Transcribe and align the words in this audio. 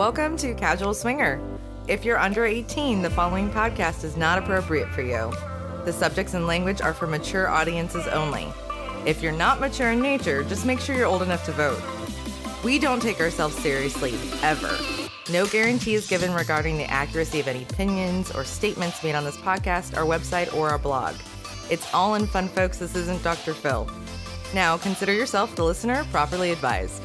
Welcome 0.00 0.38
to 0.38 0.54
Casual 0.54 0.94
Swinger. 0.94 1.38
If 1.86 2.06
you're 2.06 2.18
under 2.18 2.46
18, 2.46 3.02
the 3.02 3.10
following 3.10 3.50
podcast 3.50 4.02
is 4.02 4.16
not 4.16 4.38
appropriate 4.38 4.88
for 4.88 5.02
you. 5.02 5.30
The 5.84 5.92
subjects 5.92 6.32
and 6.32 6.46
language 6.46 6.80
are 6.80 6.94
for 6.94 7.06
mature 7.06 7.48
audiences 7.48 8.06
only. 8.06 8.50
If 9.04 9.20
you're 9.20 9.30
not 9.30 9.60
mature 9.60 9.90
in 9.90 10.00
nature, 10.00 10.42
just 10.44 10.64
make 10.64 10.80
sure 10.80 10.96
you're 10.96 11.04
old 11.04 11.20
enough 11.20 11.44
to 11.44 11.52
vote. 11.52 11.82
We 12.64 12.78
don't 12.78 13.02
take 13.02 13.20
ourselves 13.20 13.54
seriously, 13.56 14.14
ever. 14.42 14.74
No 15.30 15.44
guarantee 15.44 15.96
is 15.96 16.08
given 16.08 16.32
regarding 16.32 16.78
the 16.78 16.90
accuracy 16.90 17.38
of 17.38 17.46
any 17.46 17.64
opinions 17.64 18.34
or 18.34 18.42
statements 18.42 19.04
made 19.04 19.14
on 19.14 19.26
this 19.26 19.36
podcast, 19.36 19.98
our 19.98 20.06
website, 20.06 20.50
or 20.56 20.70
our 20.70 20.78
blog. 20.78 21.14
It's 21.68 21.92
all 21.92 22.14
in 22.14 22.26
fun, 22.26 22.48
folks. 22.48 22.78
This 22.78 22.96
isn't 22.96 23.22
Dr. 23.22 23.52
Phil. 23.52 23.86
Now, 24.54 24.78
consider 24.78 25.12
yourself 25.12 25.54
the 25.56 25.64
listener 25.66 26.04
properly 26.04 26.52
advised. 26.52 27.02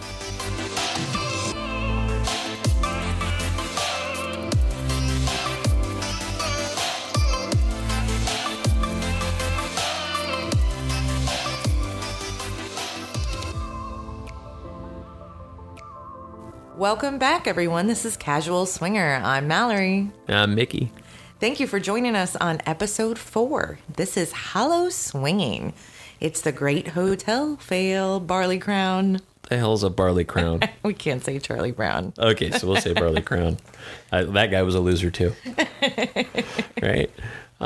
Welcome 16.85 17.17
back, 17.17 17.48
everyone. 17.48 17.88
This 17.88 18.05
is 18.05 18.16
Casual 18.16 18.67
Swinger. 18.67 19.20
I'm 19.23 19.48
Mallory. 19.48 20.12
I'm 20.27 20.53
Mickey. 20.53 20.91
Thank 21.39 21.59
you 21.59 21.66
for 21.66 21.80
joining 21.80 22.16
us 22.16 22.35
on 22.35 22.61
episode 22.67 23.17
four. 23.17 23.80
This 23.89 24.16
is 24.16 24.31
Hollow 24.31 24.89
Swinging. 24.89 25.73
It's 26.20 26.41
the 26.41 26.52
Great 26.52 26.89
Hotel 26.89 27.56
Fail 27.56 28.19
Barley 28.19 28.59
Crown. 28.59 29.22
The 29.50 29.58
hell's 29.58 29.83
a 29.83 29.89
barley 29.89 30.25
crown? 30.25 30.59
We 30.83 30.94
can't 30.94 31.23
say 31.23 31.39
Charlie 31.39 31.72
Brown. 31.72 32.13
okay, 32.19 32.52
so 32.52 32.67
we'll 32.67 32.81
say 32.81 32.94
barley 32.94 33.23
crown. 33.23 33.58
Uh, 34.11 34.23
that 34.23 34.50
guy 34.52 34.61
was 34.61 34.75
a 34.75 34.80
loser 34.80 35.11
too. 35.11 35.33
right? 36.81 37.09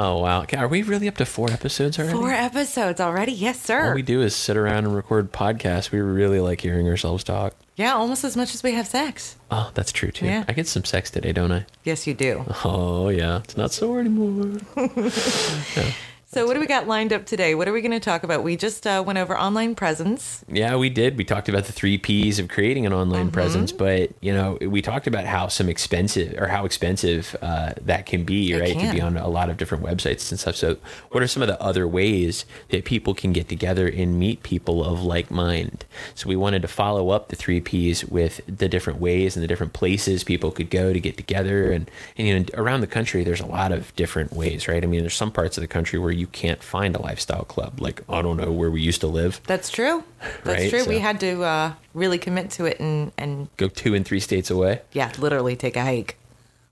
Oh 0.02 0.20
wow! 0.20 0.44
Okay, 0.44 0.56
Are 0.56 0.70
we 0.70 0.82
really 0.82 1.10
up 1.10 1.18
to 1.18 1.26
four 1.26 1.52
episodes 1.52 2.00
already? 2.00 2.14
Four 2.18 2.32
episodes 2.32 3.02
already. 3.02 3.34
Yes, 3.34 3.60
sir. 3.60 3.90
All 3.90 3.96
we 3.96 4.02
do 4.02 4.22
is 4.22 4.34
sit 4.34 4.56
around 4.56 4.86
and 4.86 4.96
record 4.96 5.34
podcasts. 5.34 5.92
We 5.92 6.00
really 6.00 6.40
like 6.40 6.62
hearing 6.62 6.88
ourselves 6.88 7.26
talk. 7.26 7.54
yeah, 7.76 7.94
almost 7.96 8.24
as 8.24 8.38
much 8.38 8.56
as 8.56 8.64
we 8.64 8.72
have 8.76 8.88
sex. 8.88 9.36
Oh, 9.52 9.72
that's 9.74 9.92
true 9.92 10.12
too. 10.12 10.26
Yeah. 10.26 10.46
I 10.48 10.54
get 10.54 10.68
some 10.68 10.86
sex 10.86 11.12
today, 11.12 11.34
don't 11.34 11.52
I? 11.52 11.66
Yes, 11.84 12.08
you 12.08 12.14
do. 12.14 12.46
Oh 12.64 13.10
yeah, 13.10 13.40
it's 13.40 13.58
not 13.58 13.74
sore 13.74 14.00
anymore. 14.00 14.60
So, 16.32 16.46
what 16.46 16.54
do 16.54 16.60
we 16.60 16.68
got 16.68 16.88
lined 16.88 17.12
up 17.12 17.26
today? 17.26 17.56
What 17.56 17.68
are 17.68 17.74
we 17.74 17.82
going 17.82 17.90
to 17.92 18.00
talk 18.00 18.22
about? 18.22 18.44
We 18.44 18.56
just 18.56 18.86
uh, 18.86 19.04
went 19.04 19.18
over 19.18 19.36
online 19.36 19.74
presence. 19.74 20.46
Yeah, 20.48 20.76
we 20.76 20.88
did. 20.92 21.18
We 21.18 21.24
talked 21.24 21.50
about 21.50 21.66
the 21.66 21.72
three 21.72 21.98
P's 21.98 22.38
of 22.38 22.50
creating 22.50 22.86
an 22.86 22.94
online 22.94 23.20
Mm-hmm. 23.20 23.34
presence, 23.34 23.72
but 23.72 24.12
you 24.22 24.32
know, 24.32 24.60
we 24.62 24.84
talked 24.84 25.08
about 25.08 25.26
how 25.26 25.48
some 25.48 25.68
expensive 25.68 26.40
or 26.40 26.46
how 26.46 26.66
expensive 26.66 27.36
uh, 27.42 27.74
that 27.82 28.06
can 28.06 28.26
be, 28.26 28.54
right? 28.54 28.70
It 28.70 28.76
right? 28.76 28.90
To 28.90 28.94
be 28.94 29.02
on 29.02 29.18
a 29.18 29.28
lot 29.28 29.50
of 29.50 29.58
different 29.58 29.84
websites 29.84 30.30
and 30.30 30.40
stuff. 30.40 30.56
So, 30.56 30.78
what 31.10 31.24
are 31.24 31.28
some 31.28 31.42
of 31.42 31.48
the 31.48 31.60
other 31.60 31.88
ways 31.88 32.46
that 32.70 32.86
people 32.86 33.16
can 33.16 33.34
get 33.34 33.50
together 33.50 33.88
and 33.88 34.20
meet 34.20 34.44
people 34.44 34.86
of 34.86 35.02
like 35.02 35.32
mind? 35.32 35.84
So, 36.14 36.30
we 36.30 36.36
wanted 36.36 36.62
to 36.62 36.68
follow 36.68 37.10
up 37.10 37.30
the 37.30 37.36
three 37.36 37.60
P's 37.60 38.06
with 38.06 38.42
the 38.46 38.70
different 38.70 39.00
ways 39.02 39.36
and 39.36 39.42
the 39.44 39.48
different 39.48 39.74
places 39.74 40.24
people 40.24 40.52
could 40.52 40.70
go 40.70 40.94
to 40.94 41.00
get 41.00 41.18
together, 41.18 41.72
and 41.72 41.90
and 42.20 42.28
you 42.28 42.40
know, 42.40 42.46
around 42.54 42.82
the 42.82 42.88
country, 42.88 43.24
there's 43.24 43.42
a 43.42 43.48
lot 43.48 43.72
of 43.72 43.96
different 43.96 44.32
ways, 44.34 44.68
right? 44.68 44.84
I 44.84 44.86
mean, 44.86 45.02
there's 45.02 45.16
some 45.16 45.32
parts 45.32 45.58
of 45.58 45.62
the 45.62 45.68
country 45.68 45.98
where 45.98 46.19
you 46.20 46.28
can't 46.28 46.62
find 46.62 46.96
a 46.96 47.02
lifestyle 47.02 47.46
club, 47.46 47.80
like 47.80 48.04
I 48.10 48.22
don't 48.22 48.38
know 48.38 48.52
where 48.52 48.70
we 48.70 48.82
used 48.82 49.02
to 49.02 49.08
live. 49.08 49.42
That's 49.48 49.70
true. 49.70 50.04
That's 50.44 50.62
Right, 50.62 50.70
true. 50.70 50.86
We 50.86 51.00
had 51.00 51.20
to 51.22 51.42
uh, 51.44 51.74
really 51.94 52.18
commit 52.18 52.52
to 52.52 52.66
it 52.66 52.80
and, 52.80 53.12
and, 53.18 53.48
Go 53.58 53.68
two 53.70 53.96
and 53.96 54.06
three 54.06 54.20
states 54.20 54.52
away. 54.52 54.82
yeah, 54.92 55.12
literally 55.18 55.56
take 55.56 55.76
a 55.76 55.82
hike. 55.84 56.18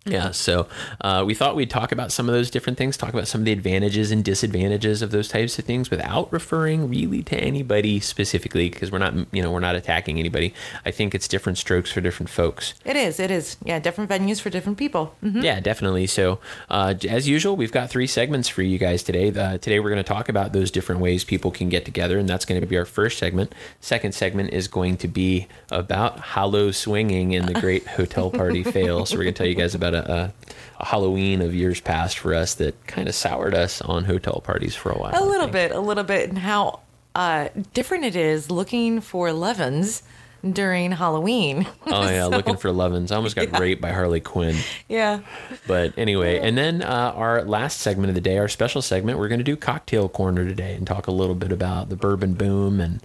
Yeah, 0.07 0.31
so 0.31 0.67
uh, 1.01 1.23
we 1.27 1.33
thought 1.33 1.55
we'd 1.55 1.69
talk 1.69 1.91
about 1.91 2.11
some 2.11 2.29
of 2.29 2.33
those 2.33 2.49
different 2.49 2.77
things, 2.77 2.97
talk 2.97 3.13
about 3.13 3.27
some 3.27 3.41
of 3.41 3.45
the 3.45 3.51
advantages 3.51 4.11
and 4.11 4.23
disadvantages 4.23 5.01
of 5.01 5.11
those 5.11 5.27
types 5.27 5.59
of 5.59 5.65
things 5.65 5.89
without 5.91 6.31
referring 6.31 6.89
really 6.89 7.23
to 7.23 7.35
anybody 7.37 7.99
specifically 7.99 8.69
because 8.69 8.91
we're 8.91 8.97
not, 8.99 9.13
you 9.31 9.41
know, 9.43 9.51
we're 9.51 9.59
not 9.59 9.75
attacking 9.75 10.17
anybody. 10.19 10.53
I 10.85 10.91
think 10.91 11.13
it's 11.13 11.27
different 11.27 11.57
strokes 11.57 11.91
for 11.91 12.01
different 12.01 12.29
folks. 12.29 12.73
It 12.85 12.95
is. 12.95 13.19
It 13.19 13.31
is. 13.31 13.57
Yeah, 13.63 13.79
different 13.79 14.09
venues 14.09 14.39
for 14.39 14.49
different 14.49 14.77
people. 14.77 15.15
Mhm. 15.23 15.43
Yeah, 15.43 15.59
definitely. 15.59 16.07
So, 16.07 16.39
uh, 16.69 16.93
as 17.09 17.27
usual, 17.27 17.55
we've 17.57 17.71
got 17.71 17.89
three 17.89 18.07
segments 18.07 18.47
for 18.47 18.61
you 18.61 18.77
guys 18.77 19.03
today. 19.03 19.29
Uh, 19.29 19.57
today, 19.57 19.79
we're 19.79 19.89
going 19.89 20.03
to 20.03 20.07
talk 20.07 20.29
about 20.29 20.53
those 20.53 20.71
different 20.71 21.01
ways 21.01 21.23
people 21.23 21.51
can 21.51 21.69
get 21.69 21.83
together, 21.85 22.17
and 22.17 22.27
that's 22.29 22.45
going 22.45 22.59
to 22.61 22.65
be 22.67 22.77
our 22.77 22.85
first 22.85 23.17
segment. 23.17 23.53
Second 23.81 24.13
segment 24.13 24.53
is 24.53 24.67
going 24.67 24.97
to 24.97 25.07
be 25.07 25.47
about 25.71 26.19
hollow 26.19 26.71
swinging 26.71 27.35
and 27.35 27.47
the 27.47 27.53
great 27.61 27.85
hotel 27.87 28.29
party 28.29 28.63
fail. 28.63 29.05
So, 29.05 29.17
we're 29.17 29.23
going 29.23 29.33
to 29.33 29.37
tell 29.37 29.47
you 29.47 29.55
guys 29.55 29.75
about 29.75 29.93
a, 29.97 30.33
a, 30.79 30.85
Halloween 30.85 31.41
of 31.41 31.55
years 31.55 31.81
past 31.81 32.19
for 32.19 32.33
us 32.33 32.55
that 32.55 32.85
kind 32.87 33.07
of 33.07 33.15
soured 33.15 33.55
us 33.55 33.81
on 33.81 34.05
hotel 34.05 34.41
parties 34.43 34.75
for 34.75 34.91
a 34.91 34.97
while. 34.97 35.11
A 35.15 35.25
little 35.25 35.47
bit, 35.47 35.71
a 35.71 35.79
little 35.79 36.03
bit, 36.03 36.29
and 36.29 36.37
how 36.37 36.81
uh, 37.15 37.49
different 37.73 38.05
it 38.05 38.15
is 38.15 38.51
looking 38.51 39.01
for 39.01 39.33
Levens 39.33 40.03
during 40.47 40.91
Halloween. 40.91 41.65
Oh 41.87 42.03
yeah, 42.09 42.23
So- 42.23 42.29
looking 42.29 42.57
for 42.57 42.71
Levens. 42.71 43.11
I 43.11 43.15
almost 43.15 43.35
got 43.35 43.57
raped 43.59 43.81
by 43.81 43.91
Harley 43.91 44.19
Quinn. 44.19 44.55
Yeah. 44.87 45.21
But 45.65 45.97
anyway, 45.97 46.39
and 46.39 46.57
then 46.57 46.83
uh, 46.83 47.13
our 47.15 47.43
last 47.43 47.79
segment 47.79 48.09
of 48.09 48.15
the 48.15 48.21
day, 48.21 48.37
our 48.37 48.47
special 48.49 48.81
segment, 48.81 49.17
we're 49.17 49.29
going 49.29 49.39
to 49.39 49.43
do 49.43 49.55
Cocktail 49.55 50.09
Corner 50.09 50.43
today 50.45 50.75
and 50.75 50.85
talk 50.85 51.07
a 51.07 51.11
little 51.11 51.33
bit 51.35 51.51
about 51.51 51.89
the 51.89 51.95
bourbon 51.95 52.33
boom. 52.33 52.79
And 52.79 53.01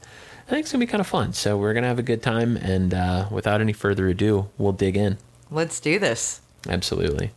I 0.46 0.50
think 0.50 0.64
it's 0.64 0.72
going 0.72 0.80
to 0.80 0.86
be 0.86 0.90
kind 0.90 1.00
of 1.00 1.06
fun. 1.06 1.32
So 1.32 1.56
we're 1.56 1.72
going 1.72 1.84
to 1.84 1.88
have 1.88 1.98
a 2.00 2.02
good 2.02 2.22
time. 2.22 2.56
And 2.56 2.92
uh, 2.92 3.28
without 3.30 3.60
any 3.62 3.72
further 3.72 4.08
ado, 4.08 4.50
we'll 4.58 4.72
dig 4.72 4.96
in. 4.96 5.16
Let's 5.50 5.80
do 5.80 5.98
this. 5.98 6.41
Absolutely. 6.68 7.32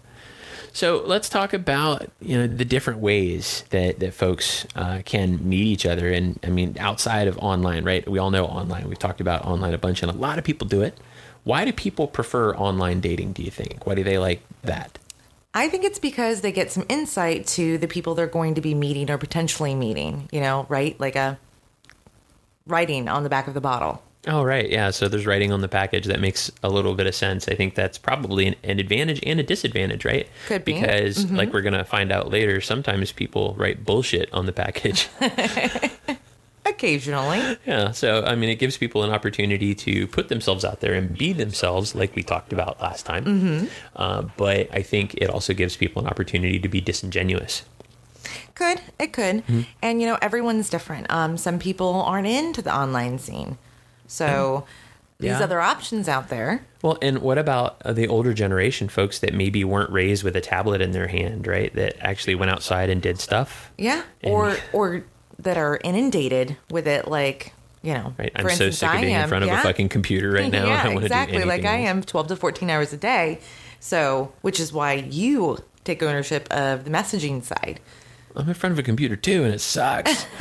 So 0.74 1.04
let's 1.06 1.30
talk 1.30 1.54
about 1.54 2.10
you 2.20 2.38
know 2.38 2.48
the 2.48 2.66
different 2.66 3.00
ways 3.00 3.64
that 3.70 4.00
that 4.00 4.14
folks 4.14 4.68
uh, 4.76 5.02
can 5.06 5.48
meet 5.48 5.66
each 5.66 5.86
other, 5.86 6.10
and 6.12 6.38
I 6.44 6.50
mean 6.50 6.76
outside 6.80 7.30
of 7.30 7.38
online, 7.38 7.86
right? 7.86 8.08
We 8.10 8.20
all 8.20 8.30
know 8.30 8.46
online. 8.46 8.90
We've 8.90 9.00
talked 9.00 9.22
about 9.22 9.46
online 9.46 9.74
a 9.74 9.78
bunch, 9.78 10.04
and 10.04 10.12
a 10.12 10.16
lot 10.16 10.38
of 10.38 10.44
people 10.44 10.68
do 10.68 10.82
it. 10.82 10.98
Why 11.46 11.64
do 11.64 11.72
people 11.72 12.08
prefer 12.08 12.54
online 12.56 13.00
dating? 13.00 13.34
Do 13.34 13.44
you 13.44 13.52
think? 13.52 13.86
Why 13.86 13.96
do 13.96 14.04
they 14.04 14.18
like 14.18 14.42
that? 14.64 15.00
I 15.54 15.70
think 15.70 15.86
it's 15.86 16.00
because 16.00 16.42
they 16.42 16.52
get 16.52 16.70
some 16.72 16.86
insight 16.90 17.48
to 17.48 17.78
the 17.78 17.88
people 17.88 18.14
they're 18.14 18.28
going 18.28 18.56
to 18.56 18.62
be 18.62 18.74
meeting 18.74 19.10
or 19.10 19.18
potentially 19.18 19.74
meeting, 19.74 20.28
you 20.30 20.42
know, 20.42 20.66
right? 20.68 21.00
Like 21.00 21.16
a 21.16 21.40
writing 22.68 23.08
on 23.08 23.24
the 23.24 23.30
back 23.30 23.48
of 23.48 23.54
the 23.54 23.62
bottle. 23.62 24.04
Oh, 24.28 24.44
right. 24.44 24.70
Yeah. 24.70 24.90
So 24.90 25.08
there's 25.08 25.26
writing 25.26 25.52
on 25.52 25.62
the 25.62 25.68
package 25.68 26.06
that 26.06 26.20
makes 26.20 26.52
a 26.64 26.70
little 26.70 26.96
bit 26.96 27.06
of 27.06 27.14
sense. 27.14 27.48
I 27.48 27.56
think 27.56 27.76
that's 27.76 27.98
probably 27.98 28.48
an, 28.48 28.56
an 28.64 28.80
advantage 28.80 29.20
and 29.24 29.40
a 29.40 29.44
disadvantage, 29.44 30.04
right? 30.04 30.28
Could 30.48 30.66
be. 30.66 30.74
Because, 30.74 31.32
like 31.32 31.54
we're 31.54 31.62
going 31.62 31.74
to 31.74 31.84
find 31.84 32.12
out 32.12 32.32
later, 32.32 32.60
sometimes 32.62 33.12
people 33.12 33.54
write 33.58 33.86
bullshit 33.86 34.34
on 34.34 34.46
the 34.46 34.54
package. 34.54 35.10
Occasionally. 36.66 37.58
yeah. 37.68 37.92
So, 37.92 38.24
I 38.24 38.36
mean, 38.36 38.50
it 38.50 38.56
gives 38.56 38.78
people 38.78 39.04
an 39.04 39.12
opportunity 39.12 39.76
to 39.76 40.08
put 40.08 40.30
themselves 40.30 40.66
out 40.66 40.80
there 40.80 40.94
and 40.94 41.16
be 41.16 41.32
themselves, 41.32 41.94
like 41.94 42.16
we 42.16 42.24
talked 42.24 42.52
about 42.52 42.82
last 42.82 43.06
time. 43.06 43.26
Mm-hmm. 43.26 43.66
Uh, 43.96 44.24
but 44.38 44.68
I 44.74 44.82
think 44.82 45.14
it 45.16 45.30
also 45.30 45.54
gives 45.54 45.78
people 45.78 46.02
an 46.02 46.08
opportunity 46.08 46.58
to 46.60 46.68
be 46.68 46.82
disingenuous. 46.82 47.64
Could. 48.56 48.82
It 49.00 49.14
could. 49.14 49.44
And, 49.84 50.02
you 50.02 50.08
know, 50.08 50.18
everyone's 50.22 50.70
different. 50.70 51.06
Um, 51.12 51.38
some 51.38 51.60
people 51.60 52.02
aren't 52.02 52.28
into 52.28 52.64
the 52.64 52.76
online 52.76 53.20
scene. 53.20 53.58
So 54.08 54.66
these 55.20 55.32
other 55.32 55.62
options 55.62 56.08
out 56.10 56.30
there. 56.30 56.64
Well, 56.82 56.98
and 57.02 57.20
what 57.20 57.38
about 57.38 57.78
uh, 57.86 57.94
the 57.94 58.08
older 58.08 58.34
generation 58.34 58.90
folks 58.90 59.20
that 59.20 59.34
maybe 59.34 59.64
weren't 59.64 59.90
raised 59.92 60.24
with 60.24 60.36
a 60.36 60.42
tablet 60.42 60.82
in 60.82 60.92
their 60.92 61.08
hand, 61.08 61.48
right? 61.48 61.74
That 61.74 61.96
actually 62.02 62.36
went 62.36 62.52
outside 62.52 62.90
and 62.90 63.02
did 63.02 63.20
stuff. 63.20 63.72
Yeah. 63.78 64.04
And- 64.22 64.34
Or 64.34 64.58
or 64.74 65.04
that 65.40 65.58
are 65.58 65.80
inundated 65.84 66.58
with 66.70 66.88
it 66.88 67.08
like, 67.08 67.54
you 67.82 67.94
know, 67.94 68.14
Right. 68.18 68.32
I'm 68.36 68.44
for 68.46 68.50
so 68.52 68.70
sick 68.72 68.88
of 68.90 68.96
being 69.02 69.14
in 69.14 69.22
am. 69.22 69.30
front 69.30 69.44
of 69.44 69.50
Yeah. 69.50 69.60
a 69.60 69.64
fucking 69.64 69.90
computer 69.90 70.32
right 70.32 70.52
now. 70.52 70.66
yeah, 70.66 70.88
exactly. 70.90 71.40
do 71.40 71.46
Like 71.46 71.64
anything 71.66 71.86
I 71.88 71.90
am 71.90 72.04
12 72.04 72.28
to 72.28 72.36
14 72.36 72.70
hours 72.70 72.94
a 72.94 72.98
day. 72.98 73.40
So, 73.80 74.32
which 74.42 74.60
is 74.60 74.72
why 74.74 74.94
you 74.94 75.60
take 75.84 76.02
ownership 76.04 76.48
of 76.52 76.84
the 76.86 76.90
messaging 76.90 77.44
side. 77.44 77.80
I'm 78.36 78.48
in 78.48 78.54
front 78.54 78.74
of 78.74 78.80
a 78.80 78.84
computer 78.84 79.16
too, 79.16 79.44
and 79.44 79.54
it 79.54 79.62
sucks. 79.62 80.26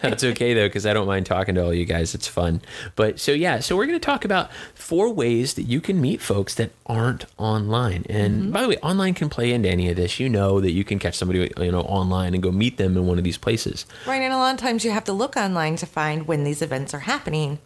That's 0.00 0.24
okay 0.24 0.54
though, 0.54 0.66
because 0.68 0.86
I 0.86 0.92
don't 0.92 1.06
mind 1.06 1.26
talking 1.26 1.54
to 1.56 1.64
all 1.64 1.74
you 1.74 1.84
guys. 1.84 2.14
It's 2.14 2.26
fun. 2.26 2.60
But 2.94 3.20
so 3.20 3.32
yeah, 3.32 3.60
so 3.60 3.76
we're 3.76 3.86
going 3.86 3.98
to 3.98 4.04
talk 4.04 4.24
about 4.24 4.50
four 4.74 5.12
ways 5.12 5.54
that 5.54 5.62
you 5.64 5.80
can 5.80 6.00
meet 6.00 6.20
folks 6.20 6.54
that 6.56 6.70
aren't 6.86 7.26
online. 7.38 8.04
And 8.08 8.26
Mm-hmm. 8.42 8.50
by 8.52 8.62
the 8.62 8.68
way, 8.68 8.76
online 8.78 9.14
can 9.14 9.28
play 9.28 9.52
into 9.52 9.68
any 9.68 9.88
of 9.90 9.96
this. 9.96 10.18
You 10.20 10.28
know 10.28 10.60
that 10.60 10.72
you 10.72 10.84
can 10.84 10.98
catch 10.98 11.14
somebody 11.16 11.50
you 11.58 11.70
know 11.72 11.80
online 11.82 12.34
and 12.34 12.42
go 12.42 12.50
meet 12.52 12.76
them 12.76 12.96
in 12.96 13.06
one 13.06 13.18
of 13.18 13.24
these 13.24 13.38
places. 13.38 13.86
Right. 14.06 14.22
And 14.22 14.32
a 14.32 14.36
lot 14.36 14.54
of 14.54 14.60
times 14.60 14.84
you 14.84 14.90
have 14.90 15.04
to 15.04 15.12
look 15.12 15.36
online 15.36 15.76
to 15.76 15.86
find 15.86 16.26
when 16.26 16.44
these 16.44 16.62
events 16.62 16.94
are 16.94 17.00
happening 17.00 17.58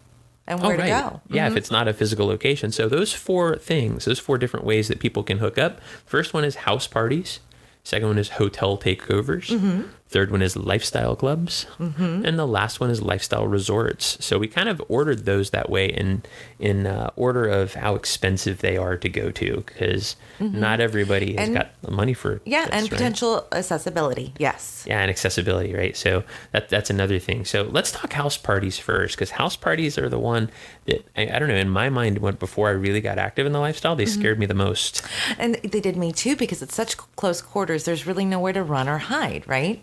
and 0.46 0.60
where 0.60 0.76
to 0.76 0.82
go. 0.82 1.10
Oh, 1.14 1.20
Yeah, 1.30 1.46
if 1.46 1.56
it's 1.56 1.70
not 1.70 1.86
a 1.86 1.92
physical 1.92 2.26
location. 2.26 2.72
So 2.72 2.88
those 2.88 3.12
four 3.12 3.56
things, 3.56 4.04
those 4.06 4.18
four 4.18 4.36
different 4.36 4.66
ways 4.66 4.88
that 4.88 4.98
people 4.98 5.22
can 5.22 5.38
hook 5.38 5.58
up. 5.58 5.80
First 6.06 6.34
one 6.34 6.44
is 6.44 6.56
house 6.56 6.86
parties. 6.88 7.38
Second 7.84 8.08
one 8.08 8.18
is 8.18 8.30
hotel 8.30 8.76
takeovers. 8.78 9.48
Mm-hmm. 9.48 9.82
Third 10.10 10.32
one 10.32 10.42
is 10.42 10.56
lifestyle 10.56 11.14
clubs, 11.14 11.66
Mm-hmm. 11.78 12.24
and 12.26 12.36
the 12.36 12.46
last 12.46 12.80
one 12.80 12.90
is 12.90 13.00
lifestyle 13.00 13.46
resorts. 13.46 14.16
So 14.24 14.38
we 14.40 14.48
kind 14.48 14.68
of 14.68 14.82
ordered 14.88 15.24
those 15.24 15.50
that 15.50 15.70
way 15.70 15.86
in 15.86 16.22
in 16.58 16.86
uh, 16.86 17.10
order 17.14 17.46
of 17.48 17.74
how 17.74 17.94
expensive 17.94 18.58
they 18.58 18.76
are 18.76 18.96
to 18.96 19.08
go 19.08 19.30
to, 19.30 19.62
because 19.66 20.16
not 20.40 20.80
everybody 20.80 21.36
has 21.36 21.48
Mm-hmm. 21.48 21.54
And- 21.54 21.54
got 21.54 21.82
the 21.82 21.92
money 21.92 22.12
for 22.12 22.40
Yeah, 22.44 22.64
this, 22.66 22.72
and 22.74 22.82
right? 22.82 22.90
potential 22.90 23.46
accessibility. 23.52 24.34
Yes. 24.38 24.84
Yeah, 24.86 25.00
and 25.00 25.10
accessibility, 25.10 25.74
right? 25.74 25.96
So 25.96 26.24
that 26.50 26.68
that's 26.68 26.90
another 26.90 27.20
thing. 27.20 27.44
So 27.44 27.62
let's 27.70 27.92
talk 27.92 28.12
house 28.12 28.36
parties 28.36 28.78
first, 28.80 29.14
because 29.16 29.30
house 29.30 29.54
parties 29.56 29.96
are 29.96 30.08
the 30.08 30.18
one 30.18 30.50
that 30.86 31.06
I, 31.16 31.36
I 31.36 31.38
don't 31.38 31.48
know. 31.48 31.54
In 31.54 31.70
my 31.70 31.88
mind, 31.88 32.18
when 32.18 32.34
before 32.34 32.66
I 32.68 32.72
really 32.72 33.00
got 33.00 33.16
active 33.18 33.46
in 33.46 33.52
the 33.52 33.60
lifestyle, 33.60 33.94
they 33.94 34.06
Mm-hmm. 34.06 34.20
scared 34.20 34.38
me 34.40 34.46
the 34.46 34.54
most. 34.54 35.02
And 35.38 35.54
they 35.62 35.80
did 35.80 35.96
me 35.96 36.10
too 36.10 36.34
because 36.34 36.62
it's 36.62 36.74
such 36.74 36.96
close 37.14 37.40
quarters. 37.40 37.84
There's 37.84 38.08
really 38.08 38.24
nowhere 38.24 38.52
to 38.54 38.62
run 38.64 38.88
or 38.88 38.98
hide, 38.98 39.44
right? 39.46 39.80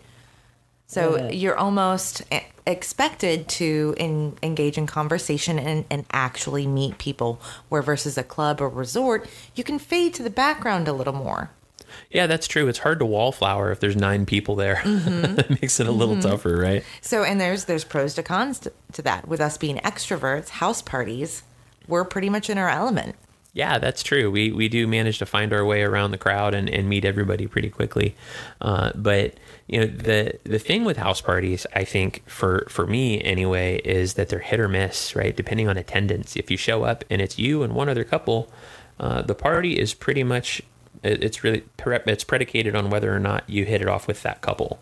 So 0.88 1.28
you're 1.28 1.56
almost 1.56 2.22
expected 2.66 3.46
to 3.46 3.94
in, 3.98 4.38
engage 4.42 4.78
in 4.78 4.86
conversation 4.86 5.58
and, 5.58 5.84
and 5.90 6.06
actually 6.12 6.66
meet 6.66 6.96
people. 6.96 7.40
Where 7.68 7.82
versus 7.82 8.16
a 8.16 8.24
club 8.24 8.62
or 8.62 8.70
resort, 8.70 9.28
you 9.54 9.62
can 9.62 9.78
fade 9.78 10.14
to 10.14 10.22
the 10.22 10.30
background 10.30 10.88
a 10.88 10.94
little 10.94 11.12
more. 11.12 11.50
Yeah, 12.10 12.26
that's 12.26 12.46
true. 12.46 12.68
It's 12.68 12.78
hard 12.78 13.00
to 13.00 13.06
wallflower 13.06 13.70
if 13.70 13.80
there's 13.80 13.96
nine 13.96 14.24
people 14.24 14.56
there. 14.56 14.76
Mm-hmm. 14.76 15.34
that 15.36 15.50
makes 15.50 15.78
it 15.78 15.86
a 15.86 15.92
little 15.92 16.20
tougher, 16.20 16.56
right? 16.56 16.82
So 17.02 17.22
and 17.22 17.38
there's 17.38 17.66
there's 17.66 17.84
pros 17.84 18.14
to 18.14 18.22
cons 18.22 18.58
to, 18.60 18.72
to 18.92 19.02
that. 19.02 19.28
With 19.28 19.42
us 19.42 19.58
being 19.58 19.76
extroverts, 19.76 20.48
house 20.48 20.80
parties, 20.80 21.42
we're 21.86 22.04
pretty 22.04 22.30
much 22.30 22.48
in 22.48 22.56
our 22.56 22.68
element. 22.68 23.14
Yeah, 23.58 23.80
that's 23.80 24.04
true. 24.04 24.30
We 24.30 24.52
we 24.52 24.68
do 24.68 24.86
manage 24.86 25.18
to 25.18 25.26
find 25.26 25.52
our 25.52 25.64
way 25.64 25.82
around 25.82 26.12
the 26.12 26.16
crowd 26.18 26.54
and, 26.54 26.70
and 26.70 26.88
meet 26.88 27.04
everybody 27.04 27.48
pretty 27.48 27.70
quickly. 27.70 28.14
Uh, 28.60 28.92
but 28.94 29.34
you 29.66 29.80
know 29.80 29.86
the 29.86 30.38
the 30.44 30.60
thing 30.60 30.84
with 30.84 30.96
house 30.96 31.20
parties, 31.20 31.66
I 31.74 31.82
think 31.82 32.22
for 32.28 32.66
for 32.68 32.86
me 32.86 33.20
anyway, 33.20 33.78
is 33.84 34.14
that 34.14 34.28
they're 34.28 34.38
hit 34.38 34.60
or 34.60 34.68
miss, 34.68 35.16
right? 35.16 35.34
Depending 35.36 35.66
on 35.66 35.76
attendance. 35.76 36.36
If 36.36 36.52
you 36.52 36.56
show 36.56 36.84
up 36.84 37.02
and 37.10 37.20
it's 37.20 37.36
you 37.36 37.64
and 37.64 37.74
one 37.74 37.88
other 37.88 38.04
couple, 38.04 38.48
uh, 39.00 39.22
the 39.22 39.34
party 39.34 39.72
is 39.76 39.92
pretty 39.92 40.22
much 40.22 40.62
it- 41.02 41.24
it's 41.24 41.42
really 41.42 41.64
it's 41.84 42.22
predicated 42.24 42.76
on 42.76 42.90
whether 42.90 43.12
or 43.12 43.18
not 43.18 43.42
you 43.48 43.64
hit 43.64 43.82
it 43.82 43.88
off 43.88 44.06
with 44.06 44.22
that 44.22 44.40
couple. 44.40 44.78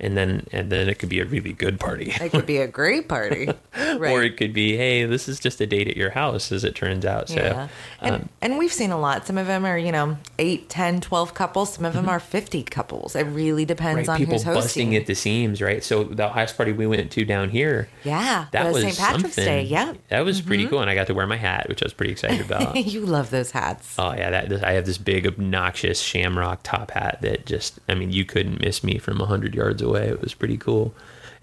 And 0.00 0.16
then, 0.16 0.46
and 0.52 0.70
then 0.70 0.88
it 0.88 1.00
could 1.00 1.08
be 1.08 1.18
a 1.18 1.24
really 1.24 1.52
good 1.52 1.80
party. 1.80 2.12
It 2.20 2.30
could 2.30 2.46
be 2.46 2.58
a 2.58 2.68
great 2.68 3.08
party, 3.08 3.46
right? 3.76 4.12
or 4.12 4.22
it 4.22 4.36
could 4.36 4.52
be, 4.52 4.76
hey, 4.76 5.04
this 5.06 5.28
is 5.28 5.40
just 5.40 5.60
a 5.60 5.66
date 5.66 5.88
at 5.88 5.96
your 5.96 6.10
house, 6.10 6.52
as 6.52 6.62
it 6.62 6.76
turns 6.76 7.04
out. 7.04 7.28
So, 7.28 7.34
Yeah. 7.34 7.68
And, 8.00 8.14
um, 8.14 8.28
and 8.40 8.58
we've 8.58 8.72
seen 8.72 8.92
a 8.92 8.98
lot. 8.98 9.26
Some 9.26 9.36
of 9.38 9.48
them 9.48 9.64
are, 9.64 9.76
you 9.76 9.90
know, 9.90 10.16
8, 10.38 10.68
10, 10.68 11.00
12 11.00 11.34
couples. 11.34 11.74
Some 11.74 11.84
of 11.84 11.94
them 11.94 12.08
are 12.08 12.20
50 12.20 12.62
couples. 12.62 13.16
It 13.16 13.24
really 13.24 13.64
depends 13.64 13.88
Mm-hmm. 14.02 14.08
right, 14.08 14.14
on 14.14 14.18
people 14.18 14.34
who's 14.34 14.42
hosting. 14.44 14.62
busting 14.62 14.96
at 14.96 15.06
the 15.06 15.14
seams, 15.16 15.60
right? 15.60 15.82
So 15.82 16.04
the 16.04 16.28
highest 16.28 16.56
party 16.56 16.70
we 16.72 16.86
went 16.86 17.10
to 17.10 17.24
down 17.24 17.50
here, 17.50 17.88
Yeah. 18.04 18.46
that 18.52 18.72
was 18.72 18.82
St. 18.84 18.96
Patrick's 18.96 19.34
something. 19.34 19.44
Day. 19.44 19.62
Yeah. 19.64 19.94
that 20.10 20.20
was 20.20 20.40
pretty 20.40 20.66
cool, 20.68 20.80
and 20.80 20.88
I 20.88 20.94
got 20.94 21.08
to 21.08 21.14
wear 21.14 21.26
my 21.26 21.36
hat, 21.36 21.68
which 21.68 21.82
I 21.82 21.86
was 21.86 21.92
pretty 21.92 22.12
excited 22.12 22.40
about. 22.40 22.76
you 22.86 23.00
love 23.04 23.30
those 23.30 23.50
hats. 23.50 23.96
oh 23.98 24.12
yeah, 24.12 24.30
that 24.30 24.48
this, 24.48 24.62
I 24.62 24.72
have 24.74 24.86
this 24.86 24.98
big 24.98 25.26
obnoxious 25.26 26.00
shamrock 26.00 26.60
top 26.62 26.92
hat 26.92 27.18
that 27.22 27.46
just, 27.46 27.80
I 27.88 27.94
mean, 27.94 28.12
you 28.12 28.24
couldn't 28.24 28.60
miss 28.60 28.84
me 28.84 28.98
from 28.98 29.18
hundred 29.18 29.56
yards 29.56 29.82
away. 29.82 29.87
It 29.94 30.20
was 30.20 30.34
pretty 30.34 30.56
cool. 30.56 30.94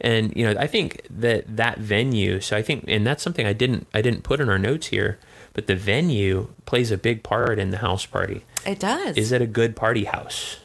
And 0.02 0.36
you 0.36 0.46
know, 0.46 0.60
I 0.60 0.68
think 0.68 1.02
that 1.10 1.58
that 1.58 1.80
venue. 1.80 2.42
So 2.42 2.58
I 2.58 2.62
think, 2.62 2.86
and 2.88 3.06
that's 3.08 3.24
something 3.24 3.46
I 3.46 3.54
didn't 3.54 3.88
I 3.94 4.02
didn't 4.02 4.24
put 4.24 4.40
in 4.42 4.50
our 4.50 4.60
notes 4.60 4.88
here, 4.88 5.20
but 5.54 5.68
the 5.68 5.76
venue 5.76 6.50
plays 6.66 6.92
a 6.92 6.98
big 6.98 7.24
part 7.24 7.60
in 7.60 7.70
the 7.72 7.78
house 7.78 8.06
party. 8.06 8.44
It 8.66 8.80
does. 8.80 9.18
Is 9.18 9.32
it 9.32 9.42
a 9.42 9.48
good 9.48 9.76
party 9.76 10.04
house? 10.06 10.60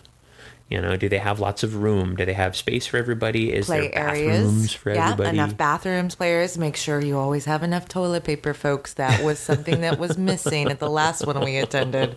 You 0.69 0.81
know, 0.81 0.97
do 0.97 1.09
they 1.09 1.19
have 1.19 1.41
lots 1.41 1.65
of 1.65 1.75
room? 1.75 2.15
Do 2.15 2.25
they 2.25 2.33
have 2.33 2.55
space 2.57 2.87
for 2.87 2.97
everybody? 2.97 3.53
Is 3.53 3.67
Play 3.67 3.89
there 3.89 3.91
bathrooms 3.91 4.55
areas. 4.57 4.73
for 4.75 4.95
yeah, 4.95 5.11
everybody? 5.11 5.37
enough 5.37 5.57
bathrooms, 5.57 6.15
players. 6.15 6.57
Make 6.57 6.77
sure 6.77 7.01
you 7.01 7.19
always 7.19 7.45
have 7.47 7.65
enough 7.65 7.89
toilet 7.89 8.23
paper, 8.23 8.55
folks. 8.55 8.95
That 8.95 9.25
was 9.25 9.41
something 9.41 9.81
that 9.81 9.99
was 9.99 10.17
missing 10.17 10.69
at 10.69 10.79
the 10.79 10.89
last 10.89 11.27
one 11.27 11.41
we 11.45 11.57
attended. 11.57 12.17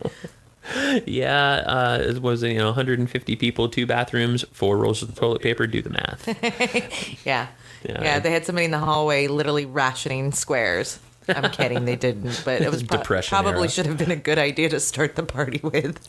yeah, 1.05 1.63
uh, 1.65 1.99
it 2.01 2.21
was 2.21 2.43
you 2.43 2.57
know 2.57 2.67
150 2.67 3.35
people, 3.35 3.69
two 3.69 3.85
bathrooms, 3.85 4.43
four 4.51 4.77
rolls 4.77 5.01
of 5.01 5.13
toilet 5.15 5.41
paper. 5.41 5.67
Do 5.67 5.81
the 5.81 5.89
math. 5.89 6.27
Yeah. 7.25 7.47
Yeah. 7.85 8.01
Yeah. 8.01 8.19
they 8.19 8.31
had 8.31 8.45
somebody 8.45 8.65
in 8.65 8.71
the 8.71 8.79
hallway 8.79 9.27
literally 9.27 9.65
rationing 9.65 10.31
squares. 10.31 10.99
I'm 11.27 11.51
kidding, 11.51 11.85
they 11.85 11.95
didn't, 11.95 12.41
but 12.45 12.61
it 12.61 12.71
was 12.71 12.83
pro- 12.83 12.97
Depression 12.97 13.29
probably 13.29 13.61
era. 13.61 13.69
should 13.69 13.85
have 13.85 13.97
been 13.97 14.11
a 14.11 14.15
good 14.15 14.37
idea 14.39 14.69
to 14.69 14.79
start 14.79 15.15
the 15.15 15.23
party 15.23 15.59
with. 15.63 15.99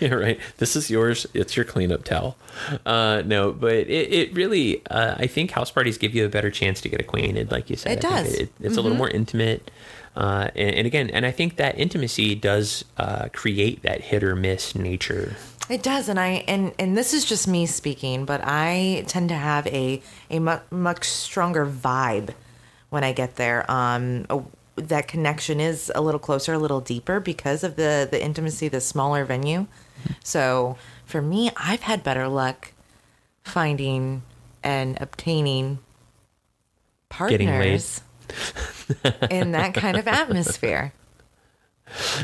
yeah, 0.00 0.12
right. 0.14 0.40
This 0.58 0.74
is 0.76 0.90
yours. 0.90 1.26
It's 1.34 1.56
your 1.56 1.64
cleanup 1.64 2.04
towel. 2.04 2.36
Uh, 2.84 3.22
no, 3.24 3.52
but 3.52 3.72
it, 3.74 4.12
it 4.12 4.34
really, 4.34 4.84
uh, 4.88 5.14
I 5.18 5.26
think 5.26 5.52
house 5.52 5.70
parties 5.70 5.96
give 5.98 6.14
you 6.14 6.26
a 6.26 6.28
better 6.28 6.50
chance 6.50 6.80
to 6.82 6.88
get 6.88 7.00
acquainted, 7.00 7.50
like 7.50 7.70
you 7.70 7.76
said. 7.76 7.98
It 7.98 8.04
I 8.04 8.22
does. 8.22 8.34
It, 8.34 8.52
it's 8.60 8.76
a 8.76 8.80
little 8.80 8.98
more 8.98 9.08
intimate. 9.08 9.70
Uh, 10.14 10.48
and, 10.54 10.74
and 10.76 10.86
again, 10.86 11.10
and 11.10 11.24
I 11.24 11.30
think 11.30 11.56
that 11.56 11.78
intimacy 11.78 12.34
does 12.34 12.84
uh, 12.98 13.28
create 13.32 13.82
that 13.82 14.02
hit 14.02 14.22
or 14.22 14.36
miss 14.36 14.74
nature. 14.74 15.36
It 15.70 15.82
does, 15.82 16.08
and 16.08 16.18
I 16.20 16.44
and 16.48 16.72
and 16.78 16.96
this 16.96 17.14
is 17.14 17.24
just 17.24 17.48
me 17.48 17.66
speaking, 17.66 18.24
but 18.24 18.40
I 18.44 19.04
tend 19.06 19.30
to 19.30 19.34
have 19.36 19.66
a 19.68 20.02
a 20.28 20.38
mu- 20.38 20.58
much 20.70 21.08
stronger 21.08 21.64
vibe 21.64 22.34
when 22.90 23.04
I 23.04 23.12
get 23.12 23.36
there. 23.36 23.70
Um, 23.70 24.26
a, 24.28 24.42
that 24.76 25.08
connection 25.08 25.60
is 25.60 25.90
a 25.94 26.00
little 26.00 26.18
closer, 26.18 26.54
a 26.54 26.58
little 26.58 26.80
deeper 26.80 27.20
because 27.20 27.64
of 27.64 27.76
the 27.76 28.06
the 28.10 28.22
intimacy, 28.22 28.68
the 28.68 28.80
smaller 28.80 29.24
venue. 29.24 29.66
So 30.24 30.76
for 31.06 31.22
me, 31.22 31.50
I've 31.56 31.82
had 31.82 32.02
better 32.02 32.28
luck 32.28 32.72
finding 33.44 34.22
and 34.62 35.00
obtaining 35.00 35.78
partners 37.08 38.02
in 39.30 39.52
that 39.52 39.74
kind 39.74 39.96
of 39.96 40.06
atmosphere. 40.08 40.92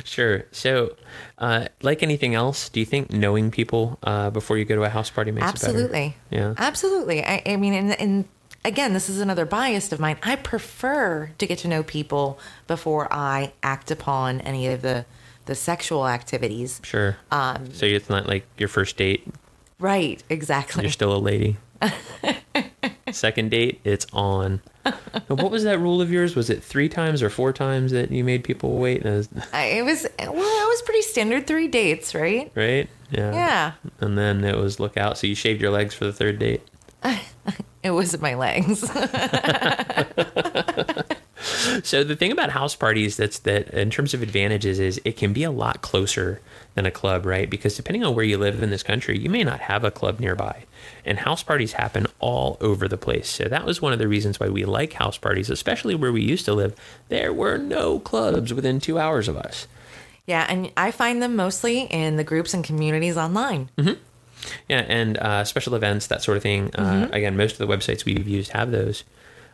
Sure. 0.04 0.44
So, 0.50 0.96
uh, 1.36 1.66
like 1.82 2.02
anything 2.02 2.34
else, 2.34 2.70
do 2.70 2.80
you 2.80 2.86
think 2.86 3.12
knowing 3.12 3.50
people 3.50 3.98
uh, 4.02 4.30
before 4.30 4.56
you 4.56 4.64
go 4.64 4.76
to 4.76 4.84
a 4.84 4.88
house 4.88 5.10
party 5.10 5.30
makes 5.30 5.46
it 5.46 5.50
Absolutely. 5.50 6.16
better? 6.30 6.42
Yeah. 6.42 6.54
Absolutely. 6.56 7.22
I, 7.22 7.42
I 7.44 7.56
mean, 7.56 7.74
and, 7.74 8.00
and 8.00 8.24
again, 8.64 8.94
this 8.94 9.10
is 9.10 9.20
another 9.20 9.44
bias 9.44 9.92
of 9.92 10.00
mine. 10.00 10.16
I 10.22 10.36
prefer 10.36 11.32
to 11.36 11.46
get 11.46 11.58
to 11.58 11.68
know 11.68 11.82
people 11.82 12.38
before 12.66 13.12
I 13.12 13.52
act 13.62 13.90
upon 13.90 14.40
any 14.40 14.68
of 14.68 14.80
the 14.80 15.04
the 15.44 15.54
sexual 15.54 16.08
activities. 16.08 16.80
Sure. 16.82 17.18
Um, 17.30 17.70
so 17.74 17.84
it's 17.84 18.08
not 18.08 18.26
like 18.26 18.46
your 18.56 18.68
first 18.68 18.96
date, 18.96 19.26
Right. 19.78 20.22
Exactly. 20.30 20.82
you're 20.84 20.90
still 20.90 21.14
a 21.14 21.18
lady. 21.18 21.58
Second 23.12 23.50
date, 23.50 23.80
it's 23.84 24.06
on. 24.12 24.60
What 25.26 25.50
was 25.50 25.64
that 25.64 25.78
rule 25.78 26.00
of 26.00 26.10
yours? 26.10 26.34
Was 26.34 26.50
it 26.50 26.62
three 26.62 26.88
times 26.88 27.22
or 27.22 27.30
four 27.30 27.52
times 27.52 27.92
that 27.92 28.10
you 28.10 28.24
made 28.24 28.44
people 28.44 28.78
wait? 28.78 29.04
And 29.04 29.14
it 29.14 29.16
was- 29.16 29.28
I, 29.52 29.64
it 29.66 29.84
was 29.84 30.06
well. 30.18 30.32
It 30.32 30.68
was 30.68 30.82
pretty 30.82 31.02
standard. 31.02 31.46
Three 31.46 31.68
dates, 31.68 32.14
right? 32.14 32.50
right? 32.54 32.88
Yeah. 33.10 33.32
Yeah. 33.32 33.72
And 34.00 34.18
then 34.18 34.44
it 34.44 34.56
was 34.56 34.80
look 34.80 34.96
out. 34.96 35.18
So 35.18 35.26
you 35.26 35.34
shaved 35.34 35.60
your 35.60 35.70
legs 35.70 35.94
for 35.94 36.04
the 36.04 36.12
third 36.12 36.38
date. 36.38 36.62
It 37.80 37.92
was 37.92 38.20
my 38.20 38.34
legs. 38.34 38.82
So 41.88 42.04
the 42.04 42.16
thing 42.16 42.32
about 42.32 42.50
house 42.50 42.76
parties 42.76 43.16
that's 43.16 43.38
that 43.40 43.70
in 43.70 43.88
terms 43.88 44.12
of 44.12 44.20
advantages 44.22 44.78
is 44.78 45.00
it 45.06 45.16
can 45.16 45.32
be 45.32 45.42
a 45.42 45.50
lot 45.50 45.80
closer 45.80 46.42
than 46.74 46.84
a 46.84 46.90
club, 46.90 47.24
right? 47.24 47.48
Because 47.48 47.76
depending 47.76 48.04
on 48.04 48.14
where 48.14 48.26
you 48.26 48.36
live 48.36 48.62
in 48.62 48.68
this 48.68 48.82
country, 48.82 49.18
you 49.18 49.30
may 49.30 49.42
not 49.42 49.60
have 49.60 49.84
a 49.84 49.90
club 49.90 50.20
nearby. 50.20 50.64
And 51.06 51.20
house 51.20 51.42
parties 51.42 51.72
happen 51.72 52.06
all 52.20 52.58
over 52.60 52.88
the 52.88 52.98
place. 52.98 53.30
So 53.30 53.44
that 53.44 53.64
was 53.64 53.80
one 53.80 53.94
of 53.94 53.98
the 53.98 54.06
reasons 54.06 54.38
why 54.38 54.50
we 54.50 54.66
like 54.66 54.92
house 54.92 55.16
parties, 55.16 55.48
especially 55.48 55.94
where 55.94 56.12
we 56.12 56.20
used 56.20 56.44
to 56.44 56.52
live. 56.52 56.76
There 57.08 57.32
were 57.32 57.56
no 57.56 57.98
clubs 58.00 58.52
within 58.52 58.80
2 58.80 58.98
hours 58.98 59.26
of 59.26 59.38
us. 59.38 59.66
yeah, 60.26 60.44
and 60.46 60.70
I 60.76 60.90
find 60.90 61.22
them 61.22 61.36
mostly 61.36 61.84
in 61.84 62.16
the 62.16 62.24
groups 62.24 62.52
and 62.52 62.62
communities 62.62 63.16
online. 63.16 63.70
Yeah, 64.68 64.84
and 64.86 65.16
uh, 65.16 65.44
special 65.44 65.74
events, 65.74 66.08
that 66.08 66.22
sort 66.22 66.36
of 66.36 66.42
thing. 66.42 66.74
Uh, 66.74 67.08
again, 67.12 67.34
most 67.38 67.58
of 67.58 67.66
the 67.66 67.74
websites 67.74 68.04
we've 68.04 68.28
used 68.28 68.50
have 68.52 68.70
those. 68.72 69.04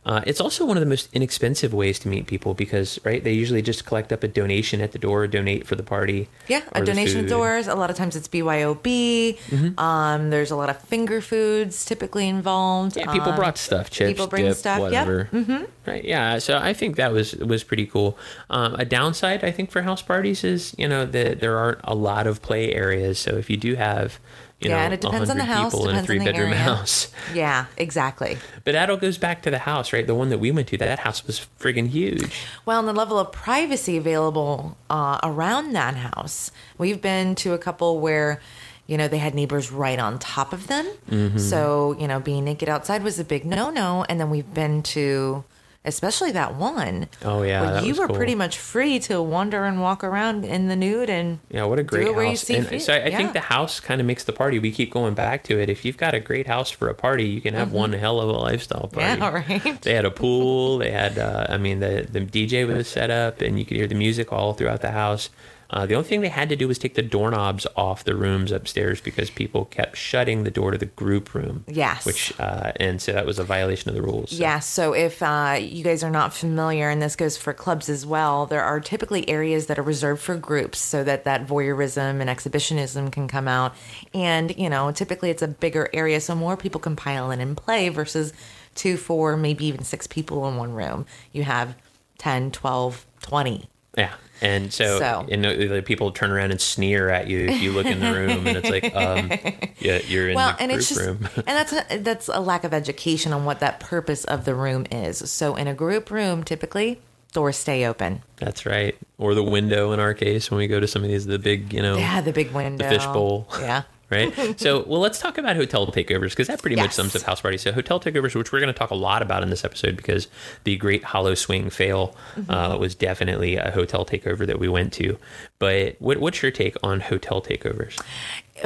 Uh, 0.07 0.21
it's 0.27 0.41
also 0.41 0.65
one 0.67 0.77
of 0.77 0.81
the 0.83 0.87
most 0.89 1.09
inexpensive 1.13 1.73
ways 1.73 1.99
to 2.01 2.09
meet 2.09 2.27
people 2.27 2.53
because, 2.53 3.01
right, 3.05 3.25
they 3.25 3.33
usually 3.33 3.63
just 3.63 3.87
collect 3.87 4.13
up 4.13 4.23
a 4.23 4.29
donation 4.29 4.81
at 4.81 4.93
the 4.93 4.99
door, 4.99 5.27
donate 5.27 5.67
for 5.67 5.77
the 5.77 5.83
party. 5.83 6.29
Yeah, 6.47 6.61
a 6.73 6.85
donation 6.85 7.23
food. 7.23 7.31
doors. 7.31 7.67
A 7.67 7.75
lot 7.75 7.89
of 7.91 7.97
times 7.97 8.15
it's 8.15 8.29
BYOB. 8.29 9.39
Mm-hmm. 9.39 9.79
Um, 9.81 10.31
there's 10.31 10.51
a 10.51 10.57
lot 10.57 10.69
of 10.69 10.79
finger 10.83 11.21
foods 11.21 11.85
typically 11.85 12.29
involved. 12.29 12.97
Yeah, 12.97 13.11
people 13.13 13.31
Um, 13.31 13.37
brought 13.37 13.57
stuff, 13.57 13.91
chips, 13.91 14.11
people 14.11 14.27
bring 14.27 14.45
dip, 14.45 14.57
stuff, 14.57 14.93
yep. 14.93 15.07
Mm-hmm. 15.07 15.65
Right? 15.87 16.05
Yeah. 16.05 16.39
So 16.39 16.59
I 16.59 16.75
think 16.75 16.97
that 16.97 17.13
was 17.13 17.35
was 17.37 17.65
pretty 17.65 17.87
cool. 17.87 18.19
Um, 18.51 18.75
a 18.75 18.85
downside, 18.85 19.43
I 19.45 19.51
think, 19.51 19.71
for 19.71 19.83
house 19.83 20.03
parties 20.03 20.45
is 20.45 20.75
you 20.77 20.87
know 20.89 21.07
that 21.07 21.41
there 21.41 21.57
aren't 21.59 21.81
a 21.85 21.95
lot 21.95 22.27
of 22.27 22.43
play 22.43 22.73
areas. 22.75 23.19
So 23.19 23.37
if 23.37 23.49
you 23.49 23.57
do 23.57 23.75
have 23.75 24.19
you 24.65 24.71
Yeah, 24.71 24.77
know 24.79 24.83
and 24.85 24.95
it 24.95 25.01
depends 25.01 25.31
on 25.31 25.37
the 25.37 25.45
house, 25.45 25.73
people 25.73 25.89
in 25.89 25.97
a 25.97 26.01
depends 26.03 26.03
on 26.03 26.07
three 26.07 26.19
the 26.19 26.25
bedroom 26.25 26.53
area. 26.53 26.63
house, 26.63 27.13
Yeah, 27.35 27.67
exactly. 27.77 28.39
but 28.65 28.73
that 28.73 28.91
all 28.91 28.97
goes 28.97 29.19
back 29.19 29.43
to 29.43 29.51
the 29.51 29.59
house, 29.59 29.93
right? 29.93 30.07
The 30.07 30.15
one 30.15 30.29
that 30.31 30.39
we 30.39 30.51
went 30.51 30.69
to, 30.69 30.79
that 30.79 31.01
house 31.01 31.27
was 31.27 31.47
friggin' 31.61 31.89
huge. 31.89 32.35
Well, 32.67 32.79
and 32.81 32.89
the 32.89 32.93
level 32.93 33.19
of 33.19 33.33
privacy 33.33 33.97
available 33.97 34.77
uh, 34.91 35.19
around 35.23 35.73
that 35.75 35.97
house. 35.97 36.51
We've 36.79 37.01
been 37.03 37.35
to 37.37 37.53
a 37.53 37.59
couple 37.59 38.01
where, 38.01 38.41
you 38.87 38.97
know, 38.99 39.09
they 39.09 39.19
had 39.19 39.35
neighbors 39.35 39.71
right 39.73 39.99
on 39.99 40.19
top 40.19 40.53
of 40.53 40.67
them. 40.67 40.87
Mm-hmm. 41.11 41.39
So, 41.39 41.97
you 41.99 42.07
know, 42.09 42.21
being 42.21 42.45
naked 42.45 42.69
outside 42.69 43.03
was 43.03 43.19
a 43.19 43.25
big 43.25 43.45
no 43.45 43.71
no. 43.71 44.05
And 44.09 44.21
then 44.21 44.31
we've 44.31 44.53
been 44.55 44.83
to, 44.95 45.45
especially 45.85 46.33
that 46.33 46.55
one. 46.57 47.09
Oh, 47.25 47.43
yeah, 47.43 47.83
you 47.83 47.95
were 47.95 48.07
cool. 48.07 48.17
pretty 48.17 48.35
much 48.35 48.59
free 48.59 48.99
to 49.01 49.21
wander 49.23 49.65
and 49.65 49.81
walk 49.81 50.03
around 50.03 50.45
in 50.45 50.69
the 50.69 50.77
nude 50.77 51.11
and 51.11 51.41
Yeah, 51.51 51.65
what 51.65 51.79
a 51.79 51.83
great 51.83 52.07
house. 52.15 52.49
And 52.51 52.67
fit. 52.67 52.83
so 52.83 52.93
I, 52.95 52.97
I 53.01 53.07
Yeah. 53.09 53.17
think 53.17 53.33
the 53.35 53.41
house 53.41 53.81
kind 53.81 54.01
of 54.01 54.07
makes 54.07 54.25
the 54.25 54.33
party. 54.33 54.59
We 54.59 54.71
keep 54.71 54.91
going 54.93 55.15
back 55.15 55.45
to 55.45 55.59
it. 55.61 55.69
If 55.69 55.85
you've 55.85 55.97
got 55.97 56.15
a 56.15 56.21
great 56.21 56.47
house 56.47 56.71
for 56.71 56.89
a 56.89 56.95
party, 56.95 57.25
you 57.25 57.41
can 57.41 57.55
have 57.55 57.73
one 57.73 57.93
hell 57.93 58.21
of 58.21 58.29
a 58.29 58.33
lifestyle 58.33 58.89
party. 58.89 59.21
Mm-hmm. 59.21 59.23
Yeah, 59.53 59.63
right. 59.71 59.83
They 59.83 59.95
had 59.95 60.05
a 60.05 60.11
pool. 60.11 60.79
They 60.85 60.91
had, 60.91 61.19
uh, 61.19 61.47
I 61.49 61.57
mean, 61.59 61.81
the 61.81 62.07
the 62.11 62.21
DJ 62.21 62.67
was 62.67 62.89
set 62.89 63.11
up, 63.11 63.41
and 63.41 63.59
you 63.59 63.65
could 63.65 63.77
hear 63.77 63.87
the 63.87 63.95
music 63.95 64.33
all 64.33 64.53
throughout 64.55 64.81
the 64.81 64.91
house. 64.93 65.31
Uh, 65.75 65.85
the 65.87 65.95
only 65.97 66.09
thing 66.09 66.21
they 66.21 66.29
had 66.29 66.49
to 66.49 66.55
do 66.55 66.69
was 66.69 66.79
take 66.79 66.95
the 66.95 67.03
doorknobs 67.03 67.67
off 67.77 68.05
the 68.05 68.15
rooms 68.15 68.53
upstairs 68.53 69.01
because 69.01 69.29
people 69.29 69.65
kept 69.65 69.97
shutting 69.97 70.45
the 70.45 70.51
door 70.51 70.71
to 70.71 70.79
the 70.79 70.87
group 70.87 71.35
room. 71.35 71.65
Yes. 71.67 72.07
Which 72.07 72.33
uh, 72.39 72.71
and 72.77 73.03
so 73.03 73.13
that 73.13 73.27
was 73.27 73.41
a 73.41 73.45
violation 73.45 73.89
of 73.89 73.97
the 73.97 74.03
rules. 74.03 74.31
So- 74.31 74.37
Yeah, 74.37 74.61
so 74.61 74.93
if 74.95 75.21
uh, 75.21 75.59
you 75.61 75.83
guys 75.83 76.05
are 76.05 76.11
not 76.11 76.33
familiar, 76.33 76.89
and 76.91 77.03
this 77.03 77.17
goes 77.17 77.37
for 77.37 77.53
clubs 77.53 77.89
as 77.89 78.07
well, 78.07 78.47
there 78.47 78.63
are 78.63 78.79
typically 78.79 79.29
areas 79.29 79.67
that 79.67 79.77
are 79.77 79.83
reserved 79.83 80.23
for 80.23 80.37
groups 80.37 80.79
so 80.79 81.03
that 81.03 81.25
that 81.25 81.45
voyeurism 81.45 82.21
and 82.21 82.31
exhibitionism 82.31 83.11
can 83.11 83.27
come 83.27 83.49
out. 83.49 83.75
And, 84.15 84.57
you 84.57 84.71
know, 84.71 84.93
typically 84.93 85.31
it's 85.31 85.43
a 85.43 85.49
bigger 85.49 85.91
area, 85.93 86.21
so 86.21 86.37
more 86.37 86.57
people 86.57 86.81
can 86.81 86.95
pile 86.95 87.33
in 87.33 87.41
and 87.41 87.57
play 87.57 87.89
versus 87.89 88.33
two, 88.77 88.97
four, 88.97 89.37
maybe 89.37 89.67
even 89.67 89.83
six 89.83 90.07
people 90.07 90.47
in 90.49 90.57
one 90.57 90.73
room. 90.73 91.05
You 91.33 91.43
have 91.43 91.75
10, 92.19 92.53
12, 92.53 93.05
20. 93.23 93.69
Yeah. 93.97 94.13
And 94.41 94.73
so, 94.73 94.99
So- 94.99 95.27
and 95.31 95.45
the, 95.45 95.83
people 95.87 96.11
turn 96.11 96.31
around 96.31 96.51
and 96.51 96.61
sneer 96.61 97.09
at 97.09 97.29
you 97.29 97.47
if 97.47 97.63
you 97.63 97.73
look 97.73 97.87
in 97.87 98.01
the 98.01 98.13
room, 98.13 98.47
and 98.47 98.57
it's 98.59 98.69
like, 98.69 98.95
um, 98.95 99.31
yeah, 99.79 100.01
you're 100.07 100.29
in 100.29 100.35
well, 100.35 100.53
the 100.53 100.61
and 100.63 100.71
group 100.71 100.81
it's 100.81 100.89
just, 100.89 101.01
room. 101.01 101.29
and 101.37 101.47
that's 101.47 101.73
a, 101.73 101.99
that's 101.99 102.29
a 102.29 102.41
lack 102.41 102.65
of 102.65 102.75
education 102.75 103.33
on 103.33 103.45
what 103.45 103.61
that 103.61 103.81
purpose 103.81 104.25
of 104.25 104.45
the 104.45 104.55
room 104.55 104.87
is. 104.91 105.31
So 105.31 105.55
in 105.57 105.67
a 105.67 105.75
group 105.75 106.11
room, 106.11 106.43
typically 106.45 107.01
doors 107.33 107.57
stay 107.57 107.87
open. 107.87 108.23
That's 108.37 108.67
right. 108.67 108.97
Or 109.19 109.35
the 109.35 109.43
window 109.43 109.93
in 109.93 110.01
our 110.01 110.15
case 110.15 110.51
when 110.51 110.59
we 110.59 110.67
go 110.67 110.79
to 110.81 110.87
some 110.87 111.03
of 111.03 111.09
these 111.09 111.27
the 111.27 111.39
big, 111.39 111.73
you 111.73 111.81
know, 111.83 111.97
Yeah, 111.97 112.21
the 112.21 112.33
big 112.33 112.53
window, 112.53 112.85
the 112.89 112.91
fishbowl. 112.97 113.49
Yeah. 113.61 113.83
Right? 114.11 114.33
So, 114.59 114.85
well, 114.87 115.01
let's 115.01 115.19
talk 115.19 115.37
about 115.39 115.57
hotel 115.57 115.87
takeovers 115.87 116.31
because 116.31 116.47
that 116.47 116.61
pretty 116.61 116.77
much 116.77 116.93
sums 116.93 117.15
up 117.17 117.23
house 117.23 117.41
parties. 117.41 117.63
So, 117.63 117.73
hotel 117.73 117.99
takeovers, 118.01 118.35
which 118.35 118.53
we're 118.53 118.61
going 118.61 118.73
to 118.73 118.79
talk 118.79 118.91
a 118.91 118.95
lot 118.95 119.21
about 119.23 119.43
in 119.43 119.51
this 119.51 119.65
episode 119.65 119.97
because 119.97 120.29
the 120.65 120.77
Great 120.77 121.05
Hollow 121.05 121.35
Swing 121.35 121.71
fail 121.71 122.17
Mm-hmm. 122.37 122.51
uh, 122.51 122.77
was 122.77 122.95
definitely 122.95 123.57
a 123.57 123.71
hotel 123.71 124.05
takeover 124.05 124.47
that 124.47 124.59
we 124.59 124.69
went 124.69 124.93
to. 124.95 125.17
But 125.59 125.97
what, 126.01 126.19
what's 126.19 126.43
your 126.43 126.51
take 126.51 126.77
on 126.83 127.01
hotel 127.01 127.41
takeovers? 127.41 128.01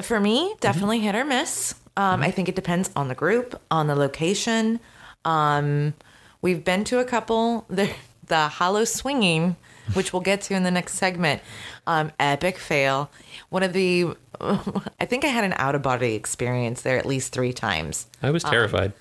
For 0.03 0.21
me, 0.21 0.55
definitely 0.61 1.01
hit 1.01 1.15
or 1.15 1.25
miss. 1.25 1.75
Um, 1.97 2.23
I 2.23 2.31
think 2.31 2.49
it 2.49 2.55
depends 2.55 2.91
on 2.97 3.09
the 3.09 3.15
group, 3.15 3.61
on 3.71 3.87
the 3.89 3.95
location. 3.95 4.81
Um, 5.25 5.95
we've 6.43 6.65
been 6.65 6.85
to 6.85 6.99
a 7.01 7.05
couple. 7.05 7.67
The, 7.79 7.91
the 8.27 8.49
hollow 8.49 8.85
swinging, 8.85 9.57
which 9.95 10.13
we'll 10.13 10.23
get 10.23 10.41
to 10.43 10.55
in 10.55 10.63
the 10.63 10.71
next 10.71 10.95
segment, 10.95 11.43
um, 11.87 12.13
epic 12.19 12.59
fail. 12.59 13.11
One 13.49 13.63
of 13.63 13.73
the, 13.73 14.15
I 14.41 15.05
think 15.07 15.25
I 15.25 15.29
had 15.29 15.45
an 15.45 15.55
out 15.57 15.75
of 15.75 15.83
body 15.83 16.15
experience 16.15 16.83
there 16.83 16.99
at 16.99 17.07
least 17.07 17.33
three 17.33 17.53
times. 17.53 18.07
I 18.23 18.31
was 18.31 18.43
terrified. 18.45 18.93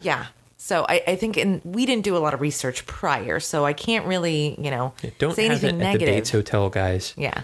Yeah. 0.00 0.26
So 0.56 0.86
I, 0.88 1.02
I 1.06 1.16
think, 1.16 1.36
and 1.36 1.60
we 1.62 1.84
didn't 1.84 2.04
do 2.04 2.16
a 2.16 2.18
lot 2.18 2.32
of 2.32 2.40
research 2.40 2.86
prior, 2.86 3.38
so 3.38 3.66
I 3.66 3.74
can't 3.74 4.06
really, 4.06 4.56
you 4.58 4.70
know, 4.70 4.94
Don't 5.18 5.34
say 5.34 5.44
anything 5.44 5.70
at 5.70 5.78
the 5.78 5.84
negative. 5.84 6.14
Bates 6.14 6.30
Hotel, 6.30 6.70
guys. 6.70 7.12
Yeah. 7.18 7.42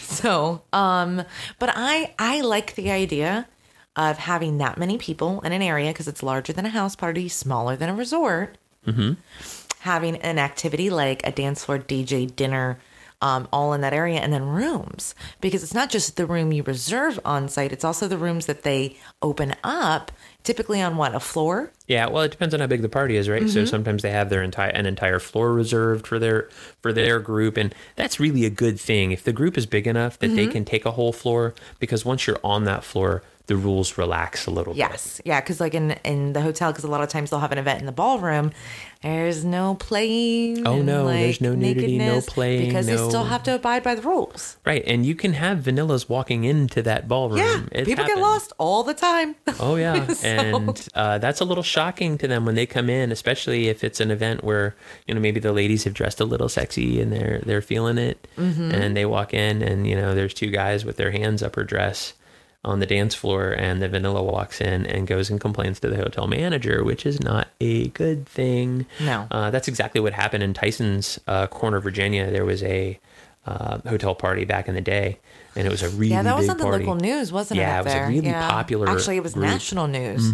So, 0.00 0.62
um, 0.72 1.22
but 1.60 1.70
I 1.72 2.12
I 2.18 2.40
like 2.40 2.74
the 2.74 2.90
idea 2.90 3.46
of 3.94 4.18
having 4.18 4.58
that 4.58 4.78
many 4.78 4.98
people 4.98 5.40
in 5.42 5.52
an 5.52 5.62
area 5.62 5.92
because 5.92 6.08
it's 6.08 6.22
larger 6.22 6.52
than 6.52 6.66
a 6.66 6.70
house 6.70 6.96
party, 6.96 7.28
smaller 7.28 7.76
than 7.76 7.88
a 7.88 7.94
resort. 7.94 8.58
Mm-hmm. 8.86 9.12
Having 9.80 10.16
an 10.18 10.38
activity 10.38 10.90
like 10.90 11.26
a 11.26 11.32
dance 11.32 11.64
floor, 11.64 11.78
DJ, 11.78 12.34
dinner, 12.34 12.78
um, 13.22 13.48
all 13.52 13.74
in 13.74 13.82
that 13.82 13.92
area, 13.92 14.18
and 14.18 14.32
then 14.32 14.46
rooms 14.46 15.14
because 15.42 15.62
it's 15.62 15.74
not 15.74 15.90
just 15.90 16.16
the 16.16 16.24
room 16.24 16.52
you 16.52 16.62
reserve 16.62 17.20
on 17.24 17.48
site; 17.50 17.70
it's 17.72 17.84
also 17.84 18.08
the 18.08 18.16
rooms 18.16 18.46
that 18.46 18.62
they 18.62 18.96
open 19.20 19.54
up. 19.62 20.10
Typically 20.42 20.80
on 20.80 20.96
what 20.96 21.14
a 21.14 21.20
floor. 21.20 21.70
Yeah, 21.86 22.08
well, 22.08 22.22
it 22.22 22.30
depends 22.30 22.54
on 22.54 22.60
how 22.60 22.66
big 22.66 22.80
the 22.80 22.88
party 22.88 23.16
is, 23.16 23.28
right? 23.28 23.42
Mm-hmm. 23.42 23.50
So 23.50 23.66
sometimes 23.66 24.00
they 24.00 24.10
have 24.10 24.30
their 24.30 24.42
entire 24.42 24.70
an 24.70 24.86
entire 24.86 25.18
floor 25.18 25.52
reserved 25.52 26.06
for 26.06 26.18
their 26.18 26.48
for 26.80 26.94
their 26.94 27.20
group, 27.20 27.58
and 27.58 27.74
that's 27.94 28.18
really 28.18 28.46
a 28.46 28.50
good 28.50 28.80
thing 28.80 29.12
if 29.12 29.22
the 29.22 29.34
group 29.34 29.58
is 29.58 29.66
big 29.66 29.86
enough 29.86 30.18
that 30.18 30.28
Mm-hmm. 30.28 30.36
they 30.36 30.46
can 30.46 30.64
take 30.64 30.86
a 30.86 30.92
whole 30.92 31.12
floor. 31.12 31.54
Because 31.78 32.02
once 32.06 32.26
you're 32.26 32.40
on 32.42 32.64
that 32.64 32.84
floor, 32.84 33.22
the 33.50 33.56
rules 33.56 33.98
relax 33.98 34.46
a 34.46 34.50
little 34.50 34.72
bit. 34.74 34.78
Yes, 34.78 35.20
yeah, 35.24 35.40
because 35.40 35.58
like 35.60 35.74
in 35.74 35.90
in 36.04 36.32
the 36.32 36.40
hotel, 36.40 36.70
because 36.70 36.84
a 36.84 36.88
lot 36.88 37.02
of 37.02 37.08
times 37.08 37.30
they'll 37.30 37.40
have 37.46 37.52
an 37.52 37.58
event 37.58 37.80
in 37.80 37.86
the 37.86 37.92
ballroom. 37.92 38.52
There's 39.02 39.44
no 39.46 39.76
playing. 39.76 40.66
Oh, 40.66 40.82
no, 40.82 41.08
there's 41.08 41.40
no 41.40 41.54
nudity, 41.54 41.96
no 41.98 42.20
playing, 42.20 42.66
because 42.68 42.86
they 42.86 42.96
still 42.98 43.24
have 43.24 43.42
to 43.44 43.54
abide 43.54 43.82
by 43.82 43.94
the 43.94 44.02
rules. 44.02 44.58
Right, 44.66 44.84
and 44.86 45.04
you 45.06 45.14
can 45.14 45.32
have 45.32 45.58
vanillas 45.60 46.08
walking 46.08 46.44
into 46.44 46.82
that 46.82 47.08
ballroom. 47.08 47.38
Yeah, 47.72 47.84
people 47.84 48.04
get 48.06 48.18
lost 48.18 48.52
all 48.58 48.82
the 48.84 48.94
time. 48.94 49.36
Oh 49.58 49.76
yeah, 49.76 50.06
So- 50.06 50.26
and 50.28 50.88
uh, 50.94 51.18
that's 51.18 51.40
a 51.40 51.44
little 51.44 51.62
shocking 51.64 52.18
to 52.18 52.28
them 52.28 52.44
when 52.46 52.54
they 52.54 52.66
come 52.66 52.88
in, 52.88 53.10
especially 53.10 53.68
if 53.68 53.82
it's 53.82 54.00
an 54.00 54.10
event 54.10 54.44
where 54.44 54.76
you 55.06 55.14
know 55.14 55.20
maybe 55.20 55.40
the 55.40 55.52
ladies 55.52 55.84
have 55.84 55.94
dressed 55.94 56.20
a 56.20 56.24
little 56.24 56.48
sexy 56.48 57.00
and 57.00 57.12
they're 57.12 57.40
they're 57.44 57.62
feeling 57.62 57.98
it, 57.98 58.28
Mm-hmm. 58.36 58.70
and 58.72 58.96
they 58.96 59.04
walk 59.06 59.34
in 59.34 59.60
and 59.62 59.86
you 59.88 59.96
know 59.96 60.14
there's 60.14 60.34
two 60.34 60.50
guys 60.50 60.84
with 60.84 60.96
their 60.96 61.10
hands 61.10 61.42
up 61.42 61.56
her 61.56 61.64
dress 61.64 62.14
on 62.64 62.78
the 62.80 62.86
dance 62.86 63.14
floor, 63.14 63.52
and 63.52 63.80
the 63.80 63.88
vanilla 63.88 64.22
walks 64.22 64.60
in 64.60 64.84
and 64.86 65.06
goes 65.06 65.30
and 65.30 65.40
complains 65.40 65.80
to 65.80 65.88
the 65.88 65.96
hotel 65.96 66.26
manager, 66.26 66.84
which 66.84 67.06
is 67.06 67.18
not 67.20 67.48
a 67.60 67.88
good 67.88 68.26
thing. 68.26 68.84
No. 69.00 69.26
uh, 69.30 69.50
that's 69.50 69.66
exactly 69.68 70.00
what 70.00 70.12
happened 70.12 70.42
in 70.42 70.52
Tyson's 70.52 71.18
uh, 71.26 71.46
corner, 71.46 71.80
Virginia. 71.80 72.30
There 72.30 72.44
was 72.44 72.62
a 72.62 72.98
uh, 73.46 73.78
hotel 73.88 74.14
party 74.14 74.44
back 74.44 74.68
in 74.68 74.74
the 74.74 74.82
day, 74.82 75.18
and 75.56 75.66
it 75.66 75.70
was 75.70 75.82
a 75.82 75.88
really 75.88 76.10
yeah, 76.12 76.22
that 76.22 76.36
was 76.36 76.50
on 76.50 76.58
the 76.58 76.64
party. 76.64 76.84
local 76.84 76.96
news, 77.00 77.32
wasn't 77.32 77.58
it? 77.58 77.62
Yeah, 77.62 77.80
it? 77.80 77.84
was 77.86 77.94
a 77.94 78.06
really 78.08 78.26
Yeah. 78.28 78.50
popular 78.50 78.90
Actually, 78.90 79.16
it 79.16 79.22
was 79.22 79.32
group. 79.32 79.46
national 79.46 79.86
news. 79.86 80.30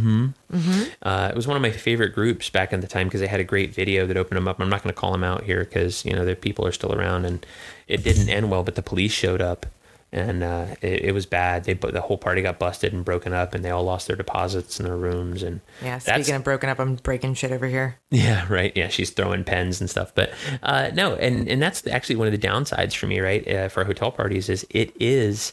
Uh, 1.02 1.28
it 1.30 1.36
was 1.36 1.46
one 1.46 1.56
of 1.56 1.62
my 1.62 1.70
favorite 1.70 2.12
groups 2.12 2.50
back 2.50 2.72
in 2.72 2.80
the 2.80 2.88
time 2.88 3.06
because 3.06 3.20
they 3.20 3.26
had 3.28 3.38
a 3.40 3.44
great 3.44 3.72
video 3.72 4.06
that 4.06 4.16
opened 4.16 4.36
them 4.36 4.48
up. 4.48 4.58
I'm 4.60 4.68
not 4.68 4.82
going 4.82 4.92
to 4.92 5.00
call 5.00 5.12
them 5.12 5.22
out 5.22 5.44
here 5.44 5.60
because 5.64 6.04
you 6.04 6.12
know 6.12 6.24
the 6.24 6.34
people 6.34 6.66
are 6.66 6.72
still 6.72 6.92
around, 6.92 7.24
and 7.24 7.46
it 7.86 8.02
didn't 8.02 8.28
end 8.28 8.50
well. 8.50 8.64
But 8.64 8.74
the 8.74 8.82
police 8.82 9.12
showed 9.12 9.40
up, 9.40 9.66
and 10.12 10.42
uh, 10.42 10.66
it, 10.80 11.06
it 11.06 11.12
was 11.12 11.26
bad. 11.26 11.64
They 11.64 11.74
the 11.74 12.00
whole 12.00 12.18
party 12.18 12.42
got 12.42 12.58
busted 12.58 12.92
and 12.92 13.04
broken 13.04 13.32
up, 13.32 13.54
and 13.54 13.64
they 13.64 13.70
all 13.70 13.84
lost 13.84 14.06
their 14.06 14.16
deposits 14.16 14.78
in 14.80 14.86
their 14.86 14.96
rooms. 14.96 15.42
And 15.42 15.60
Yeah, 15.82 15.98
speaking 15.98 16.34
of 16.34 16.44
broken 16.44 16.68
up, 16.70 16.78
I'm 16.78 16.94
breaking 16.96 17.34
shit 17.34 17.52
over 17.52 17.66
here. 17.66 17.98
yeah, 18.10 18.46
right. 18.48 18.72
Yeah, 18.76 18.88
she's 18.88 19.10
throwing 19.10 19.44
pens 19.44 19.80
and 19.80 19.90
stuff. 19.90 20.14
But 20.14 20.32
uh, 20.62 20.90
no, 20.94 21.14
and 21.16 21.48
and 21.48 21.60
that's 21.60 21.86
actually 21.86 22.16
one 22.16 22.28
of 22.28 22.32
the 22.38 22.46
downsides 22.46 22.94
for 22.94 23.06
me, 23.06 23.20
right? 23.20 23.46
Uh, 23.46 23.68
for 23.68 23.84
hotel 23.84 24.10
parties, 24.12 24.48
is 24.48 24.66
it 24.70 24.94
is 25.00 25.52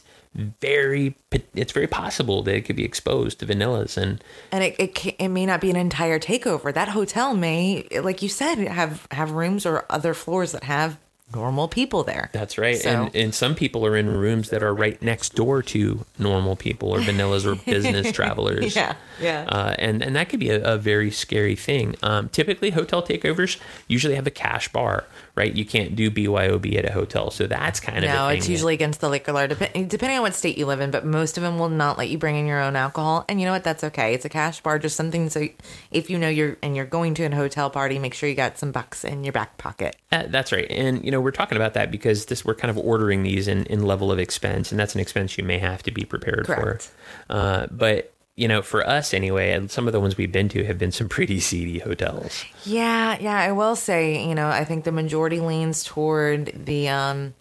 very 0.60 1.14
it's 1.54 1.70
very 1.72 1.86
possible 1.86 2.42
that 2.42 2.56
it 2.56 2.62
could 2.62 2.74
be 2.74 2.84
exposed 2.84 3.38
to 3.38 3.46
vanillas 3.46 3.96
and 3.96 4.22
And 4.50 4.64
it, 4.64 4.74
it 4.80 4.94
ca- 4.96 5.14
it 5.18 5.28
may 5.28 5.46
not 5.46 5.60
be 5.60 5.70
an 5.70 5.76
entire 5.76 6.18
takeover. 6.18 6.74
That 6.74 6.88
hotel 6.88 7.34
may, 7.34 7.86
like 8.02 8.20
you 8.22 8.28
said, 8.28 8.56
have 8.58 9.06
have 9.12 9.30
rooms 9.32 9.64
or 9.64 9.84
other 9.88 10.12
floors 10.14 10.50
that 10.52 10.64
have 10.64 10.98
normal 11.32 11.68
people 11.68 12.04
there. 12.04 12.30
That's 12.32 12.58
right. 12.58 12.76
So- 12.76 12.90
And 13.04 13.14
and 13.16 13.34
some 13.34 13.54
people 13.54 13.84
are 13.86 13.96
in 13.96 14.08
rooms 14.08 14.50
that 14.50 14.62
are 14.62 14.74
right 14.74 15.00
next 15.02 15.34
door 15.34 15.62
to 15.62 16.04
normal 16.18 16.54
people 16.56 16.90
or 16.90 16.98
vanillas 17.00 17.44
or 17.46 17.54
business 17.70 18.12
travelers. 18.12 18.76
Yeah, 18.76 18.94
yeah. 19.20 19.44
Uh, 19.48 19.74
and 19.78 20.02
and 20.02 20.14
that 20.16 20.28
could 20.28 20.40
be 20.40 20.50
a, 20.50 20.62
a 20.62 20.78
very 20.78 21.10
scary 21.10 21.56
thing. 21.56 21.96
Um, 22.02 22.28
typically, 22.28 22.70
hotel 22.70 23.02
takeovers 23.02 23.58
usually 23.88 24.14
have 24.14 24.26
a 24.26 24.30
cash 24.30 24.68
bar, 24.70 25.04
right? 25.34 25.54
You 25.54 25.64
can't 25.64 25.96
do 25.96 26.10
BYOB 26.10 26.76
at 26.76 26.84
a 26.84 26.92
hotel, 26.92 27.30
so 27.30 27.46
that's 27.46 27.80
kind 27.80 28.04
of 28.04 28.10
No, 28.10 28.28
it's 28.28 28.48
usually 28.48 28.74
against 28.74 29.00
the 29.00 29.08
liquor 29.08 29.32
law, 29.32 29.46
dep- 29.46 29.72
depending 29.72 30.16
on 30.16 30.22
what 30.22 30.34
state 30.34 30.56
you 30.56 30.66
live 30.66 30.80
in. 30.80 30.90
But 30.90 31.04
most 31.04 31.36
of 31.36 31.42
them 31.42 31.58
will 31.58 31.68
not 31.68 31.98
let 31.98 32.08
you 32.08 32.18
bring 32.18 32.36
in 32.36 32.46
your 32.46 32.60
own 32.60 32.76
alcohol, 32.76 33.24
and 33.28 33.40
you 33.40 33.46
know 33.46 33.52
what? 33.52 33.64
That's 33.64 33.84
okay. 33.84 34.14
It's 34.14 34.24
a 34.24 34.28
cash 34.28 34.60
bar, 34.60 34.78
just 34.78 34.96
something. 34.96 35.28
So 35.30 35.48
if 35.90 36.08
you 36.08 36.18
know 36.18 36.28
you're 36.28 36.56
and 36.62 36.76
you're 36.76 36.84
going 36.84 37.14
to 37.14 37.24
a 37.24 37.34
hotel 37.34 37.70
party, 37.70 37.98
make 37.98 38.14
sure 38.14 38.28
you 38.28 38.34
got 38.34 38.58
some 38.58 38.72
bucks 38.72 39.04
in 39.04 39.24
your 39.24 39.32
back 39.32 39.58
pocket. 39.58 39.96
Uh, 40.12 40.24
that's 40.28 40.52
right. 40.52 40.70
And, 40.70 41.04
you 41.04 41.10
know, 41.10 41.20
we're 41.20 41.32
talking 41.32 41.56
about 41.56 41.74
that 41.74 41.90
because 41.90 42.26
this 42.26 42.44
we're 42.44 42.54
kind 42.54 42.70
of 42.70 42.78
ordering 42.78 43.22
these 43.22 43.48
in, 43.48 43.66
in 43.66 43.82
level 43.82 44.12
of 44.12 44.18
expense, 44.18 44.70
and 44.70 44.78
that's 44.78 44.94
an 44.94 45.00
expense 45.00 45.36
you 45.36 45.44
may 45.44 45.58
have 45.58 45.82
to 45.82 45.90
be 45.90 46.04
prepared 46.04 46.46
Correct. 46.46 46.82
for. 46.82 47.32
Uh, 47.32 47.66
but, 47.70 48.13
you 48.36 48.48
know, 48.48 48.62
for 48.62 48.86
us 48.86 49.14
anyway, 49.14 49.52
and 49.52 49.70
some 49.70 49.86
of 49.86 49.92
the 49.92 50.00
ones 50.00 50.16
we've 50.16 50.32
been 50.32 50.48
to 50.50 50.64
have 50.64 50.78
been 50.78 50.90
some 50.92 51.08
pretty 51.08 51.38
seedy 51.40 51.78
hotels. 51.78 52.44
Yeah, 52.64 53.16
yeah. 53.20 53.38
I 53.38 53.52
will 53.52 53.76
say, 53.76 54.26
you 54.26 54.34
know, 54.34 54.48
I 54.48 54.64
think 54.64 54.84
the 54.84 54.92
majority 54.92 55.40
leans 55.40 55.84
toward 55.84 56.52
the 56.66 56.88
um 56.88 57.34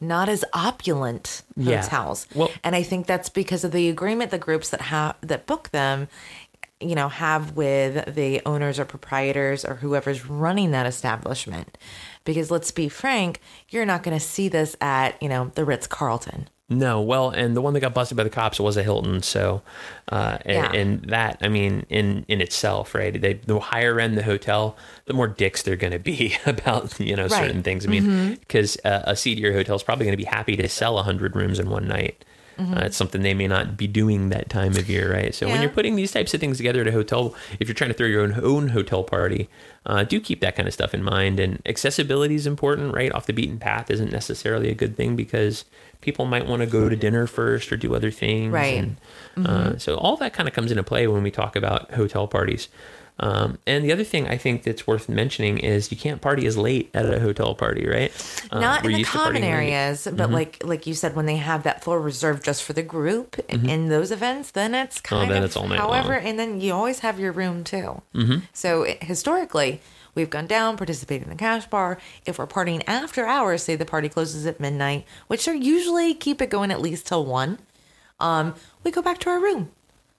not 0.00 0.28
as 0.28 0.44
opulent 0.52 1.42
Yeah. 1.56 1.82
hotels. 1.82 2.26
Well- 2.34 2.50
and 2.64 2.74
I 2.74 2.82
think 2.82 3.06
that's 3.06 3.28
because 3.28 3.62
of 3.64 3.70
the 3.72 3.88
agreement 3.88 4.30
the 4.30 4.38
groups 4.38 4.70
that 4.70 4.80
have 4.80 5.14
that 5.20 5.46
book 5.46 5.70
them, 5.70 6.08
you 6.80 6.94
know, 6.96 7.08
have 7.08 7.52
with 7.56 8.14
the 8.14 8.40
owners 8.44 8.80
or 8.80 8.84
proprietors 8.84 9.64
or 9.64 9.76
whoever's 9.76 10.26
running 10.26 10.72
that 10.72 10.86
establishment. 10.86 11.78
Because 12.24 12.50
let's 12.50 12.70
be 12.72 12.88
frank, 12.88 13.40
you're 13.68 13.86
not 13.86 14.02
going 14.02 14.16
to 14.18 14.24
see 14.24 14.48
this 14.48 14.76
at, 14.80 15.20
you 15.22 15.28
know, 15.28 15.50
the 15.54 15.64
Ritz 15.64 15.86
Carlton. 15.86 16.48
No, 16.78 17.00
well, 17.00 17.30
and 17.30 17.56
the 17.56 17.60
one 17.60 17.74
that 17.74 17.80
got 17.80 17.94
busted 17.94 18.16
by 18.16 18.24
the 18.24 18.30
cops 18.30 18.58
was 18.60 18.76
a 18.76 18.82
Hilton. 18.82 19.22
So, 19.22 19.62
uh, 20.10 20.38
and, 20.44 20.54
Yeah. 20.56 20.72
and 20.80 21.02
that, 21.10 21.38
I 21.40 21.48
mean, 21.48 21.84
in 21.88 22.24
in 22.28 22.40
itself, 22.40 22.94
right? 22.94 23.18
They 23.20 23.34
the 23.34 23.58
higher 23.60 23.98
end 24.00 24.16
the 24.18 24.22
hotel, 24.22 24.76
the 25.06 25.14
more 25.14 25.28
dicks 25.28 25.62
they're 25.62 25.76
going 25.76 25.92
to 25.92 25.98
be 25.98 26.36
about 26.46 26.98
you 27.00 27.16
know 27.16 27.22
Right. 27.24 27.30
Mm-hmm. 27.32 27.44
certain 27.44 27.62
things. 27.62 27.86
I 27.86 27.88
mean, 27.90 28.34
because 28.40 28.76
uh, 28.84 29.02
a 29.04 29.16
seedier 29.16 29.52
hotel 29.52 29.76
is 29.76 29.82
probably 29.82 30.04
going 30.06 30.12
to 30.16 30.24
be 30.24 30.24
happy 30.24 30.56
to 30.56 30.68
sell 30.68 31.02
hundred 31.02 31.36
rooms 31.36 31.58
in 31.58 31.70
one 31.70 31.86
night. 31.88 32.24
Uh, 32.58 32.82
it's 32.84 32.96
something 32.96 33.22
they 33.22 33.34
may 33.34 33.48
not 33.48 33.76
be 33.76 33.88
doing 33.88 34.28
that 34.28 34.48
time 34.48 34.76
of 34.76 34.88
year, 34.88 35.12
right? 35.12 35.34
So 35.34 35.46
when 35.46 35.54
Mm-hmm. 35.54 35.62
You're 35.62 35.72
putting 35.72 35.96
these 35.96 36.12
types 36.12 36.32
of 36.32 36.38
things 36.38 36.58
together 36.58 36.82
at 36.82 36.86
a 36.86 36.92
hotel, 36.92 37.34
if 37.58 37.66
you're 37.66 37.74
trying 37.74 37.90
to 37.90 37.94
throw 37.94 38.06
your 38.06 38.22
own 38.22 38.38
own 38.40 38.68
hotel 38.68 39.02
party, 39.02 39.48
uh, 39.84 40.04
do 40.04 40.20
keep 40.20 40.40
that 40.42 40.54
kind 40.54 40.68
of 40.68 40.74
stuff 40.74 40.94
in 40.94 41.02
mind. 41.02 41.40
And 41.40 41.60
accessibility 41.66 42.36
is 42.36 42.46
important, 42.46 42.94
right? 42.94 43.10
Off 43.12 43.26
the 43.26 43.32
beaten 43.32 43.58
path 43.58 43.90
isn't 43.90 44.12
necessarily 44.12 44.68
a 44.70 44.74
good 44.74 44.96
thing 44.96 45.16
because 45.16 45.64
people 46.02 46.24
might 46.26 46.46
want 46.46 46.60
to 46.60 46.66
go 46.66 46.88
to 46.88 46.96
dinner 46.96 47.26
first 47.26 47.72
or 47.72 47.76
do 47.76 47.94
other 47.94 48.10
things, 48.10 48.52
Right. 48.52 48.84
And, 49.36 49.46
uh, 49.46 49.78
so 49.78 49.96
all 49.96 50.16
that 50.18 50.32
kind 50.34 50.48
of 50.48 50.54
comes 50.54 50.70
into 50.70 50.82
play 50.82 51.06
when 51.06 51.22
we 51.22 51.30
talk 51.30 51.56
about 51.56 51.92
hotel 51.92 52.26
parties. 52.28 52.68
Um, 53.20 53.58
and 53.66 53.84
the 53.84 53.92
other 53.92 54.04
thing 54.04 54.26
I 54.26 54.36
think 54.38 54.62
that's 54.64 54.86
worth 54.86 55.08
mentioning 55.08 55.58
is 55.58 55.90
you 55.92 55.98
can't 55.98 56.20
party 56.20 56.46
as 56.46 56.56
late 56.56 56.90
at 56.94 57.04
a 57.12 57.20
hotel 57.20 57.54
party, 57.54 57.86
right? 57.86 58.10
Uh, 58.50 58.58
Not 58.58 58.84
in 58.86 58.92
the 58.92 59.04
common 59.04 59.44
areas, 59.44 60.04
but 60.10 60.16
Mm-hmm. 60.16 60.32
like 60.34 60.62
like 60.64 60.86
you 60.86 60.94
said, 60.94 61.14
when 61.14 61.26
they 61.26 61.36
have 61.36 61.62
that 61.64 61.84
floor 61.84 62.00
reserved 62.00 62.42
just 62.44 62.64
for 62.64 62.72
the 62.72 62.82
group 62.82 63.38
in 63.50 63.88
those 63.90 64.10
events, 64.10 64.50
then 64.52 64.74
it's 64.74 65.00
kind 65.00 65.22
Mm-hmm. 65.24 65.30
Oh, 65.30 65.34
then 65.34 65.42
of 65.42 65.46
it's 65.48 65.56
all 65.56 65.68
night 65.68 65.78
however, 65.78 66.14
long. 66.14 66.22
and 66.26 66.38
then 66.38 66.60
you 66.60 66.72
always 66.72 67.00
have 67.00 67.20
your 67.20 67.32
room 67.32 67.64
too. 67.64 68.00
Mm-hmm. 68.14 68.36
So 68.54 68.82
it- 68.84 69.02
historically, 69.04 69.80
we've 70.14 70.30
gone 70.30 70.46
down, 70.46 70.76
participated 70.76 71.24
in 71.24 71.30
the 71.30 71.36
cash 71.36 71.66
bar. 71.66 71.98
If 72.26 72.38
we're 72.38 72.46
partying 72.46 72.82
after 72.86 73.26
hours, 73.26 73.62
say 73.62 73.76
the 73.76 73.84
party 73.84 74.08
closes 74.08 74.46
at 74.46 74.60
midnight, 74.60 75.06
which 75.26 75.48
are 75.48 75.54
usually 75.54 76.14
keep 76.14 76.40
it 76.42 76.50
going 76.50 76.70
at 76.70 76.80
least 76.80 77.06
till 77.06 77.24
one. 77.24 77.58
Um, 78.20 78.54
we 78.84 78.90
go 78.90 79.02
back 79.02 79.18
to 79.20 79.30
our 79.30 79.40
room. 79.40 79.70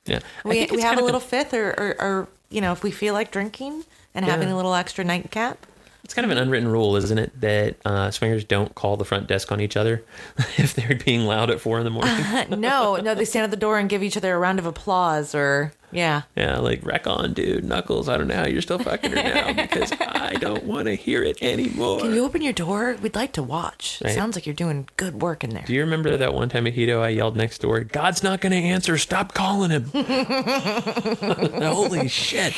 Yeah, 0.05 0.19
I 0.43 0.49
We, 0.49 0.67
we 0.71 0.81
have 0.81 0.99
a 0.99 1.03
little 1.03 1.21
fifth, 1.21 1.53
or, 1.53 1.69
or, 1.69 2.01
or 2.01 2.27
you 2.49 2.61
know, 2.61 2.73
if 2.73 2.83
we 2.83 2.91
feel 2.91 3.13
like 3.13 3.31
drinking 3.31 3.85
and 4.13 4.25
having 4.25 4.49
a 4.49 4.55
little 4.55 4.73
extra 4.73 5.03
nightcap. 5.03 5.65
It's 6.03 6.13
kind 6.13 6.25
of 6.25 6.31
an 6.31 6.37
unwritten 6.37 6.67
rule, 6.67 6.97
isn't 6.97 7.17
it, 7.17 7.39
that 7.39 7.77
uh, 7.85 8.11
swingers 8.11 8.43
don't 8.43 8.75
call 8.75 8.97
the 8.97 9.05
front 9.05 9.27
desk 9.27 9.53
on 9.53 9.61
each 9.61 9.77
other 9.77 10.03
if 10.57 10.73
they're 10.73 10.97
being 10.97 11.21
loud 11.21 11.49
at 11.49 11.61
four 11.61 11.77
in 11.79 11.85
the 11.85 11.89
morning. 11.89 12.13
no, 12.59 12.97
no, 12.97 13.15
they 13.15 13.23
stand 13.23 13.45
at 13.45 13.51
the 13.51 13.57
door 13.57 13.79
and 13.79 13.89
give 13.89 14.03
each 14.03 14.17
other 14.17 14.35
a 14.35 14.37
round 14.37 14.59
of 14.59 14.65
applause, 14.65 15.33
or 15.33 15.71
yeah, 15.93 16.23
yeah, 16.35 16.59
like 16.59 16.85
wreck 16.85 17.07
on, 17.07 17.33
dude, 17.33 17.63
Knuckles. 17.63 18.09
I 18.09 18.17
don't 18.17 18.27
know 18.27 18.35
how 18.35 18.47
you're 18.47 18.61
still 18.61 18.79
fucking 18.79 19.11
her 19.11 19.15
now 19.15 19.53
because 19.63 19.91
I 19.99 20.33
don't 20.39 20.63
want 20.63 20.85
to 20.85 20.95
hear 20.95 21.23
it 21.23 21.41
anymore. 21.41 21.99
Can 22.01 22.13
you 22.13 22.23
open 22.23 22.41
your 22.41 22.53
door? 22.53 22.97
We'd 23.01 23.15
like 23.15 23.33
to 23.33 23.43
watch. 23.43 24.01
Right. 24.03 24.13
Sounds 24.13 24.35
like 24.35 24.45
you're 24.45 24.55
doing 24.55 24.87
good 24.97 25.21
work 25.21 25.43
in 25.43 25.51
there. 25.51 25.63
Do 25.65 25.73
you 25.73 25.81
remember 25.81 26.17
that 26.17 26.33
one 26.33 26.49
time 26.49 26.67
at 26.67 26.73
Hedo 26.73 27.01
I 27.01 27.09
yelled 27.09 27.35
next 27.35 27.59
door, 27.59 27.81
God's 27.81 28.23
not 28.23 28.41
going 28.41 28.51
to 28.51 28.57
answer. 28.57 28.97
Stop 28.97 29.33
calling 29.33 29.71
him. 29.71 29.83
Holy 31.63 32.07
shit. 32.07 32.53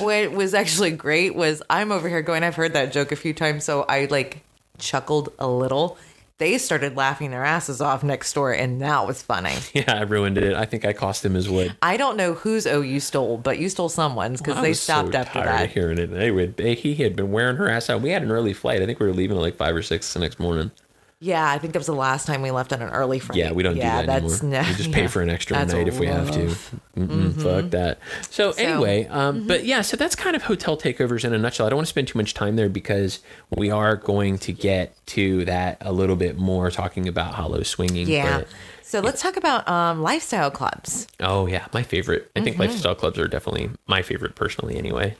What 0.00 0.32
was 0.32 0.54
actually 0.54 0.92
great 0.92 1.34
was 1.34 1.62
I'm 1.68 1.92
over 1.92 2.08
here 2.08 2.22
going, 2.22 2.42
I've 2.42 2.56
heard 2.56 2.72
that 2.74 2.92
joke 2.92 3.12
a 3.12 3.16
few 3.16 3.34
times, 3.34 3.64
so 3.64 3.84
I 3.88 4.06
like 4.06 4.42
chuckled 4.78 5.32
a 5.38 5.48
little. 5.48 5.98
They 6.38 6.58
started 6.58 6.96
laughing 6.96 7.30
their 7.30 7.44
asses 7.44 7.80
off 7.80 8.04
next 8.04 8.32
door, 8.34 8.52
and 8.52 8.82
that 8.82 9.06
was 9.06 9.22
funny. 9.22 9.54
Yeah, 9.72 9.94
I 9.94 10.02
ruined 10.02 10.38
it. 10.38 10.54
I 10.54 10.64
think 10.64 10.84
I 10.84 10.92
cost 10.92 11.24
him 11.24 11.34
his 11.34 11.48
wood. 11.48 11.76
I 11.82 11.96
don't 11.96 12.16
know 12.16 12.34
whose 12.34 12.66
O 12.66 12.80
you 12.80 13.00
stole, 13.00 13.36
but 13.36 13.58
you 13.58 13.68
stole 13.68 13.88
someone's 13.88 14.40
because 14.40 14.56
I 14.56 14.62
they 14.62 14.72
stopped 14.74 15.12
so 15.12 15.18
after 15.18 15.40
that. 15.40 15.70
Hearing 15.70 15.98
it. 15.98 16.06
They 16.06 16.30
would, 16.30 16.58
he 16.58 16.94
had 16.94 17.14
been 17.16 17.30
wearing 17.30 17.56
her 17.56 17.68
ass 17.68 17.90
out. 17.90 18.00
We 18.00 18.10
had 18.10 18.22
an 18.22 18.30
early 18.30 18.52
flight. 18.52 18.80
I 18.82 18.86
think 18.86 19.00
we 19.00 19.06
were 19.06 19.12
leaving 19.12 19.36
at 19.36 19.42
like 19.42 19.56
five 19.56 19.74
or 19.74 19.82
six 19.82 20.12
the 20.14 20.20
next 20.20 20.38
morning. 20.38 20.70
Yeah, 21.18 21.50
I 21.50 21.56
think 21.58 21.72
that 21.72 21.78
was 21.78 21.86
the 21.86 21.94
last 21.94 22.26
time 22.26 22.42
we 22.42 22.50
left 22.50 22.74
on 22.74 22.82
an 22.82 22.90
early 22.90 23.18
flight. 23.20 23.38
Yeah, 23.38 23.52
we 23.52 23.62
don't 23.62 23.74
yeah, 23.76 24.02
do 24.02 24.06
that 24.06 24.22
anymore. 24.22 24.30
that's 24.38 24.68
we 24.68 24.74
just 24.74 24.92
pay 24.92 25.00
yeah. 25.02 25.06
for 25.08 25.22
an 25.22 25.30
extra 25.30 25.64
night 25.64 25.88
if 25.88 25.98
we 25.98 26.06
have 26.06 26.30
to. 26.32 26.54
Mm-mm, 26.94 27.42
Fuck 27.42 27.70
that. 27.70 27.98
So, 28.28 28.50
anyway, 28.52 29.06
um, 29.06 29.38
mm-hmm. 29.38 29.48
but 29.48 29.64
yeah, 29.64 29.80
so 29.80 29.96
that's 29.96 30.14
kind 30.14 30.36
of 30.36 30.42
hotel 30.42 30.76
takeovers 30.76 31.24
in 31.24 31.32
a 31.32 31.38
nutshell. 31.38 31.66
I 31.66 31.70
don't 31.70 31.78
want 31.78 31.86
to 31.86 31.90
spend 31.90 32.08
too 32.08 32.18
much 32.18 32.34
time 32.34 32.56
there 32.56 32.68
because 32.68 33.20
we 33.56 33.70
are 33.70 33.96
going 33.96 34.36
to 34.40 34.52
get 34.52 34.94
to 35.06 35.46
that 35.46 35.78
a 35.80 35.92
little 35.92 36.16
bit 36.16 36.36
more, 36.36 36.70
talking 36.70 37.08
about 37.08 37.34
hollow 37.34 37.62
swinging. 37.62 38.08
Yeah. 38.08 38.40
but- 38.40 38.48
So 38.82 39.00
let's 39.00 39.22
talk 39.22 39.38
about 39.38 39.66
um, 39.68 40.02
lifestyle 40.02 40.50
clubs. 40.50 41.08
oh 41.20 41.46
yeah, 41.46 41.66
my 41.72 41.82
favorite. 41.82 42.30
I 42.36 42.40
Mm-hmm. 42.40 42.44
think 42.44 42.58
lifestyle 42.58 42.94
clubs 42.94 43.18
are 43.18 43.26
definitely 43.26 43.70
my 43.86 44.02
favorite 44.02 44.34
personally. 44.34 44.76
Anyway. 44.76 45.16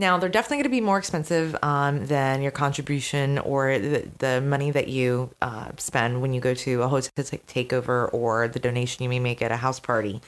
Now 0.00 0.16
they're 0.16 0.28
definitely 0.28 0.58
going 0.58 0.64
to 0.64 0.70
be 0.70 0.80
more 0.80 0.98
expensive 0.98 1.56
um, 1.60 2.06
than 2.06 2.40
your 2.40 2.52
contribution 2.52 3.38
or 3.38 3.78
the, 3.78 4.08
the 4.18 4.40
money 4.40 4.70
that 4.70 4.86
you 4.86 5.30
uh, 5.42 5.70
spend 5.76 6.22
when 6.22 6.32
you 6.32 6.40
go 6.40 6.54
to 6.54 6.82
a 6.82 6.88
hotel 6.88 7.10
ta- 7.16 7.36
takeover 7.48 8.08
or 8.14 8.46
the 8.46 8.60
donation 8.60 9.02
you 9.02 9.08
may 9.08 9.18
make 9.18 9.42
at 9.42 9.50
a 9.50 9.56
house 9.56 9.80
party. 9.80 10.20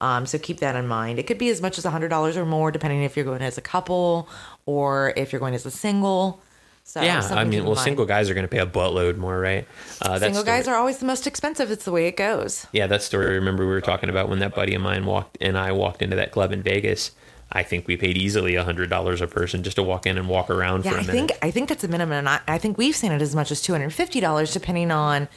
Um, 0.00 0.24
so 0.24 0.38
keep 0.38 0.60
that 0.60 0.76
in 0.76 0.86
mind. 0.86 1.18
It 1.18 1.26
could 1.26 1.36
be 1.38 1.50
as 1.50 1.60
much 1.60 1.76
as 1.76 1.84
hundred 1.84 2.08
dollars 2.08 2.36
or 2.38 2.46
more, 2.46 2.70
depending 2.70 3.02
if 3.02 3.16
you're 3.16 3.24
going 3.24 3.42
as 3.42 3.58
a 3.58 3.62
couple 3.62 4.28
or 4.64 5.12
if 5.16 5.30
you're 5.32 5.40
going 5.40 5.54
as 5.54 5.66
a 5.66 5.70
single. 5.70 6.40
So 6.84 7.02
Yeah, 7.02 7.20
I 7.32 7.44
mean, 7.44 7.64
well, 7.64 7.74
mind. 7.74 7.84
single 7.84 8.06
guys 8.06 8.30
are 8.30 8.34
going 8.34 8.46
to 8.46 8.50
pay 8.50 8.60
a 8.60 8.66
buttload 8.66 9.18
more, 9.18 9.38
right? 9.38 9.66
Uh, 10.00 10.18
single 10.18 10.42
guys 10.42 10.66
are 10.66 10.74
always 10.76 10.96
the 10.98 11.04
most 11.04 11.26
expensive. 11.26 11.70
It's 11.70 11.84
the 11.84 11.92
way 11.92 12.06
it 12.06 12.16
goes. 12.16 12.66
Yeah, 12.72 12.86
that 12.86 13.02
story. 13.02 13.26
I 13.26 13.30
remember 13.32 13.64
we 13.66 13.72
were 13.72 13.82
talking 13.82 14.08
about 14.08 14.30
when 14.30 14.38
that 14.38 14.54
buddy 14.54 14.74
of 14.74 14.80
mine 14.80 15.04
walked 15.04 15.36
and 15.42 15.58
I 15.58 15.72
walked 15.72 16.00
into 16.00 16.16
that 16.16 16.32
club 16.32 16.50
in 16.50 16.62
Vegas. 16.62 17.10
I 17.50 17.62
think 17.62 17.86
we 17.86 17.96
paid 17.96 18.16
easily 18.18 18.56
a 18.56 18.64
hundred 18.64 18.90
dollars 18.90 19.20
a 19.20 19.26
person 19.26 19.62
just 19.62 19.76
to 19.76 19.82
walk 19.82 20.06
in 20.06 20.18
and 20.18 20.28
walk 20.28 20.50
around 20.50 20.84
Yeah, 20.84 20.92
for 20.92 20.96
a 20.98 21.00
I 21.00 21.06
minute. 21.06 21.12
think 21.12 21.32
I 21.42 21.50
think 21.50 21.68
that's 21.68 21.84
a 21.84 21.88
minimum, 21.88 22.12
and 22.18 22.28
I, 22.28 22.40
I 22.46 22.58
think 22.58 22.76
we've 22.76 22.94
seen 22.96 23.10
it 23.12 23.22
as 23.22 23.34
much 23.34 23.50
as 23.50 23.62
two 23.62 23.72
hundred 23.72 23.90
fifty 23.94 24.20
dollars, 24.20 24.52
depending 24.52 24.90
on 24.90 25.28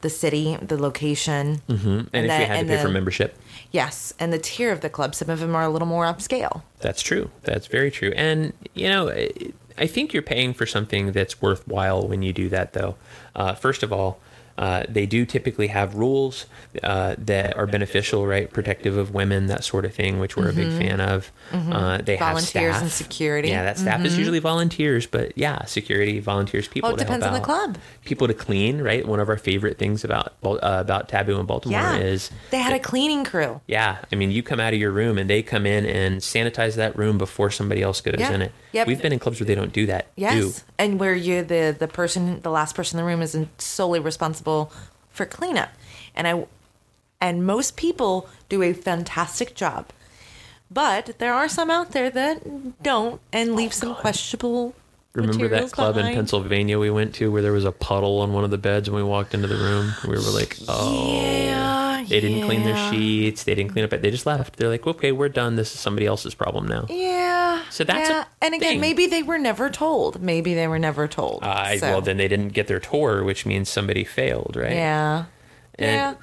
the 0.00 0.08
city, 0.10 0.56
the 0.62 0.80
location, 0.80 1.60
mm-hmm. 1.68 1.88
and, 1.88 2.08
if 2.14 2.40
you 2.40 2.46
had 2.46 2.60
to 2.60 2.66
pay 2.76 2.82
for 2.82 2.88
membership, 2.88 3.36
Yes, 3.72 4.14
and 4.18 4.32
the 4.32 4.38
tier 4.38 4.70
of 4.72 4.80
the 4.80 4.88
club. 4.88 5.14
Some 5.14 5.28
of 5.28 5.40
them 5.40 5.54
are 5.54 5.64
a 5.64 5.68
little 5.68 5.88
more 5.88 6.04
upscale. 6.04 6.62
that's 6.80 7.02
true. 7.02 7.30
That's 7.42 7.66
very 7.66 7.90
true. 7.90 8.12
And 8.16 8.52
you 8.74 8.88
know, 8.88 9.10
I- 9.10 9.30
I 9.80 9.86
think 9.86 10.12
you're 10.12 10.22
paying 10.24 10.54
for 10.54 10.66
something 10.66 11.12
that's 11.12 11.40
worthwhile 11.40 12.08
when 12.08 12.22
you 12.22 12.32
do 12.32 12.48
that. 12.48 12.72
Though, 12.72 12.96
uh, 13.36 13.54
first 13.54 13.82
of 13.82 13.92
all. 13.92 14.20
Uh, 14.58 14.82
they 14.88 15.06
do 15.06 15.24
typically 15.24 15.68
have 15.68 15.94
rules 15.94 16.46
uh, 16.82 17.14
that 17.16 17.56
are 17.56 17.66
beneficial, 17.66 18.26
right? 18.26 18.50
Protective 18.52 18.96
of 18.96 19.14
women, 19.14 19.46
that 19.46 19.62
sort 19.62 19.84
of 19.84 19.94
thing, 19.94 20.18
which 20.18 20.36
we're 20.36 20.50
a 20.50 20.52
big 20.52 20.70
fan 20.72 21.00
of. 21.00 21.30
Uh, 21.52 21.98
they 21.98 22.16
have 22.16 22.28
Mm-hmm. 22.28 22.34
Volunteers 22.38 22.74
staff. 22.74 22.82
and 22.82 22.90
security. 22.90 23.48
Yeah, 23.50 23.62
that 23.62 23.78
staff 23.78 24.04
is 24.04 24.18
usually 24.18 24.40
volunteers, 24.40 25.06
but 25.06 25.32
yeah, 25.38 25.64
security 25.64 26.18
volunteers, 26.20 26.66
people. 26.68 26.90
Oh, 26.90 26.94
it 26.94 26.98
depends 26.98 27.24
on 27.24 27.32
the 27.32 27.40
club. 27.40 27.78
People 28.04 28.26
to 28.26 28.34
clean, 28.34 28.82
right? 28.82 29.06
One 29.06 29.20
of 29.20 29.28
our 29.28 29.36
favorite 29.38 29.78
things 29.78 30.02
about 30.04 30.34
uh, 30.44 30.58
about 30.62 31.08
Taboo 31.08 31.38
in 31.38 31.46
Baltimore 31.46 31.78
Yeah, 31.80 31.96
is 31.98 32.30
they 32.50 32.58
had 32.58 32.72
a 32.72 32.80
cleaning 32.80 33.24
crew. 33.24 33.60
yeah. 33.68 33.98
I 34.12 34.16
mean, 34.16 34.30
you 34.32 34.42
come 34.42 34.58
out 34.60 34.72
of 34.74 34.80
your 34.80 34.90
room 34.90 35.18
and 35.18 35.30
they 35.30 35.42
come 35.42 35.66
in 35.66 35.86
and 35.86 36.20
sanitize 36.20 36.74
that 36.76 36.98
room 36.98 37.16
before 37.16 37.50
somebody 37.50 37.80
else 37.82 38.00
goes 38.00 38.16
Yeah. 38.18 38.32
in 38.32 38.42
it. 38.42 38.52
Yep. 38.72 38.86
We've 38.86 39.00
been 39.00 39.12
in 39.12 39.18
clubs 39.18 39.40
where 39.40 39.46
they 39.46 39.54
don't 39.54 39.72
do 39.72 39.86
that. 39.86 40.08
Yes, 40.16 40.34
too. 40.34 40.64
and 40.78 41.00
where 41.00 41.14
you 41.14 41.42
the 41.42 41.74
the 41.78 41.88
person, 41.88 42.40
the 42.42 42.50
last 42.50 42.74
person 42.74 42.98
in 42.98 43.04
the 43.04 43.08
room, 43.10 43.22
is 43.22 43.36
solely 43.58 44.00
responsible 44.00 44.72
for 45.10 45.24
cleanup, 45.26 45.70
and 46.14 46.28
I 46.28 46.46
and 47.20 47.46
most 47.46 47.76
people 47.76 48.28
do 48.48 48.62
a 48.62 48.72
fantastic 48.72 49.54
job, 49.54 49.86
but 50.70 51.18
there 51.18 51.34
are 51.34 51.48
some 51.48 51.70
out 51.70 51.92
there 51.92 52.10
that 52.10 52.82
don't 52.82 53.20
and 53.32 53.56
leave 53.56 53.72
some 53.72 53.94
questionable. 53.94 54.74
Remember 55.14 55.48
that 55.48 55.72
club 55.72 55.96
in. 55.96 56.14
Pennsylvania 56.14 56.78
we 56.78 56.90
went 56.90 57.14
to 57.16 57.32
where 57.32 57.42
there 57.42 57.52
was 57.52 57.64
a 57.64 57.72
puddle 57.72 58.20
on 58.20 58.32
one 58.32 58.44
of 58.44 58.50
the 58.50 58.58
beds 58.58 58.88
when 58.88 59.02
we 59.02 59.08
walked 59.08 59.34
into 59.34 59.48
the 59.48 59.56
room? 59.56 59.92
We 60.04 60.10
were 60.10 60.18
like, 60.18 60.56
oh. 60.68 61.12
Yeah, 61.12 62.04
They 62.06 62.20
didn't 62.20 62.46
clean 62.46 62.62
their 62.62 62.92
sheets. 62.92 63.42
They 63.42 63.54
didn't 63.54 63.72
clean 63.72 63.84
up. 63.84 63.90
They 63.90 64.10
just 64.10 64.26
left. 64.26 64.56
They're 64.56 64.68
like, 64.68 64.86
okay, 64.86 65.10
we're 65.10 65.28
done. 65.28 65.56
This 65.56 65.74
is 65.74 65.80
somebody 65.80 66.06
else's 66.06 66.34
problem 66.34 66.68
now. 66.68 66.86
Yeah. 66.88 67.27
So 67.70 67.84
that's 67.84 68.08
a 68.08 68.12
yeah. 68.12 68.24
and 68.42 68.54
again, 68.54 68.72
thing. 68.72 68.80
maybe 68.80 69.06
they 69.06 69.22
were 69.22 69.38
never 69.38 69.70
told. 69.70 70.22
Maybe 70.22 70.54
they 70.54 70.66
were 70.68 70.78
never 70.78 71.08
told. 71.08 71.42
Uh, 71.42 71.54
I 71.56 71.76
So, 71.76 71.90
well, 71.90 72.00
then 72.00 72.16
they 72.16 72.28
didn't 72.28 72.48
get 72.50 72.66
their 72.66 72.80
tour, 72.80 73.24
which 73.24 73.46
means 73.46 73.68
somebody 73.68 74.04
failed, 74.04 74.56
right? 74.56 74.72
Yeah. 74.72 75.24
And 75.78 75.90
yeah. 75.90 76.14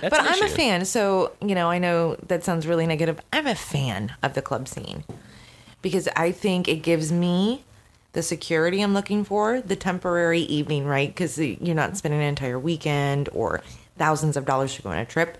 But 0.00 0.20
I'm 0.20 0.42
a 0.42 0.48
fan, 0.48 0.84
so 0.86 1.32
you 1.42 1.54
know, 1.54 1.70
I 1.70 1.78
know 1.78 2.16
that 2.26 2.44
sounds 2.44 2.66
really 2.66 2.86
negative. 2.86 3.20
I'm 3.32 3.46
a 3.46 3.54
fan 3.54 4.14
of 4.22 4.34
the 4.34 4.42
club 4.42 4.66
scene 4.66 5.04
because 5.82 6.08
I 6.16 6.32
think 6.32 6.66
it 6.66 6.76
gives 6.76 7.12
me 7.12 7.64
the 8.12 8.22
security 8.22 8.80
I'm 8.80 8.94
looking 8.94 9.24
for, 9.24 9.60
the 9.60 9.76
temporary 9.76 10.40
evening, 10.40 10.86
right? 10.86 11.08
Because 11.08 11.38
you're 11.38 11.74
not 11.74 11.96
spending 11.96 12.20
an 12.20 12.26
entire 12.26 12.58
weekend 12.58 13.28
or 13.32 13.62
thousands 13.98 14.36
of 14.36 14.44
dollars 14.44 14.74
to 14.76 14.82
go 14.82 14.90
on 14.90 14.98
a 14.98 15.04
trip. 15.04 15.38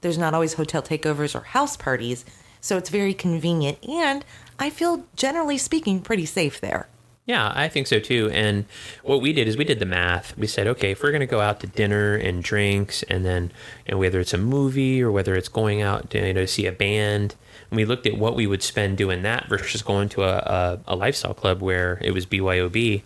There's 0.00 0.18
not 0.18 0.34
always 0.34 0.54
hotel 0.54 0.82
takeovers 0.82 1.34
or 1.34 1.44
house 1.44 1.76
parties, 1.76 2.24
so 2.60 2.76
it's 2.76 2.90
very 2.90 3.14
convenient, 3.14 3.78
and 3.88 4.24
I 4.58 4.70
feel 4.70 5.04
generally 5.16 5.58
speaking 5.58 6.00
pretty 6.00 6.26
safe 6.26 6.60
there. 6.60 6.88
Yeah, 7.26 7.52
I 7.54 7.68
think 7.68 7.86
so 7.86 8.00
too. 8.00 8.28
And 8.32 8.64
what 9.04 9.20
we 9.20 9.32
did 9.32 9.46
is 9.46 9.56
we 9.56 9.64
did 9.64 9.78
the 9.78 9.86
math. 9.86 10.36
We 10.36 10.48
said, 10.48 10.66
okay, 10.66 10.90
if 10.90 11.02
we're 11.02 11.12
going 11.12 11.20
to 11.20 11.26
go 11.26 11.40
out 11.40 11.60
to 11.60 11.68
dinner 11.68 12.16
and 12.16 12.42
drinks, 12.42 13.04
and 13.04 13.24
then 13.24 13.52
know, 13.88 13.98
whether 13.98 14.20
it's 14.20 14.34
a 14.34 14.38
movie 14.38 15.02
or 15.02 15.12
whether 15.12 15.34
it's 15.34 15.48
going 15.48 15.82
out 15.82 16.10
to, 16.10 16.26
you 16.26 16.34
know, 16.34 16.46
see 16.46 16.66
a 16.66 16.72
band, 16.72 17.36
and 17.70 17.76
we 17.76 17.84
looked 17.84 18.06
at 18.06 18.16
what 18.16 18.34
we 18.34 18.46
would 18.46 18.62
spend 18.62 18.98
doing 18.98 19.22
that 19.22 19.48
versus 19.48 19.82
going 19.82 20.08
to 20.10 20.24
a, 20.24 20.36
a, 20.38 20.80
a 20.88 20.96
lifestyle 20.96 21.34
club 21.34 21.60
where 21.60 21.98
it 22.02 22.12
was 22.12 22.26
BYOB. 22.26 23.02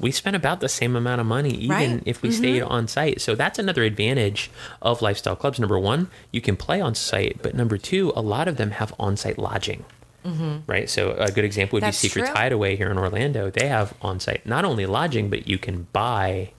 We 0.00 0.10
spent 0.10 0.34
about 0.34 0.60
the 0.60 0.68
same 0.68 0.96
amount 0.96 1.20
of 1.20 1.26
money 1.26 1.50
even 1.50 1.70
Right. 1.70 1.88
Mm-hmm. 1.90 2.08
if 2.08 2.22
we 2.22 2.30
stayed 2.32 2.62
on 2.62 2.88
site. 2.88 3.20
So 3.20 3.34
that's 3.34 3.58
another 3.58 3.82
advantage 3.84 4.50
of 4.82 5.02
lifestyle 5.02 5.36
clubs. 5.36 5.60
Number 5.60 5.78
one, 5.78 6.08
you 6.32 6.40
can 6.40 6.56
play 6.56 6.80
on 6.80 6.94
site, 6.94 7.38
but 7.42 7.54
number 7.54 7.76
two, 7.78 8.12
a 8.16 8.22
lot 8.22 8.48
of 8.48 8.56
them 8.56 8.70
have 8.72 8.94
on 8.98 9.16
site 9.16 9.38
lodging. 9.38 9.84
Right. 10.66 10.88
So 10.90 11.12
a 11.12 11.30
good 11.30 11.44
example 11.44 11.76
would 11.76 11.82
Mm-hmm. 11.82 11.88
That's 11.88 12.02
be 12.02 12.08
Secret 12.08 12.26
true. 12.26 12.34
Hideaway 12.34 12.76
here 12.76 12.90
in 12.90 12.98
Orlando. 12.98 13.50
They 13.50 13.68
have 13.68 13.94
on 14.02 14.20
site 14.20 14.44
not 14.46 14.64
only 14.64 14.84
lodging, 14.86 15.30
but 15.30 15.48
you 15.48 15.58
can 15.58 15.86
buy 15.92 16.50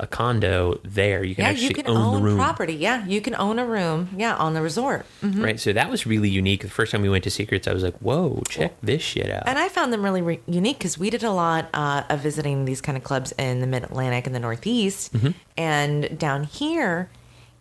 a 0.00 0.06
condo 0.06 0.80
there. 0.82 1.22
You 1.22 1.34
can 1.34 1.44
Yeah, 1.44 1.50
actually 1.50 1.68
you 1.68 1.74
can 1.74 1.86
own, 1.88 1.96
own, 1.96 2.14
the 2.16 2.28
room. 2.28 2.36
property. 2.38 2.72
Yeah, 2.74 3.06
you 3.06 3.20
can 3.20 3.34
own 3.36 3.58
a 3.58 3.64
room. 3.66 4.08
Yeah, 4.16 4.34
on 4.34 4.54
the 4.54 4.62
resort. 4.62 5.06
Mhm. 5.22 5.44
Right. 5.44 5.60
So 5.60 5.72
that 5.72 5.90
was 5.90 6.06
really 6.06 6.28
unique. 6.30 6.62
The 6.62 6.70
first 6.70 6.90
time 6.92 7.02
we 7.02 7.08
went 7.10 7.22
to 7.24 7.30
Secrets, 7.30 7.68
I 7.68 7.72
was 7.72 7.82
like, 7.82 7.96
whoa, 7.98 8.42
check 8.48 8.72
this 8.82 9.02
shit 9.02 9.30
out. 9.30 9.44
And 9.46 9.58
I 9.58 9.68
found 9.68 9.92
them 9.92 10.02
really 10.02 10.22
re- 10.22 10.40
unique 10.46 10.78
because 10.78 10.96
we 10.98 11.10
did 11.10 11.22
a 11.22 11.30
lot 11.30 11.68
uh, 11.74 12.02
of 12.08 12.20
visiting 12.20 12.64
these 12.64 12.80
kind 12.80 12.96
of 12.98 13.04
clubs 13.04 13.32
in 13.38 13.60
the 13.60 13.66
Mid 13.66 13.84
Atlantic 13.84 14.26
and 14.26 14.34
the 14.34 14.40
Northeast, 14.40 15.12
Mm-hmm. 15.12 15.30
and 15.58 16.18
down 16.18 16.44
here, 16.44 17.10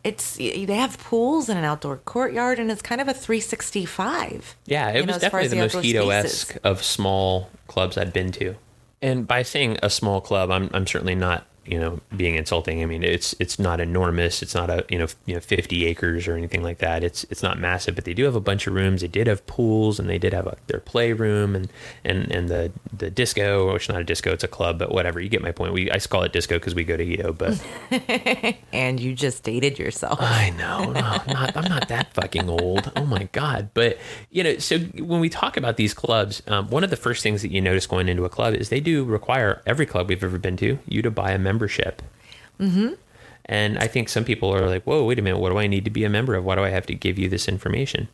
it's 0.05 0.37
they 0.37 0.65
have 0.75 0.97
pools 0.97 1.49
and 1.49 1.59
an 1.59 1.65
outdoor 1.65 1.97
courtyard, 1.97 2.57
and 2.57 2.71
it's 2.71 2.81
kind 2.81 3.01
of 3.01 3.09
a 3.09 3.13
365. 3.13 4.55
Yeah, 4.65 4.89
it 4.89 5.05
know, 5.05 5.13
was 5.13 5.23
as 5.23 5.29
far 5.31 5.41
definitely 5.41 5.59
as 5.59 5.71
the, 5.73 5.81
the 5.91 5.99
most 5.99 6.09
esque 6.25 6.57
of 6.63 6.83
small 6.83 7.49
clubs 7.67 7.97
I'd 7.97 8.13
been 8.13 8.31
to. 8.33 8.55
And 9.01 9.27
by 9.27 9.43
saying 9.43 9.77
a 9.83 9.89
small 9.89 10.21
club, 10.21 10.51
I'm 10.51 10.69
I'm 10.73 10.87
certainly 10.87 11.15
not 11.15 11.45
you 11.69 11.79
know 11.79 11.99
being 12.15 12.35
insulting. 12.35 12.81
I 12.81 12.85
mean, 12.85 13.03
it's 13.03 13.35
it's 13.39 13.59
not 13.59 13.79
enormous. 13.79 14.41
It's 14.41 14.55
not 14.55 14.69
a 14.69 14.85
you 14.89 14.97
know 14.97 15.07
you 15.25 15.35
know 15.35 15.41
50 15.41 15.85
acres 15.85 16.27
or 16.27 16.35
anything 16.35 16.63
like 16.63 16.79
that. 16.79 17.03
It's 17.03 17.23
it's 17.25 17.43
not 17.43 17.59
massive, 17.59 17.95
but 17.95 18.05
they 18.05 18.13
do 18.13 18.25
have 18.25 18.35
a 18.35 18.41
bunch 18.41 18.67
of 18.67 18.73
rooms. 18.73 19.01
They 19.01 19.07
did 19.07 19.27
have 19.27 19.45
pools, 19.47 19.99
and 19.99 20.09
they 20.09 20.17
did 20.17 20.33
have 20.33 20.47
a, 20.47 20.57
their 20.67 20.79
playroom 20.79 21.55
and 21.55 21.69
and 22.03 22.31
and 22.31 22.49
the 22.49 22.71
the 22.91 23.09
disco, 23.09 23.73
which 23.73 23.83
is 23.83 23.89
not 23.89 24.01
a 24.01 24.03
disco, 24.03 24.31
it's 24.31 24.43
a 24.43 24.47
club, 24.47 24.79
but 24.79 24.91
whatever. 24.91 25.19
You 25.19 25.29
get 25.29 25.41
my 25.41 25.51
point. 25.51 25.73
We 25.73 25.91
I 25.91 25.99
call 25.99 26.23
it 26.23 26.33
disco 26.33 26.55
because 26.55 26.75
we 26.75 26.83
go 26.83 26.97
to 26.97 27.05
Hedo, 27.05 27.37
but. 27.37 27.59
And 28.71 28.99
you 28.99 29.13
just 29.13 29.43
dated 29.43 29.79
yourself. 29.79 30.19
I 30.21 30.51
know. 30.51 30.91
No, 30.91 31.01
I'm 31.01 31.33
not, 31.33 31.57
I'm 31.57 31.69
not 31.69 31.87
that 31.89 32.13
fucking 32.13 32.49
old. 32.49 32.91
Oh 32.95 33.05
my 33.05 33.23
god! 33.31 33.69
But 33.73 33.97
you 34.29 34.43
know, 34.43 34.57
so 34.57 34.79
when 34.79 35.19
we 35.19 35.29
talk 35.29 35.57
about 35.57 35.77
these 35.77 35.93
clubs, 35.93 36.41
um, 36.47 36.69
one 36.69 36.83
of 36.83 36.89
the 36.89 36.95
first 36.95 37.23
things 37.23 37.41
that 37.41 37.51
you 37.51 37.61
notice 37.61 37.87
going 37.87 38.07
into 38.07 38.25
a 38.25 38.29
club 38.29 38.53
is 38.53 38.69
they 38.69 38.79
do 38.79 39.03
require 39.03 39.61
every 39.65 39.85
club 39.85 40.09
we've 40.09 40.23
ever 40.23 40.37
been 40.37 40.57
to 40.57 40.79
you 40.87 41.01
to 41.01 41.11
buy 41.11 41.31
a 41.31 41.37
membership. 41.37 41.58
Mm-hmm. 42.59 42.93
And 43.45 43.79
I 43.79 43.87
think 43.87 44.09
some 44.09 44.25
people 44.25 44.53
are 44.53 44.67
like, 44.67 44.83
"Whoa, 44.83 45.03
wait 45.03 45.17
a 45.17 45.23
minute! 45.23 45.39
What 45.39 45.49
do 45.49 45.57
I 45.57 45.65
need 45.65 45.83
to 45.85 45.89
be 45.89 46.03
a 46.03 46.09
member 46.09 46.35
of? 46.35 46.45
Why 46.45 46.53
do 46.53 46.63
I 46.63 46.69
have 46.69 46.85
to 46.85 46.93
give 46.93 47.17
you 47.17 47.27
this 47.29 47.47
information?" 47.47 48.07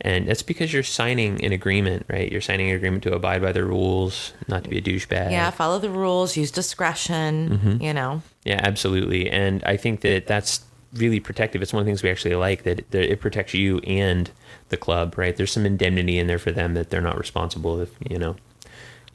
And 0.00 0.26
that's 0.26 0.42
because 0.42 0.72
you're 0.72 0.82
signing 0.82 1.44
an 1.44 1.52
agreement, 1.52 2.06
right? 2.08 2.32
You're 2.32 2.40
signing 2.40 2.70
an 2.70 2.76
agreement 2.76 3.02
to 3.02 3.14
abide 3.14 3.42
by 3.42 3.52
the 3.52 3.64
rules, 3.64 4.32
not 4.48 4.64
to 4.64 4.70
be 4.70 4.78
a 4.78 4.80
douchebag. 4.80 5.30
Yeah, 5.30 5.50
follow 5.50 5.78
the 5.78 5.90
rules, 5.90 6.38
use 6.38 6.50
discretion. 6.50 7.50
Mm-hmm. 7.50 7.82
You 7.82 7.92
know, 7.92 8.22
Yeah, 8.44 8.60
absolutely. 8.62 9.28
And 9.28 9.62
I 9.64 9.76
think 9.76 10.00
that 10.00 10.26
that's 10.26 10.64
really 10.94 11.20
protective. 11.20 11.60
It's 11.60 11.72
one 11.72 11.80
of 11.80 11.84
the 11.86 11.90
things 11.90 12.02
we 12.02 12.10
actually 12.10 12.34
like 12.34 12.62
that, 12.62 12.90
that 12.90 13.12
it 13.12 13.20
protects 13.20 13.52
you 13.52 13.80
and 13.80 14.30
the 14.70 14.76
club, 14.76 15.18
right? 15.18 15.36
There's 15.36 15.52
some 15.52 15.66
indemnity 15.66 16.18
in 16.18 16.28
there 16.28 16.38
for 16.38 16.50
them 16.50 16.74
that 16.74 16.90
they're 16.90 17.02
not 17.02 17.18
responsible 17.18 17.80
if, 17.80 17.90
you 18.08 18.18
know, 18.18 18.36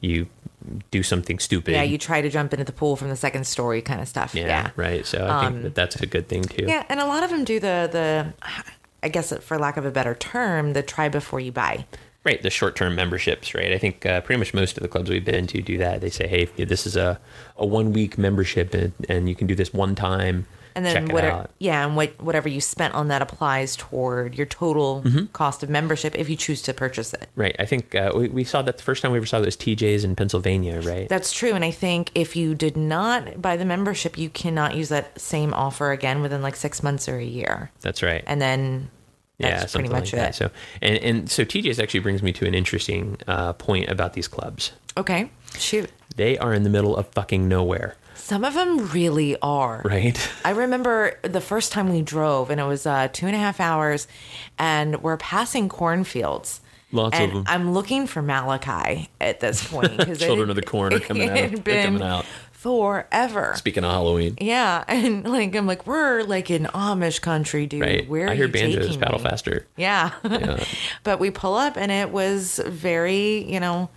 you 0.04 0.28
do 0.90 1.02
something 1.02 1.38
stupid. 1.38 1.72
yeah, 1.72 1.82
you 1.82 1.98
try 1.98 2.20
to 2.20 2.30
jump 2.30 2.52
into 2.52 2.64
the 2.64 2.72
pool 2.72 2.96
from 2.96 3.08
the 3.10 3.16
second 3.16 3.46
story, 3.46 3.82
kind 3.82 4.00
of 4.00 4.08
stuff. 4.08 4.34
yeah, 4.34 4.46
yeah. 4.46 4.70
right. 4.76 5.04
So 5.06 5.26
I 5.28 5.48
think 5.48 5.62
that 5.62 5.74
that's 5.74 5.96
a 5.96 6.06
good 6.06 6.28
thing 6.28 6.42
too. 6.42 6.64
Yeah, 6.66 6.84
and 6.88 7.00
a 7.00 7.06
lot 7.06 7.22
of 7.22 7.30
them 7.30 7.44
do 7.44 7.60
the 7.60 7.88
the 7.90 8.32
I 9.02 9.08
guess 9.08 9.32
for 9.38 9.58
lack 9.58 9.76
of 9.76 9.84
a 9.84 9.90
better 9.90 10.14
term, 10.14 10.72
the 10.72 10.82
try 10.82 11.08
before 11.08 11.40
you 11.40 11.52
buy. 11.52 11.86
Right, 12.24 12.40
the 12.40 12.48
short-term 12.48 12.94
memberships, 12.94 13.54
right? 13.54 13.70
I 13.70 13.76
think 13.76 14.06
uh, 14.06 14.22
pretty 14.22 14.38
much 14.38 14.54
most 14.54 14.78
of 14.78 14.82
the 14.82 14.88
clubs 14.88 15.10
we've 15.10 15.22
been 15.22 15.46
to 15.48 15.60
do 15.60 15.76
that. 15.76 16.00
They 16.00 16.08
say, 16.08 16.26
"Hey, 16.26 16.46
this 16.46 16.86
is 16.86 16.96
a, 16.96 17.20
a 17.58 17.66
one-week 17.66 18.16
membership, 18.16 18.72
and, 18.72 18.94
and 19.10 19.28
you 19.28 19.34
can 19.34 19.46
do 19.46 19.54
this 19.54 19.74
one 19.74 19.94
time. 19.94 20.46
And 20.76 20.84
then 20.84 21.08
whatever 21.08 21.48
yeah, 21.58 21.86
and 21.86 21.94
what 21.96 22.20
whatever 22.20 22.48
you 22.48 22.60
spent 22.60 22.94
on 22.94 23.08
that 23.08 23.22
applies 23.22 23.76
toward 23.76 24.34
your 24.34 24.46
total 24.46 25.02
Mm-hmm. 25.04 25.26
cost 25.26 25.62
of 25.62 25.68
membership 25.70 26.16
if 26.18 26.28
you 26.28 26.36
choose 26.36 26.60
to 26.62 26.74
purchase 26.74 27.12
it. 27.14 27.28
Right. 27.36 27.54
I 27.58 27.64
think 27.66 27.94
uh, 27.94 28.12
we, 28.14 28.28
we 28.28 28.44
saw 28.44 28.62
that 28.62 28.76
the 28.78 28.82
first 28.82 29.02
time 29.02 29.12
we 29.12 29.18
ever 29.18 29.26
saw 29.26 29.40
those 29.40 29.56
TJ's 29.56 30.02
in 30.04 30.16
Pennsylvania, 30.16 30.80
right? 30.80 31.08
That's 31.08 31.32
true, 31.32 31.52
and 31.52 31.64
I 31.64 31.70
think 31.70 32.10
if 32.14 32.34
you 32.36 32.54
did 32.54 32.76
not 32.76 33.40
buy 33.40 33.56
the 33.56 33.64
membership, 33.64 34.18
you 34.18 34.30
cannot 34.30 34.74
use 34.74 34.88
that 34.88 35.20
same 35.20 35.52
offer 35.54 35.92
again 35.92 36.22
within 36.22 36.42
like 36.42 36.56
six 36.56 36.82
months 36.82 37.08
or 37.08 37.18
a 37.18 37.24
year, 37.24 37.70
That's 37.80 38.02
right. 38.02 38.24
and 38.26 38.40
then 38.40 38.90
that's 39.38 39.50
yeah, 39.50 39.58
pretty 39.58 39.70
something 39.70 39.90
much 39.92 40.12
like 40.12 40.14
it. 40.14 40.16
that. 40.16 40.34
So, 40.34 40.50
and 40.82 40.96
and 40.98 41.30
so 41.30 41.44
TJ's 41.44 41.78
actually 41.80 42.00
brings 42.00 42.22
me 42.22 42.32
to 42.32 42.46
an 42.46 42.54
interesting 42.54 43.16
uh, 43.26 43.52
point 43.54 43.88
about 43.90 44.12
these 44.14 44.28
clubs. 44.28 44.72
Okay, 44.96 45.30
shoot. 45.58 45.90
They 46.16 46.38
are 46.38 46.54
in 46.54 46.62
the 46.62 46.70
middle 46.70 46.96
of 46.96 47.08
fucking 47.08 47.48
nowhere, 47.48 47.96
Some 48.14 48.44
of 48.44 48.54
them 48.54 48.88
really 48.88 49.36
are. 49.42 49.82
right? 49.84 50.18
I 50.44 50.50
remember 50.50 51.18
the 51.22 51.40
first 51.40 51.72
time 51.72 51.92
we 51.92 52.02
drove, 52.02 52.50
and 52.50 52.60
it 52.60 52.64
was 52.64 52.86
uh, 52.86 53.08
two 53.12 53.26
and 53.26 53.34
a 53.34 53.38
half 53.38 53.60
hours, 53.60 54.06
and 54.58 55.02
we're 55.02 55.16
passing 55.16 55.68
cornfields. 55.68 56.60
Lots 56.92 57.16
of 57.18 57.22
and 57.22 57.32
them. 57.38 57.44
I'm 57.48 57.72
looking 57.74 58.06
for 58.06 58.22
Malachi 58.22 59.10
at 59.20 59.40
this 59.40 59.66
point. 59.70 60.18
Children 60.18 60.50
of 60.50 60.56
the 60.56 60.62
Corn 60.62 60.94
are 60.94 61.00
coming 61.00 61.28
out. 61.28 61.64
They're 61.64 61.84
coming 61.84 62.02
out. 62.02 62.24
Forever. 62.52 63.52
Speaking 63.56 63.84
of 63.84 63.90
Halloween, 63.90 64.38
Yeah, 64.40 64.84
and 64.88 65.28
like 65.28 65.54
I'm 65.54 65.66
like 65.66 65.86
we're 65.86 66.22
like 66.22 66.50
in 66.50 66.64
Amish 66.64 67.20
country, 67.20 67.66
dude. 67.66 67.82
right? 67.82 68.08
Where 68.08 68.30
I 68.30 68.34
hear 68.36 68.48
banjos 68.48 68.96
paddle 68.96 69.18
faster. 69.18 69.66
Yeah. 69.76 70.12
Yeah. 70.24 70.64
but 71.02 71.20
we 71.20 71.30
pull 71.30 71.56
up 71.56 71.76
and 71.76 71.92
it 71.92 72.08
was 72.10 72.58
very, 72.64 73.44
you 73.52 73.60
know, 73.60 73.90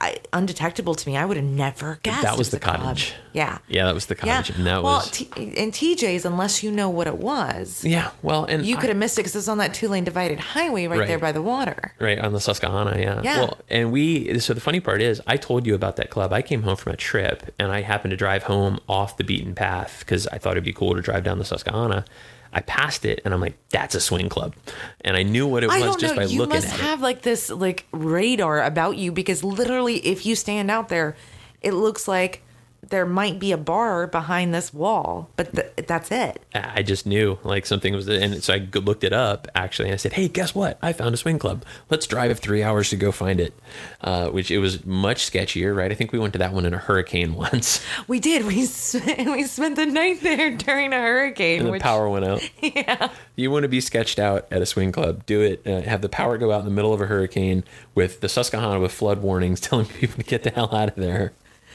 I, 0.00 0.18
undetectable 0.32 0.94
to 0.94 1.08
me. 1.08 1.16
I 1.16 1.24
would 1.24 1.36
have 1.36 1.44
never 1.46 1.98
guessed. 2.02 2.22
That 2.22 2.34
it 2.34 2.38
was 2.38 2.50
the 2.50 2.56
a 2.58 2.60
club. 2.60 2.76
cottage. 2.76 3.14
Yeah. 3.32 3.58
Yeah, 3.68 3.86
that 3.86 3.94
was 3.94 4.06
the 4.06 4.14
Yeah. 4.22 4.36
cottage, 4.36 4.56
and 4.56 4.66
that 4.66 4.82
well, 4.82 4.98
was 4.98 5.10
T- 5.10 5.28
in 5.36 5.70
TJ's, 5.72 6.24
unless 6.24 6.62
you 6.62 6.70
know 6.70 6.88
what 6.88 7.06
it 7.06 7.18
was, 7.18 7.84
yeah. 7.84 8.10
Well, 8.22 8.44
and 8.44 8.64
you 8.64 8.76
I- 8.76 8.80
could 8.80 8.88
have 8.90 8.96
missed 8.96 9.18
it 9.18 9.22
because 9.22 9.34
it's 9.36 9.48
on 9.48 9.58
that 9.58 9.74
two 9.74 9.88
lane 9.88 10.04
divided 10.04 10.38
highway 10.38 10.86
right, 10.86 11.00
Right. 11.00 11.08
there 11.08 11.18
by 11.18 11.32
the 11.32 11.42
water. 11.42 11.92
Right 11.98 12.18
on 12.18 12.32
the 12.32 12.40
Susquehanna, 12.40 12.96
yeah. 13.00 13.20
Yeah. 13.22 13.38
Well, 13.40 13.58
and 13.68 13.90
we 13.92 14.38
so 14.38 14.54
the 14.54 14.60
funny 14.60 14.80
part 14.80 15.02
is 15.02 15.20
I 15.26 15.36
told 15.36 15.66
you 15.66 15.74
about 15.74 15.96
that 15.96 16.10
club. 16.10 16.32
I 16.32 16.42
came 16.42 16.62
home 16.62 16.76
from 16.76 16.92
a 16.92 16.96
trip 16.96 17.52
and 17.58 17.72
I 17.72 17.82
happened 17.82 18.10
to 18.12 18.16
drive 18.16 18.44
home 18.44 18.78
off 18.88 19.16
the 19.16 19.24
beaten 19.24 19.54
path 19.54 19.96
because 20.00 20.26
I 20.28 20.38
thought 20.38 20.52
it'd 20.52 20.64
be 20.64 20.72
cool 20.72 20.94
to 20.94 21.00
drive 21.02 21.24
down 21.24 21.38
the 21.38 21.44
Susquehanna. 21.44 22.04
I 22.52 22.60
passed 22.60 23.04
it 23.04 23.20
and 23.24 23.34
I'm 23.34 23.40
like, 23.40 23.56
that's 23.70 23.94
a 23.94 24.00
swing 24.00 24.28
club, 24.28 24.54
and 25.02 25.16
I 25.16 25.22
knew 25.22 25.46
what 25.46 25.64
it 25.64 25.70
I 25.70 25.86
was 25.86 25.96
just 25.96 26.14
know. 26.14 26.22
by 26.22 26.26
You 26.26 26.38
looking 26.38 26.56
must 26.56 26.68
at 26.72 26.80
have 26.80 27.00
like 27.00 27.22
this 27.22 27.50
like 27.50 27.86
radar 27.92 28.62
about 28.62 28.96
you 28.96 29.12
because 29.12 29.44
literally, 29.44 29.96
if 29.98 30.24
you 30.26 30.34
stand 30.34 30.70
out 30.70 30.88
there, 30.88 31.16
it 31.60 31.72
looks 31.72 32.08
like 32.08 32.42
there 32.86 33.04
might 33.04 33.38
be 33.38 33.52
a 33.52 33.56
bar 33.58 34.06
behind 34.06 34.54
this 34.54 34.72
wall, 34.72 35.28
but 35.36 35.52
th- 35.54 35.86
that's 35.86 36.10
it. 36.10 36.40
I 36.54 36.82
just 36.82 37.04
knew 37.06 37.38
like 37.44 37.66
something 37.66 37.92
was, 37.92 38.08
and 38.08 38.42
so 38.42 38.54
I 38.54 38.68
looked 38.78 39.04
it 39.04 39.12
up 39.12 39.46
actually, 39.54 39.88
and 39.88 39.94
I 39.94 39.96
said, 39.96 40.12
hey, 40.14 40.28
guess 40.28 40.54
what? 40.54 40.78
I 40.80 40.92
found 40.92 41.12
a 41.14 41.18
swing 41.18 41.38
club. 41.38 41.64
Let's 41.90 42.06
drive 42.06 42.38
three 42.38 42.62
hours 42.62 42.88
to 42.90 42.96
go 42.96 43.12
find 43.12 43.40
it, 43.40 43.52
uh, 44.00 44.28
which 44.30 44.50
it 44.50 44.58
was 44.58 44.86
much 44.86 45.30
sketchier, 45.30 45.76
right? 45.76 45.90
I 45.90 45.94
think 45.94 46.12
we 46.12 46.18
went 46.18 46.32
to 46.34 46.38
that 46.38 46.52
one 46.52 46.64
in 46.64 46.72
a 46.72 46.78
hurricane 46.78 47.34
once, 47.34 47.84
We 48.06 48.20
did. 48.20 48.46
We 48.46 48.56
we 48.56 49.44
spent 49.44 49.76
the 49.76 49.86
night 49.86 50.20
there 50.22 50.56
during 50.56 50.92
a 50.92 51.00
hurricane. 51.00 51.58
and 51.58 51.66
the 51.68 51.72
which, 51.72 51.82
power 51.82 52.08
went 52.08 52.24
out. 52.24 52.48
Yeah. 52.62 53.10
You 53.34 53.50
want 53.50 53.62
to 53.64 53.68
be 53.68 53.80
sketched 53.80 54.18
out 54.18 54.46
at 54.50 54.62
a 54.62 54.66
swing 54.66 54.92
club? 54.92 55.24
Do 55.26 55.40
it. 55.42 55.66
Uh, 55.66 55.80
have 55.82 56.00
the 56.00 56.08
power 56.08 56.38
go 56.38 56.52
out 56.52 56.60
in 56.60 56.64
the 56.64 56.70
middle 56.70 56.92
of 56.92 57.00
a 57.00 57.06
hurricane 57.06 57.64
with 57.94 58.20
the 58.20 58.28
Susquehanna 58.28 58.80
with 58.80 58.92
flood 58.92 59.20
warnings, 59.20 59.60
telling 59.60 59.86
people 59.86 60.16
to 60.16 60.22
get 60.22 60.42
the 60.42 60.50
hell 60.50 60.74
out 60.74 60.88
of 60.88 60.94
there. 60.96 61.32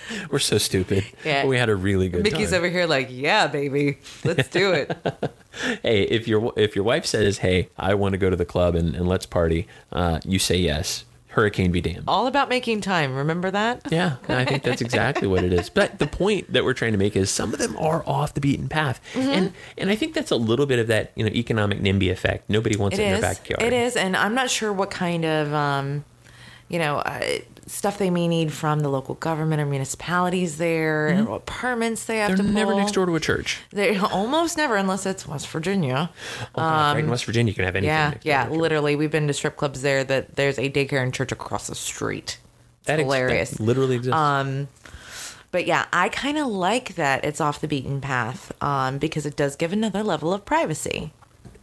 We're 0.31 0.39
so 0.39 0.57
stupid. 0.57 1.05
Yeah. 1.23 1.43
But 1.43 1.49
we 1.49 1.57
had 1.57 1.69
a 1.69 1.75
really 1.75 2.09
good 2.09 2.23
Mickey's 2.23 2.49
time. 2.51 2.59
over 2.59 2.69
here 2.69 2.85
like, 2.85 3.07
yeah, 3.11 3.47
baby, 3.47 3.97
let's 4.23 4.47
do 4.49 4.71
it. 4.73 4.95
hey, 5.83 6.03
if 6.03 6.27
your 6.27 6.53
if 6.57 6.75
your 6.75 6.83
wife 6.85 7.05
says, 7.05 7.39
"Hey, 7.39 7.69
I 7.77 7.93
want 7.95 8.13
to 8.13 8.17
go 8.17 8.29
to 8.29 8.35
the 8.35 8.45
club 8.45 8.75
and, 8.75 8.95
and 8.95 9.07
let's 9.07 9.25
party," 9.25 9.67
uh, 9.91 10.19
you 10.25 10.39
say 10.39 10.57
yes. 10.57 11.05
Hurricane 11.27 11.71
be 11.71 11.81
damned. 11.81 12.03
All 12.07 12.27
about 12.27 12.47
making 12.47 12.81
time. 12.81 13.15
Remember 13.15 13.49
that? 13.49 13.81
Yeah, 13.91 14.17
I 14.29 14.45
think 14.45 14.61
that's 14.61 14.81
exactly 14.83 15.27
what 15.27 15.43
it 15.43 15.51
is. 15.51 15.67
But 15.67 15.97
the 15.97 16.05
point 16.05 16.53
that 16.53 16.63
we're 16.63 16.75
trying 16.75 16.91
to 16.91 16.97
make 16.99 17.15
is 17.15 17.31
some 17.31 17.53
of 17.53 17.59
them 17.59 17.75
are 17.77 18.03
off 18.05 18.35
the 18.35 18.39
beaten 18.39 18.69
path, 18.69 19.01
Mm-hmm. 19.13 19.29
and 19.31 19.53
and 19.79 19.89
I 19.89 19.95
think 19.95 20.13
that's 20.13 20.29
a 20.29 20.35
little 20.35 20.67
bit 20.67 20.77
of 20.77 20.85
that 20.87 21.11
you 21.15 21.23
know 21.23 21.31
economic 21.31 21.79
NIMBY 21.79 22.11
effect. 22.11 22.51
Nobody 22.51 22.75
wants 22.77 22.99
it, 22.99 23.01
It 23.01 23.05
in 23.07 23.13
is. 23.13 23.21
their 23.21 23.33
backyard. 23.33 23.63
It 23.63 23.73
is, 23.73 23.95
and 23.95 24.15
I'm 24.15 24.35
not 24.35 24.51
sure 24.51 24.71
what 24.71 24.91
kind 24.91 25.25
of, 25.25 25.51
um, 25.55 26.05
you 26.69 26.77
know, 26.77 26.97
uh, 26.97 27.39
stuff 27.67 27.97
they 27.97 28.09
may 28.09 28.27
need 28.27 28.51
from 28.53 28.79
the 28.81 28.89
local 28.89 29.15
government 29.15 29.61
or 29.61 29.65
municipalities 29.65 30.57
there, 30.57 31.07
and 31.07 31.27
what 31.27 31.45
permits 31.45 32.05
they 32.05 32.17
have 32.17 32.31
Mm-hmm. 32.31 32.37
They're 32.37 32.45
to 32.47 32.51
never 32.53 32.71
pull. 32.71 32.79
next 32.79 32.91
door 32.93 33.05
to 33.05 33.15
a 33.15 33.19
church. 33.19 33.59
They 33.71 33.97
almost 34.19 34.57
never, 34.57 34.75
unless 34.75 35.05
it's 35.05 35.27
West 35.27 35.47
Virginia. 35.49 36.09
Oh, 36.41 36.47
God, 36.55 36.95
right 36.95 37.03
in 37.03 37.09
West 37.09 37.25
Virginia, 37.25 37.51
you 37.51 37.55
can 37.55 37.65
have 37.65 37.75
anything. 37.75 37.89
Um, 37.91 37.97
Yeah, 37.97 38.09
next 38.09 38.23
door 38.23 38.29
yeah, 38.31 38.43
to 38.43 38.47
a 38.49 38.51
church. 38.53 38.61
literally. 38.61 38.95
We've 38.95 39.11
been 39.11 39.27
to 39.27 39.33
strip 39.33 39.55
clubs 39.57 39.81
there 39.81 40.03
that 40.03 40.35
there's 40.35 40.57
a 40.59 40.69
daycare 40.69 41.01
and 41.03 41.13
church 41.13 41.31
across 41.31 41.67
the 41.67 41.75
street. 41.75 42.37
It's 42.79 42.87
That 42.87 42.99
ex- 42.99 43.07
that 43.09 43.15
hilarious. 43.15 43.59
literally 43.59 43.95
exists. 43.95 44.15
Um, 44.17 44.67
But 45.51 45.65
yeah, 45.67 45.85
I 45.93 46.09
kind 46.09 46.37
of 46.39 46.47
like 46.47 46.95
that 46.95 47.23
it's 47.23 47.39
off 47.39 47.61
the 47.61 47.67
beaten 47.67 48.01
path 48.01 48.51
um, 48.61 48.97
because 48.97 49.25
it 49.25 49.35
does 49.35 49.55
give 49.55 49.71
another 49.71 50.01
level 50.03 50.33
of 50.33 50.43
privacy. 50.45 51.13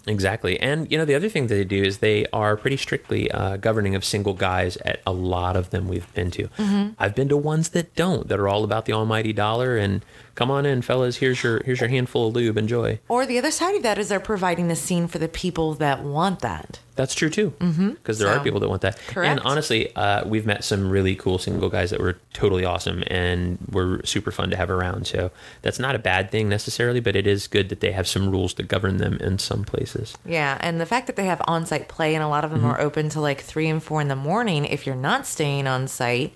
Exactly. 0.06 0.58
And, 0.58 0.90
you 0.90 0.96
know, 0.96 1.04
the 1.04 1.14
other 1.14 1.28
thing 1.28 1.48
that 1.48 1.54
they 1.54 1.64
do 1.64 1.82
is 1.82 1.98
they 1.98 2.26
are 2.32 2.56
pretty 2.56 2.78
strictly 2.78 3.30
uh, 3.30 3.58
governing 3.58 3.94
of 3.94 4.04
single 4.04 4.32
guys 4.32 4.76
at 4.78 5.02
a 5.06 5.12
lot 5.12 5.56
of 5.56 5.70
them 5.70 5.88
we've 5.88 6.12
been 6.14 6.30
to. 6.32 6.48
Mm-hmm. 6.48 6.90
I've 6.98 7.14
been 7.14 7.28
to 7.28 7.36
ones 7.36 7.70
that 7.70 7.94
don't, 7.96 8.26
that 8.28 8.38
are 8.38 8.48
all 8.48 8.64
about 8.64 8.86
the 8.86 8.94
almighty 8.94 9.32
dollar 9.32 9.76
and 9.76 10.02
come 10.40 10.50
on 10.50 10.64
in, 10.64 10.80
fellas, 10.80 11.18
here's 11.18 11.42
your 11.42 11.62
here's 11.64 11.80
your 11.80 11.90
handful 11.90 12.28
of 12.28 12.34
lube, 12.34 12.56
enjoy. 12.56 12.98
Or 13.10 13.26
the 13.26 13.36
other 13.36 13.50
side 13.50 13.74
of 13.74 13.82
that 13.82 13.98
is 13.98 14.08
they're 14.08 14.18
providing 14.18 14.68
the 14.68 14.74
scene 14.74 15.06
for 15.06 15.18
the 15.18 15.28
people 15.28 15.74
that 15.74 16.02
want 16.02 16.40
that. 16.40 16.80
That's 16.96 17.14
true 17.14 17.28
too. 17.28 17.50
Because 17.58 18.18
there 18.18 18.28
are 18.28 18.42
people 18.42 18.58
that 18.60 18.68
want 18.68 18.80
that. 18.80 18.98
correct. 19.06 19.30
And 19.30 19.40
honestly, 19.40 19.94
uh, 19.96 20.26
we've 20.26 20.46
met 20.46 20.64
some 20.64 20.88
really 20.90 21.14
cool 21.14 21.38
single 21.38 21.68
guys 21.68 21.90
that 21.90 22.00
were 22.00 22.18
totally 22.32 22.64
awesome 22.64 23.04
and 23.06 23.58
were 23.70 24.00
super 24.04 24.30
fun 24.30 24.48
to 24.50 24.56
have 24.56 24.70
around. 24.70 25.06
So 25.06 25.30
that's 25.60 25.78
not 25.78 25.94
a 25.94 25.98
bad 25.98 26.30
thing 26.30 26.48
necessarily, 26.48 27.00
but 27.00 27.16
it 27.16 27.26
is 27.26 27.46
good 27.46 27.68
that 27.68 27.80
they 27.80 27.92
have 27.92 28.08
some 28.08 28.30
rules 28.30 28.54
that 28.54 28.68
govern 28.68 28.96
them 28.96 29.18
in 29.18 29.38
some 29.38 29.64
places. 29.64 30.16
Yeah, 30.24 30.56
and 30.60 30.80
the 30.80 30.86
fact 30.86 31.06
that 31.06 31.16
they 31.16 31.26
have 31.26 31.42
on-site 31.46 31.88
play 31.88 32.14
and 32.14 32.24
a 32.24 32.28
lot 32.28 32.44
of 32.44 32.50
them 32.50 32.64
are 32.64 32.80
open 32.80 33.08
till 33.10 33.22
like 33.22 33.40
three 33.42 33.68
and 33.68 33.82
four 33.82 34.00
in 34.00 34.08
the 34.08 34.16
morning. 34.16 34.64
If 34.64 34.86
you're 34.86 34.94
not 34.94 35.26
staying 35.26 35.66
on 35.66 35.86
site, 35.88 36.32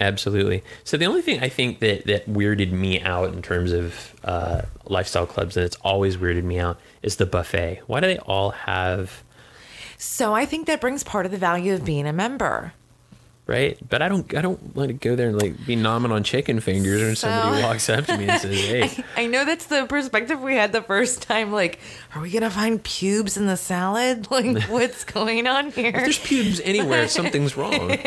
Absolutely. 0.00 0.62
So 0.84 0.96
the 0.96 1.06
only 1.06 1.22
thing 1.22 1.40
I 1.42 1.48
think 1.48 1.80
that 1.80 2.06
that 2.06 2.28
weirded 2.28 2.70
me 2.70 3.00
out 3.00 3.32
in 3.32 3.42
terms 3.42 3.72
of 3.72 4.14
uh, 4.24 4.62
lifestyle 4.86 5.26
clubs, 5.26 5.56
and 5.56 5.66
it's 5.66 5.76
always 5.82 6.16
weirded 6.16 6.44
me 6.44 6.58
out, 6.58 6.78
is 7.02 7.16
the 7.16 7.26
buffet. 7.26 7.80
Why 7.86 8.00
do 8.00 8.06
they 8.06 8.18
all 8.18 8.50
have 8.50 9.24
so 10.00 10.32
I 10.32 10.46
think 10.46 10.68
that 10.68 10.80
brings 10.80 11.02
part 11.02 11.26
of 11.26 11.32
the 11.32 11.38
value 11.38 11.74
of 11.74 11.84
being 11.84 12.06
a 12.06 12.12
member. 12.12 12.72
right? 13.48 13.76
But 13.86 14.00
I 14.00 14.08
don't 14.08 14.32
I 14.32 14.40
don't 14.40 14.76
want 14.76 14.88
to 14.88 14.92
go 14.92 15.16
there 15.16 15.28
and 15.28 15.36
like 15.42 15.66
be 15.66 15.74
nomming 15.74 16.12
on 16.12 16.22
chicken 16.22 16.60
fingers 16.60 17.02
when 17.02 17.16
somebody 17.16 17.62
walks 17.62 17.88
up 17.90 18.06
to 18.06 18.16
me 18.16 18.28
and 18.28 18.40
says, 18.40 18.60
"Hey." 18.64 19.04
I 19.16 19.26
know 19.26 19.44
that's 19.44 19.66
the 19.66 19.86
perspective 19.86 20.40
we 20.40 20.54
had 20.54 20.70
the 20.72 20.82
first 20.82 21.22
time. 21.22 21.50
Like, 21.50 21.80
are 22.14 22.22
we 22.22 22.30
gonna 22.30 22.48
find 22.48 22.82
pubes 22.82 23.36
in 23.36 23.46
the 23.46 23.56
salad? 23.56 24.28
Like, 24.30 24.62
what's 24.68 25.02
going 25.02 25.48
on 25.48 25.72
here? 25.72 25.88
If 25.88 25.94
there's 25.94 26.18
pubes 26.20 26.60
anywhere, 26.60 27.08
something's 27.08 27.56
wrong. 27.56 27.98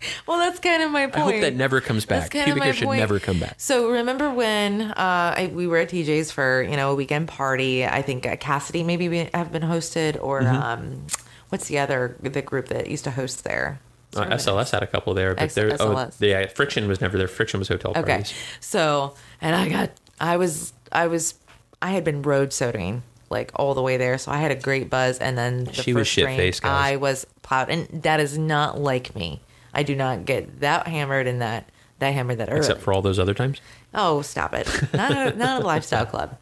Well, 0.26 0.38
that's 0.38 0.60
kind 0.60 0.82
of 0.82 0.90
my 0.90 1.06
point. 1.06 1.16
I 1.16 1.20
hope 1.20 1.40
that 1.40 1.54
never 1.56 1.80
comes 1.80 2.04
That's 2.04 2.24
back. 2.26 2.30
kind 2.32 2.44
Pubic 2.44 2.58
of 2.60 2.64
hair 2.64 2.72
should 2.74 2.84
point. 2.86 3.00
never 3.00 3.18
come 3.18 3.38
back. 3.40 3.54
So 3.58 3.90
remember 3.90 4.30
when 4.30 4.82
uh, 4.82 4.94
I, 5.36 5.50
we 5.52 5.66
were 5.66 5.78
at 5.78 5.88
TJ's 5.90 6.30
for 6.30 6.62
you 6.62 6.76
know 6.76 6.92
a 6.92 6.94
weekend 6.94 7.28
party? 7.28 7.84
I 7.86 8.02
think 8.02 8.26
uh, 8.26 8.36
Kasidie 8.36 8.84
maybe 8.84 9.08
we 9.08 9.28
have 9.34 9.50
been 9.52 9.62
hosted, 9.62 10.18
or 10.22 10.42
Mm-hmm. 10.42 10.56
um, 10.62 11.06
what's 11.48 11.66
the 11.68 11.78
other 11.78 12.16
the 12.22 12.42
group 12.42 12.68
that 12.68 12.88
used 12.88 13.04
to 13.04 13.10
host 13.10 13.44
there? 13.44 13.80
Uh, 14.16 14.24
SLS 14.26 14.70
had 14.70 14.82
a 14.82 14.86
couple 14.86 15.12
there, 15.14 15.34
but 15.34 15.44
X- 15.44 15.54
there, 15.54 15.68
oh, 15.80 15.94
SLS. 15.94 16.16
yeah, 16.20 16.46
Friction 16.46 16.88
was 16.88 17.00
never 17.00 17.18
there. 17.18 17.28
Friction 17.28 17.58
was 17.60 17.68
hotel 17.68 17.92
Okay, 17.96 18.24
so 18.60 19.14
and 19.40 19.54
I 19.56 19.68
got 19.68 19.90
I 20.20 20.36
was 20.36 20.72
I 20.92 21.06
was 21.08 21.34
I 21.82 21.90
had 21.90 22.04
been 22.04 22.22
road 22.22 22.52
soding 22.52 23.02
like 23.30 23.50
all 23.56 23.74
the 23.74 23.82
way 23.82 23.96
there, 23.98 24.16
so 24.16 24.32
I 24.32 24.38
had 24.38 24.50
a 24.50 24.54
great 24.56 24.88
buzz, 24.88 25.18
and 25.18 25.36
then 25.36 25.64
the 25.64 25.72
She 25.74 25.92
was 25.92 26.08
first 26.08 26.14
drink, 26.18 26.30
shit-faced. 26.30 26.64
I 26.64 26.96
was 26.96 27.26
plowed, 27.42 27.68
and 27.68 27.86
that 28.04 28.20
is 28.20 28.38
not 28.38 28.80
like 28.80 29.14
me. 29.14 29.40
I 29.78 29.84
do 29.84 29.94
not 29.94 30.24
get 30.24 30.58
that 30.58 30.88
hammered 30.88 31.28
and 31.28 31.40
that 31.40 31.70
that 32.00 32.12
hammered 32.12 32.38
that 32.38 32.48
early. 32.48 32.58
Except 32.58 32.80
for 32.80 32.92
all 32.92 33.00
those 33.00 33.16
other 33.16 33.32
times. 33.32 33.60
Oh, 33.94 34.22
stop 34.22 34.52
it. 34.52 34.66
Not 34.92 35.12
a, 35.12 35.36
not 35.36 35.62
a 35.62 35.64
lifestyle 35.64 36.04
club. 36.04 36.36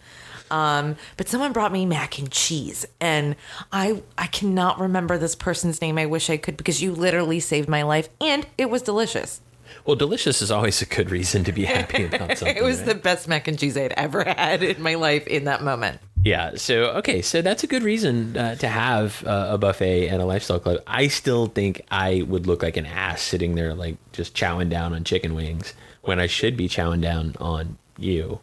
Um, 0.50 0.96
but 1.18 1.28
someone 1.28 1.52
brought 1.52 1.70
me 1.70 1.84
mac 1.84 2.18
and 2.18 2.30
cheese 2.30 2.86
and 2.98 3.36
I 3.72 4.02
I 4.16 4.28
cannot 4.28 4.80
remember 4.80 5.18
this 5.18 5.34
person's 5.34 5.82
name. 5.82 5.98
I 5.98 6.06
wish 6.06 6.30
I 6.30 6.38
could 6.38 6.56
because 6.56 6.82
you 6.82 6.92
literally 6.92 7.38
saved 7.38 7.68
my 7.68 7.82
life 7.82 8.08
and 8.22 8.46
it 8.56 8.70
was 8.70 8.80
delicious. 8.80 9.42
Well, 9.84 9.96
delicious 9.96 10.40
is 10.40 10.50
always 10.50 10.80
a 10.80 10.86
good 10.86 11.10
reason 11.10 11.44
to 11.44 11.52
be 11.52 11.66
happy 11.66 12.06
about 12.06 12.38
something. 12.38 12.56
It 12.56 12.64
was 12.64 12.78
right? 12.78 12.86
the 12.86 12.94
best 12.94 13.28
mac 13.28 13.48
and 13.48 13.58
cheese 13.58 13.76
I'd 13.76 13.92
ever 13.92 14.24
had 14.24 14.62
in 14.62 14.80
my 14.80 14.94
life 14.94 15.26
in 15.26 15.44
that 15.44 15.62
moment. 15.62 16.00
Yeah. 16.26 16.56
So 16.56 16.86
okay, 16.96 17.22
so 17.22 17.40
that's 17.40 17.62
a 17.62 17.68
good 17.68 17.84
reason 17.84 18.36
uh, 18.36 18.56
to 18.56 18.66
have 18.66 19.24
uh, 19.24 19.50
a 19.50 19.58
buffet 19.58 20.08
and 20.08 20.20
a 20.20 20.24
lifestyle 20.24 20.58
club. 20.58 20.82
I 20.84 21.06
still 21.06 21.46
think 21.46 21.82
I 21.88 22.22
would 22.22 22.48
look 22.48 22.64
like 22.64 22.76
an 22.76 22.84
ass 22.84 23.22
sitting 23.22 23.54
there, 23.54 23.74
like 23.74 23.96
just 24.10 24.34
chowing 24.34 24.68
down 24.68 24.92
on 24.92 25.04
chicken 25.04 25.36
wings 25.36 25.72
when 26.02 26.18
I 26.18 26.26
should 26.26 26.56
be 26.56 26.68
chowing 26.68 27.00
down 27.00 27.36
on 27.38 27.78
you. 27.96 28.40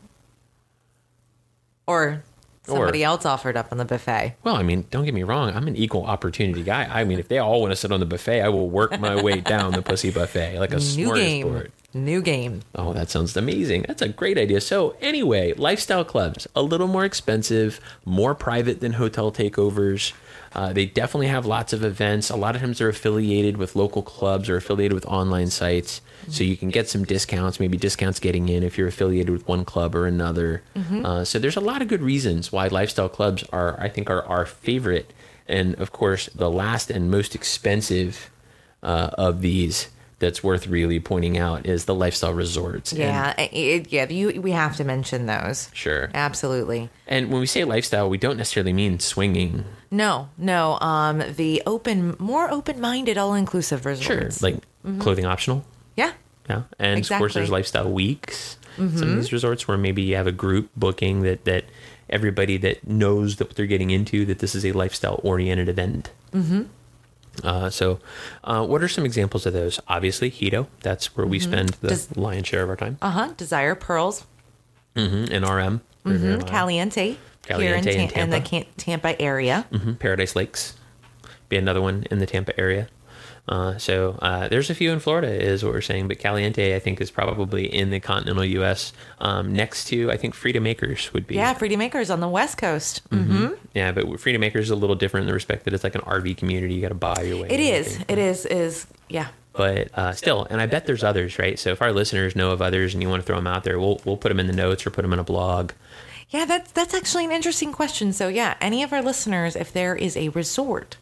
Or 1.85 2.23
somebody 2.65 3.03
else 3.03 3.25
offered 3.25 3.57
up 3.57 3.67
on 3.69 3.77
the 3.77 3.85
buffet. 3.85 4.37
Well, 4.45 4.55
I 4.55 4.63
mean, 4.63 4.85
don't 4.89 5.03
get 5.03 5.13
me 5.13 5.23
wrong. 5.23 5.53
I'm 5.53 5.67
an 5.67 5.75
equal 5.75 6.05
opportunity 6.05 6.63
guy. 6.63 6.85
I 6.85 7.03
mean, 7.03 7.19
if 7.19 7.27
they 7.27 7.39
all 7.39 7.59
want 7.59 7.73
to 7.73 7.75
sit 7.75 7.91
on 7.91 7.99
the 7.99 8.05
buffet, 8.05 8.41
I 8.41 8.47
will 8.47 8.69
work 8.69 8.97
my 8.97 9.21
way 9.21 9.41
down 9.41 9.73
the 9.73 9.81
pussy 9.81 10.09
buffet 10.09 10.57
like 10.57 10.71
a 10.71 10.77
New 10.77 11.13
game. 11.15 11.47
smorgasbord. 11.47 11.71
New 11.93 12.21
game. 12.21 12.61
Oh, 12.73 12.93
that 12.93 13.09
sounds 13.09 13.37
amazing. 13.37 13.85
That's 13.87 14.01
a 14.01 14.09
great 14.09 14.37
idea. 14.37 14.61
So, 14.61 14.95
anyway, 14.99 15.53
lifestyle 15.53 16.03
clubs, 16.03 16.47
a 16.55 16.63
little 16.63 16.87
more 16.87 17.05
expensive, 17.05 17.79
more 18.03 18.33
private 18.33 18.79
than 18.79 18.93
hotel 18.93 19.31
takeovers. 19.31 20.13
Uh, 20.55 20.73
they 20.73 20.85
definitely 20.85 21.27
have 21.27 21.45
lots 21.45 21.71
of 21.73 21.83
events. 21.83 22.29
A 22.29 22.35
lot 22.35 22.55
of 22.55 22.61
times 22.61 22.79
they're 22.79 22.89
affiliated 22.89 23.57
with 23.57 23.75
local 23.75 24.01
clubs 24.01 24.49
or 24.49 24.55
affiliated 24.57 24.93
with 24.93 25.05
online 25.05 25.49
sites. 25.49 26.01
So 26.29 26.43
you 26.43 26.55
can 26.55 26.69
get 26.69 26.87
some 26.87 27.03
discounts, 27.03 27.59
maybe 27.59 27.77
discounts 27.77 28.19
getting 28.19 28.47
in 28.49 28.63
if 28.63 28.77
you're 28.77 28.87
affiliated 28.87 29.29
with 29.29 29.47
one 29.47 29.65
club 29.65 29.93
or 29.93 30.07
another. 30.07 30.61
Uh, 31.05 31.23
so 31.25 31.37
there's 31.37 31.57
a 31.57 31.61
lot 31.61 31.81
of 31.81 31.87
good 31.87 32.01
reasons 32.01 32.51
why 32.51 32.67
lifestyle 32.67 33.09
clubs 33.09 33.43
are, 33.51 33.79
I 33.79 33.89
think, 33.89 34.09
are 34.09 34.23
our 34.25 34.45
favorite. 34.45 35.11
And 35.47 35.75
of 35.75 35.91
course, 35.91 36.27
the 36.27 36.49
last 36.49 36.89
and 36.89 37.11
most 37.11 37.35
expensive 37.35 38.29
uh, 38.81 39.09
of 39.17 39.41
these 39.41 39.89
that's 40.23 40.43
worth 40.43 40.65
really 40.67 40.99
pointing 40.99 41.37
out 41.37 41.65
is 41.65 41.85
the 41.85 41.93
lifestyle 41.93 42.33
resorts. 42.33 42.93
Yeah, 42.93 43.33
it- 43.39 43.53
it- 43.53 43.91
yeah. 43.93 44.09
You, 44.09 44.41
we 44.41 44.51
have 44.51 44.75
to 44.77 44.83
mention 44.83 45.25
those. 45.27 45.69
Sure. 45.73 46.09
Absolutely. 46.13 46.89
And 47.07 47.29
when 47.31 47.39
we 47.39 47.45
say 47.45 47.63
lifestyle, 47.63 48.09
we 48.09 48.17
don't 48.17 48.37
necessarily 48.37 48.73
mean 48.73 48.99
swinging. 48.99 49.65
No, 49.91 50.29
no. 50.37 50.79
Um, 50.79 51.21
the 51.35 51.61
open, 51.65 52.15
more 52.19 52.49
open-minded, 52.49 53.17
all-inclusive 53.17 53.81
Sure. 53.83 53.91
resorts. 53.91 54.41
Like 54.41 54.57
clothing 54.99 55.25
optional. 55.25 55.65
yeah, 55.95 56.13
Yeah. 56.49 56.63
And 56.79 56.99
of 57.09 57.17
course, 57.19 57.33
there's 57.35 57.51
lifestyle 57.51 57.91
weeks. 57.91 58.57
Some 58.77 58.87
of 58.87 59.15
these 59.17 59.31
resorts 59.31 59.67
where 59.67 59.77
maybe 59.77 60.01
you 60.01 60.15
have 60.15 60.25
a 60.25 60.31
group 60.31 60.69
booking 60.75 61.21
that, 61.21 61.45
that 61.45 61.65
everybody 62.09 62.57
that 62.57 62.87
knows 62.87 63.35
that 63.37 63.47
what 63.49 63.55
they're 63.55 63.67
getting 63.67 63.91
into, 63.91 64.25
that 64.25 64.39
this 64.39 64.55
is 64.55 64.65
a 64.65 64.71
lifestyle 64.71 65.19
oriented 65.23 65.69
event. 65.69 66.09
Mm-hmm. 66.33 66.63
Uh, 67.43 67.69
so, 67.69 67.99
uh, 68.43 68.65
what 68.65 68.83
are 68.83 68.87
some 68.87 69.05
examples 69.05 69.45
of 69.45 69.53
those? 69.53 69.79
Obviously, 69.87 70.29
Hedo. 70.29 70.67
That's 70.81 71.15
where 71.17 71.25
we 71.25 71.39
spend 71.39 71.69
the 71.81 71.89
Does- 71.89 72.15
lion's 72.15 72.47
share 72.47 72.61
of 72.63 72.69
our 72.69 72.75
time. 72.75 72.97
uh 73.01 73.09
huh. 73.11 73.33
Desire 73.37 73.75
Pearls, 73.75 74.25
Mm-hmm. 74.95 75.33
And 75.33 75.43
RM. 75.45 75.81
mm 76.05 76.45
Caliente, 76.47 77.17
Caliente 77.41 77.91
here 77.91 78.01
in 78.03 78.09
Ta- 78.09 78.19
in 78.21 78.29
the 78.29 78.65
Tampa. 78.77 79.19
Area. 79.21 79.65
hmm 79.71 79.93
Paradise 79.93 80.35
Lakes, 80.35 80.75
be 81.49 81.57
another 81.57 81.81
one 81.81 82.05
in 82.11 82.19
the 82.19 82.27
Tampa 82.27 82.57
area. 82.59 82.87
Uh, 83.47 83.77
so 83.77 84.17
uh, 84.21 84.47
there's 84.47 84.69
a 84.69 84.75
few 84.75 84.91
in 84.91 84.99
Florida, 84.99 85.27
is 85.27 85.63
what 85.63 85.73
we're 85.73 85.81
saying. 85.81 86.07
But 86.07 86.19
Caliente, 86.19 86.75
I 86.75 86.79
think, 86.79 87.01
is 87.01 87.11
probably 87.11 87.65
in 87.65 87.89
the 87.89 87.99
continental 87.99 88.45
U.S. 88.45 88.93
Um, 89.19 89.51
next 89.51 89.85
to, 89.85 90.11
I 90.11 90.17
think, 90.17 90.33
Freedom 90.33 90.63
Makers 90.63 91.11
would 91.13 91.27
be. 91.27 91.35
Yeah, 91.35 91.53
Freedom 91.53 91.79
Makers 91.79 92.09
on 92.09 92.21
the 92.21 92.29
West 92.29 92.57
Coast. 92.57 93.07
Mm-hmm. 93.09 93.53
Yeah, 93.73 93.91
but 93.91 94.19
Freedom 94.19 94.39
Makers 94.39 94.65
is 94.65 94.71
a 94.71 94.75
little 94.75 94.95
different 94.95 95.23
in 95.23 95.27
the 95.27 95.33
respect 95.33 95.65
that 95.65 95.73
it's 95.73 95.83
like 95.83 95.95
an 95.95 96.01
RV 96.01 96.37
community. 96.37 96.73
You 96.73 96.81
got 96.81 96.89
to 96.89 96.95
buy 96.95 97.21
your 97.23 97.41
way. 97.41 97.49
It 97.49 97.59
is. 97.59 97.99
It 98.07 98.17
is. 98.17 98.45
Is 98.45 98.87
yeah. 99.09 99.27
But 99.51 99.95
uh, 99.97 100.13
still, 100.13 100.45
and 100.49 100.59
I 100.59 100.65
bet 100.65 100.87
there's 100.87 101.03
others, 101.03 101.37
right? 101.37 101.59
So 101.59 101.71
if 101.71 101.81
our 101.81 101.91
listeners 101.91 102.35
know 102.35 102.51
of 102.51 102.61
others 102.61 102.93
and 102.93 103.03
you 103.03 103.09
want 103.09 103.21
to 103.21 103.25
throw 103.25 103.35
them 103.35 103.45
out 103.45 103.63
there, 103.63 103.79
we'll 103.79 104.01
we'll 104.05 104.17
put 104.17 104.29
them 104.29 104.39
in 104.39 104.47
the 104.47 104.53
notes 104.53 104.85
or 104.87 104.89
put 104.89 105.03
them 105.03 105.13
in 105.13 105.19
a 105.19 105.23
blog. 105.23 105.73
Yeah, 106.29 106.45
that's 106.45 106.71
that's 106.71 106.93
actually 106.93 107.25
an 107.25 107.31
interesting 107.31 107.71
question. 107.71 108.13
So 108.13 108.29
yeah, 108.29 108.55
any 108.59 108.81
of 108.81 108.91
our 108.93 109.03
listeners, 109.03 109.55
if 109.55 109.71
there 109.71 109.95
is 109.95 110.17
a 110.17 110.29
resort 110.29 110.97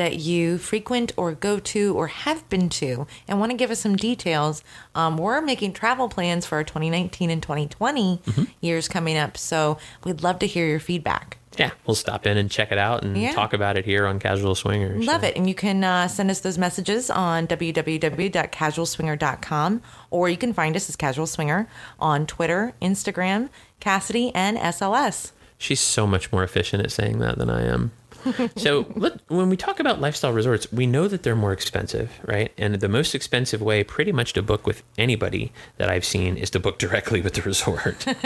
that 0.00 0.16
you 0.16 0.56
frequent 0.56 1.12
or 1.18 1.32
go 1.32 1.58
to 1.60 1.94
or 1.94 2.06
have 2.06 2.48
been 2.48 2.70
to 2.70 3.06
and 3.28 3.38
want 3.38 3.50
to 3.52 3.56
give 3.56 3.70
us 3.70 3.80
some 3.80 3.96
details, 3.96 4.64
um, 4.94 5.18
we're 5.18 5.42
making 5.42 5.74
travel 5.74 6.08
plans 6.08 6.46
for 6.46 6.56
our 6.56 6.64
2019 6.64 7.28
and 7.28 7.42
2020 7.42 8.22
years 8.62 8.88
coming 8.88 9.18
up. 9.18 9.36
So 9.36 9.76
we'd 10.02 10.22
love 10.22 10.38
to 10.38 10.46
hear 10.46 10.66
your 10.66 10.80
feedback. 10.80 11.36
Yeah, 11.58 11.72
we'll 11.86 11.96
stop 11.96 12.26
in 12.26 12.38
and 12.38 12.50
check 12.50 12.72
it 12.72 12.78
out 12.78 13.02
and 13.02 13.18
Yeah. 13.18 13.34
talk 13.34 13.52
about 13.52 13.76
it 13.76 13.84
here 13.84 14.06
on 14.06 14.18
Casual 14.20 14.54
Swingers. 14.54 15.04
Love 15.04 15.22
it. 15.24 15.36
And 15.36 15.46
you 15.46 15.54
can 15.54 15.84
uh, 15.84 16.08
send 16.08 16.30
us 16.30 16.40
those 16.40 16.56
messages 16.56 17.10
on 17.10 17.46
www.casualswinger.com 17.48 19.82
or 20.10 20.28
you 20.30 20.36
can 20.36 20.52
find 20.54 20.76
us 20.76 20.88
as 20.88 20.96
Casual 20.96 21.26
Swinger 21.26 21.68
on 21.98 22.26
Twitter, 22.26 22.72
Instagram, 22.80 23.48
Kasidie, 23.80 24.30
and 24.34 24.56
SLS. 24.58 25.32
She's 25.58 25.80
so 25.80 26.06
much 26.06 26.32
more 26.32 26.42
efficient 26.42 26.82
at 26.84 26.90
saying 26.90 27.18
that 27.18 27.36
than 27.36 27.50
I 27.50 27.66
am. 27.66 27.90
so 28.56 28.86
let, 28.94 29.20
when 29.28 29.48
we 29.48 29.56
talk 29.56 29.80
about 29.80 30.00
lifestyle 30.00 30.32
resorts, 30.32 30.70
we 30.72 30.86
know 30.86 31.08
that 31.08 31.22
they're 31.22 31.36
more 31.36 31.52
expensive, 31.52 32.10
right? 32.26 32.52
And 32.58 32.74
the 32.76 32.88
most 32.88 33.14
expensive 33.14 33.60
way, 33.60 33.84
pretty 33.84 34.12
much, 34.12 34.32
to 34.34 34.42
book 34.42 34.66
with 34.66 34.82
anybody 34.98 35.52
that 35.78 35.88
I've 35.88 36.04
seen 36.04 36.36
is 36.36 36.50
to 36.50 36.60
book 36.60 36.78
directly 36.78 37.20
with 37.20 37.34
the 37.34 37.42
resort. 37.50 38.06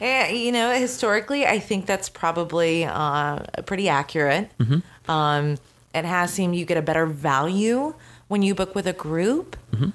Yeah, 0.00 0.28
you 0.28 0.52
know, 0.52 0.72
historically, 0.72 1.46
I 1.46 1.58
think 1.58 1.86
that's 1.86 2.08
probably 2.08 2.84
uh, 2.84 3.40
pretty 3.64 3.88
accurate. 3.88 4.50
Mm-hmm. 4.58 5.10
Um, 5.10 5.56
it 5.94 6.04
has 6.04 6.32
seemed 6.32 6.56
you 6.56 6.64
get 6.64 6.76
a 6.76 6.82
better 6.82 7.06
value 7.06 7.94
when 8.28 8.42
you 8.42 8.54
book 8.54 8.74
with 8.74 8.86
a 8.86 8.92
group. 8.92 9.56
Mm-hmm. 9.72 9.90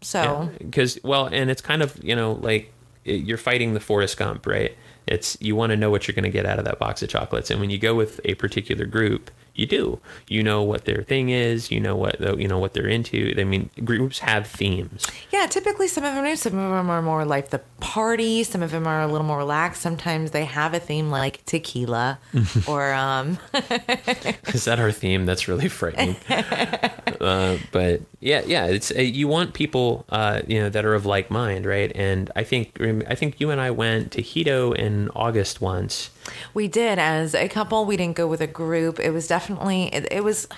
So, 0.00 0.50
because 0.58 0.98
well, 1.02 1.26
and 1.26 1.50
it's 1.50 1.62
kind 1.62 1.82
of 1.82 2.02
you 2.02 2.14
know 2.14 2.32
like 2.32 2.72
you're 3.04 3.38
fighting 3.38 3.74
the 3.74 3.80
Forrest 3.80 4.16
Gump, 4.16 4.46
right? 4.46 4.76
It's 5.06 5.36
you 5.40 5.54
want 5.54 5.70
to 5.70 5.76
know 5.76 5.90
what 5.90 6.06
you're 6.06 6.14
going 6.14 6.24
to 6.24 6.30
get 6.30 6.46
out 6.46 6.58
of 6.58 6.64
that 6.64 6.78
box 6.78 7.02
of 7.02 7.08
chocolates, 7.08 7.50
and 7.50 7.60
when 7.60 7.70
you 7.70 7.78
go 7.78 7.94
with 7.94 8.20
a 8.24 8.34
particular 8.34 8.86
group, 8.86 9.30
you 9.56 9.66
do. 9.66 9.98
You 10.28 10.42
know 10.42 10.62
what 10.62 10.84
their 10.84 11.02
thing 11.02 11.30
is. 11.30 11.70
You 11.70 11.80
know 11.80 11.96
what 11.96 12.20
you 12.38 12.46
know 12.46 12.58
what 12.58 12.74
they're 12.74 12.86
into. 12.86 13.34
I 13.38 13.44
mean, 13.44 13.70
groups 13.84 14.20
have 14.20 14.46
themes. 14.46 15.06
Yeah, 15.32 15.46
typically 15.46 15.88
some 15.88 16.04
of 16.04 16.14
them 16.14 16.24
are. 16.24 16.36
Some 16.36 16.58
of 16.58 16.70
them 16.70 16.90
are 16.90 17.02
more 17.02 17.24
like 17.24 17.50
the 17.50 17.60
party. 17.80 18.44
Some 18.44 18.62
of 18.62 18.70
them 18.70 18.86
are 18.86 19.02
a 19.02 19.06
little 19.06 19.26
more 19.26 19.38
relaxed. 19.38 19.82
Sometimes 19.82 20.30
they 20.30 20.44
have 20.44 20.74
a 20.74 20.80
theme 20.80 21.10
like 21.10 21.44
tequila, 21.46 22.18
or 22.68 22.92
um, 22.92 23.38
Is 24.48 24.64
that 24.64 24.78
our 24.78 24.92
theme? 24.92 25.26
That's 25.26 25.48
really 25.48 25.68
frightening. 25.68 26.16
uh, 26.28 27.58
but 27.72 28.02
yeah, 28.20 28.42
yeah, 28.46 28.66
it's 28.66 28.90
uh, 28.90 29.00
you 29.00 29.28
want 29.28 29.54
people, 29.54 30.04
uh, 30.08 30.42
you 30.46 30.60
know, 30.60 30.68
that 30.68 30.84
are 30.84 30.94
of 30.94 31.06
like 31.06 31.30
mind, 31.30 31.66
right? 31.66 31.92
And 31.94 32.30
I 32.36 32.44
think 32.44 32.80
I 33.08 33.14
think 33.14 33.40
you 33.40 33.50
and 33.50 33.60
I 33.60 33.70
went 33.70 34.12
to 34.12 34.22
Hedo 34.22 34.74
in 34.74 35.10
August 35.10 35.60
once. 35.60 36.10
We 36.54 36.68
did 36.68 36.98
as 36.98 37.34
a 37.34 37.48
couple. 37.48 37.84
We 37.84 37.96
didn't 37.96 38.16
go 38.16 38.26
with 38.26 38.40
a 38.40 38.46
group. 38.46 38.98
It 39.00 39.10
was 39.10 39.26
definitely 39.26 39.94
it, 39.94 40.08
it 40.10 40.24
was. 40.24 40.48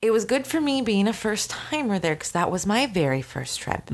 It 0.00 0.10
was 0.10 0.24
good 0.24 0.46
for 0.46 0.60
me 0.60 0.82
being 0.82 1.06
a 1.06 1.12
first 1.12 1.50
timer 1.50 1.98
there 1.98 2.14
because 2.14 2.32
that 2.32 2.50
was 2.50 2.66
my 2.66 2.86
very 2.86 3.22
first 3.22 3.60
trip. 3.60 3.90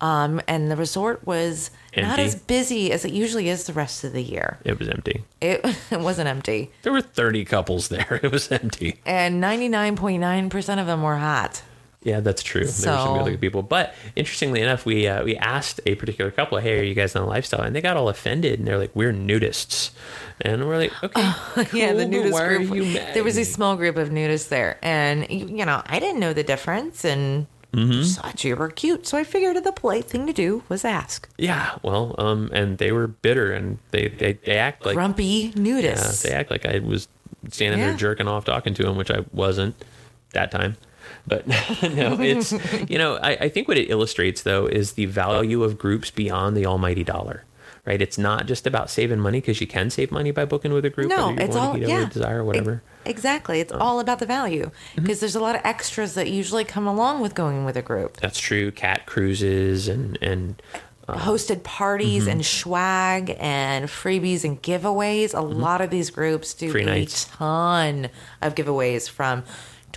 Um, 0.00 0.40
and 0.46 0.70
the 0.70 0.76
resort 0.76 1.26
was 1.26 1.70
not 1.96 2.18
as 2.18 2.34
busy 2.34 2.92
as 2.92 3.04
it 3.04 3.12
usually 3.12 3.48
is 3.48 3.64
the 3.64 3.72
rest 3.72 4.04
of 4.04 4.12
the 4.12 4.22
year. 4.22 4.58
It 4.64 4.78
was 4.78 4.88
empty. 4.88 5.24
It, 5.40 5.64
it 5.90 6.00
wasn't 6.00 6.28
empty. 6.28 6.70
There 6.82 6.92
were 6.92 7.00
30 7.02 7.44
couples 7.46 7.88
there. 7.88 8.20
It 8.22 8.30
was 8.30 8.50
empty. 8.52 9.00
And 9.04 9.42
99.9% 9.42 10.80
of 10.80 10.86
them 10.86 11.02
were 11.02 11.16
hot. 11.16 11.62
Yeah, 12.02 12.20
that's 12.20 12.42
true. 12.42 12.64
there 12.64 12.92
were 12.92 12.98
some 12.98 13.16
really 13.18 13.32
good 13.32 13.40
people. 13.42 13.62
But 13.62 13.94
interestingly 14.16 14.62
enough, 14.62 14.86
we 14.86 15.06
uh, 15.06 15.22
we 15.22 15.36
asked 15.36 15.80
a 15.84 15.94
particular 15.96 16.30
couple, 16.30 16.56
"Hey, 16.58 16.80
are 16.80 16.82
you 16.82 16.94
guys 16.94 17.14
on 17.14 17.22
a 17.22 17.26
lifestyle?" 17.26 17.60
And 17.60 17.76
they 17.76 17.82
got 17.82 17.96
all 17.98 18.08
offended, 18.08 18.58
and 18.58 18.66
they're 18.66 18.78
like, 18.78 18.90
"We're 18.94 19.12
nudists," 19.12 19.90
and 20.40 20.66
we're 20.66 20.78
like, 20.78 20.92
"Okay, 21.04 21.20
yeah, 21.78 21.92
the 21.92 22.04
cool, 22.04 22.08
but 22.08 22.08
nudist 22.08 22.40
are 22.40 22.58
group. 22.64 22.98
There 23.14 23.22
was 23.24 23.36
a 23.36 23.44
small 23.44 23.76
group 23.76 23.96
of 23.98 24.08
nudists 24.08 24.48
there, 24.48 24.78
and 24.82 25.28
you 25.30 25.46
you 25.58 25.64
know, 25.66 25.82
I 25.84 25.98
didn't 25.98 26.20
know 26.20 26.32
the 26.32 26.42
difference, 26.44 27.04
and 27.04 27.46
Mm-hmm. 27.72 27.92
just 28.02 28.18
thought 28.20 28.42
you 28.42 28.56
were 28.56 28.68
cute, 28.68 29.06
so 29.06 29.16
I 29.16 29.22
figured 29.22 29.62
the 29.62 29.70
polite 29.70 30.04
thing 30.06 30.26
to 30.26 30.32
do 30.32 30.64
was 30.68 30.84
ask. 30.84 31.28
Yeah, 31.38 31.76
well, 31.84 32.16
um, 32.18 32.50
and 32.52 32.78
they 32.78 32.90
were 32.90 33.06
bitter, 33.06 33.52
and 33.52 33.78
they 33.92 34.08
they, 34.08 34.32
they 34.32 34.56
act 34.58 34.84
like 34.84 34.96
Grumpy 34.96 35.52
yeah, 35.54 35.62
nudists. 35.62 36.22
they 36.22 36.30
act 36.32 36.50
like 36.50 36.66
I 36.66 36.80
was 36.80 37.06
standing 37.48 37.78
Yeah. 37.78 37.90
there 37.90 37.96
jerking 37.96 38.26
off 38.26 38.44
talking 38.44 38.74
to 38.74 38.88
him, 38.88 38.96
which 38.96 39.12
I 39.12 39.24
wasn't 39.32 39.76
that 40.32 40.50
time. 40.50 40.78
But 41.26 41.46
no, 41.82 42.16
it's 42.20 42.52
you 42.90 42.98
know 42.98 43.16
I, 43.16 43.30
I 43.42 43.48
think 43.48 43.68
what 43.68 43.76
it 43.78 43.90
illustrates 43.90 44.42
though 44.42 44.66
is 44.66 44.92
the 44.92 45.06
value 45.06 45.62
of 45.62 45.78
groups 45.78 46.10
beyond 46.10 46.56
the 46.56 46.66
almighty 46.66 47.04
dollar. 47.04 47.44
Right, 47.86 48.02
it's 48.02 48.18
not 48.18 48.46
just 48.46 48.66
about 48.66 48.90
saving 48.90 49.20
money 49.20 49.40
because 49.40 49.58
you 49.60 49.66
can 49.66 49.88
save 49.88 50.12
money 50.12 50.32
by 50.32 50.44
booking 50.44 50.72
with 50.74 50.84
a 50.84 50.90
group. 50.90 51.08
no, 51.08 51.34
it's 51.38 51.56
all 51.56 51.76
yeah, 51.78 52.04
Desire 52.10 52.40
or 52.40 52.44
whatever. 52.44 52.82
E- 53.06 53.10
exactly, 53.10 53.58
it's 53.60 53.72
all 53.72 54.00
about 54.00 54.18
the 54.18 54.26
value 54.26 54.70
because 54.94 55.16
Mm-hmm. 55.16 55.20
there's 55.20 55.34
a 55.34 55.40
lot 55.40 55.54
of 55.56 55.62
extras 55.64 56.12
that 56.14 56.28
usually 56.28 56.62
come 56.64 56.86
along 56.86 57.22
with 57.22 57.34
going 57.34 57.64
with 57.64 57.76
a 57.78 57.82
group. 57.82 58.18
That's 58.18 58.38
true. 58.38 58.70
Cat 58.70 59.06
cruises 59.06 59.88
and 59.88 60.18
and 60.20 60.60
hosted 61.08 61.62
parties 61.62 62.24
Mm-hmm. 62.24 62.30
and 62.32 62.46
swag 62.46 63.36
and 63.40 63.86
freebies 63.86 64.44
and 64.44 64.62
giveaways. 64.62 65.34
A 65.34 65.40
lot 65.40 65.80
of 65.80 65.88
these 65.88 66.10
groups 66.10 66.52
do 66.52 66.66
Mm-hmm. 66.66 66.72
Free 66.72 66.82
a 66.82 66.86
nights. 66.86 67.24
ton 67.24 68.10
of 68.42 68.54
giveaways 68.54 69.08
from 69.08 69.42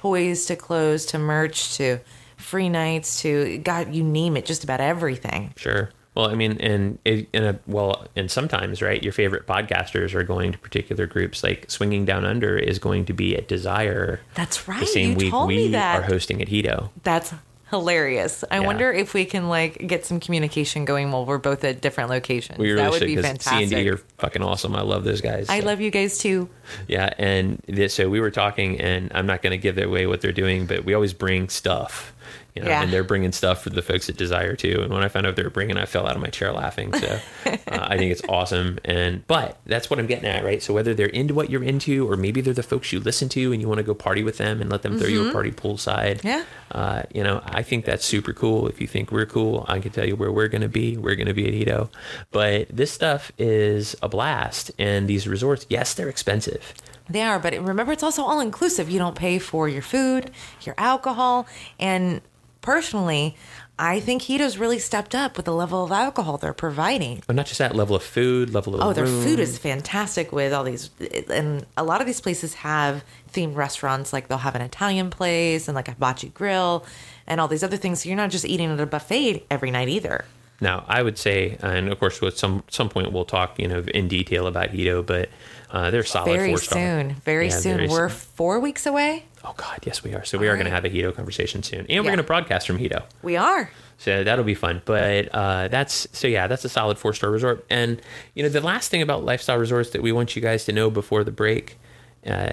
toys 0.04 0.46
to 0.48 0.56
clothes 0.58 1.06
to 1.06 1.18
merch 1.18 1.78
to 1.78 1.98
free 2.36 2.68
nights 2.68 3.22
to 3.22 3.58
God, 3.60 3.96
you 3.96 4.04
name 4.04 4.36
it, 4.36 4.46
just 4.46 4.66
about 4.66 4.82
everything. 4.82 5.54
Sure. 5.56 5.92
Well, 6.14 6.30
I 6.30 6.36
mean, 6.36 6.60
and 6.60 7.00
it, 7.06 7.28
in 7.34 7.44
a 7.44 7.60
well, 7.66 8.06
and 8.16 8.30
sometimes, 8.30 8.82
right? 8.82 9.02
Your 9.02 9.14
favorite 9.14 9.48
podcasters 9.48 10.14
are 10.14 10.24
going 10.24 10.52
to 10.52 10.58
particular 10.60 11.08
groups. 11.08 11.42
Like 11.42 11.72
Swinging 11.72 12.04
Down 12.06 12.26
Under 12.26 12.58
is 12.58 12.80
going 12.80 13.06
to 13.06 13.14
be 13.14 13.36
at 13.36 13.48
Desire 13.48 14.20
That's 14.36 14.68
right. 14.68 14.80
the 14.82 14.86
same 14.86 15.12
you 15.12 15.16
week 15.16 15.32
told 15.32 15.48
we 15.48 15.56
me 15.56 15.68
that. 15.70 16.00
are 16.00 16.04
hosting 16.04 16.42
at 16.42 16.50
Hedo. 16.50 16.90
That's 17.02 17.34
hilarious. 17.74 18.44
I 18.52 18.60
Yeah. 18.60 18.66
wonder 18.68 18.92
if 18.92 19.14
we 19.16 19.26
can 19.26 19.50
like 19.50 19.88
get 19.88 20.06
some 20.06 20.20
communication 20.20 20.86
going 20.86 21.12
while 21.12 21.26
we're 21.26 21.40
both 21.40 21.64
at 21.64 21.82
different 21.82 22.12
locations. 22.12 22.60
We 22.60 22.68
really 22.72 22.84
that 22.84 22.92
would 22.92 23.00
should 23.00 23.08
be 23.08 23.16
fantastic. 23.18 23.70
C 23.70 23.76
and. 23.76 23.84
D 23.86 23.90
are 23.90 23.98
fucking 24.20 24.44
awesome. 24.44 24.76
I 24.76 24.82
love 24.82 25.04
those 25.04 25.22
guys. 25.22 25.50
I 25.50 25.62
love 25.62 25.82
you 25.82 25.90
guys 25.90 26.20
too. 26.20 26.48
Yeah, 26.88 27.10
and 27.18 27.60
this, 27.68 27.96
so 27.96 28.10
we 28.10 28.20
were 28.20 28.32
talking, 28.32 28.80
and 28.80 29.12
I'm 29.16 29.26
not 29.26 29.42
going 29.42 29.52
to 29.52 29.58
give 29.58 29.78
away 29.80 30.06
what 30.06 30.22
they're 30.22 30.32
doing, 30.32 30.68
but 30.68 30.86
we 30.86 30.94
always 30.94 31.14
bring 31.14 31.50
stuff. 31.50 32.14
You 32.56 32.62
know, 32.62 32.70
Yeah. 32.70 32.84
and 32.84 32.94
they're 32.94 33.04
bringing 33.04 33.32
stuff 33.32 33.64
for 33.64 33.70
the 33.72 33.82
folks 33.82 34.10
at 34.10 34.18
Desire 34.18 34.56
too. 34.56 34.82
And 34.84 34.94
when 34.94 35.04
I 35.04 35.08
found 35.08 35.26
out 35.26 35.36
they 35.36 35.44
were 35.44 35.50
bringing, 35.50 35.76
I 35.78 35.86
fell 35.86 36.06
out 36.08 36.16
of 36.16 36.22
my 36.22 36.28
chair 36.30 36.52
laughing. 36.52 36.94
So 36.94 37.20
uh, 37.46 37.58
I 37.68 37.98
think 37.98 38.12
it's 38.12 38.22
awesome. 38.30 38.78
And 38.86 39.26
but 39.28 39.58
that's 39.66 39.90
what 39.90 40.00
I'm 40.00 40.06
getting 40.08 40.26
at, 40.30 40.44
right? 40.44 40.62
So 40.62 40.74
whether 40.74 40.94
they're 40.94 41.08
into 41.08 41.34
what 41.34 41.50
you're 41.50 41.64
into, 41.64 42.10
or 42.10 42.16
maybe 42.16 42.42
they're 42.42 42.54
the 42.54 42.62
folks 42.64 42.94
you 42.94 43.00
listen 43.00 43.28
to, 43.30 43.52
and 43.52 43.62
you 43.62 43.68
want 43.68 43.80
to 43.80 43.84
go 43.84 43.94
party 43.94 44.24
with 44.24 44.38
them 44.38 44.62
and 44.62 44.70
let 44.70 44.84
them 44.84 44.98
throw 45.00 45.08
you 45.08 45.30
a 45.30 45.32
party 45.32 45.52
poolside. 45.52 46.18
Mm-hmm. 46.18 46.28
Yeah. 46.28 46.44
Uh, 46.72 47.04
you 47.14 47.24
know, 47.24 47.42
I 47.46 47.64
think 47.64 47.86
that's 47.86 48.06
super 48.06 48.34
cool. 48.34 48.68
If 48.68 48.80
you 48.82 48.88
think 48.88 49.12
we're 49.12 49.26
cool, 49.26 49.66
I 49.68 49.80
can 49.80 49.92
tell 49.92 50.08
you 50.08 50.16
where 50.16 50.32
we're 50.32 50.48
going 50.48 50.62
to 50.62 50.70
be. 50.70 50.98
We're 50.98 51.16
going 51.16 51.28
to 51.28 51.34
be 51.34 51.48
at 51.48 51.54
Hedo. 51.54 51.90
But 52.32 52.68
this 52.70 52.92
stuff 52.92 53.32
is 53.38 53.96
a 54.02 54.10
blast. 54.10 54.72
And 54.80 55.08
these 55.08 55.28
resorts, 55.28 55.66
yes, 55.70 55.94
they're 55.94 56.10
expensive. 56.10 56.74
They 57.10 57.22
are, 57.22 57.38
but 57.38 57.54
remember, 57.54 57.92
it's 57.92 58.02
also 58.04 58.24
all 58.24 58.40
inclusive. 58.40 58.90
You 58.90 58.98
don't 58.98 59.16
pay 59.16 59.38
for 59.38 59.68
your 59.68 59.82
food, 59.82 60.32
your 60.62 60.74
alcohol, 60.78 61.46
and 61.78 62.22
personally, 62.64 63.36
I 63.78 64.00
think 64.00 64.24
Hedo's 64.24 64.58
really 64.58 64.80
stepped 64.80 65.14
up 65.14 65.38
with 65.38 65.46
the 65.46 65.54
level 65.54 65.84
of 65.84 65.92
alcohol 65.92 66.38
they're 66.38 66.54
providing. 66.54 67.22
But 67.28 67.36
not 67.36 67.46
just 67.46 67.60
that 67.60 67.76
level 67.76 67.96
of 67.96 68.02
food, 68.04 68.52
level 68.54 68.76
of 68.76 68.82
Oh, 68.82 68.94
their 68.94 69.06
room. 69.06 69.24
food 69.24 69.40
is 69.40 69.58
fantastic 69.60 70.32
with 70.32 70.52
all 70.54 70.64
these, 70.64 70.90
and 71.30 71.66
a 71.78 71.84
lot 71.84 72.02
of 72.02 72.08
these 72.08 72.22
places 72.22 72.56
have 72.56 73.04
themed 73.32 73.56
restaurants. 73.56 74.12
Like 74.14 74.28
they'll 74.28 74.38
have 74.40 74.56
an 74.56 74.62
Italian 74.62 75.10
place 75.12 75.68
and 75.68 75.76
like 75.76 75.88
a 75.88 75.92
hibachi 75.92 76.30
grill, 76.30 76.86
and 77.28 77.40
all 77.42 77.48
these 77.48 77.64
other 77.64 77.78
things. 77.78 78.02
So 78.02 78.10
you're 78.10 78.18
not 78.18 78.30
just 78.32 78.46
eating 78.46 78.72
at 78.72 78.80
a 78.80 78.86
buffet 78.86 79.46
every 79.52 79.70
night 79.72 79.90
either. 79.90 80.26
Now, 80.62 80.86
I 80.88 81.02
would 81.04 81.18
say, 81.18 81.58
and 81.62 81.92
of 81.92 82.00
course, 82.00 82.22
at 82.24 82.38
some 82.38 82.64
some 82.70 82.90
point 82.90 83.12
we'll 83.12 83.26
talk, 83.26 83.60
you 83.60 83.68
know, 83.68 83.84
in 83.94 84.08
detail 84.08 84.48
about 84.48 84.70
Hedo, 84.70 85.06
but 85.06 85.30
uh, 85.72 85.90
they're 85.90 86.04
solid 86.04 86.38
Very 86.38 86.56
soon, 86.58 87.16
very 87.26 87.48
Yeah, 87.48 87.58
soon. 87.58 87.78
very 87.78 87.90
We're 87.90 88.08
soon. 88.10 88.18
four 88.36 88.60
weeks 88.60 88.86
away. 88.86 89.26
Oh 89.44 89.54
God, 89.58 89.80
yes, 89.86 90.04
we 90.04 90.14
are. 90.14 90.24
So 90.24 90.38
we 90.38 90.48
are 90.48 90.52
All 90.52 90.56
going 90.56 90.66
to 90.66 90.72
have 90.72 90.86
a 90.86 90.90
Hedo 90.90 91.14
conversation 91.14 91.64
soon, 91.64 91.86
and 91.90 92.00
we're 92.00 92.10
going 92.12 92.18
to 92.18 92.24
broadcast 92.24 92.66
from 92.66 92.80
Hedo. 92.80 93.04
We 93.22 93.36
are. 93.36 93.70
So 93.98 94.24
that'll 94.24 94.46
be 94.46 94.56
fun. 94.56 94.82
But 94.86 95.30
uh, 95.34 95.68
that's 95.68 96.08
so 96.12 96.28
yeah, 96.28 96.48
that's 96.48 96.64
a 96.66 96.70
solid 96.70 96.98
four 96.98 97.14
star 97.14 97.30
resort. 97.30 97.66
And 97.70 98.02
you 98.36 98.44
know, 98.44 98.50
the 98.50 98.62
last 98.62 98.90
thing 98.90 99.02
about 99.02 99.24
lifestyle 99.26 99.58
resorts 99.58 99.90
that 99.92 100.02
we 100.02 100.12
want 100.12 100.36
you 100.36 100.42
guys 100.42 100.66
to 100.66 100.72
know 100.72 100.90
before 100.90 101.24
the 101.24 101.32
break, 101.32 101.78
uh, 102.26 102.52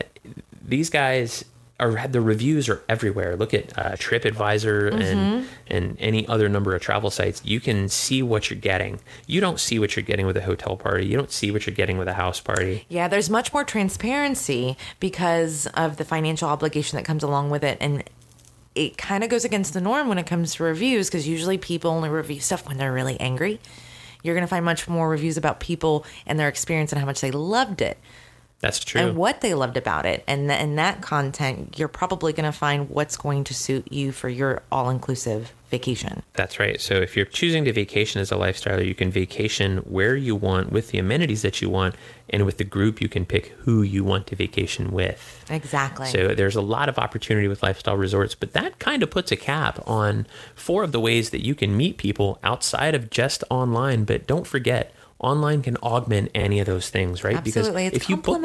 these 0.63 0.91
guys 0.91 1.45
are 1.81 2.07
the 2.07 2.21
reviews 2.21 2.69
are 2.69 2.83
everywhere. 2.89 3.35
Look 3.37 3.53
at 3.55 3.77
uh, 3.77 3.93
TripAdvisor 3.97 4.93
Mm-hmm. 4.93 5.01
and 5.03 5.49
and 5.67 5.97
any 5.99 6.29
other 6.29 6.49
number 6.49 6.75
of 6.75 6.83
travel 6.83 7.11
sites. 7.11 7.41
You 7.45 7.59
can 7.59 7.89
see 7.89 8.23
what 8.23 8.51
you're 8.51 8.59
getting. 8.59 9.01
You 9.27 9.41
don't 9.41 9.59
see 9.59 9.79
what 9.79 9.97
you're 9.97 10.05
getting 10.05 10.27
with 10.27 10.37
a 10.37 10.43
hotel 10.43 10.77
party. 10.77 11.07
You 11.07 11.17
don't 11.17 11.33
see 11.33 11.51
what 11.51 11.67
you're 11.67 11.75
getting 11.75 11.99
with 11.99 12.07
a 12.09 12.13
house 12.15 12.39
party. 12.41 12.85
Yeah, 12.89 13.09
there's 13.09 13.31
much 13.31 13.53
more 13.53 13.65
transparency 13.65 14.77
because 15.01 15.67
of 15.75 15.97
the 15.97 16.05
financial 16.05 16.49
obligation 16.49 16.97
that 16.97 17.05
comes 17.05 17.23
along 17.23 17.51
with 17.51 17.65
it. 17.65 17.79
And 17.81 18.05
it 18.75 18.97
kind 18.99 19.25
of 19.25 19.31
goes 19.31 19.45
against 19.45 19.75
the 19.75 19.81
norm 19.81 20.09
when 20.09 20.19
it 20.19 20.27
comes 20.27 20.55
to 20.55 20.63
reviews 20.63 21.09
because 21.09 21.27
usually 21.27 21.59
people 21.59 21.91
only 21.91 22.09
review 22.09 22.41
stuff 22.41 22.69
when 22.69 22.77
they're 22.79 22.93
really 22.93 23.19
angry. 23.21 23.59
You're 24.23 24.35
going 24.35 24.45
to 24.47 24.49
find 24.51 24.65
much 24.65 24.87
more 24.87 25.09
reviews 25.09 25.37
about 25.37 25.61
people 25.61 26.05
and 26.27 26.39
their 26.39 26.49
experience 26.49 26.93
and 26.93 27.01
how 27.01 27.07
much 27.07 27.21
they 27.21 27.31
loved 27.31 27.81
it 27.81 27.99
That's 28.61 28.79
true. 28.79 29.01
and 29.01 29.17
what 29.17 29.41
they 29.41 29.55
loved 29.55 29.77
about 29.77 30.05
it. 30.05 30.23
And 30.27 30.49
th- 30.49 30.61
in 30.61 30.77
that 30.77 31.01
content, 31.01 31.79
you're 31.79 31.89
probably 31.89 32.33
going 32.33 32.51
to 32.51 32.57
find 32.57 32.91
what's 32.91 33.17
going 33.17 33.45
to 33.45 33.55
suit 33.55 33.91
you 33.91 34.13
for 34.13 34.29
your 34.29 34.63
all 34.71 34.91
inclusive 34.91 35.53
vacation. 35.71 36.23
That's 36.35 36.59
right. 36.59 36.81
So 36.81 36.95
if 36.95 37.17
you're 37.17 37.25
choosing 37.25 37.65
to 37.65 37.73
vacation 37.73 38.21
as 38.21 38.31
a 38.31 38.37
lifestyle, 38.37 38.83
you 38.83 38.95
can 38.95 39.11
vacation 39.11 39.79
where 39.79 40.15
you 40.17 40.35
want 40.35 40.73
with 40.73 40.89
the 40.91 40.99
amenities 40.99 41.43
that 41.43 41.63
you 41.63 41.71
want, 41.71 41.95
and 42.29 42.45
with 42.45 42.59
the 42.59 42.65
group, 42.65 43.01
you 43.01 43.09
can 43.09 43.25
pick 43.25 43.49
who 43.61 43.83
you 43.83 44.05
want 44.05 44.27
to 44.29 44.37
vacation 44.37 44.91
with. 44.91 45.45
Exactly. 45.49 46.09
So 46.09 46.35
there's 46.35 46.57
a 46.57 46.61
lot 46.61 46.89
of 46.89 46.99
opportunity 46.99 47.49
with 47.49 47.63
lifestyle 47.63 47.97
resorts, 47.97 48.35
but 48.35 48.53
that 48.53 48.79
kind 48.79 49.03
of 49.03 49.11
puts 49.11 49.33
a 49.33 49.37
cap 49.37 49.81
on 49.87 50.27
four 50.55 50.83
of 50.83 50.93
the 50.93 51.01
ways 51.01 51.31
that 51.31 51.45
you 51.45 51.55
can 51.55 51.77
meet 51.77 51.97
people 51.97 52.39
outside 52.43 52.95
of 52.95 53.09
just 53.09 53.43
online. 53.49 54.05
But 54.05 54.27
don't 54.27 54.47
forget, 54.47 54.93
online 55.21 55.63
can 55.63 55.77
augment 55.79 56.31
any 56.35 56.61
of 56.61 56.67
those 56.67 56.89
things, 56.91 57.23
right? 57.23 57.37
Absolutely. 57.37 57.87
It's 57.87 57.97
if 57.97 58.09
you 58.09 58.17
book 58.17 58.41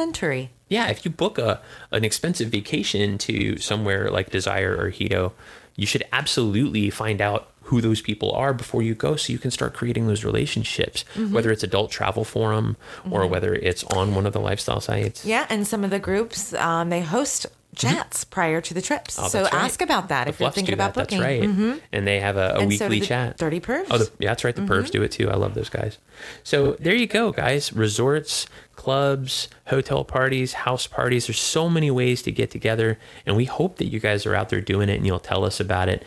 yeah, 0.67 0.87
if 0.89 1.05
you 1.05 1.11
book 1.11 1.37
a 1.37 1.61
an 1.91 2.03
expensive 2.03 2.49
vacation 2.49 3.17
to 3.19 3.57
somewhere 3.57 4.09
like 4.11 4.29
Desire 4.29 4.75
or 4.75 4.91
Hedo, 4.91 5.31
you 5.75 5.85
should 5.85 6.03
absolutely 6.11 6.89
find 6.89 7.21
out 7.21 7.49
who 7.63 7.81
those 7.81 7.99
people 8.01 8.31
are 8.31 8.53
before 8.53 8.83
you 8.83 8.93
go 8.93 9.15
so 9.15 9.33
you 9.33 9.39
can 9.39 9.49
start 9.51 9.73
creating 9.73 10.05
those 10.07 10.23
relationships 10.23 11.03
Mm-hmm. 11.15 11.33
whether 11.33 11.51
it's 11.51 11.63
adult 11.63 11.89
travel 11.91 12.23
forum 12.23 12.77
or 13.09 13.25
whether 13.25 13.55
it's 13.55 13.83
on 13.85 14.13
one 14.13 14.25
of 14.27 14.33
the 14.33 14.39
lifestyle 14.39 14.79
sites 14.81 15.25
Yeah, 15.25 15.47
and 15.49 15.65
some 15.65 15.83
of 15.83 15.89
the 15.89 15.97
groups 15.99 16.53
um, 16.53 16.89
they 16.89 17.01
host 17.01 17.47
chats 17.75 18.23
prior 18.23 18.61
to 18.61 18.73
the 18.73 18.81
trips. 18.81 19.17
Oh, 19.19 19.27
so 19.27 19.43
right. 19.43 19.53
ask 19.53 19.81
about 19.81 20.09
that 20.09 20.25
The 20.25 20.29
if 20.29 20.39
you're 20.39 20.51
thinking 20.51 20.73
about 20.73 20.93
that. 20.95 21.09
booking. 21.09 21.19
That's 21.19 21.41
right. 21.41 21.49
Mhm. 21.49 21.81
And 21.91 22.07
they 22.07 22.19
have 22.19 22.37
a, 22.37 22.55
a 22.55 22.59
so 22.61 22.65
weekly 22.67 22.99
the 23.01 23.05
chat. 23.05 23.37
Dirty 23.37 23.59
Pervs. 23.59 23.87
Oh, 23.89 23.97
the, 23.97 24.11
yeah, 24.19 24.29
that's 24.29 24.43
right. 24.43 24.55
The 24.55 24.61
pervs 24.63 24.89
do 24.91 25.01
it 25.03 25.11
too. 25.11 25.29
I 25.29 25.35
love 25.35 25.53
those 25.53 25.69
guys. 25.69 25.97
So 26.43 26.73
there 26.79 26.95
you 26.95 27.07
go, 27.07 27.31
guys. 27.31 27.73
Resorts, 27.73 28.47
clubs, 28.75 29.47
hotel 29.67 30.03
parties, 30.03 30.53
house 30.53 30.87
parties. 30.87 31.27
There's 31.27 31.39
so 31.39 31.69
many 31.69 31.89
ways 31.91 32.21
to 32.23 32.31
get 32.31 32.51
together, 32.51 32.97
and 33.25 33.35
we 33.35 33.45
hope 33.45 33.77
that 33.77 33.87
you 33.87 33.99
guys 33.99 34.25
are 34.25 34.35
out 34.35 34.49
there 34.49 34.61
doing 34.61 34.89
it, 34.89 34.95
and 34.95 35.05
you'll 35.05 35.19
tell 35.19 35.43
us 35.45 35.59
about 35.59 35.89
it. 35.89 36.03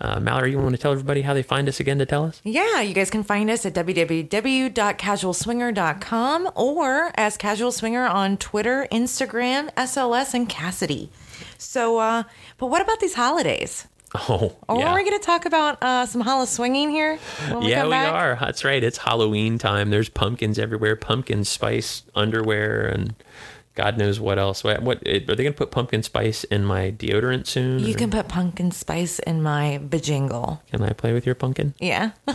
Uh, 0.00 0.18
Mallory, 0.18 0.52
you 0.52 0.58
want 0.58 0.74
to 0.74 0.80
tell 0.80 0.92
everybody 0.92 1.20
how 1.22 1.34
they 1.34 1.42
find 1.42 1.68
us 1.68 1.78
again 1.78 1.98
to 1.98 2.06
tell 2.06 2.24
us? 2.24 2.40
Yeah, 2.42 2.80
you 2.80 2.94
guys 2.94 3.10
can 3.10 3.22
find 3.22 3.50
us 3.50 3.66
at 3.66 3.74
www.casualswinger.com 3.74 6.50
or 6.54 7.10
as 7.16 7.36
Casual 7.36 7.70
Swinger 7.72 8.06
on 8.06 8.36
Twitter, 8.38 8.86
Instagram, 8.90 9.70
SLS, 9.74 10.32
and 10.34 10.48
Kasidie. 10.48 11.08
So, 11.58 11.98
uh, 11.98 12.22
but 12.58 12.66
what 12.68 12.80
about 12.82 13.00
these 13.00 13.14
holidays? 13.14 13.86
Oh, 14.14 14.56
Or 14.68 14.78
yeah. 14.80 14.90
are 14.90 14.94
we 14.96 15.04
going 15.04 15.18
to 15.20 15.24
talk 15.24 15.44
about 15.46 15.80
uh, 15.82 16.04
some 16.06 16.20
hollow 16.22 16.44
swinging 16.44 16.90
here? 16.90 17.16
when 17.50 17.62
yeah, 17.62 17.82
come 17.82 17.90
we 17.90 17.94
are. 17.96 18.36
That's 18.40 18.64
right. 18.64 18.82
It's 18.82 18.98
Halloween 18.98 19.56
time. 19.58 19.90
There's 19.90 20.08
pumpkins 20.08 20.58
everywhere, 20.58 20.96
pumpkin 20.96 21.44
spice 21.44 22.02
underwear, 22.16 22.86
and 22.86 23.14
God 23.80 23.96
knows 23.96 24.20
what 24.20 24.38
else. 24.38 24.62
What, 24.62 24.82
what 24.82 24.98
are 25.08 25.20
they 25.20 25.24
going 25.24 25.46
to 25.46 25.52
put 25.52 25.70
pumpkin 25.70 26.02
spice 26.02 26.44
in 26.44 26.66
my 26.66 26.90
deodorant 26.90 27.46
soon? 27.46 27.78
You 27.78 27.94
or 27.94 27.96
can 27.96 28.10
put 28.10 28.28
pumpkin 28.28 28.72
spice 28.72 29.20
in 29.20 29.42
my 29.42 29.80
bajingle. 29.82 30.60
Can 30.70 30.82
I 30.82 30.92
play 30.92 31.14
with 31.14 31.24
your 31.24 31.34
pumpkin? 31.34 31.72
Yeah. 31.80 32.10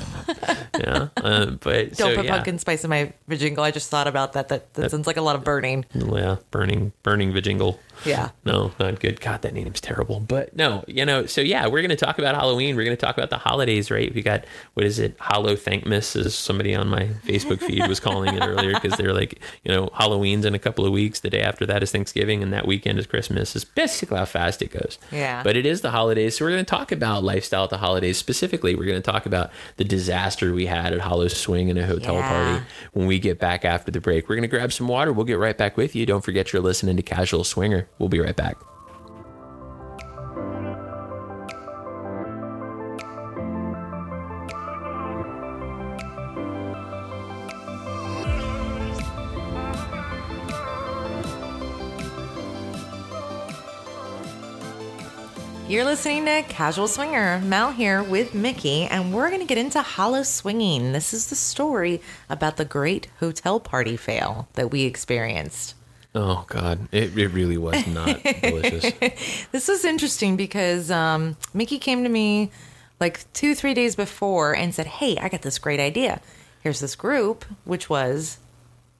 Yeah, 0.77 1.07
um, 1.23 1.57
but 1.61 1.95
Don't 1.95 2.09
so, 2.09 2.15
put 2.17 2.25
yeah. 2.25 2.33
pumpkin 2.33 2.59
spice 2.59 2.83
in 2.83 2.89
my 2.89 3.13
vajingle. 3.29 3.59
I 3.59 3.71
just 3.71 3.89
thought 3.89 4.07
about 4.07 4.33
that. 4.33 4.49
That, 4.49 4.73
that 4.73 4.91
sounds 4.91 5.07
like 5.07 5.15
a 5.15 5.21
lot 5.21 5.37
of 5.37 5.43
burning. 5.45 5.85
Yeah, 5.93 6.35
burning, 6.51 6.91
burning 7.01 7.31
vajingle. 7.31 7.79
Yeah. 8.05 8.29
No, 8.43 8.71
not 8.79 8.99
good. 8.99 9.21
God, 9.21 9.41
that 9.43 9.53
name's 9.53 9.79
terrible. 9.81 10.19
But 10.19 10.55
no, 10.55 10.83
you 10.87 11.05
know, 11.05 11.25
so 11.25 11.41
yeah, 11.41 11.67
we're 11.67 11.81
going 11.81 11.89
to 11.89 11.95
talk 11.95 12.19
about 12.19 12.35
Halloween. 12.35 12.75
We're 12.75 12.85
going 12.85 12.97
to 12.97 13.05
talk 13.05 13.17
about 13.17 13.29
the 13.29 13.37
holidays, 13.37 13.89
right? 13.91 14.13
We 14.13 14.21
got, 14.21 14.45
what 14.73 14.85
is 14.85 14.99
it? 14.99 15.15
Hollow 15.19 15.55
Thankmas, 15.55 16.15
as 16.15 16.35
somebody 16.35 16.75
on 16.75 16.87
my 16.87 17.07
Facebook 17.25 17.59
feed 17.59 17.87
was 17.87 17.99
calling 17.99 18.35
it 18.35 18.43
earlier, 18.43 18.73
because 18.73 18.97
they're 18.97 19.13
like, 19.13 19.39
you 19.63 19.71
know, 19.71 19.89
Halloween's 19.93 20.45
in 20.45 20.53
a 20.55 20.59
couple 20.59 20.85
of 20.85 20.91
weeks. 20.91 21.19
The 21.21 21.29
day 21.29 21.41
after 21.41 21.65
that 21.65 21.81
is 21.83 21.91
Thanksgiving, 21.91 22.43
and 22.43 22.51
that 22.53 22.67
weekend 22.67 22.99
is 22.99 23.07
Christmas. 23.07 23.55
It's 23.55 23.65
basically 23.65 24.17
how 24.17 24.25
fast 24.25 24.61
it 24.61 24.71
goes. 24.71 24.97
Yeah. 25.11 25.43
But 25.43 25.55
it 25.55 25.65
is 25.65 25.81
the 25.81 25.91
holidays. 25.91 26.37
So 26.37 26.45
we're 26.45 26.51
going 26.51 26.65
to 26.65 26.69
talk 26.69 26.91
about 26.91 27.23
lifestyle 27.23 27.63
at 27.65 27.69
the 27.69 27.77
holidays. 27.77 28.17
Specifically, 28.17 28.75
we're 28.75 28.85
going 28.85 29.01
to 29.01 29.11
talk 29.11 29.25
about 29.25 29.51
the 29.77 29.83
disaster 29.83 30.53
we 30.53 30.65
had 30.65 30.93
at 30.93 30.99
Hollow 30.99 31.27
Swing 31.27 31.69
in 31.69 31.77
a 31.77 31.85
hotel 31.85 32.15
Yeah. 32.15 32.29
party 32.29 32.65
when 32.93 33.07
we 33.07 33.19
get 33.19 33.39
back 33.39 33.65
after 33.65 33.91
the 33.91 34.01
break. 34.01 34.27
We're 34.29 34.35
going 34.35 34.49
to 34.49 34.55
grab 34.55 34.71
some 34.73 34.87
water. 34.87 35.11
We'll 35.13 35.25
get 35.25 35.39
right 35.39 35.57
back 35.57 35.77
with 35.77 35.95
you. 35.95 36.05
Don't 36.05 36.23
forget 36.23 36.51
you're 36.53 36.61
listening 36.61 36.95
to 36.97 37.03
Casual 37.03 37.43
Swinger. 37.43 37.84
We'll 37.99 38.09
be 38.09 38.19
right 38.19 38.35
back. 38.35 38.57
You're 55.67 55.83
listening 55.83 56.25
to 56.25 56.43
Casual 56.43 56.87
Swinger. 56.87 57.39
Mal 57.39 57.71
here 57.71 58.03
with 58.03 58.35
Mickey, 58.35 58.83
and 58.83 59.11
we're 59.11 59.29
going 59.29 59.41
to 59.41 59.47
get 59.47 59.57
into 59.57 59.81
hollow 59.81 60.21
swinging. 60.21 60.91
This 60.91 61.11
is 61.11 61.27
the 61.27 61.35
story 61.35 62.01
about 62.29 62.57
the 62.57 62.65
great 62.65 63.07
hotel 63.19 63.59
party 63.59 63.97
fail 63.97 64.47
that 64.53 64.69
we 64.69 64.83
experienced. 64.83 65.73
Oh, 66.15 66.45
God. 66.47 66.87
It, 66.93 67.17
it 67.17 67.27
really 67.27 67.57
was 67.57 67.85
not 67.87 68.23
delicious. 68.41 68.93
This 69.51 69.67
was 69.67 69.83
interesting 69.83 70.37
because 70.37 70.89
um, 70.89 71.35
Mickey 71.53 71.77
came 71.77 72.03
to 72.03 72.09
me 72.09 72.51
like 73.01 73.31
two, 73.33 73.53
three 73.53 73.73
days 73.73 73.95
before 73.97 74.55
and 74.55 74.73
said, 74.73 74.87
Hey, 74.87 75.17
I 75.17 75.27
got 75.27 75.41
this 75.41 75.59
great 75.59 75.81
idea. 75.81 76.21
Here's 76.61 76.79
this 76.79 76.95
group, 76.95 77.43
which 77.65 77.89
was 77.89 78.39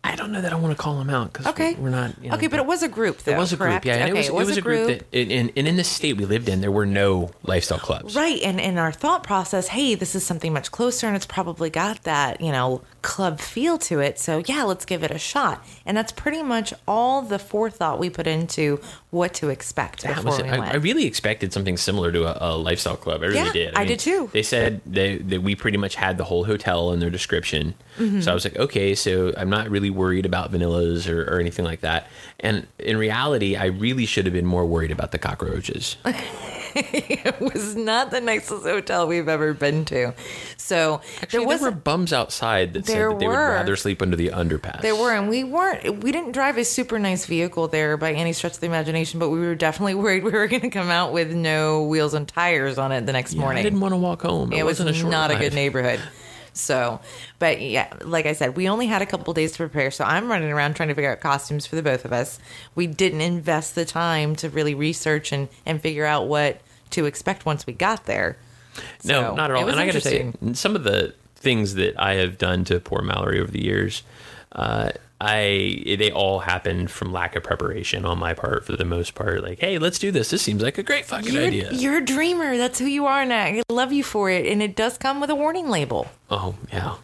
I 0.06 0.16
don't 0.16 0.32
know 0.32 0.42
that 0.42 0.54
I 0.54 0.56
want 0.56 0.76
to 0.78 0.82
call 0.82 0.98
them 0.98 1.10
out 1.10 1.34
because 1.34 1.48
okay. 1.48 1.74
we're 1.76 1.90
not. 1.90 2.14
You 2.22 2.30
know, 2.30 2.36
okay, 2.36 2.48
but 2.48 2.60
it 2.60 2.66
was 2.66 2.84
a 2.84 2.88
group, 2.88 3.18
though. 3.20 3.34
It 3.34 3.38
was 3.38 3.54
a 3.54 3.58
group, 3.58 3.84
yeah. 3.84 3.96
And 3.96 4.12
okay, 4.12 4.28
it 4.28 4.32
was, 4.32 4.44
it 4.44 4.48
was 4.48 4.58
a 4.58 4.62
group, 4.62 4.88
that, 4.88 5.06
in, 5.12 5.32
in, 5.32 5.52
and 5.58 5.68
in 5.68 5.76
the 5.78 5.84
state 5.84 6.18
we 6.18 6.26
lived 6.26 6.48
in, 6.48 6.62
there 6.62 6.72
were 6.72 6.86
no 6.86 7.32
lifestyle 7.44 7.80
clubs. 7.80 8.16
Right. 8.16 8.40
And 8.44 8.60
in 8.60 8.78
our 8.78 8.92
thought 8.92 9.24
process, 9.24 9.68
hey, 9.70 9.96
this 9.96 10.14
is 10.16 10.26
something 10.26 10.54
much 10.54 10.72
closer 10.72 11.08
and 11.08 11.16
it's 11.16 11.26
probably 11.26 11.70
got 11.70 12.04
that, 12.04 12.40
you 12.40 12.52
know, 12.52 12.82
club 13.02 13.40
feel 13.40 13.78
to 13.80 14.00
it. 14.00 14.20
So, 14.20 14.44
yeah, 14.46 14.64
let's 14.64 14.86
give 14.86 15.04
it 15.04 15.12
a 15.12 15.18
shot. 15.18 15.66
And 15.86 15.98
that's 15.98 16.12
pretty 16.12 16.44
much 16.44 16.74
all 16.88 17.22
the 17.24 17.40
forethought 17.40 18.00
we 18.00 18.10
put 18.10 18.28
into 18.28 18.80
what 19.10 19.34
to 19.36 19.50
expect 19.50 20.04
That 20.04 20.24
was 20.24 20.42
we. 20.42 20.50
I. 20.50 20.72
I 20.72 20.76
really 20.76 21.06
expected 21.06 21.52
something 21.54 21.78
similar 21.78 22.12
to 22.12 22.26
a, 22.26 22.54
a 22.54 22.58
lifestyle 22.58 22.98
club. 22.98 23.24
I 23.24 23.28
really 23.28 23.38
Yeah, 23.38 23.52
did. 23.52 23.76
I 23.76 23.86
did 23.86 24.00
too. 24.00 24.30
They 24.34 24.44
said 24.44 24.82
they, 24.86 25.18
that 25.18 25.42
we 25.42 25.56
pretty 25.56 25.78
much 25.78 25.96
had 25.96 26.18
the 26.18 26.26
whole 26.26 26.44
hotel 26.44 26.92
in 26.92 27.00
their 27.00 27.10
description. 27.10 27.74
Mm-hmm. 27.98 28.22
So 28.22 28.32
I 28.32 28.34
was 28.34 28.44
like, 28.44 28.58
okay, 28.58 28.94
so 28.94 29.34
I'm 29.38 29.50
not 29.50 29.70
really 29.70 29.90
worried 29.96 30.26
about 30.26 30.52
vanillas 30.52 31.10
or, 31.10 31.24
or 31.24 31.40
anything 31.40 31.66
like 31.66 31.82
that. 31.82 32.08
And 32.40 32.68
in 32.80 32.98
reality, 32.98 33.56
I 33.56 33.66
really 33.66 34.06
should 34.06 34.26
have 34.26 34.34
been 34.34 34.46
more 34.46 34.66
worried 34.66 34.92
about 34.92 35.12
the 35.12 35.18
cockroaches. 35.18 35.98
it 36.76 37.40
was 37.40 37.76
not 37.76 38.12
the 38.12 38.20
nicest 38.20 38.64
hotel 38.64 39.08
we've 39.08 39.30
ever 39.30 39.54
been 39.54 39.86
to. 39.86 40.14
So, 40.58 41.02
Actually, 41.22 41.40
there 41.40 41.48
was 41.48 41.62
there 41.62 41.72
were 41.72 41.76
bums 41.76 42.12
outside 42.12 42.74
that 42.74 42.86
said 42.86 43.12
that 43.12 43.20
they 43.20 43.28
would 43.28 43.34
rather 43.34 43.76
sleep 43.76 44.02
under 44.02 44.16
the 44.18 44.30
underpass. 44.30 44.82
There 44.82 44.96
were, 44.96 45.14
and 45.14 45.30
we 45.30 45.44
weren't. 45.44 46.04
We 46.04 46.12
didn't 46.12 46.34
drive 46.34 46.58
a 46.58 46.66
super 46.66 47.00
nice 47.00 47.26
vehicle 47.26 47.68
there 47.70 47.98
by 47.98 48.14
any 48.14 48.34
stretch 48.34 48.56
of 48.56 48.60
the 48.60 48.68
imagination, 48.68 49.20
but 49.20 49.30
we 49.30 49.40
were 49.40 49.56
definitely 49.56 49.96
worried 49.96 50.24
we 50.24 50.32
were 50.32 50.48
going 50.48 50.62
to 50.64 50.70
come 50.70 50.90
out 50.90 51.14
with 51.14 51.32
no 51.34 51.84
wheels 51.84 52.14
and 52.14 52.28
tires 52.28 52.78
on 52.78 52.92
it 52.92 53.06
the 53.06 53.14
next 53.14 53.34
Yeah, 53.34 53.42
morning. 53.42 53.60
I 53.62 53.64
didn't 53.64 53.80
want 53.80 53.94
to 53.94 53.98
walk 53.98 54.22
home. 54.22 54.52
It, 54.52 54.60
it 54.60 54.64
was 54.64 54.80
wasn't 54.80 54.90
a 54.90 54.94
short 54.94 55.12
not 55.12 55.32
a 55.32 55.38
good 55.38 55.54
neighborhood. 55.54 56.02
So, 56.56 57.02
but 57.38 57.62
yeah, 57.62 57.94
like 58.02 58.26
I 58.26 58.34
said, 58.34 58.56
we 58.56 58.70
only 58.70 58.88
had 58.88 59.02
a 59.02 59.06
couple 59.06 59.34
days 59.34 59.52
to 59.52 59.58
prepare. 59.58 59.92
So 59.92 60.06
I'm 60.06 60.32
running 60.32 60.52
around 60.52 60.76
trying 60.76 60.90
to 60.90 60.96
figure 60.96 61.12
out 61.12 61.20
costumes 61.20 61.66
for 61.66 61.76
the 61.76 61.84
both 61.84 62.06
of 62.06 62.14
us. 62.14 62.40
We 62.76 62.88
didn't 62.88 63.22
invest 63.22 63.76
the 63.76 63.84
time 63.86 64.36
to 64.38 64.50
really 64.50 64.74
research 64.74 65.32
and, 65.32 65.50
and 65.66 65.82
figure 65.82 66.06
out 66.06 66.28
what 66.28 66.62
to 66.92 67.06
expect 67.06 67.46
once 67.46 67.68
we 67.68 67.74
got 67.74 68.06
there. 68.06 68.38
No, 69.04 69.36
not 69.36 69.52
at 69.52 69.58
all. 69.58 69.68
And 69.68 69.80
I 69.80 69.86
got 69.86 69.94
to 69.94 70.02
say, 70.02 70.32
some 70.54 70.76
of 70.76 70.84
the 70.84 71.14
things 71.36 71.76
that 71.76 72.00
I 72.00 72.16
have 72.16 72.38
done 72.38 72.64
to 72.66 72.80
poor 72.80 73.02
Mallory 73.02 73.40
over 73.40 73.52
the 73.52 73.64
years, 73.64 74.04
uh, 74.54 74.92
I 75.22 75.96
they 75.98 76.12
all 76.12 76.40
happened 76.40 76.92
from 76.92 77.14
lack 77.14 77.36
of 77.36 77.44
preparation 77.44 78.06
on 78.06 78.20
my 78.20 78.34
part 78.34 78.66
for 78.66 78.76
the 78.76 78.84
most 78.86 79.16
part. 79.16 79.42
Like, 79.44 79.60
hey, 79.60 79.78
let's 79.78 79.98
do 79.98 80.12
this. 80.12 80.30
This 80.30 80.42
seems 80.42 80.62
like 80.62 80.78
a 80.78 80.84
great 80.84 81.06
fucking 81.06 81.34
You're, 81.34 81.44
idea. 81.44 81.72
you're 81.72 81.98
a 81.98 82.06
dreamer. 82.06 82.58
That's 82.58 82.80
who 82.80 82.86
you 82.86 83.06
are, 83.06 83.22
and 83.22 83.34
I 83.34 83.64
love 83.70 83.94
you 83.94 84.04
for 84.04 84.30
it. 84.30 84.46
And 84.46 84.62
it 84.62 84.76
does 84.76 84.98
come 84.98 85.22
with 85.22 85.30
a 85.30 85.36
warning 85.36 85.70
label. 85.70 86.08
oh 86.30 86.56
yeah, 86.72 86.96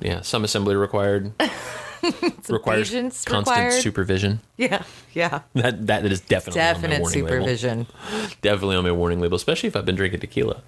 yeah. 0.00 0.20
Some 0.22 0.44
assembly 0.44 0.76
required. 0.76 1.32
requires 2.48 2.90
constant 2.90 3.36
required. 3.48 3.72
supervision. 3.82 4.40
Yeah, 4.56 4.84
yeah. 5.12 5.40
That 5.54 5.86
that 5.88 6.04
is 6.06 6.20
definitely 6.20 6.60
on 6.60 6.66
my 6.68 6.72
Definite 6.74 7.00
warning 7.00 7.24
label. 7.24 7.28
supervision. 7.38 7.86
Definitely 8.42 8.76
on 8.76 8.84
my 8.84 8.92
warning 8.92 9.20
label, 9.20 9.36
especially 9.36 9.66
if 9.68 9.74
I've 9.76 9.86
been 9.86 9.96
drinking 9.96 10.20
tequila. 10.20 10.62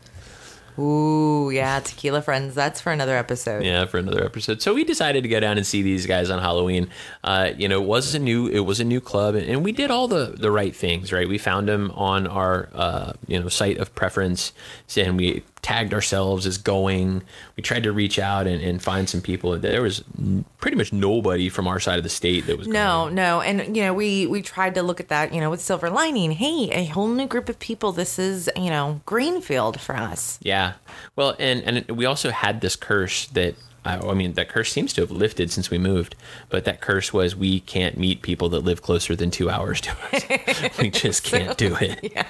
Ooh, 0.79 1.51
yeah, 1.51 1.81
tequila 1.81 2.23
friends. 2.23 2.55
That's 2.55 2.81
for 2.81 2.93
another 2.93 3.17
episode. 3.17 3.65
Yeah, 3.65 3.87
for 3.87 3.99
another 3.99 4.25
episode. 4.25 4.63
So 4.63 4.75
we 4.75 4.85
decided 4.85 5.23
to 5.25 5.29
go 5.29 5.41
down 5.41 5.57
and 5.57 5.67
see 5.67 5.83
these 5.83 6.07
guys 6.07 6.31
on 6.31 6.41
Halloween. 6.41 6.89
Uh, 7.25 7.51
you 7.57 7.69
know, 7.69 7.83
it 7.83 7.87
was 7.87 8.15
a 8.15 8.19
new 8.19 8.47
it 8.47 8.61
was 8.61 8.79
a 8.79 8.85
new 8.85 9.01
club, 9.01 9.35
and, 9.35 9.65
we 9.65 9.73
did 9.73 9.91
all 9.91 10.07
the 10.07 10.35
the 10.39 10.53
right 10.53 10.75
things. 10.75 11.13
Right, 11.13 11.29
we 11.29 11.37
found 11.37 11.69
them 11.69 11.91
on 11.93 12.29
our 12.29 12.69
uh, 12.75 13.13
you 13.27 13.41
know 13.41 13.49
site 13.49 13.79
of 13.79 13.93
preference, 13.97 14.53
and 14.97 15.17
we 15.17 15.43
tagged 15.63 15.93
ourselves 15.93 16.47
as 16.47 16.57
going. 16.59 17.23
We 17.57 17.63
tried 17.63 17.83
to 17.83 17.93
reach 17.93 18.19
out 18.19 18.47
and, 18.47 18.63
and 18.63 18.83
find 18.83 19.09
some 19.09 19.21
people. 19.21 19.59
There 19.59 19.83
was 19.83 20.03
n- 20.19 20.45
pretty 20.59 20.77
much 20.77 20.93
nobody 20.93 21.49
from 21.49 21.67
our 21.67 21.81
side 21.81 21.99
of 21.99 22.05
the 22.05 22.09
state 22.11 22.47
that 22.47 22.57
was 22.59 22.67
No, 22.69 23.05
going. 23.05 23.15
no, 23.17 23.41
and 23.41 23.77
you 23.77 23.83
know 23.83 23.93
we 23.95 24.27
we 24.27 24.43
tried 24.43 24.75
to 24.77 24.83
look 24.83 25.01
at 25.01 25.09
that, 25.09 25.35
you 25.35 25.41
know, 25.41 25.51
with 25.51 25.61
silver 25.61 25.91
lining. 25.91 26.31
Hey, 26.33 26.71
a 26.73 26.85
whole 26.87 27.09
new 27.09 27.27
group 27.27 27.49
of 27.49 27.59
people. 27.59 27.93
This 27.93 28.19
is 28.19 28.49
you 28.57 28.71
know 28.71 29.01
Greenfield 29.07 29.81
for 29.81 29.97
us. 29.97 30.39
Yeah. 30.43 30.75
Well, 31.17 31.35
and 31.39 31.63
and 31.63 31.97
we 31.97 32.07
also 32.07 32.31
had 32.31 32.61
this 32.61 32.77
curse 32.77 33.27
that 33.29 33.55
I 33.85 33.97
I 33.99 34.15
mean 34.15 34.35
that 34.35 34.49
curse 34.49 34.71
seems 34.73 34.93
to 34.95 35.01
have 35.01 35.11
lifted 35.11 35.51
since 35.51 35.71
we 35.71 35.79
moved, 35.79 36.15
but 36.49 36.65
that 36.65 36.81
curse 36.81 37.13
was 37.13 37.35
we 37.37 37.61
can't 37.61 37.97
meet 37.99 38.23
people 38.23 38.49
that 38.51 38.61
live 38.61 38.83
closer 38.83 39.17
than 39.17 39.31
two 39.31 39.51
hours 39.51 39.81
to 39.83 39.91
us. 40.13 40.79
we 40.79 40.91
just 40.91 41.25
can't 41.33 41.57
do 41.59 41.75
it. 41.81 42.13
Yeah. 42.13 42.27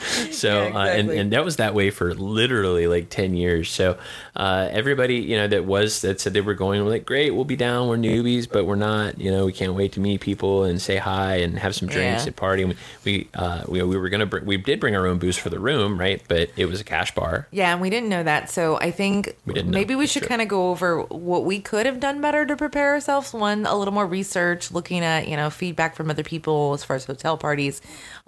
So, 0.32 0.68
Yeah, 0.68 0.76
uh, 0.78 0.84
and, 0.86 1.10
and 1.10 1.32
that 1.32 1.44
was 1.44 1.56
that 1.56 1.74
way 1.74 1.90
for 1.90 2.14
literally 2.14 2.86
like 2.86 3.10
10 3.10 3.34
years. 3.34 3.70
So, 3.70 3.98
uh, 4.36 4.68
everybody, 4.70 5.16
you 5.16 5.36
know, 5.36 5.48
that 5.48 5.64
was, 5.64 6.00
that 6.02 6.20
said 6.20 6.32
they 6.32 6.40
were 6.40 6.54
going, 6.54 6.82
were 6.82 6.90
like, 6.90 7.04
great, 7.04 7.30
we'll 7.30 7.44
be 7.44 7.56
down. 7.56 7.88
We're 7.88 7.96
newbies, 7.96 8.48
but 8.50 8.64
we're 8.64 8.76
not, 8.76 9.20
you 9.20 9.30
know, 9.30 9.44
we 9.44 9.52
can't 9.52 9.74
wait 9.74 9.92
to 9.92 10.00
meet 10.00 10.20
people 10.20 10.64
and 10.64 10.80
say 10.80 10.96
hi 10.96 11.36
and 11.36 11.58
have 11.58 11.74
some 11.74 11.88
drinks 11.88 12.22
Yeah. 12.22 12.28
and 12.28 12.36
party. 12.36 12.62
And 12.62 12.72
we, 12.72 12.78
we, 13.04 13.28
uh, 13.34 13.64
we, 13.68 13.82
we 13.82 13.96
were 13.96 14.08
to, 14.10 14.26
br- 14.26 14.44
we 14.44 14.56
did 14.56 14.80
bring 14.80 14.96
our 14.96 15.06
own 15.06 15.18
booze 15.18 15.36
for 15.36 15.50
the 15.50 15.58
room, 15.58 15.98
right? 15.98 16.22
But 16.28 16.50
it 16.56 16.66
was 16.66 16.80
a 16.80 16.84
cash 16.84 17.14
bar. 17.14 17.46
Yeah, 17.50 17.72
and 17.72 17.80
we 17.80 17.90
didn't 17.90 18.08
know 18.08 18.22
that. 18.22 18.50
So 18.50 18.76
I 18.78 18.90
think 18.90 19.36
We 19.46 19.54
didn't 19.54 19.70
maybe 19.72 19.94
we 19.94 20.06
should 20.06 20.22
kind 20.22 20.40
of 20.40 20.48
go 20.48 20.70
over 20.70 21.02
what 21.02 21.44
we 21.44 21.60
could 21.60 21.86
have 21.86 22.00
done 22.00 22.20
better 22.20 22.46
to 22.46 22.56
prepare 22.56 22.92
ourselves. 22.92 23.32
One, 23.32 23.66
a 23.66 23.76
little 23.76 23.94
more 23.94 24.06
research, 24.06 24.70
looking 24.70 25.00
at, 25.04 25.28
you 25.28 25.36
know, 25.36 25.50
feedback 25.50 25.96
from 25.96 26.10
other 26.10 26.22
people 26.22 26.72
as 26.72 26.84
far 26.84 26.96
as 26.96 27.04
hotel 27.04 27.36
parties. 27.36 27.80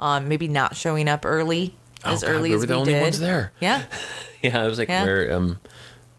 Um, 0.02 0.28
maybe 0.28 0.48
not 0.48 0.74
showing 0.74 1.08
up 1.08 1.24
early 1.24 1.74
as 2.04 2.24
Oh, 2.24 2.26
God, 2.26 2.32
early 2.34 2.48
we 2.50 2.54
as 2.56 2.60
the 2.62 2.66
we 2.66 2.74
only 2.74 2.92
did. 2.94 3.02
ones 3.02 3.20
there. 3.20 3.52
Yeah. 3.60 3.84
Yeah. 4.42 4.60
I 4.60 4.66
was 4.66 4.76
like, 4.76 4.88
Yeah. 4.88 5.04
we're, 5.04 5.32
um, 5.32 5.60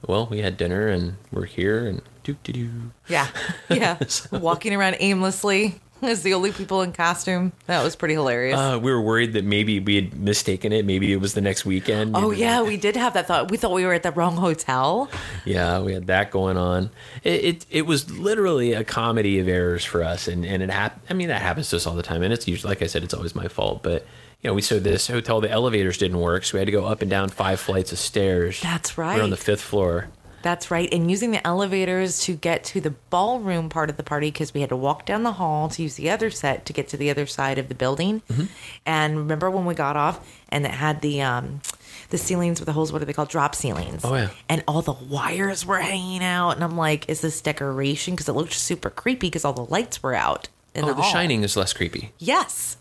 well, 0.07 0.27
we 0.31 0.39
had 0.39 0.55
dinner 0.55 0.87
and 0.87 1.17
we're 1.33 1.43
here 1.43 1.85
and 1.85 2.01
do, 2.23 2.37
do, 2.45 2.53
do. 2.53 2.69
Yeah. 3.09 3.27
Yeah. 3.69 3.97
Walking 4.31 4.73
around 4.73 4.95
aimlessly 5.01 5.81
as 6.09 6.23
the 6.23 6.33
only 6.33 6.51
people 6.51 6.81
in 6.81 6.91
costume. 6.93 7.53
That 7.67 7.83
was 7.83 7.95
pretty 7.95 8.13
hilarious. 8.13 8.57
Uh, 8.57 8.79
we 8.81 8.91
were 8.91 9.01
worried 9.01 9.33
that 9.33 9.45
maybe 9.45 9.79
we 9.79 9.95
had 9.95 10.19
mistaken 10.19 10.71
it. 10.71 10.85
Maybe 10.85 11.11
it 11.13 11.17
was 11.17 11.33
the 11.33 11.41
next 11.41 11.65
weekend. 11.65 12.15
Oh 12.15 12.31
yeah, 12.31 12.61
we 12.61 12.77
did 12.77 12.95
have 12.95 13.13
that 13.13 13.27
thought. 13.27 13.51
We 13.51 13.57
thought 13.57 13.71
we 13.71 13.85
were 13.85 13.93
at 13.93 14.03
the 14.03 14.11
wrong 14.11 14.35
hotel. 14.35 15.09
Yeah, 15.45 15.79
we 15.81 15.93
had 15.93 16.07
that 16.07 16.31
going 16.31 16.57
on. 16.57 16.89
It 17.23 17.43
it, 17.43 17.65
it 17.69 17.81
was 17.85 18.11
literally 18.11 18.73
a 18.73 18.83
comedy 18.83 19.39
of 19.39 19.47
errors 19.47 19.83
for 19.85 20.03
us, 20.03 20.27
and 20.27 20.45
and 20.45 20.61
it 20.61 20.69
hap- 20.69 20.99
I 21.09 21.13
mean 21.13 21.29
that 21.29 21.41
happens 21.41 21.69
to 21.69 21.77
us 21.77 21.87
all 21.87 21.95
the 21.95 22.03
time, 22.03 22.21
and 22.23 22.33
it's 22.33 22.47
usually 22.47 22.69
like 22.69 22.81
I 22.81 22.87
said, 22.87 23.03
it's 23.03 23.13
always 23.13 23.35
my 23.35 23.47
fault. 23.47 23.83
But 23.83 24.05
you 24.41 24.49
know, 24.49 24.53
we 24.53 24.61
so 24.61 24.79
this 24.79 25.07
hotel, 25.07 25.39
the 25.41 25.49
elevators 25.49 25.97
didn't 25.97 26.19
work, 26.19 26.43
so 26.43 26.55
we 26.55 26.59
had 26.59 26.65
to 26.65 26.71
go 26.71 26.85
up 26.85 27.01
and 27.01 27.09
down 27.09 27.29
five 27.29 27.59
flights 27.59 27.91
of 27.91 27.97
stairs. 27.99 28.59
That's 28.61 28.97
right. 28.97 29.17
We're 29.17 29.23
on 29.23 29.29
the 29.29 29.37
fifth 29.37 29.61
floor. 29.61 30.09
That's 30.43 30.69
right. 30.69 30.93
And 30.93 31.09
using 31.09 31.31
the 31.31 31.45
elevators 31.47 32.19
to 32.25 32.35
get 32.35 32.65
to 32.65 32.81
the 32.81 32.91
ballroom 33.09 33.69
part 33.69 33.89
of 33.89 33.97
the 33.97 34.03
party 34.03 34.27
because 34.27 34.53
we 34.53 34.59
had 34.59 34.69
to 34.69 34.75
walk 34.75 35.05
down 35.05 35.23
the 35.23 35.31
hall 35.31 35.69
to 35.69 35.81
use 35.81 35.95
the 35.95 36.09
other 36.09 36.29
set 36.29 36.65
to 36.65 36.73
get 36.73 36.89
to 36.89 36.97
the 36.97 37.09
other 37.09 37.25
side 37.25 37.57
of 37.57 37.69
the 37.69 37.75
building. 37.75 38.21
Mm-hmm. 38.29 38.45
And 38.85 39.17
remember 39.17 39.49
when 39.49 39.65
we 39.65 39.73
got 39.73 39.95
off 39.95 40.29
and 40.49 40.65
it 40.65 40.71
had 40.71 41.01
the 41.01 41.21
um 41.21 41.61
the 42.09 42.17
ceilings 42.17 42.59
with 42.59 42.67
the 42.67 42.73
holes, 42.73 42.91
what 42.91 43.01
are 43.01 43.05
they 43.05 43.13
called? 43.13 43.29
Drop 43.29 43.55
ceilings. 43.55 44.03
Oh, 44.03 44.13
yeah. 44.13 44.29
And 44.49 44.63
all 44.67 44.81
the 44.81 44.93
wires 44.93 45.65
were 45.65 45.79
hanging 45.79 46.23
out. 46.23 46.51
And 46.51 46.63
I'm 46.63 46.77
like, 46.77 47.09
is 47.09 47.21
this 47.21 47.41
decoration? 47.41 48.13
Because 48.13 48.29
it 48.29 48.33
looked 48.33 48.53
super 48.53 48.89
creepy 48.89 49.27
because 49.27 49.45
all 49.45 49.53
the 49.53 49.65
lights 49.65 50.03
were 50.03 50.13
out. 50.13 50.49
Oh, 50.75 50.85
the, 50.85 50.93
the. 50.93 51.01
Shining 51.03 51.43
is 51.43 51.55
less 51.55 51.73
creepy. 51.73 52.11
Yes. 52.19 52.77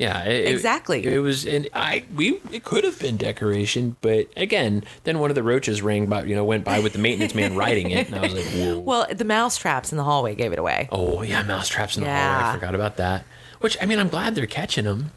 Yeah, 0.00 0.24
it- 0.24 0.46
it- 0.46 0.54
Exactly. 0.54 1.04
It, 1.04 1.18
was, 1.18 1.44
and 1.46 1.68
I 1.74 2.04
we 2.16 2.40
it 2.50 2.64
could 2.64 2.84
have 2.84 2.98
been 2.98 3.16
decoration, 3.18 3.96
but 4.00 4.28
again, 4.36 4.82
then 5.04 5.18
one 5.18 5.30
of 5.30 5.34
the 5.34 5.42
roaches 5.42 5.82
rang 5.82 6.06
by, 6.06 6.24
you 6.24 6.34
know, 6.34 6.44
went 6.44 6.64
by 6.64 6.80
with 6.80 6.94
the 6.94 6.98
maintenance 6.98 7.34
man 7.34 7.54
riding 7.54 7.90
it, 7.90 8.06
and 8.08 8.16
I 8.16 8.20
was 8.22 8.32
like, 8.34 8.44
whoa. 8.54 8.78
Well, 8.78 9.06
the 9.12 9.24
mouse 9.26 9.58
traps 9.58 9.92
in 9.92 9.98
the 9.98 10.04
hallway 10.04 10.34
gave 10.34 10.52
it 10.52 10.58
away. 10.58 10.88
Oh 10.90 11.22
yeah, 11.22 11.42
mouse 11.42 11.68
traps 11.68 11.96
in 11.96 12.04
the 12.04 12.10
hallway. 12.10 12.48
I 12.48 12.54
forgot 12.54 12.74
about 12.74 12.96
that. 12.96 13.24
Which 13.60 13.76
I 13.82 13.86
mean, 13.86 13.98
I'm 13.98 14.08
glad 14.08 14.34
they're 14.34 14.46
catching 14.46 14.86
them. 14.86 15.12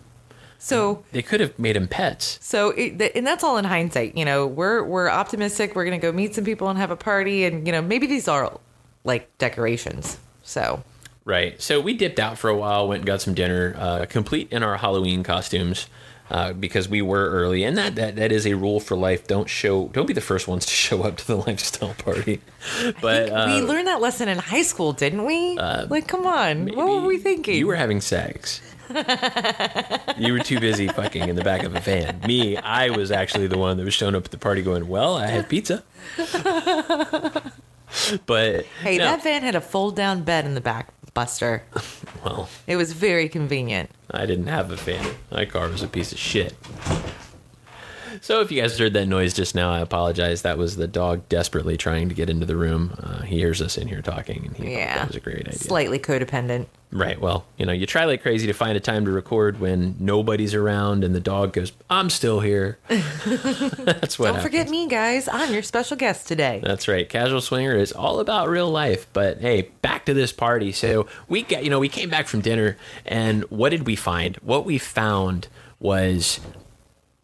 So 0.60 1.04
They 1.12 1.22
could 1.22 1.40
have 1.42 1.58
made 1.60 1.76
them 1.76 1.90
pets. 1.90 2.38
So, 2.42 2.70
it, 2.72 3.12
and 3.16 3.28
that's 3.28 3.44
all 3.44 3.58
in 3.58 3.66
hindsight. 3.66 4.16
You 4.18 4.24
know, 4.24 4.48
we're 4.48 4.82
we're 4.84 5.10
optimistic. 5.10 5.76
We're 5.76 5.84
gonna 5.86 5.98
go 5.98 6.12
meet 6.14 6.36
some 6.36 6.46
people 6.46 6.70
and 6.70 6.78
have 6.80 6.90
a 6.92 6.96
party, 6.96 7.44
and 7.46 7.66
you 7.68 7.72
know, 7.74 7.82
maybe 7.82 8.08
these 8.08 8.28
are 8.30 8.58
like 9.04 9.38
decorations. 9.38 10.18
So, 10.44 10.84
Right. 11.26 11.62
So 11.62 11.80
we 11.80 11.94
dipped 11.94 12.20
out 12.20 12.38
for 12.38 12.50
a 12.50 12.56
while, 12.56 12.88
went 12.88 13.00
and 13.02 13.08
got 13.08 13.22
some 13.22 13.34
dinner, 13.34 13.76
uh, 13.78 14.06
complete 14.10 14.50
in 14.52 14.62
our 14.64 14.78
Halloween 14.78 15.24
costumes. 15.24 15.88
Uh, 16.32 16.54
because 16.54 16.88
we 16.88 17.02
were 17.02 17.30
early, 17.30 17.64
and 17.64 17.78
that, 17.78 17.96
that 17.96 18.16
that 18.16 18.32
is 18.32 18.48
a 18.48 18.54
rule 18.56 18.80
for 18.80 18.96
life. 18.96 19.28
Don't 19.28 19.48
show, 19.50 19.90
don't 19.90 20.08
be 20.08 20.14
the 20.14 20.22
first 20.22 20.48
ones 20.48 20.66
to 20.66 20.72
show 20.74 21.04
up 21.04 21.18
to 21.18 21.28
the 21.28 21.36
lifestyle 21.36 21.94
party. 21.96 22.40
But 23.02 23.30
uh, 23.30 23.46
we 23.50 23.62
learned 23.62 23.88
that 23.88 24.00
lesson 24.02 24.30
in 24.30 24.38
high 24.40 24.62
school, 24.64 24.94
didn't 24.94 25.26
we? 25.26 25.58
like, 25.60 26.08
come 26.08 26.26
on, 26.26 26.68
what 26.76 26.88
were 26.88 27.02
we 27.06 27.18
thinking? 27.18 27.56
You 27.58 27.68
were 27.68 27.76
having 27.76 28.00
sex. 28.02 28.62
you 30.18 30.34
were 30.34 30.40
too 30.40 30.60
busy 30.60 30.88
fucking 30.88 31.28
in 31.28 31.36
the 31.36 31.44
back 31.44 31.64
of 31.64 31.76
a 31.76 31.80
van. 31.82 32.22
Me, 32.26 32.56
I 32.58 32.90
was 32.90 33.12
actually 33.12 33.48
the 33.48 33.58
one 33.58 33.78
that 33.78 33.84
was 33.84 33.94
showing 33.94 34.16
up 34.16 34.26
at 34.26 34.32
the 34.32 34.38
party 34.38 34.62
going, 34.62 34.88
Well, 34.88 35.16
I 35.18 35.28
had 35.28 35.50
pizza. 35.50 35.84
but 38.26 38.66
hey, 38.82 38.98
no. 38.98 39.04
that 39.06 39.24
van 39.24 39.44
had 39.44 39.56
a 39.56 39.62
fold 39.62 39.96
down 39.96 40.24
bed 40.24 40.46
in 40.46 40.54
the 40.56 40.62
back, 40.62 40.94
Buster. 41.14 41.64
well, 42.26 42.50
It 42.68 42.76
was 42.76 42.94
very 42.94 43.30
convenient. 43.30 43.90
I 44.12 44.26
didn't 44.26 44.48
have 44.48 44.72
a 44.72 44.78
fan. 44.78 45.16
My 45.32 45.46
car 45.46 45.70
was 45.70 45.84
a 45.84 45.88
piece 45.88 46.12
of 46.12 46.18
shit. 46.20 46.56
So 48.22 48.42
if 48.42 48.52
you 48.52 48.62
guys 48.62 48.78
heard 48.78 48.94
that 48.94 49.08
noise 49.08 49.34
just 49.34 49.56
now, 49.56 49.72
I 49.72 49.80
apologize. 49.80 50.42
That 50.44 50.58
was 50.58 50.76
the 50.76 50.88
dog 50.88 51.28
desperately 51.30 51.78
trying 51.78 52.10
to 52.10 52.16
get 52.16 52.30
into 52.30 52.46
the 52.46 52.56
room. 52.56 52.96
Uh, 53.02 53.22
he 53.22 53.38
hears 53.38 53.62
us 53.62 53.78
in 53.78 53.88
here 53.88 54.02
talking, 54.02 54.46
and 54.46 54.56
he 54.56 54.74
Yeah, 54.74 54.96
that 54.96 55.08
was 55.08 55.16
a 55.16 55.20
great 55.20 55.48
idea. 55.48 55.54
Slightly 55.54 56.00
codependent. 56.00 56.68
Right. 56.92 57.20
Well, 57.20 57.46
you 57.58 57.66
know, 57.66 57.72
you 57.74 57.88
try 57.88 58.06
like 58.06 58.22
crazy 58.22 58.46
to 58.46 58.54
find 58.54 58.78
a 58.78 58.80
time 58.80 59.06
to 59.06 59.12
record 59.12 59.60
when 59.60 59.96
nobody's 60.00 60.54
around 60.54 61.04
and 61.04 61.16
the 61.16 61.20
dog 61.20 61.54
goes, 61.54 61.72
"I'm 61.90 62.12
still 62.12 62.40
here." 62.40 62.78
That's 62.88 64.20
what. 64.20 64.34
Don't 64.34 64.42
forget 64.42 64.68
happens. 64.68 64.72
me, 64.72 64.88
guys. 64.88 65.28
I'm 65.28 65.52
your 65.52 65.64
special 65.64 65.98
guest 65.98 66.28
today. 66.28 66.62
That's 66.64 66.88
right. 66.88 67.10
Casual 67.10 67.42
Swinger 67.42 67.76
is 67.76 67.92
all 67.92 68.20
about 68.20 68.48
real 68.48 68.70
life. 68.70 69.08
But 69.12 69.40
hey, 69.42 69.72
back 69.82 70.06
to 70.06 70.14
this 70.14 70.32
party. 70.32 70.72
So 70.72 71.08
we 71.28 71.42
got, 71.42 71.64
you 71.64 71.72
know, 71.72 71.80
we 71.80 71.90
came 71.90 72.12
back 72.12 72.28
from 72.28 72.42
dinner, 72.42 72.78
and 73.08 73.44
what 73.46 73.70
did 73.70 73.88
we 73.88 73.96
find? 73.96 74.36
What 74.38 74.64
we 74.64 74.78
found 74.78 75.48
was 75.80 76.40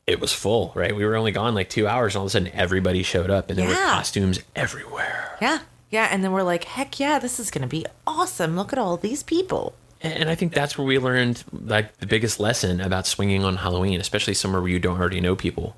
it 0.10 0.20
was 0.20 0.34
full. 0.34 0.72
Right. 0.76 0.96
We 0.96 1.06
were 1.06 1.16
only 1.16 1.32
gone 1.32 1.56
like 1.56 1.70
two 1.70 1.88
hours, 1.88 2.16
and 2.16 2.20
all 2.20 2.26
of 2.26 2.28
a 2.28 2.32
sudden 2.32 2.52
everybody 2.54 3.04
showed 3.04 3.30
up, 3.30 3.50
and 3.50 3.58
there 3.58 3.68
were 3.68 3.76
costumes 3.76 4.40
everywhere. 4.56 5.38
Yeah, 5.42 5.60
yeah. 5.90 6.10
And 6.12 6.24
then 6.24 6.32
we're 6.32 6.44
like, 6.44 6.66
heck 6.66 7.00
yeah, 7.00 7.20
this 7.20 7.40
is 7.40 7.52
gonna 7.52 7.68
be 7.68 7.86
awesome. 8.06 8.56
Look 8.56 8.74
at 8.74 8.80
all 8.80 8.98
these 8.98 9.24
people. 9.24 9.74
And 10.02 10.30
I 10.30 10.36
think 10.36 10.54
that's 10.54 10.78
where 10.78 10.88
we 10.88 10.98
learned 10.98 11.44
like 11.52 11.98
the 11.98 12.06
biggest 12.06 12.40
lesson 12.40 12.80
about 12.80 13.06
swinging 13.06 13.44
on 13.44 13.58
Halloween, 13.58 14.00
especially 14.00 14.34
somewhere 14.34 14.62
where 14.62 14.72
you 14.72 14.80
don't 14.80 14.98
already 14.98 15.20
know 15.20 15.36
people. 15.36 15.76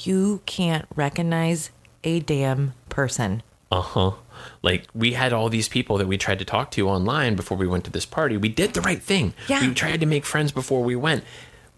You 0.00 0.42
can't 0.44 0.86
recognize 0.96 1.70
a 2.02 2.20
damn 2.20 2.74
person. 2.88 3.42
Uh 3.70 3.82
huh. 3.82 4.12
Like 4.62 4.88
we 4.94 5.12
had 5.12 5.32
all 5.32 5.48
these 5.48 5.68
people 5.68 5.98
that 5.98 6.08
we 6.08 6.18
tried 6.18 6.40
to 6.40 6.44
talk 6.44 6.70
to 6.72 6.88
online 6.88 7.36
before 7.36 7.56
we 7.56 7.68
went 7.68 7.84
to 7.84 7.90
this 7.90 8.06
party. 8.06 8.36
We 8.36 8.48
did 8.48 8.74
the 8.74 8.80
right 8.80 9.00
thing. 9.00 9.34
Yeah. 9.46 9.60
We 9.60 9.74
tried 9.74 10.00
to 10.00 10.06
make 10.06 10.24
friends 10.24 10.50
before 10.50 10.82
we 10.82 10.96
went. 10.96 11.22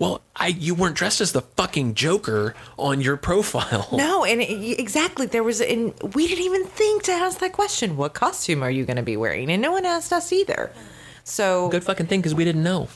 Well, 0.02 0.20
I 0.34 0.48
you 0.48 0.74
weren't 0.74 0.96
dressed 0.96 1.20
as 1.20 1.30
the 1.30 1.42
fucking 1.42 1.94
Joker 1.94 2.56
on 2.76 3.00
your 3.00 3.16
profile. 3.16 3.88
No, 3.92 4.24
and 4.24 4.40
it, 4.42 4.80
exactly 4.80 5.26
there 5.26 5.44
was, 5.44 5.60
and 5.60 5.94
we 6.14 6.26
didn't 6.26 6.44
even 6.44 6.64
think 6.64 7.04
to 7.04 7.12
ask 7.12 7.38
that 7.38 7.52
question. 7.52 7.96
What 7.96 8.12
costume 8.12 8.64
are 8.64 8.70
you 8.70 8.84
going 8.84 8.96
to 8.96 9.04
be 9.04 9.16
wearing? 9.16 9.48
And 9.48 9.62
no 9.62 9.70
one 9.70 9.86
asked 9.86 10.12
us 10.12 10.32
either. 10.32 10.72
So 11.22 11.68
Good 11.68 11.84
fucking 11.84 12.06
thing 12.06 12.18
because 12.20 12.34
we 12.34 12.44
didn't 12.44 12.64
know. 12.64 12.88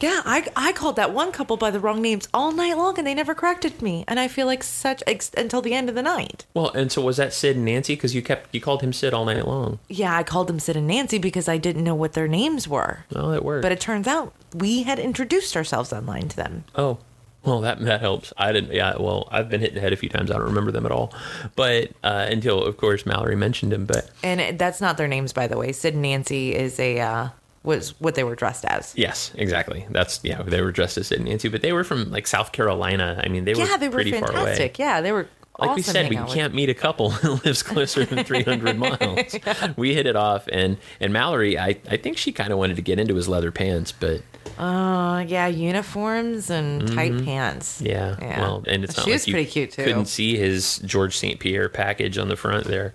yeah, 0.00 0.20
I 0.24 0.46
I 0.54 0.70
called 0.72 0.94
that 0.96 1.12
one 1.12 1.32
couple 1.32 1.56
by 1.56 1.72
the 1.72 1.80
wrong 1.80 2.00
names 2.00 2.28
all 2.32 2.52
night 2.52 2.76
long, 2.76 2.96
and 2.96 3.04
they 3.04 3.14
never 3.14 3.34
corrected 3.34 3.82
me. 3.82 4.04
And 4.06 4.20
I 4.20 4.28
feel 4.28 4.46
like 4.46 4.62
such 4.62 5.02
ex- 5.04 5.32
until 5.36 5.62
the 5.62 5.74
end 5.74 5.88
of 5.88 5.96
the 5.96 6.02
night. 6.02 6.46
Well, 6.54 6.70
and 6.70 6.92
so 6.92 7.02
was 7.02 7.16
that 7.16 7.32
Sid 7.32 7.56
and 7.56 7.64
Nancy? 7.64 7.96
Because 7.96 8.14
you 8.14 8.22
kept 8.22 8.54
you 8.54 8.60
called 8.60 8.82
him 8.82 8.92
Sid 8.92 9.12
all 9.12 9.24
night 9.24 9.48
long. 9.48 9.80
Yeah, 9.88 10.16
I 10.16 10.22
called 10.22 10.46
them 10.46 10.60
Sid 10.60 10.76
and 10.76 10.86
Nancy 10.86 11.18
because 11.18 11.48
I 11.48 11.56
didn't 11.56 11.82
know 11.82 11.96
what 11.96 12.12
their 12.12 12.28
names 12.28 12.68
were. 12.68 13.04
Oh, 13.16 13.32
that 13.32 13.44
worked. 13.44 13.62
But 13.62 13.72
it 13.72 13.80
turns 13.80 14.06
out 14.06 14.32
we 14.54 14.82
had 14.82 14.98
introduced 14.98 15.56
ourselves 15.56 15.92
online 15.92 16.28
to 16.28 16.36
them. 16.36 16.64
Oh, 16.74 16.98
well, 17.44 17.60
that 17.62 17.80
that 17.80 18.00
helps. 18.00 18.32
I 18.36 18.52
didn't. 18.52 18.72
Yeah, 18.72 18.94
well, 18.98 19.28
I've 19.30 19.48
been 19.48 19.60
hit 19.60 19.70
in 19.70 19.74
the 19.76 19.80
head 19.80 19.92
a 19.92 19.96
few 19.96 20.08
times. 20.08 20.30
I 20.30 20.34
don't 20.34 20.44
remember 20.46 20.70
them 20.70 20.86
at 20.86 20.92
all. 20.92 21.12
But 21.56 21.90
uh, 22.04 22.26
until, 22.30 22.62
of 22.64 22.76
course, 22.76 23.04
Mallory 23.04 23.34
mentioned 23.36 23.72
him. 23.72 23.84
But 23.84 24.10
And 24.22 24.58
that's 24.58 24.80
not 24.80 24.96
their 24.96 25.08
names, 25.08 25.32
by 25.32 25.48
the 25.48 25.56
way. 25.58 25.72
Sid 25.72 25.94
and 25.94 26.02
Nancy 26.02 26.54
is 26.54 26.78
a 26.78 27.00
uh, 27.00 27.28
was 27.64 27.98
what 28.00 28.14
they 28.14 28.22
were 28.24 28.36
dressed 28.36 28.64
as. 28.64 28.92
yes, 28.96 29.32
exactly. 29.34 29.86
That's 29.90 30.20
yeah. 30.22 30.42
They 30.42 30.60
were 30.60 30.70
dressed 30.72 30.98
as 30.98 31.08
Sid 31.08 31.18
and 31.18 31.28
Nancy, 31.28 31.48
but 31.48 31.62
they 31.62 31.72
were 31.72 31.84
from 31.84 32.10
like 32.12 32.26
South 32.28 32.52
Carolina. 32.52 33.20
I 33.24 33.28
mean, 33.28 33.44
they 33.44 33.54
were 33.54 33.60
yeah, 33.62 33.76
they 33.76 33.88
were 33.88 33.94
pretty 33.94 34.12
far 34.12 34.30
away. 34.30 34.34
fantastic. 34.34 34.78
Yeah, 34.78 35.00
they 35.00 35.10
were. 35.12 35.28
Like 35.58 35.68
awesome 35.70 35.76
we 35.76 35.82
said, 35.82 36.08
we 36.08 36.16
hang 36.16 36.22
out 36.22 36.28
with. 36.28 36.34
can't 36.34 36.54
meet 36.54 36.70
a 36.70 36.74
couple 36.74 37.10
that 37.22 37.44
lives 37.44 37.62
closer 37.62 38.06
than 38.06 38.24
300 38.24 38.78
miles. 38.78 39.36
We 39.76 39.94
hit 39.94 40.06
it 40.06 40.16
off, 40.16 40.48
and 40.50 40.78
and 40.98 41.12
Mallory, 41.12 41.58
I 41.58 41.76
I 41.90 41.98
think 41.98 42.16
she 42.18 42.32
kind 42.32 42.52
of 42.52 42.58
wanted 42.58 42.76
to 42.76 42.82
get 42.82 42.98
into 42.98 43.14
his 43.16 43.28
leather 43.28 43.50
pants, 43.52 43.92
but 43.92 44.22
Uh, 44.58 45.24
yeah, 45.26 45.46
uniforms 45.46 46.50
and 46.50 46.86
tight 46.88 47.24
pants. 47.24 47.76
Mm-hmm. 47.78 47.86
yeah, 47.86 48.16
Yeah. 48.20 48.40
well, 48.40 48.64
and 48.66 48.84
it's 48.84 48.96
not 48.96 49.04
She 49.04 49.10
like 49.10 49.14
was 49.16 49.26
you 49.28 49.34
pretty 49.34 49.50
cute, 49.50 49.70
too. 49.72 49.84
Couldn't 49.84 50.06
see 50.06 50.36
his 50.36 50.78
George 50.84 51.16
St. 51.16 51.38
Pierre 51.40 51.68
package 51.68 52.18
on 52.18 52.28
the 52.28 52.36
front 52.36 52.66
there. 52.66 52.94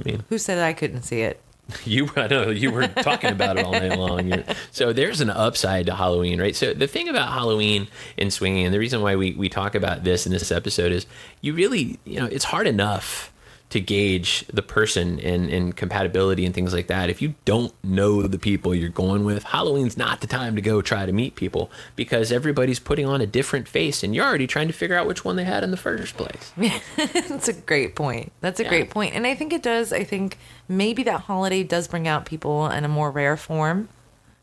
I 0.00 0.08
mean, 0.10 0.24
Who 0.28 0.38
said 0.38 0.58
I 0.58 0.72
couldn't 0.72 1.02
see 1.02 1.20
it? 1.22 1.40
You, 1.86 2.10
I 2.16 2.26
know 2.26 2.50
you 2.50 2.70
were 2.70 2.86
talking 2.88 3.30
about 3.30 3.58
it 3.58 3.64
all 3.64 3.72
night 3.72 3.98
long. 3.98 4.26
You're- 4.28 4.44
so 4.72 4.92
there's 4.92 5.20
an 5.22 5.30
upside 5.30 5.86
to 5.86 5.94
Halloween, 5.94 6.40
right? 6.40 6.54
So 6.56 6.74
the 6.74 6.86
thing 6.88 7.08
about 7.08 7.32
Halloween 7.32 7.88
and 8.18 8.30
swinging, 8.32 8.66
and 8.66 8.74
the 8.74 8.78
reason 8.78 9.00
why 9.00 9.16
we, 9.16 9.32
we 9.32 9.48
talk 9.48 9.74
about 9.74 10.04
this 10.04 10.26
in 10.26 10.32
this 10.32 10.50
episode 10.52 10.92
is 10.92 11.06
you 11.40 11.54
really, 11.54 11.98
you 12.04 12.18
know, 12.20 12.26
it's 12.26 12.44
hard 12.44 12.66
enough 12.66 13.32
to 13.72 13.80
gauge 13.80 14.44
the 14.52 14.60
person 14.60 15.18
and, 15.20 15.48
and 15.48 15.74
compatibility 15.74 16.44
and 16.44 16.54
things 16.54 16.74
like 16.74 16.88
that. 16.88 17.08
If 17.08 17.22
you 17.22 17.34
don't 17.46 17.72
know 17.82 18.22
the 18.26 18.38
people 18.38 18.74
you're 18.74 18.90
going 18.90 19.24
with, 19.24 19.44
Halloween's 19.44 19.96
not 19.96 20.20
the 20.20 20.26
time 20.26 20.56
to 20.56 20.60
go 20.60 20.82
try 20.82 21.06
to 21.06 21.12
meet 21.12 21.36
people 21.36 21.70
because 21.96 22.30
everybody's 22.30 22.78
putting 22.78 23.06
on 23.06 23.22
a 23.22 23.26
different 23.26 23.66
face 23.66 24.02
and 24.02 24.14
you're 24.14 24.26
already 24.26 24.46
trying 24.46 24.66
to 24.66 24.74
figure 24.74 24.94
out 24.94 25.06
which 25.06 25.24
one 25.24 25.36
they 25.36 25.44
had 25.44 25.64
in 25.64 25.70
the 25.70 25.78
first 25.78 26.18
place. 26.18 26.52
That's 26.96 27.48
a 27.48 27.54
great 27.54 27.94
point. 27.96 28.30
That's 28.42 28.60
a 28.60 28.64
Yeah. 28.64 28.68
great 28.68 28.90
point. 28.90 29.14
And 29.14 29.26
I 29.26 29.34
think 29.34 29.54
it 29.54 29.62
does. 29.62 29.90
I 29.90 30.04
think 30.04 30.36
maybe 30.68 31.02
that 31.04 31.22
holiday 31.22 31.62
does 31.62 31.88
bring 31.88 32.06
out 32.06 32.26
people 32.26 32.68
in 32.68 32.84
a 32.84 32.88
more 32.88 33.10
rare 33.10 33.38
form. 33.38 33.88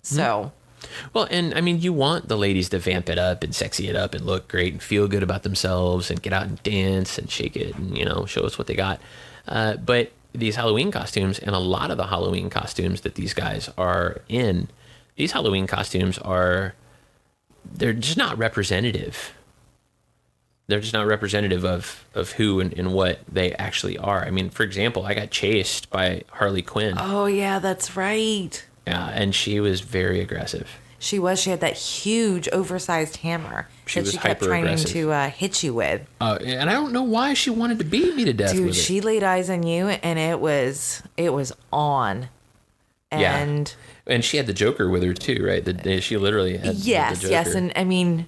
So, 0.01 0.23
mm-hmm. 0.23 0.49
Well, 1.13 1.27
and 1.30 1.53
I 1.53 1.61
mean, 1.61 1.82
you 1.82 1.93
want 1.93 2.27
the 2.27 2.38
ladies 2.38 2.69
to 2.69 2.80
vamp 2.80 3.09
it 3.09 3.17
up 3.17 3.43
and 3.43 3.53
sexy 3.53 3.88
it 3.88 3.95
up 3.95 4.13
and 4.13 4.25
look 4.25 4.47
great 4.47 4.73
and 4.73 4.82
feel 4.82 5.07
good 5.07 5.23
about 5.23 5.43
themselves 5.43 6.09
and 6.09 6.21
get 6.21 6.34
out 6.34 6.47
and 6.47 6.61
dance 6.63 7.17
and 7.17 7.30
shake 7.30 7.55
it 7.55 7.75
and, 7.75 7.97
you 7.97 8.05
know, 8.05 8.25
show 8.25 8.43
us 8.43 8.57
what 8.57 8.67
they 8.67 8.75
got. 8.75 8.99
Uh, 9.47 9.75
but 9.75 10.11
these 10.34 10.55
Halloween 10.55 10.91
costumes 10.91 11.39
and 11.39 11.55
a 11.55 11.59
lot 11.59 11.91
of 11.91 11.97
the 11.97 12.07
Halloween 12.07 12.49
costumes 12.49 13.01
that 13.01 13.15
these 13.15 13.34
guys 13.34 13.69
are 13.77 14.21
in, 14.30 14.67
these 15.15 15.32
Halloween 15.32 15.67
costumes 15.67 16.17
are, 16.19 16.75
they're 17.65 17.93
just 17.93 18.17
not 18.17 18.38
representative. 18.38 19.34
They're 20.67 20.82
just 20.82 20.93
not 20.93 21.07
representative 21.07 21.65
of, 21.65 22.05
of 22.13 22.34
who 22.34 22.59
and, 22.59 22.71
and 22.77 22.93
what 22.93 23.21
they 23.27 23.53
actually 23.53 23.97
are. 23.97 24.23
I 24.23 24.30
mean, 24.30 24.51
for 24.51 24.61
example, 24.61 25.03
I 25.03 25.15
got 25.15 25.32
chased 25.32 25.89
by 25.89 26.23
Harley 26.30 26.61
Quinn, 26.61 26.93
oh 26.99 27.25
yeah, 27.25 27.57
that's 27.57 27.95
right. 27.97 28.63
Yeah, 28.88 29.09
and 29.09 29.34
she 29.34 29.59
was 29.59 29.82
very 29.82 30.21
aggressive. 30.21 30.69
She 31.01 31.17
was. 31.17 31.39
She 31.39 31.49
had 31.49 31.61
that 31.61 31.77
huge, 31.77 32.49
oversized 32.49 33.17
hammer 33.17 33.69
She 33.86 34.01
that 34.01 34.11
she 34.11 34.17
kept 34.17 34.43
trying 34.43 34.75
to 34.75 35.11
uh, 35.11 35.30
hit 35.30 35.63
you 35.63 35.73
with. 35.73 36.01
Uh, 36.19 36.38
and 36.43 36.69
I 36.69 36.73
don't 36.73 36.91
know 36.91 37.03
why 37.03 37.34
she 37.34 37.49
wanted 37.49 37.80
to 37.80 37.86
beat 37.86 38.15
me 38.15 38.25
to 38.25 38.34
death 38.34 38.51
Dude, 38.51 38.65
with 38.67 38.75
it. 38.75 38.80
she 38.80 38.99
laid 38.99 39.23
eyes 39.23 39.49
on 39.49 39.63
you, 39.63 39.88
and 39.88 40.19
it 40.19 40.39
was 40.41 41.01
it 41.15 41.34
was 41.34 41.53
on. 41.71 42.27
Yeah. 43.11 43.38
And 43.38 43.73
and 44.05 44.25
she 44.25 44.38
had 44.38 44.45
the 44.45 44.53
Joker 44.53 44.89
with 44.89 45.03
her 45.03 45.13
too, 45.13 45.45
right? 45.45 45.63
The, 45.63 46.01
she 46.01 46.17
literally 46.17 46.57
had 46.57 46.75
the- 46.75 46.80
yes, 46.80 47.23
yes, 47.23 47.55
and 47.55 47.71
I 47.75 47.84
mean, 47.86 48.27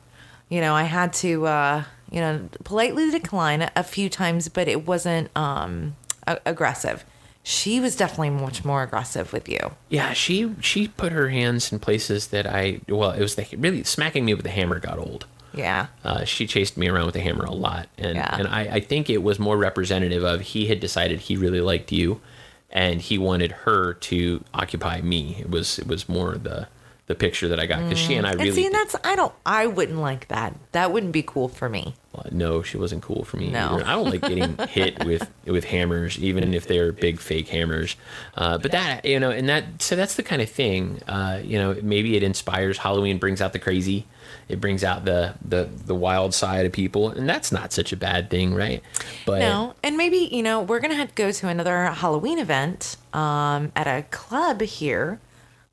you 0.49 0.61
know, 0.61 0.73
I 0.73 0.83
had 0.83 1.11
to, 1.13 1.45
uh, 1.45 1.83
you 2.09 2.21
know, 2.21 2.49
politely 2.63 3.11
decline 3.11 3.69
a 3.75 3.83
few 3.83 4.09
times, 4.09 4.47
but 4.47 4.67
it 4.67 4.87
wasn't 4.87 5.29
um, 5.35 5.95
a- 6.25 6.39
aggressive. 6.45 7.03
She 7.43 7.79
was 7.79 7.95
definitely 7.95 8.29
much 8.29 8.63
more 8.63 8.83
aggressive 8.83 9.33
with 9.33 9.49
you. 9.49 9.71
yeah, 9.89 10.13
she 10.13 10.53
she 10.61 10.87
put 10.89 11.11
her 11.11 11.29
hands 11.29 11.71
in 11.71 11.79
places 11.79 12.27
that 12.27 12.45
I 12.45 12.81
well, 12.87 13.11
it 13.11 13.21
was 13.21 13.35
the, 13.35 13.47
really 13.57 13.83
smacking 13.83 14.25
me 14.25 14.33
with 14.33 14.43
the 14.43 14.51
hammer 14.51 14.79
got 14.79 14.99
old. 14.99 15.25
Yeah. 15.53 15.87
Uh, 16.03 16.23
she 16.23 16.47
chased 16.47 16.77
me 16.77 16.87
around 16.87 17.07
with 17.07 17.15
the 17.15 17.19
hammer 17.19 17.43
a 17.43 17.51
lot, 17.51 17.87
and 17.97 18.15
Yeah. 18.15 18.35
and 18.37 18.47
I, 18.47 18.61
I 18.75 18.79
think 18.79 19.09
it 19.09 19.21
was 19.23 19.37
more 19.39 19.57
representative 19.57 20.23
of 20.23 20.41
he 20.41 20.67
had 20.67 20.79
decided 20.79 21.19
he 21.21 21.35
really 21.35 21.61
liked 21.61 21.91
you, 21.91 22.21
and 22.69 23.01
he 23.01 23.17
wanted 23.17 23.51
her 23.51 23.95
to 23.95 24.43
occupy 24.53 25.01
me. 25.01 25.37
It 25.39 25.49
was 25.49 25.79
it 25.79 25.87
was 25.87 26.07
more 26.07 26.35
the 26.35 26.67
the 27.07 27.15
picture 27.15 27.47
that 27.49 27.59
I 27.59 27.65
got 27.65 27.79
because 27.83 27.99
she 27.99 28.13
and 28.15 28.25
I 28.25 28.31
really 28.33 28.47
and 28.49 28.55
see, 28.55 28.69
that's 28.69 28.95
I 29.03 29.15
don't, 29.17 29.33
I 29.45 29.65
wouldn't 29.67 29.99
like 29.99 30.27
that. 30.29 30.55
That 30.71 30.93
wouldn't 30.93 31.11
be 31.11 31.23
cool 31.23 31.49
for 31.49 31.67
me. 31.67 31.95
Well, 32.13 32.25
no, 32.31 32.61
she 32.61 32.77
wasn't 32.77 33.03
cool 33.03 33.23
for 33.23 33.37
me. 33.37 33.49
No. 33.51 33.75
either. 33.75 33.85
I 33.85 33.91
don't 33.93 34.09
like 34.09 34.21
getting 34.21 34.57
hit 34.67 35.05
with 35.05 35.31
with 35.45 35.63
hammers, 35.63 36.19
even 36.19 36.53
if 36.53 36.67
they're 36.67 36.91
big 36.91 37.19
fake 37.19 37.47
hammers. 37.47 37.95
Uh, 38.35 38.57
but 38.57 38.71
that 38.71 39.05
you 39.05 39.19
know, 39.19 39.31
and 39.31 39.47
that 39.47 39.81
so 39.81 39.95
that's 39.95 40.15
the 40.15 40.23
kind 40.23 40.41
of 40.41 40.49
thing. 40.49 41.01
Uh, 41.07 41.39
you 41.41 41.57
know, 41.57 41.77
maybe 41.81 42.17
it 42.17 42.23
inspires 42.23 42.77
Halloween, 42.77 43.17
brings 43.17 43.41
out 43.41 43.53
the 43.53 43.59
crazy, 43.59 44.07
it 44.49 44.59
brings 44.59 44.83
out 44.83 45.05
the 45.05 45.35
the 45.43 45.69
the 45.85 45.95
wild 45.95 46.33
side 46.33 46.65
of 46.65 46.73
people, 46.73 47.09
and 47.09 47.29
that's 47.29 47.49
not 47.51 47.71
such 47.71 47.93
a 47.93 47.97
bad 47.97 48.29
thing, 48.29 48.53
right? 48.53 48.83
But 49.25 49.39
No, 49.39 49.75
and 49.81 49.95
maybe 49.95 50.17
you 50.17 50.43
know 50.43 50.61
we're 50.61 50.81
gonna 50.81 50.95
have 50.95 51.09
to 51.09 51.15
go 51.15 51.31
to 51.31 51.47
another 51.47 51.85
Halloween 51.85 52.39
event 52.39 52.97
um, 53.13 53.71
at 53.73 53.87
a 53.87 54.03
club 54.11 54.61
here 54.61 55.21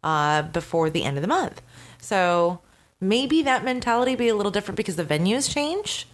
uh, 0.04 0.42
before 0.42 0.88
the 0.88 1.02
end 1.02 1.16
of 1.16 1.22
the 1.22 1.28
month. 1.28 1.62
So 2.00 2.60
maybe 3.00 3.42
that 3.42 3.64
mentality 3.64 4.14
be 4.14 4.28
a 4.28 4.36
little 4.36 4.52
different 4.52 4.76
because 4.76 4.94
the 4.96 5.04
venues 5.04 5.52
change. 5.52 6.06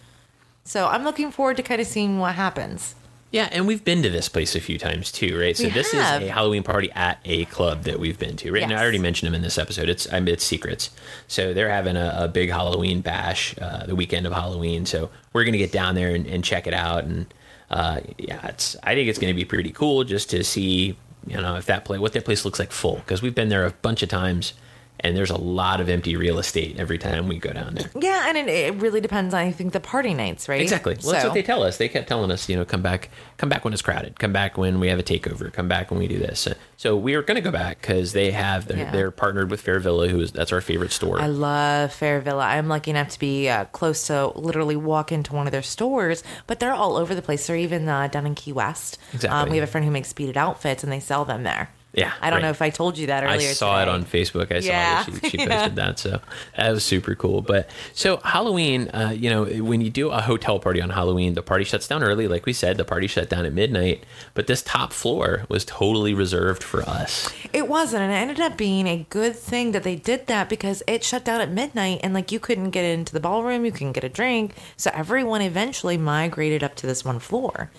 So 0.65 0.87
I'm 0.87 1.03
looking 1.03 1.31
forward 1.31 1.57
to 1.57 1.63
kind 1.63 1.79
of 1.79 1.87
seeing 1.87 2.17
what 2.19 2.35
happens. 2.35 2.95
Yeah, 3.31 3.49
and 3.51 3.67
we've 3.67 3.83
been 3.83 4.01
to 4.03 4.09
this 4.09 4.29
place 4.29 4.55
a 4.55 4.61
few 4.61 4.77
times 4.77 5.11
too, 5.11 5.37
right? 5.37 5.55
So 5.57 5.65
We 5.65 5.69
this 5.71 5.91
have. 5.91 6.21
is 6.21 6.29
a 6.29 6.31
Halloween 6.31 6.63
party 6.63 6.89
at 6.93 7.19
a 7.25 7.45
club 7.45 7.83
that 7.83 7.99
we've 7.99 8.17
been 8.17 8.37
to, 8.37 8.51
right? 8.51 8.63
And 8.63 8.71
I 8.73 8.81
already 8.81 8.99
mentioned 8.99 9.27
them 9.27 9.35
in 9.35 9.41
this 9.41 9.57
episode. 9.57 9.89
It's 9.89 10.11
I 10.11 10.19
mean, 10.19 10.33
it's 10.33 10.43
secrets. 10.43 10.89
So 11.27 11.53
they're 11.53 11.69
having 11.69 11.97
a, 11.97 12.15
a 12.17 12.27
big 12.27 12.49
Halloween 12.49 13.01
bash 13.01 13.53
uh, 13.61 13.85
the 13.85 13.95
weekend 13.95 14.25
of 14.25 14.31
Halloween. 14.33 14.85
So 14.85 15.09
we're 15.33 15.43
gonna 15.43 15.57
get 15.57 15.71
down 15.71 15.95
there 15.95 16.15
and, 16.15 16.25
and 16.25 16.43
check 16.43 16.65
it 16.65 16.73
out. 16.73 17.03
And 17.03 17.25
uh, 17.69 18.01
yeah, 18.17 18.45
it's 18.47 18.75
I 18.83 18.95
think 18.95 19.09
it's 19.09 19.19
gonna 19.19 19.33
be 19.33 19.45
pretty 19.45 19.71
cool 19.71 20.03
just 20.03 20.29
to 20.29 20.43
see 20.43 20.97
you 21.27 21.35
know 21.41 21.57
if 21.57 21.65
that 21.65 21.83
play 21.83 21.99
what 21.99 22.13
that 22.13 22.23
place 22.25 22.45
looks 22.45 22.59
like 22.59 22.71
full 22.71 22.95
because 22.97 23.21
we've 23.21 23.35
been 23.35 23.49
there 23.49 23.65
a 23.65 23.71
bunch 23.71 24.01
of 24.01 24.09
times. 24.09 24.53
And 25.01 25.15
there's 25.15 25.29
a 25.29 25.37
lot 25.37 25.81
of 25.81 25.89
empty 25.89 26.15
real 26.15 26.39
estate 26.39 26.79
every 26.79 26.97
time 26.97 27.27
we 27.27 27.37
go 27.37 27.51
down 27.51 27.75
there. 27.75 27.89
Yeah, 27.99 28.25
and 28.27 28.37
it, 28.37 28.47
it 28.47 28.75
really 28.75 29.01
depends 29.01 29.33
on 29.33 29.41
I 29.41 29.51
think 29.51 29.73
the 29.73 29.79
party 29.79 30.13
nights, 30.13 30.47
right? 30.47 30.61
Exactly. 30.61 30.97
Well, 31.03 31.11
that's 31.13 31.25
what 31.25 31.33
they 31.33 31.43
tell 31.43 31.63
us. 31.63 31.77
They 31.77 31.89
kept 31.89 32.07
telling 32.07 32.31
us, 32.31 32.47
you 32.49 32.55
know, 32.55 32.65
come 32.65 32.81
back, 32.81 33.09
come 33.37 33.49
back 33.49 33.63
when 33.65 33.73
it's 33.73 33.81
crowded. 33.81 34.19
Come 34.19 34.31
back 34.33 34.57
when 34.57 34.79
we 34.79 34.87
have 34.87 34.97
a 34.99 35.03
takeover. 35.03 35.51
Come 35.51 35.67
back 35.67 35.91
when 35.91 35.99
we 35.99 36.07
do 36.07 36.17
this. 36.17 36.47
So 36.77 36.95
we 36.95 37.13
are 37.15 37.21
going 37.21 37.35
to 37.35 37.41
go 37.41 37.51
back 37.51 37.81
because 37.81 38.13
they 38.13 38.31
have 38.31 38.67
they're, 38.67 38.77
Yeah. 38.77 38.91
they're 38.91 39.11
partnered 39.11 39.51
with 39.51 39.63
Fairvilla, 39.63 40.09
who 40.09 40.19
is 40.21 40.31
that's 40.31 40.51
our 40.51 40.61
favorite 40.61 40.91
store. 40.91 41.19
I 41.19 41.27
love 41.27 41.91
Fairvilla. 41.91 42.43
I'm 42.45 42.67
lucky 42.67 42.91
enough 42.91 43.09
to 43.09 43.19
be 43.19 43.49
uh, 43.49 43.65
close 43.65 44.07
to 44.07 44.27
literally 44.29 44.75
walk 44.75 45.11
into 45.11 45.33
one 45.33 45.45
of 45.47 45.51
their 45.51 45.61
stores, 45.61 46.23
but 46.47 46.59
they're 46.59 46.73
all 46.73 46.95
over 46.97 47.13
the 47.13 47.21
place. 47.21 47.47
They're 47.47 47.55
even 47.57 47.87
uh, 47.87 48.07
down 48.07 48.25
in 48.25 48.35
Key 48.35 48.53
West. 48.53 48.97
Exactly. 49.13 49.37
Um, 49.39 49.49
we 49.49 49.57
have 49.57 49.67
a 49.67 49.71
friend 49.71 49.85
who 49.85 49.91
makes 49.91 50.11
beaded 50.13 50.37
outfits, 50.37 50.83
and 50.83 50.91
they 50.91 50.99
sell 50.99 51.25
them 51.25 51.43
there. 51.43 51.69
Yeah, 51.95 52.11
I 52.21 52.29
don't 52.29 52.37
right. 52.37 52.43
know 52.43 52.49
if 52.49 52.61
I 52.61 52.69
told 52.69 52.97
you 52.97 53.07
that 53.07 53.23
earlier. 53.23 53.49
I 53.49 53.53
saw 53.53 53.81
it 53.81 53.87
on 53.87 54.03
Facebook. 54.03 54.51
I 54.51 54.59
Yeah. 54.59 55.03
saw 55.05 55.11
that 55.11 55.23
she, 55.23 55.29
she 55.29 55.37
Yeah. 55.37 55.45
posted 55.47 55.75
that, 55.77 55.97
so 55.97 56.19
that 56.57 56.71
was 56.71 56.83
super 56.83 57.15
cool. 57.15 57.41
But 57.41 57.69
so 57.93 58.17
Halloween, 58.17 58.89
uh, 58.89 59.13
you 59.17 59.29
know, 59.29 59.45
when 59.63 59.79
you 59.79 59.89
do 59.89 60.09
a 60.09 60.19
hotel 60.21 60.59
party 60.59 60.81
on 60.81 60.89
Halloween, 60.89 61.35
the 61.35 61.41
party 61.41 61.63
shuts 61.63 61.87
down 61.87 62.03
early. 62.03 62.27
Like 62.27 62.45
we 62.45 62.51
said, 62.53 62.75
the 62.77 62.83
party 62.83 63.07
shut 63.07 63.29
down 63.29 63.45
at 63.45 63.53
midnight. 63.53 64.03
But 64.33 64.47
this 64.47 64.61
top 64.61 64.91
floor 64.91 65.45
was 65.47 65.63
totally 65.63 66.13
reserved 66.13 66.63
for 66.63 66.81
us. 66.83 67.33
It 67.53 67.69
wasn't, 67.69 68.03
and 68.03 68.11
it 68.11 68.15
ended 68.15 68.39
up 68.41 68.57
being 68.57 68.87
a 68.87 69.05
good 69.09 69.35
thing 69.35 69.71
that 69.71 69.83
they 69.83 69.95
did 69.95 70.27
that 70.27 70.49
because 70.49 70.83
it 70.87 71.03
shut 71.03 71.23
down 71.23 71.39
at 71.39 71.49
midnight, 71.49 72.01
and 72.03 72.13
like 72.13 72.29
you 72.31 72.39
couldn't 72.41 72.71
get 72.71 72.83
into 72.83 73.13
the 73.13 73.21
ballroom, 73.21 73.63
you 73.63 73.71
couldn't 73.71 73.93
get 73.93 74.03
a 74.03 74.09
drink, 74.09 74.53
so 74.75 74.91
everyone 74.93 75.41
eventually 75.41 75.95
migrated 75.97 76.61
up 76.61 76.75
to 76.75 76.85
this 76.87 77.05
one 77.05 77.19
floor. 77.19 77.71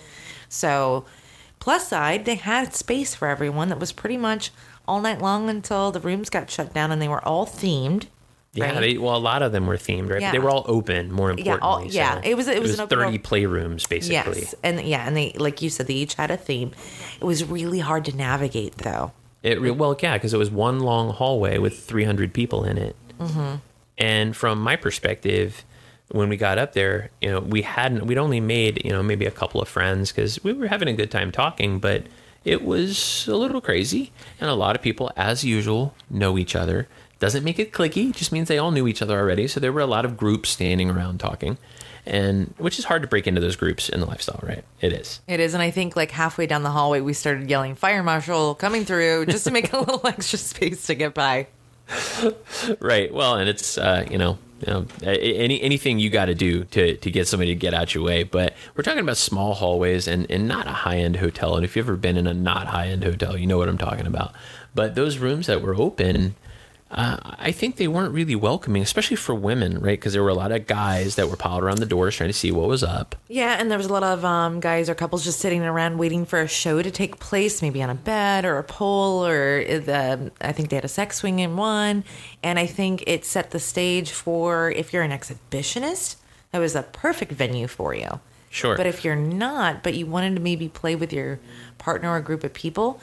So, 0.49 1.05
plus 1.59 1.87
side, 1.87 2.25
they 2.25 2.35
had 2.35 2.73
space 2.73 3.15
for 3.15 3.27
everyone 3.27 3.69
that 3.69 3.79
was 3.79 3.91
pretty 3.91 4.17
much 4.17 4.51
all 4.87 5.01
night 5.01 5.21
long 5.21 5.49
until 5.49 5.91
the 5.91 5.99
rooms 5.99 6.29
got 6.29 6.49
shut 6.49 6.73
down, 6.73 6.91
and 6.91 7.01
they 7.01 7.07
were 7.07 7.25
all 7.27 7.45
themed. 7.45 8.05
Yeah, 8.53 8.71
right? 8.71 8.79
they, 8.79 8.97
well, 8.97 9.15
a 9.15 9.19
lot 9.19 9.43
of 9.43 9.51
them 9.51 9.67
were 9.67 9.77
themed, 9.77 10.09
right? 10.09 10.21
Yeah. 10.21 10.31
They 10.31 10.39
were 10.39 10.49
all 10.49 10.65
open. 10.67 11.11
More 11.11 11.29
Yeah, 11.29 11.37
importantly, 11.53 11.61
all- 11.61 11.83
yeah, 11.85 12.15
so 12.15 12.21
it 12.23 12.35
was- 12.35 12.47
it 12.47 12.61
was 12.61 12.79
an 12.79 12.87
thirty 12.87 13.19
playrooms 13.19 13.87
basically. 13.87 14.13
Yes, 14.41 14.55
and 14.63 14.81
yeah, 14.81 15.05
and 15.05 15.15
they 15.15 15.33
like 15.37 15.61
you 15.61 15.69
said, 15.69 15.85
they 15.87 15.93
each 15.93 16.15
had 16.15 16.31
a 16.31 16.37
theme. 16.37 16.71
It 17.19 17.25
was 17.25 17.43
really 17.43 17.79
hard 17.79 18.05
to 18.05 18.15
navigate, 18.15 18.77
though. 18.79 19.11
It 19.43 19.61
re- 19.61 19.69
well, 19.71 19.95
yeah, 20.01 20.13
because 20.13 20.33
it 20.33 20.37
was 20.37 20.49
one 20.49 20.79
long 20.79 21.11
hallway 21.13 21.59
with 21.59 21.77
300 21.83 22.33
people 22.33 22.63
in 22.63 22.77
it. 22.79 22.95
Mm-hmm. 23.19 23.55
And 23.99 24.35
from 24.35 24.59
my 24.61 24.75
perspective, 24.75 25.63
when 26.09 26.29
we 26.29 26.37
got 26.37 26.57
up 26.57 26.73
there, 26.73 27.09
you 27.21 27.29
know, 27.29 27.39
we 27.39 27.61
hadn't, 27.63 28.05
we'd 28.05 28.17
only 28.17 28.39
made, 28.39 28.83
you 28.85 28.91
know, 28.91 29.03
maybe 29.03 29.25
a 29.25 29.31
couple 29.31 29.61
of 29.61 29.67
friends 29.67 30.11
because 30.11 30.41
we 30.43 30.53
were 30.53 30.67
having 30.67 30.87
a 30.87 30.93
good 30.93 31.11
time 31.11 31.31
talking, 31.31 31.79
but 31.79 32.03
it 32.45 32.63
was 32.63 33.27
a 33.27 33.35
little 33.35 33.59
crazy. 33.59 34.11
And 34.39 34.49
a 34.49 34.55
lot 34.55 34.75
of 34.75 34.81
people, 34.81 35.11
as 35.17 35.43
usual, 35.43 35.93
know 36.09 36.37
each 36.37 36.55
other. 36.55 36.87
Doesn't 37.19 37.43
make 37.43 37.59
it 37.59 37.73
clicky, 37.73 38.15
just 38.15 38.31
means 38.31 38.47
they 38.47 38.59
all 38.59 38.71
knew 38.71 38.87
each 38.87 39.01
other 39.01 39.19
already. 39.19 39.47
So 39.47 39.59
there 39.59 39.73
were 39.73 39.81
a 39.81 39.87
lot 39.87 40.05
of 40.05 40.15
groups 40.15 40.49
standing 40.49 40.89
around 40.89 41.19
talking, 41.19 41.57
and 42.05 42.53
which 42.57 42.77
is 42.77 42.85
hard 42.85 43.01
to 43.01 43.07
break 43.07 43.25
into 43.25 43.41
those 43.41 43.55
groups 43.55 43.89
in 43.89 43.99
the 43.99 44.05
lifestyle, 44.05 44.39
right? 44.43 44.63
It 44.81 44.93
is. 44.93 45.19
It 45.27 45.39
is, 45.39 45.55
and 45.55 45.63
I 45.63 45.71
think 45.71 45.95
like 45.95 46.11
halfway 46.11 46.45
down 46.45 46.61
the 46.61 46.69
hallway, 46.69 47.01
we 47.01 47.13
started 47.13 47.49
yelling 47.49 47.73
"Fire 47.73 48.03
Marshal 48.03 48.53
coming 48.53 48.85
through" 48.85 49.25
just 49.25 49.45
to 49.45 49.51
make 49.51 49.73
a 49.73 49.79
little 49.79 50.05
extra 50.05 50.37
space 50.37 50.85
to 50.87 50.95
get 50.95 51.13
by. 51.13 51.47
Right. 52.79 53.11
Well, 53.13 53.35
and 53.35 53.49
it's 53.49 53.77
uh, 53.77 54.05
you 54.11 54.17
know, 54.19 54.37
Um, 54.65 54.87
know, 55.03 55.11
any 55.11 55.61
anything 55.61 55.99
you 55.99 56.09
got 56.09 56.25
to 56.25 56.35
do 56.35 56.63
to 56.65 56.97
to 56.97 57.11
get 57.11 57.27
somebody 57.27 57.53
to 57.53 57.59
get 57.59 57.73
out 57.73 57.93
your 57.93 58.03
way. 58.03 58.23
But 58.23 58.55
we're 58.75 58.83
talking 58.83 59.01
about 59.01 59.17
small 59.17 59.53
hallways 59.53 60.07
and 60.07 60.29
and 60.31 60.47
not 60.47 60.67
a 60.67 60.71
high 60.71 60.97
end 60.97 61.17
hotel. 61.17 61.55
And 61.55 61.63
if 61.63 61.75
you've 61.75 61.85
ever 61.85 61.97
been 61.97 62.17
in 62.17 62.27
a 62.27 62.33
not 62.33 62.67
high 62.67 62.87
end 62.87 63.03
hotel, 63.03 63.37
you 63.37 63.45
know 63.45 63.57
what 63.57 63.69
I'm 63.69 63.77
talking 63.77 64.07
about. 64.07 64.33
But 64.73 64.95
those 64.95 65.17
rooms 65.17 65.47
that 65.47 65.61
were 65.61 65.75
open. 65.75 66.35
Uh, 66.89 67.17
I 67.23 67.51
think 67.51 67.75
they 67.75 67.87
weren't 67.87 68.13
really 68.13 68.35
welcoming, 68.35 68.81
especially 68.81 69.17
for 69.17 69.35
women, 69.35 69.79
right? 69.79 69.99
Because 69.99 70.13
there 70.13 70.23
were 70.23 70.29
a 70.29 70.33
lot 70.35 70.51
of 70.51 70.67
guys 70.67 71.15
that 71.15 71.29
were 71.29 71.35
piled 71.35 71.63
around 71.63 71.79
the 71.79 71.85
doors 71.85 72.15
trying 72.15 72.29
to 72.29 72.33
see 72.33 72.51
what 72.51 72.67
was 72.67 72.81
up. 72.83 73.15
Yeah, 73.27 73.57
and 73.59 73.69
there 73.69 73.77
was 73.77 73.87
a 73.87 73.93
lot 73.93 74.03
of 74.03 74.23
um, 74.23 74.59
guys 74.59 74.89
or 74.89 74.95
couples 74.95 75.25
just 75.25 75.39
sitting 75.39 75.61
around 75.63 75.97
waiting 75.97 76.25
for 76.25 76.39
a 76.39 76.47
show 76.47 76.81
to 76.81 76.89
take 76.89 77.19
place, 77.19 77.61
maybe 77.61 77.83
on 77.83 77.89
a 77.89 77.95
bed 77.95 78.45
or 78.45 78.57
a 78.57 78.63
pole, 78.63 79.25
or 79.25 79.63
the 79.63 80.31
I 80.39 80.51
think 80.53 80.69
they 80.69 80.77
had 80.77 80.85
a 80.85 80.89
sex 80.89 81.17
swing 81.17 81.39
in 81.39 81.57
one, 81.57 82.03
and 82.41 82.57
I 82.57 82.65
think 82.65 83.03
it 83.05 83.25
set 83.25 83.51
the 83.51 83.59
stage 83.59 84.11
for 84.11 84.71
if 84.71 84.93
you're 84.93 85.03
an 85.03 85.11
exhibitionist, 85.11 86.15
that 86.51 86.59
was 86.59 86.75
a 86.75 86.83
perfect 86.83 87.33
venue 87.33 87.67
for 87.67 87.93
you 87.93 88.19
Sure. 88.49 88.75
But 88.75 88.87
if 88.87 89.03
you're 89.03 89.15
not, 89.15 89.83
but 89.83 89.93
you 89.93 90.05
wanted 90.05 90.35
to 90.35 90.41
maybe 90.41 90.69
play 90.69 90.95
with 90.95 91.11
your 91.11 91.39
partner 91.77 92.11
or 92.11 92.17
a 92.17 92.21
group 92.21 92.43
of 92.43 92.53
people, 92.53 92.99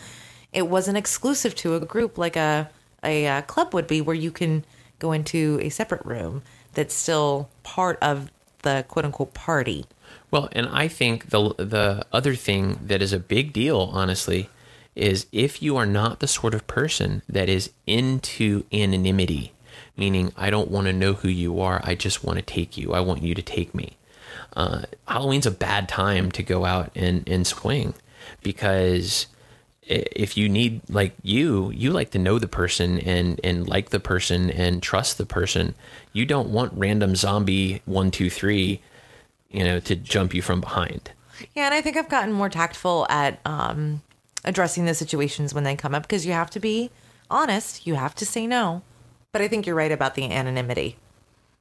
it 0.52 0.68
wasn't 0.68 0.96
exclusive 0.96 1.54
to 1.56 1.74
a 1.74 1.80
group 1.80 2.16
like 2.18 2.36
a 2.36 2.70
a, 3.04 3.26
uh 3.26 3.42
club 3.42 3.74
would 3.74 3.86
be, 3.86 4.00
where 4.00 4.16
you 4.16 4.30
can 4.30 4.64
go 4.98 5.12
into 5.12 5.58
a 5.62 5.68
separate 5.68 6.04
room 6.04 6.42
that's 6.74 6.94
still 6.94 7.48
part 7.62 7.98
of 8.00 8.30
the 8.62 8.84
quote 8.88 9.04
unquote 9.04 9.34
party. 9.34 9.86
Well, 10.30 10.48
and 10.52 10.66
I 10.68 10.88
think 10.88 11.30
the 11.30 11.54
the 11.56 12.04
other 12.12 12.34
thing 12.34 12.80
that 12.86 13.02
is 13.02 13.12
a 13.12 13.18
big 13.18 13.52
deal, 13.52 13.90
honestly, 13.92 14.48
is 14.94 15.26
if 15.32 15.62
you 15.62 15.76
are 15.76 15.86
not 15.86 16.20
the 16.20 16.26
sort 16.26 16.54
of 16.54 16.66
person 16.66 17.22
that 17.28 17.48
is 17.48 17.70
into 17.86 18.64
anonymity, 18.72 19.52
meaning 19.96 20.32
I 20.36 20.50
don't 20.50 20.70
want 20.70 20.86
to 20.86 20.92
know 20.92 21.14
who 21.14 21.28
you 21.28 21.60
are, 21.60 21.80
I 21.84 21.94
just 21.94 22.24
want 22.24 22.38
to 22.38 22.44
take 22.44 22.76
you. 22.76 22.92
I 22.92 23.00
want 23.00 23.22
you 23.22 23.34
to 23.34 23.42
take 23.42 23.74
me. 23.74 23.96
Uh, 24.56 24.82
Halloween's 25.08 25.46
a 25.46 25.50
bad 25.50 25.88
time 25.88 26.30
to 26.32 26.42
go 26.42 26.64
out 26.64 26.90
and, 26.94 27.28
and 27.28 27.46
swing 27.46 27.94
because 28.42 29.26
if 29.86 30.36
you 30.36 30.48
need 30.48 30.80
like 30.88 31.14
you 31.22 31.70
you 31.70 31.90
like 31.90 32.10
to 32.10 32.18
know 32.18 32.38
the 32.38 32.48
person 32.48 32.98
and 33.00 33.40
and 33.44 33.68
like 33.68 33.90
the 33.90 34.00
person 34.00 34.50
and 34.50 34.82
trust 34.82 35.18
the 35.18 35.26
person 35.26 35.74
you 36.12 36.24
don't 36.24 36.48
want 36.48 36.72
random 36.74 37.14
zombie 37.14 37.82
one 37.84 38.10
two 38.10 38.30
three 38.30 38.80
you 39.50 39.62
know 39.62 39.78
to 39.80 39.94
jump 39.94 40.34
you 40.34 40.42
from 40.42 40.60
behind 40.60 41.10
Yeah, 41.54 41.66
and 41.66 41.74
I 41.74 41.80
think 41.80 41.96
I've 41.96 42.08
gotten 42.08 42.32
more 42.32 42.48
tactful 42.48 43.06
at 43.10 43.40
um, 43.44 44.02
addressing 44.44 44.84
the 44.84 44.94
situations 44.94 45.52
when 45.52 45.64
they 45.64 45.76
come 45.76 45.94
up 45.94 46.02
because 46.02 46.24
you 46.24 46.32
have 46.32 46.50
to 46.50 46.60
be 46.60 46.90
honest. 47.30 47.86
You 47.86 47.94
have 47.96 48.14
to 48.16 48.26
say 48.26 48.46
no. 48.46 48.82
But 49.32 49.42
I 49.42 49.48
think 49.48 49.66
you're 49.66 49.74
right 49.74 49.90
about 49.90 50.14
the 50.14 50.30
anonymity. 50.30 50.96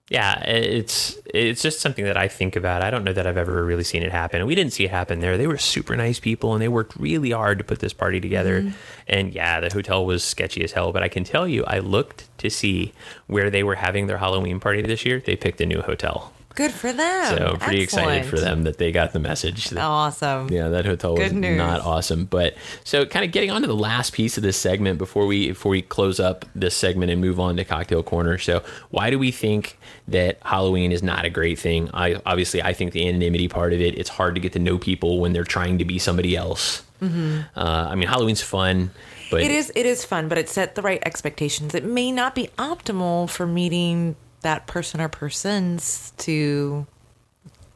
Yeah, 0.10 0.44
it's 0.44 1.18
it's 1.26 1.62
just 1.62 1.80
something 1.80 2.04
that 2.04 2.18
I 2.18 2.28
think 2.28 2.58
about. 2.58 2.84
I 2.84 2.92
don't 2.92 3.06
know 3.06 3.14
that 3.14 3.26
I've 3.26 3.38
ever 3.38 3.64
really 3.64 3.86
seen 3.86 4.04
it 4.04 4.12
happen. 4.12 4.40
And 4.40 4.48
we 4.48 4.54
didn't 4.54 4.74
see 4.74 4.84
it 4.84 4.92
happen 4.92 5.22
there. 5.22 5.38
They 5.38 5.48
were 5.48 5.58
super 5.58 5.96
nice 5.96 6.20
people 6.20 6.54
and 6.54 6.62
they 6.62 6.68
worked 6.68 6.96
really 6.98 7.32
hard 7.32 7.58
to 7.60 7.64
put 7.64 7.80
this 7.80 7.94
party 7.94 8.20
together. 8.20 8.62
Mm-hmm. 8.62 8.78
And 9.08 9.34
yeah, 9.34 9.62
the 9.62 9.72
hotel 9.72 10.06
was 10.06 10.24
sketchy 10.24 10.64
as 10.64 10.74
hell, 10.74 10.92
but 10.92 11.04
I 11.04 11.08
can 11.08 11.24
tell 11.24 11.48
you 11.48 11.64
I 11.66 11.80
looked 11.80 12.28
to 12.40 12.50
see 12.50 12.92
where 13.28 13.50
they 13.50 13.64
were 13.64 13.76
having 13.76 14.08
their 14.08 14.18
Halloween 14.18 14.60
party 14.60 14.82
this 14.82 15.06
year. 15.06 15.22
They 15.22 15.38
picked 15.38 15.62
a 15.62 15.66
new 15.66 15.82
hotel. 15.82 16.34
Good 16.56 16.72
for 16.72 16.94
them. 16.94 17.38
so 17.38 17.56
pretty 17.60 17.82
excited 17.82 18.26
for 18.26 18.40
them 18.40 18.64
that 18.64 18.78
they 18.78 18.92
got 18.92 19.12
the 19.14 19.20
message 19.20 19.70
that- 19.70 19.82
Awesome. 19.82 20.50
Yeah, 20.52 20.68
that 20.70 20.86
hotel 20.86 21.16
was 21.16 21.32
not 21.34 21.82
awesome. 21.82 22.26
But 22.26 22.56
so 22.84 23.06
kind 23.06 23.26
of 23.26 23.32
getting 23.32 23.50
on 23.50 23.62
to 23.62 23.68
the 23.68 23.76
last 23.76 24.14
piece 24.14 24.38
of 24.38 24.44
this 24.44 24.56
segment 24.58 24.98
before 25.00 25.26
we 25.26 25.48
before 25.50 25.72
we 25.72 25.82
close 25.82 26.20
up 26.20 26.46
this 26.54 26.76
segment 26.76 27.12
and 27.12 27.20
move 27.20 27.40
on 27.40 27.56
to 27.58 27.66
cocktail 27.66 28.04
corner. 28.04 28.38
So 28.38 28.62
why 28.92 29.10
do 29.10 29.18
we 29.18 29.32
think 29.32 29.78
that 30.08 30.38
Halloween 30.44 30.92
is 30.92 31.02
not 31.02 31.26
a 31.26 31.30
great 31.30 31.58
thing? 31.58 31.90
I 31.94 32.22
obviously 32.26 32.62
I 32.62 32.74
think 32.74 32.92
the 32.94 33.08
anonymity 33.08 33.48
part 33.48 33.74
of 33.74 33.82
it. 33.82 33.98
It's 33.98 34.10
hard 34.10 34.36
to 34.36 34.42
get 34.42 34.54
to 34.54 34.60
know 34.60 34.78
people 34.78 35.20
when 35.20 35.34
they're 35.34 35.44
trying 35.44 35.80
to 35.80 35.86
be 35.86 35.98
somebody 36.00 36.36
else. 36.36 36.84
Uh, 37.02 37.44
I 37.58 37.96
mean, 37.96 38.08
Halloween's 38.08 38.42
fun, 38.42 38.92
but 39.30 39.42
Mm-hmm. 39.42 39.52
It 39.52 39.56
is 39.56 39.72
it 39.76 39.86
is 39.86 40.06
fun, 40.06 40.30
but 40.30 40.38
it 40.38 40.48
set 40.48 40.76
the 40.76 40.82
right 40.82 41.02
expectations. 41.06 41.74
It 41.76 41.84
may 41.84 42.12
not 42.12 42.34
be 42.36 42.48
optimal 42.58 43.30
for 43.30 43.46
meeting 43.48 44.16
that 44.44 44.68
person 44.68 45.02
or 45.02 45.10
persons 45.10 46.14
to 46.20 46.86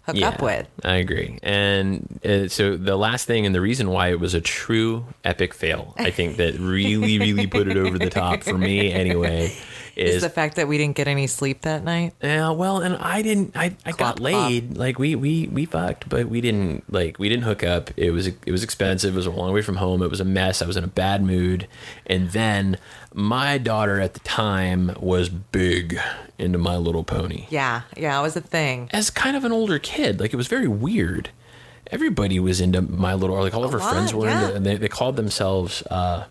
hook 0.07 0.21
up 0.21 0.41
with. 0.41 0.67
I 0.83 0.95
agree. 0.95 1.37
And 1.43 2.19
uh, 2.25 2.47
so 2.47 2.77
the 2.77 2.95
last 2.95 3.25
thing 3.27 3.45
and 3.45 3.53
the 3.53 3.61
reason 3.61 3.89
why 3.89 4.09
it 4.09 4.19
was 4.19 4.33
a 4.33 4.41
true 4.41 5.05
epic 5.23 5.53
fail, 5.53 5.93
I 5.97 6.11
think 6.11 6.37
that 6.37 6.57
really, 6.59 7.19
really 7.19 7.47
put 7.47 7.67
it 7.67 7.77
over 7.77 7.99
the 7.99 8.09
top 8.09 8.43
for 8.43 8.57
me 8.57 8.91
anyway, 8.91 9.53
Is 9.97 10.15
is 10.15 10.21
the 10.21 10.29
fact 10.29 10.55
that 10.57 10.67
we 10.67 10.77
didn't 10.77 10.95
get 10.95 11.07
any 11.07 11.25
sleep 11.25 11.61
that 11.61 11.83
night? 11.83 12.13
yeah, 12.21 12.51
well, 12.51 12.81
and 12.81 12.95
I 12.97 13.21
didn't. 13.23 13.57
I, 13.57 13.75
I 13.85 13.91
got 13.91 14.19
laid. 14.19 14.77
Like 14.77 14.99
we 14.99 15.15
we 15.15 15.47
we 15.47 15.65
fucked, 15.65 16.07
but 16.07 16.27
we 16.27 16.39
didn't 16.39 16.91
like 16.93 17.17
we 17.17 17.29
didn't 17.29 17.43
hook 17.45 17.63
up. 17.63 17.89
It 17.97 18.11
was 18.11 18.27
it 18.27 18.51
was 18.51 18.63
expensive. 18.63 19.15
It 19.15 19.17
was 19.17 19.25
a 19.25 19.31
long 19.31 19.53
way 19.53 19.63
from 19.63 19.77
home. 19.77 20.03
It 20.03 20.09
was 20.09 20.19
a 20.21 20.25
mess. 20.25 20.61
I 20.61 20.67
was 20.67 20.77
in 20.77 20.83
a 20.83 20.87
bad 20.87 21.23
mood, 21.23 21.67
and 22.05 22.29
then 22.29 22.77
my 23.13 23.57
daughter 23.57 23.99
at 23.99 24.13
the 24.13 24.19
time 24.19 24.91
was 24.99 25.29
big 25.29 25.99
into 26.37 26.59
My 26.59 26.77
Little 26.77 27.03
Pony. 27.03 27.47
Yeah, 27.49 27.81
yeah, 27.95 28.19
it 28.19 28.21
was 28.21 28.35
a 28.35 28.41
thing. 28.41 28.89
as 28.93 29.09
kind 29.09 29.35
of 29.35 29.43
an 29.45 29.51
older 29.51 29.79
kid. 29.79 30.19
Like 30.19 30.31
it 30.31 30.37
was 30.37 30.47
very 30.47 30.67
weird. 30.67 31.31
Everybody 31.89 32.39
was 32.39 32.61
into 32.61 32.81
My 32.83 33.13
Little, 33.15 33.35
or 33.35 33.41
like 33.41 33.55
all 33.55 33.63
of 33.63 33.71
her 33.71 33.79
friends 33.79 34.13
were 34.13 34.25
yeah. 34.25 34.43
into, 34.43 34.55
and 34.55 34.65
they, 34.65 34.75
they 34.77 34.89
called 34.89 35.15
themselves. 35.15 35.81
uh 35.89 36.25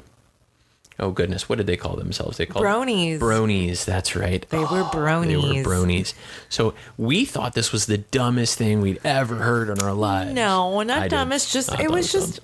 Oh 0.98 1.10
goodness, 1.10 1.48
what 1.48 1.56
did 1.58 1.66
they 1.66 1.76
call 1.76 1.96
themselves? 1.96 2.38
They 2.38 2.46
called 2.46 2.64
Bronies. 2.64 3.18
Bronies. 3.18 3.84
That's 3.84 4.16
right. 4.16 4.46
They 4.48 4.58
were 4.58 4.84
bronies. 4.84 5.42
They 5.42 5.62
were 5.62 5.68
bronies. 5.68 6.14
So 6.48 6.72
we 6.96 7.24
thought 7.26 7.52
this 7.54 7.70
was 7.70 7.84
the 7.86 7.98
dumbest 7.98 8.56
thing 8.56 8.80
we'd 8.80 9.00
ever 9.04 9.36
heard 9.36 9.68
in 9.68 9.80
our 9.80 9.92
lives. 9.92 10.32
No, 10.32 10.80
I 10.80 10.84
not 10.84 11.02
did. 11.02 11.10
dumb. 11.10 11.30
Just 11.30 11.70
I 11.72 11.82
it 11.82 11.90
was 11.90 12.10
dumb. 12.10 12.20
just 12.22 12.40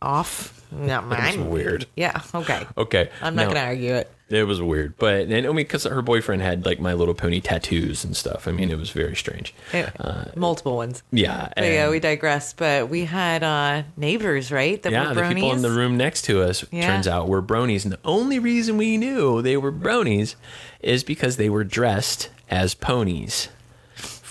off. 0.00 0.58
No, 0.72 1.02
mine. 1.02 1.50
weird. 1.50 1.86
Yeah. 1.94 2.22
Okay. 2.34 2.66
Okay, 2.78 3.10
I'm 3.20 3.34
not 3.34 3.48
no. 3.48 3.54
gonna 3.54 3.66
argue 3.66 3.94
it. 3.94 4.10
It 4.32 4.44
was 4.44 4.62
weird, 4.62 4.96
but 4.98 5.26
and 5.28 5.34
I 5.34 5.40
mean, 5.48 5.56
because 5.56 5.84
her 5.84 6.02
boyfriend 6.02 6.42
had 6.42 6.64
like 6.64 6.80
My 6.80 6.92
Little 6.94 7.14
Pony 7.14 7.40
tattoos 7.40 8.04
and 8.04 8.16
stuff. 8.16 8.48
I 8.48 8.52
mean, 8.52 8.70
it 8.70 8.78
was 8.78 8.90
very 8.90 9.14
strange. 9.14 9.54
It- 9.72 9.92
multiple 10.36 10.76
ones. 10.76 11.02
Yeah, 11.12 11.48
But 11.54 11.64
yeah, 11.64 11.90
we 11.90 12.00
digress. 12.00 12.52
But 12.52 12.88
we 12.88 13.04
had 13.04 13.42
uh 13.42 13.82
neighbors, 13.96 14.50
right? 14.50 14.82
That 14.82 14.92
yeah, 14.92 15.08
were 15.08 15.14
the 15.28 15.34
people 15.34 15.52
in 15.52 15.62
the 15.62 15.70
room 15.70 15.96
next 15.96 16.22
to 16.22 16.42
us 16.42 16.64
Yeah. 16.70 16.86
turns 16.86 17.06
out 17.06 17.28
were 17.28 17.42
bronies, 17.42 17.84
and 17.84 17.92
the 17.92 17.98
only 18.04 18.38
reason 18.38 18.76
we 18.76 18.96
knew 18.96 19.42
they 19.42 19.56
were 19.56 19.72
bronies 19.72 20.34
is 20.80 21.04
because 21.04 21.36
they 21.36 21.48
were 21.50 21.64
dressed 21.64 22.28
as 22.50 22.74
ponies 22.74 23.48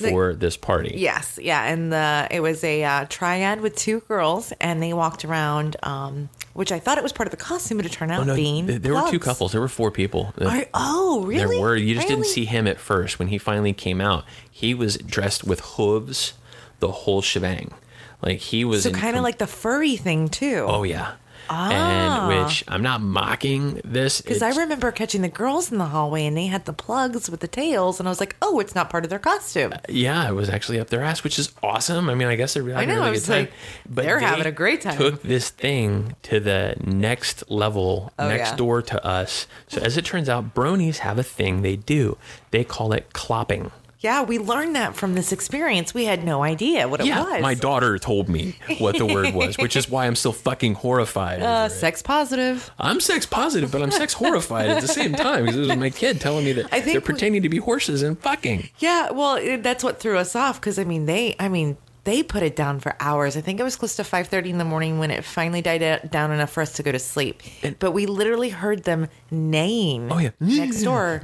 for 0.10 0.34
this 0.34 0.58
party. 0.58 0.94
Yes, 0.98 1.38
yeah, 1.42 1.64
and 1.66 1.94
the 1.94 2.28
it 2.32 2.40
was 2.40 2.64
a 2.64 2.84
uh, 2.84 3.06
triad 3.10 3.62
with 3.62 3.76
two 3.76 4.00
girls, 4.02 4.52
and 4.60 4.82
they 4.82 4.94
walked 4.94 5.24
around, 5.24 5.78
um, 5.84 6.30
which 6.54 6.72
I 6.72 6.80
thought 6.80 6.98
it 6.98 7.04
was 7.04 7.14
part 7.14 7.28
of 7.28 7.32
the 7.32 7.38
costume, 7.38 7.78
but 7.78 7.86
it 7.86 7.92
turned 7.92 8.12
out 8.12 8.22
Oh 8.22 8.24
no, 8.24 8.36
being 8.36 8.68
th- 8.68 8.82
there 8.82 8.94
were 8.96 9.10
two 9.10 9.20
couples. 9.20 9.52
There 9.52 9.62
were 9.62 9.68
four 9.68 9.92
people. 9.92 10.34
Are- 10.42 10.66
oh, 10.74 11.24
really? 11.26 11.56
There 11.56 11.62
were. 11.62 11.76
You 11.76 11.94
just 11.96 12.08
didn't 12.08 12.26
see 12.26 12.46
him 12.46 12.68
at 12.68 12.80
first. 12.80 13.20
When 13.20 13.28
he 13.28 13.38
finally 13.38 13.74
came 13.74 14.02
out, 14.02 14.26
he 14.50 14.74
was 14.74 14.98
dressed 14.98 15.44
with 15.44 15.60
hooves, 15.62 16.34
the 16.80 16.92
whole 16.92 17.22
shebang. 17.22 17.74
Like 18.22 18.40
he 18.40 18.64
was 18.66 18.84
So 18.84 18.92
kind 18.92 19.10
of 19.10 19.16
com- 19.16 19.24
like 19.24 19.38
the 19.40 19.48
furry 19.48 19.96
thing 19.98 20.28
too. 20.30 20.66
Oh 20.68 20.84
yeah. 20.84 21.14
Ah. 21.54 22.30
And 22.30 22.44
which 22.46 22.64
I'm 22.68 22.82
not 22.82 23.02
mocking 23.02 23.82
this. 23.84 24.22
Because 24.22 24.42
I 24.42 24.50
remember 24.52 24.92
catching 24.92 25.22
the 25.22 25.28
girls 25.30 25.72
in 25.72 25.78
the 25.80 25.86
hallway, 25.86 26.26
and 26.26 26.38
they 26.38 26.48
had 26.48 26.64
the 26.66 26.72
plugs 26.74 27.30
with 27.30 27.42
the 27.42 27.48
tails, 27.48 28.00
and 28.00 28.08
I 28.08 28.12
was 28.12 28.20
like, 28.22 28.36
"Oh, 28.42 28.60
it's 28.60 28.74
not 28.74 28.90
part 28.90 29.04
of 29.04 29.10
their 29.10 29.20
costume." 29.20 29.74
Yeah, 29.90 30.28
it 30.30 30.34
was 30.34 30.50
actually 30.50 30.80
up 30.80 30.88
their 30.90 31.04
ass, 31.04 31.24
which 31.24 31.38
is 31.38 31.52
awesome. 31.62 32.10
I 32.10 32.16
mean, 32.16 32.30
I 32.30 32.36
guess 32.36 32.54
they're 32.54 32.64
having 32.70 32.88
know, 32.90 32.96
a 32.96 32.98
I 32.98 33.06
really 33.10 33.18
good 33.20 33.26
time. 33.26 33.40
like, 33.42 33.52
they're 33.90 34.20
they 34.20 34.26
having 34.26 34.46
a 34.46 34.52
great 34.52 34.82
time. 34.82 34.98
Took 34.98 35.22
this 35.24 35.50
thing 35.50 36.16
to 36.24 36.40
the 36.40 36.76
next 36.82 37.50
level, 37.52 38.14
Oh, 38.18 38.30
next 38.30 38.52
yeah. 38.52 38.56
door 38.56 38.82
to 38.84 39.06
us. 39.06 39.46
So 39.68 39.82
as 39.82 39.98
it 39.98 40.06
turns 40.06 40.30
out, 40.30 40.56
bronies 40.56 40.98
have 41.00 41.20
a 41.20 41.24
thing 41.24 41.62
they 41.64 41.76
do. 41.76 42.18
They 42.52 42.64
call 42.64 42.94
it 42.94 43.10
clopping. 43.14 43.72
Yeah, 44.02 44.24
we 44.24 44.40
learned 44.40 44.76
that 44.76 44.96
from 44.96 45.14
this 45.14 45.32
experience. 45.32 45.94
We 45.94 46.06
had 46.06 46.24
no 46.24 46.42
idea 46.44 46.88
what 46.88 47.02
it 47.02 47.06
yeah, 47.06 47.24
was. 47.24 47.42
my 47.42 47.54
daughter 47.54 48.00
told 48.00 48.28
me 48.28 48.56
what 48.80 48.98
the 48.98 49.06
word 49.06 49.34
was, 49.36 49.58
which 49.60 49.76
is 49.76 49.88
why 49.88 50.08
I'm 50.08 50.16
still 50.16 50.34
fucking 50.34 50.74
horrified. 50.74 51.42
uh, 51.44 51.70
sex 51.70 52.02
positive. 52.02 52.72
I'm 52.80 53.00
sex 53.00 53.28
positive, 53.28 53.72
but 53.72 53.84
I'm 53.84 53.92
sex 53.92 54.14
horrified 54.14 54.70
at 54.72 54.82
the 54.82 54.88
same 54.88 55.14
time 55.14 55.46
because 55.46 55.56
it 55.58 55.68
was 55.68 55.78
my 55.78 55.92
kid 55.92 56.20
telling 56.20 56.46
me 56.46 56.54
that 56.54 56.66
I 56.66 56.82
think 56.82 56.86
they're 56.86 56.96
we- 56.96 57.06
pretending 57.06 57.44
to 57.44 57.50
be 57.50 57.58
horses 57.58 58.02
and 58.02 58.20
fucking. 58.20 58.70
Yeah, 58.80 59.12
well, 59.12 59.36
it, 59.36 59.62
that's 59.62 59.84
what 59.84 60.00
threw 60.00 60.18
us 60.18 60.36
off 60.36 60.60
because 60.60 60.80
I 60.80 60.84
mean 60.84 61.06
they, 61.06 61.36
I 61.40 61.48
mean 61.48 61.78
they 62.04 62.24
put 62.24 62.42
it 62.42 62.56
down 62.56 62.80
for 62.80 62.96
hours. 63.00 63.38
I 63.38 63.42
think 63.42 63.60
it 63.60 63.64
was 63.64 63.76
close 63.76 63.96
to 63.98 64.04
five 64.04 64.28
thirty 64.28 64.50
in 64.50 64.58
the 64.58 64.66
morning 64.66 64.98
when 65.00 65.12
it 65.12 65.24
finally 65.24 65.62
died 65.62 66.10
down 66.10 66.32
enough 66.32 66.52
for 66.52 66.62
us 66.62 66.74
to 66.74 66.84
go 66.84 66.92
to 66.92 66.98
sleep. 67.00 67.42
but 67.80 67.92
we 67.92 68.06
literally 68.08 68.50
heard 68.50 68.84
them 68.84 69.08
neighing. 69.30 70.12
Oh, 70.12 70.18
yeah. 70.18 70.32
next 70.40 70.82
door. 70.84 71.22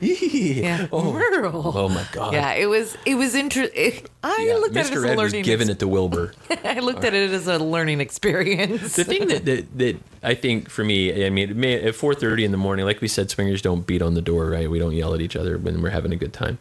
yeah. 0.00 0.86
Oh, 0.92 1.72
oh 1.74 1.88
my 1.88 2.04
god. 2.12 2.32
Yeah, 2.32 2.52
it 2.54 2.66
was 2.66 2.96
it 3.04 3.14
was 3.16 3.34
interesting. 3.34 4.04
I 4.22 4.46
Yeah, 4.48 4.54
looked 4.54 4.76
at 4.76 4.86
it 4.86 4.92
Mr. 4.92 4.96
as 4.96 5.04
a 5.04 5.08
Ed 5.10 5.16
was 5.16 5.32
learning. 5.32 5.44
giving 5.44 5.68
it 5.68 5.78
to 5.80 5.88
Wilbur. 5.88 6.32
I 6.64 6.78
looked 6.80 7.04
at 7.04 7.14
it 7.14 7.30
as 7.30 7.46
a 7.46 7.58
learning 7.58 8.00
experience. 8.00 8.96
the 8.96 9.04
thing 9.04 9.28
that, 9.28 9.44
that 9.44 9.78
that 9.78 9.96
I 10.22 10.34
think 10.34 10.68
for 10.68 10.84
me, 10.84 11.24
I 11.26 11.30
mean, 11.30 11.58
may, 11.58 11.82
at 11.82 11.94
four 11.94 12.14
thirty 12.14 12.44
in 12.44 12.50
the 12.52 12.56
morning, 12.58 12.84
like 12.86 13.00
we 13.00 13.08
said, 13.08 13.30
swingers 13.30 13.62
don't 13.62 13.86
beat 13.86 14.02
on 14.02 14.14
the 14.14 14.22
door, 14.22 14.50
right? 14.50 14.70
We 14.70 14.78
don't 14.78 14.92
yell 14.94 15.14
at 15.14 15.20
each 15.20 15.36
other 15.36 15.58
when 15.58 15.82
we're 15.82 15.90
having 15.90 16.12
a 16.12 16.16
good 16.16 16.32
time. 16.32 16.58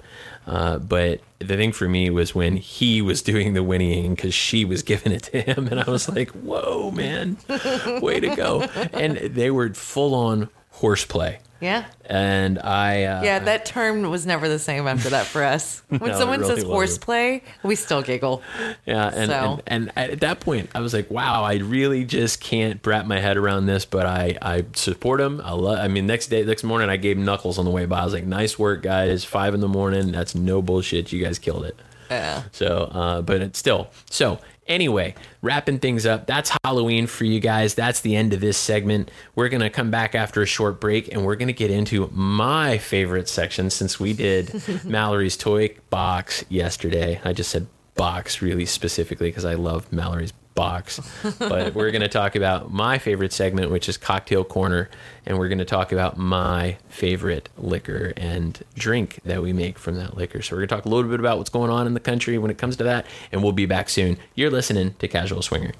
Uh, 0.47 0.77
but 0.77 1.21
the 1.39 1.57
thing 1.57 1.71
for 1.71 1.87
me 1.87 2.09
was 2.09 2.35
when 2.35 2.57
he 2.57 3.01
was 3.01 3.21
doing 3.21 3.53
the 3.53 3.63
whinnying 3.63 4.15
because 4.15 4.33
she 4.33 4.63
was 4.63 4.83
giving 4.83 5.11
it 5.11 5.23
to 5.23 5.41
him, 5.41 5.67
and 5.67 5.79
I 5.79 5.89
was 5.89 6.07
like, 6.07 6.29
"Whoa, 6.31 6.91
man, 6.91 7.37
way 8.01 8.19
to 8.19 8.35
go!" 8.35 8.61
And 8.93 9.17
they 9.17 9.49
were 9.49 9.73
full 9.73 10.13
on 10.13 10.49
horseplay. 10.71 11.39
Yeah. 11.65 11.85
And 12.05 12.59
I, 12.59 13.03
uh, 13.03 13.23
Yeah, 13.23 13.39
that 13.39 13.65
term 13.65 14.03
was 14.09 14.25
never 14.25 14.47
the 14.47 14.59
same 14.59 14.87
after 14.87 15.09
that 15.09 15.25
for 15.25 15.43
us. 15.43 15.81
When 15.89 16.11
No, 16.11 16.17
someone 16.19 16.39
really 16.41 16.55
says 16.55 16.63
horseplay, 16.63 17.41
we 17.63 17.75
still 17.75 18.01
giggle. 18.01 18.41
Yeah, 18.85 19.11
and, 19.13 19.31
So- 19.31 19.59
and 19.67 19.91
and 19.97 20.11
at 20.11 20.19
that 20.21 20.39
point, 20.39 20.69
I 20.75 20.79
was 20.81 20.93
like, 20.93 21.09
"Wow, 21.09 21.43
I 21.43 21.55
really 21.55 22.05
just 22.05 22.39
can't 22.41 22.79
wrap 22.85 23.05
my 23.05 23.19
head 23.19 23.37
around 23.37 23.65
this." 23.65 23.85
But 23.85 24.05
I 24.05 24.37
I 24.41 24.65
support 24.73 25.19
him. 25.19 25.41
I 25.43 25.53
love. 25.53 25.79
I 25.79 25.87
mean, 25.87 26.05
next 26.07 26.27
day, 26.27 26.43
next 26.45 26.63
morning, 26.63 26.89
I 26.89 26.97
gave 26.97 27.17
him 27.17 27.25
knuckles 27.25 27.57
on 27.57 27.65
the 27.65 27.71
way 27.71 27.85
by. 27.85 27.99
I 28.01 28.05
was 28.05 28.13
like, 28.13 28.25
"Nice 28.25 28.57
work, 28.59 28.83
guys! 28.83 29.23
Five 29.25 29.53
in 29.53 29.59
the 29.61 29.67
morning. 29.67 30.11
That's 30.11 30.35
no 30.35 30.61
bullshit. 30.61 31.11
You 31.11 31.23
guys 31.23 31.39
killed 31.39 31.65
it." 31.65 31.75
Yeah. 32.11 32.43
So, 32.51 32.89
uh, 32.93 33.21
but 33.21 33.41
it's 33.41 33.57
still 33.57 33.89
so. 34.09 34.39
Anyway, 34.67 35.13
wrapping 35.41 35.79
things 35.79 36.05
up. 36.05 36.25
That's 36.25 36.51
Halloween 36.63 37.05
for 37.05 37.23
you 37.23 37.39
guys. 37.39 37.75
That's 37.75 38.01
the 38.01 38.15
end 38.15 38.33
of 38.33 38.41
this 38.41 38.57
segment. 38.57 39.11
We're 39.35 39.49
gonna 39.49 39.69
come 39.69 39.91
back 39.91 40.15
after 40.15 40.41
a 40.41 40.45
short 40.47 40.81
break, 40.81 41.11
and 41.13 41.23
we're 41.23 41.35
gonna 41.35 41.53
get 41.53 41.69
into 41.69 42.09
my 42.11 42.77
favorite 42.79 43.29
section 43.29 43.69
since 43.69 43.99
we 43.99 44.13
did 44.13 44.61
Mallory's 44.85 45.37
toy 45.37 45.75
box 45.89 46.43
yesterday. 46.49 47.21
I 47.23 47.33
just 47.33 47.51
said 47.51 47.67
box 47.93 48.41
really 48.41 48.65
specifically 48.65 49.29
because 49.29 49.45
I 49.45 49.53
love 49.53 49.91
Mallory's 49.91 50.33
box. 50.55 50.99
but 51.37 51.75
we're 51.75 51.91
going 51.91 52.01
to 52.01 52.07
talk 52.07 52.35
about 52.35 52.71
my 52.71 52.97
favorite 52.97 53.33
segment, 53.33 53.69
which 53.71 53.87
is 53.87 53.97
Cocktail 53.97 54.43
Corner. 54.43 54.89
And 55.25 55.37
we're 55.37 55.49
going 55.49 55.59
to 55.59 55.65
talk 55.65 55.91
about 55.91 56.17
my 56.17 56.77
favorite 56.89 57.49
liquor 57.57 58.13
and 58.17 58.63
drink 58.73 59.19
that 59.25 59.43
we 59.43 59.53
make 59.53 59.77
from 59.77 59.95
that 59.97 60.17
liquor. 60.17 60.41
So 60.41 60.55
we're 60.55 60.61
going 60.61 60.69
to 60.69 60.75
talk 60.75 60.85
a 60.85 60.89
little 60.89 61.09
bit 61.09 61.19
about 61.19 61.37
what's 61.37 61.49
going 61.49 61.69
on 61.69 61.85
in 61.85 61.93
the 61.93 61.99
country 61.99 62.37
when 62.37 62.49
it 62.49 62.57
comes 62.57 62.77
to 62.77 62.83
that. 62.85 63.05
And 63.31 63.43
we'll 63.43 63.51
be 63.51 63.65
back 63.65 63.89
soon. 63.89 64.17
You're 64.33 64.51
listening 64.51 64.95
to 64.99 65.07
Casual 65.07 65.41
Swinger. 65.41 65.73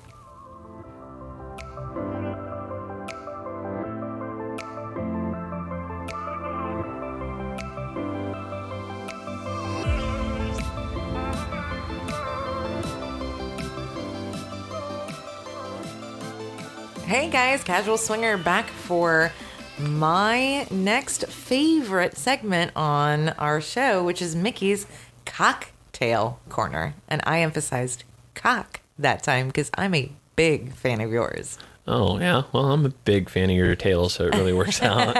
Hey 17.26 17.32
guys, 17.32 17.64
Casual 17.64 17.98
Swinger 17.98 18.38
back 18.38 18.68
for 18.68 19.32
my 19.80 20.68
next 20.70 21.26
favorite 21.26 22.16
segment 22.16 22.72
on 22.76 23.30
our 23.30 23.60
show, 23.62 24.04
which 24.04 24.22
is 24.22 24.36
Mickey's 24.36 24.86
Cocktail 25.26 26.40
Corner. 26.50 26.94
And 27.08 27.24
I 27.26 27.40
emphasized 27.42 28.04
cock 28.36 28.82
that 29.00 29.24
time 29.24 29.48
because 29.48 29.72
I'm 29.76 29.96
a 29.96 30.12
big 30.36 30.74
fan 30.74 31.02
of 31.02 31.12
yours. 31.12 31.58
Oh, 31.88 32.20
yeah. 32.20 32.44
Well, 32.52 32.72
I'm 32.72 32.86
a 32.86 32.90
big 32.90 33.28
fan 33.32 33.50
of 33.50 33.56
your 33.56 33.76
tail, 33.76 34.08
so 34.08 34.26
it 34.28 34.36
really 34.36 34.54
works 34.54 34.80
out. 34.84 35.18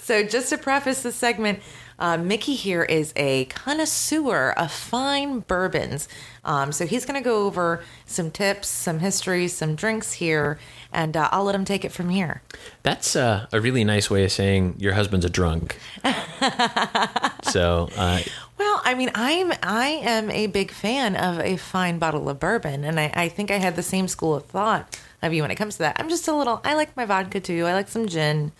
So, 0.00 0.22
just 0.22 0.48
to 0.48 0.58
preface 0.58 1.02
the 1.02 1.12
segment, 1.12 1.60
uh, 1.98 2.16
Mickey 2.16 2.54
here 2.54 2.82
is 2.82 3.12
a 3.16 3.46
connoisseur 3.46 4.50
of 4.50 4.70
fine 4.70 5.40
bourbons. 5.40 6.08
Um, 6.44 6.72
so, 6.72 6.86
he's 6.86 7.04
going 7.04 7.20
to 7.20 7.24
go 7.24 7.46
over 7.46 7.82
some 8.06 8.30
tips, 8.30 8.68
some 8.68 9.00
history, 9.00 9.48
some 9.48 9.74
drinks 9.74 10.14
here, 10.14 10.58
and 10.92 11.16
uh, 11.16 11.28
I'll 11.30 11.44
let 11.44 11.54
him 11.54 11.64
take 11.64 11.84
it 11.84 11.92
from 11.92 12.08
here. 12.08 12.42
That's 12.82 13.16
uh, 13.16 13.46
a 13.52 13.60
really 13.60 13.84
nice 13.84 14.10
way 14.10 14.24
of 14.24 14.32
saying 14.32 14.76
your 14.78 14.94
husband's 14.94 15.26
a 15.26 15.30
drunk. 15.30 15.78
so, 17.42 17.88
uh, 17.96 18.20
Well, 18.58 18.80
I 18.84 18.94
mean, 18.94 19.10
I'm 19.14 19.52
I 19.62 20.00
am 20.02 20.30
a 20.30 20.46
big 20.46 20.70
fan 20.70 21.14
of 21.16 21.38
a 21.40 21.56
fine 21.56 21.98
bottle 21.98 22.28
of 22.28 22.40
bourbon, 22.40 22.84
and 22.84 22.98
I, 22.98 23.12
I 23.14 23.28
think 23.28 23.50
I 23.50 23.58
had 23.58 23.76
the 23.76 23.82
same 23.82 24.08
school 24.08 24.34
of 24.34 24.46
thought 24.46 24.98
of 25.22 25.32
you 25.32 25.42
when 25.42 25.50
it 25.50 25.56
comes 25.56 25.74
to 25.74 25.80
that. 25.80 25.96
I'm 26.00 26.08
just 26.08 26.26
a 26.28 26.34
little. 26.34 26.60
I 26.64 26.74
like 26.74 26.96
my 26.96 27.04
vodka 27.04 27.40
too. 27.40 27.66
I 27.66 27.74
like 27.74 27.88
some 27.88 28.06
gin. 28.06 28.52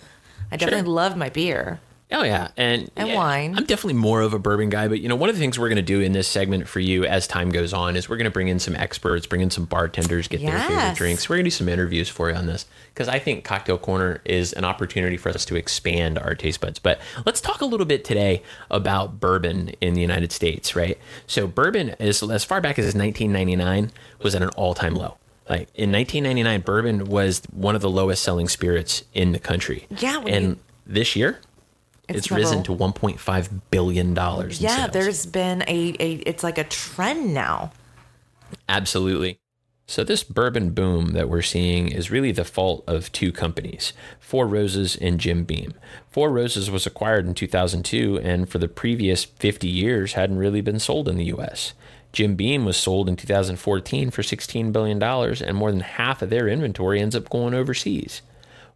I 0.51 0.57
definitely 0.57 0.91
love 0.91 1.17
my 1.17 1.29
beer. 1.29 1.81
Oh 2.11 2.23
yeah, 2.23 2.49
and 2.57 2.91
And 2.97 3.09
yeah, 3.11 3.17
wine. 3.17 3.55
I'm 3.59 3.65
definitely 3.67 3.93
more 4.01 4.23
of 4.23 4.33
a 4.33 4.39
bourbon 4.39 4.71
guy, 4.71 4.89
but 4.89 5.01
you 5.01 5.11
know, 5.11 5.15
one 5.17 5.29
of 5.29 5.37
the 5.37 5.41
things 5.41 5.59
we're 5.59 5.69
going 5.69 5.77
to 5.77 5.83
do 5.83 6.01
in 6.01 6.13
this 6.13 6.27
segment 6.27 6.67
for 6.67 6.81
you 6.81 7.05
as 7.05 7.27
time 7.27 7.51
goes 7.51 7.75
on 7.75 7.97
is 7.97 8.09
we're 8.09 8.17
going 8.17 8.25
to 8.25 8.31
bring 8.31 8.49
in 8.49 8.59
some 8.59 8.75
experts, 8.77 9.27
bring 9.27 9.43
in 9.43 9.51
some 9.51 9.67
bartenders, 9.67 10.27
get 10.27 10.41
their 10.41 10.59
favorite 10.59 10.97
drinks. 10.97 11.29
We're 11.29 11.37
going 11.37 11.45
to 11.45 11.51
do 11.51 11.55
some 11.57 11.69
interviews 11.69 12.09
for 12.09 12.31
you 12.31 12.37
on 12.37 12.47
this 12.47 12.65
because 12.95 13.09
I 13.09 13.19
think 13.19 13.45
Cocktail 13.45 13.77
Corner 13.77 14.23
is 14.25 14.55
an 14.55 14.65
opportunity 14.65 15.19
for 15.19 15.29
us 15.29 15.45
to 15.45 15.57
expand 15.57 16.19
our 16.19 16.35
taste 16.35 16.63
buds. 16.63 16.79
But 16.79 16.99
let's 17.27 17.43
talk 17.43 17.61
a 17.61 17.67
little 17.67 17.85
bit 17.87 18.07
today 18.07 18.43
about 18.71 19.21
bourbon 19.21 19.73
in 19.83 19.93
the 19.93 20.01
United 20.01 20.33
States, 20.33 20.75
right? 20.75 20.97
So 21.27 21.47
bourbon 21.47 21.91
is 21.99 22.23
as 22.23 22.43
far 22.43 22.63
back 22.63 22.79
as 22.79 22.87
1999 22.95 23.91
was 24.23 24.35
at 24.35 24.41
an 24.43 24.49
all-time 24.51 24.95
low. 24.95 25.19
Like 25.49 25.69
in 25.75 25.93
1999, 25.93 26.61
bourbon 26.63 27.05
was 27.07 27.43
one 27.53 27.75
of 27.75 27.83
the 27.83 27.91
lowest 27.91 28.23
selling 28.23 28.49
spirits 28.49 29.05
in 29.13 29.33
the 29.33 29.39
country. 29.39 29.87
Yeah, 29.99 30.23
and 30.27 30.45
you- 30.47 30.59
this 30.87 31.15
year 31.15 31.39
It's 32.09 32.19
it's, 32.19 32.31
risen 32.31 32.63
to 32.65 32.75
1.5 32.75 33.61
billion 33.71 34.15
dollars. 34.15 34.61
Yeah, 34.61 34.77
sales. 34.77 34.91
there's 34.93 35.27
been 35.27 35.63
a, 35.63 35.95
a 36.01 36.13
it's 36.27 36.43
like 36.43 36.59
a 36.59 36.65
trend 36.65 37.35
now. 37.35 37.73
absolutely. 38.69 39.41
So 39.91 40.05
this 40.05 40.23
bourbon 40.23 40.73
boom 40.73 41.13
that 41.13 41.31
we're 41.31 41.41
seeing 41.41 41.89
is 41.89 42.11
really 42.11 42.31
the 42.31 42.45
fault 42.45 42.85
of 42.87 43.11
two 43.11 43.33
companies, 43.33 43.95
Four 44.21 44.47
Roses 44.47 44.97
and 44.97 45.19
Jim 45.19 45.45
Beam. 45.45 45.73
Four 46.11 46.31
Roses 46.31 46.71
was 46.71 46.87
acquired 46.87 47.27
in 47.27 47.33
2002 47.33 48.19
and 48.19 48.47
for 48.51 48.59
the 48.59 48.69
previous 48.69 49.25
50 49.25 49.67
years 49.67 50.13
hadn't 50.13 50.37
really 50.37 50.61
been 50.61 50.79
sold 50.79 51.09
in 51.09 51.17
the 51.17 51.33
US. 51.37 51.73
Jim 52.13 52.35
Beam 52.35 52.67
was 52.67 52.77
sold 52.77 53.09
in 53.09 53.17
2014 53.17 54.11
for 54.11 54.21
$16 54.21 54.73
billion 54.73 55.03
and 55.03 55.57
more 55.57 55.71
than 55.73 55.81
half 55.81 56.21
of 56.21 56.29
their 56.29 56.49
inventory 56.49 57.01
ends 57.01 57.17
up 57.17 57.31
going 57.31 57.55
overseas. 57.55 58.21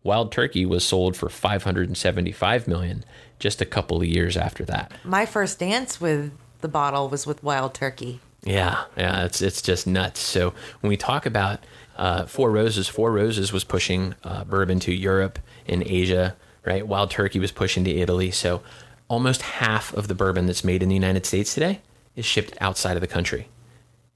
Wild 0.05 0.33
Turkey 0.33 0.67
was 0.67 0.85
sold 0.85 1.17
for 1.17 1.29
575 1.29 2.67
million 2.67 3.05
just 3.39 3.61
a 3.61 3.65
couple 3.65 3.99
of 3.99 4.05
years 4.05 4.37
after 4.37 4.65
that. 4.65 4.93
My 5.05 5.27
first 5.27 5.59
dance 5.59 6.01
with 6.01 6.33
the 6.61 6.69
bottle 6.69 7.09
was 7.09 7.27
with 7.27 7.43
Wild 7.43 7.75
Turkey. 7.75 8.21
Yeah, 8.45 8.85
yeah, 8.97 9.25
it's 9.25 9.41
it's 9.41 9.63
just 9.63 9.87
nuts. 9.87 10.21
So 10.21 10.53
when 10.81 10.89
we 10.89 10.97
talk 10.97 11.27
about 11.27 11.61
uh, 11.97 12.27
Four 12.27 12.51
Roses, 12.51 12.89
Four 12.89 13.13
Roses 13.13 13.53
was 13.53 13.63
pushing 13.65 14.15
uh, 14.25 14.45
bourbon 14.45 14.81
to 14.81 14.93
Europe 14.93 15.39
and 15.67 15.83
Asia, 15.85 16.37
right? 16.65 16.87
Wild 16.87 17.11
Turkey 17.11 17.39
was 17.39 17.53
pushing 17.53 17.85
to 17.85 17.91
Italy. 17.91 18.31
So 18.33 18.63
almost 19.07 19.43
half 19.43 19.93
of 19.95 20.09
the 20.09 20.15
bourbon 20.15 20.47
that's 20.47 20.65
made 20.65 20.83
in 20.83 20.89
the 20.89 20.95
United 20.95 21.27
States 21.27 21.55
today 21.55 21.81
is 22.17 22.25
shipped 22.25 22.57
outside 22.61 22.97
of 22.97 23.01
the 23.01 23.07
country. 23.07 23.49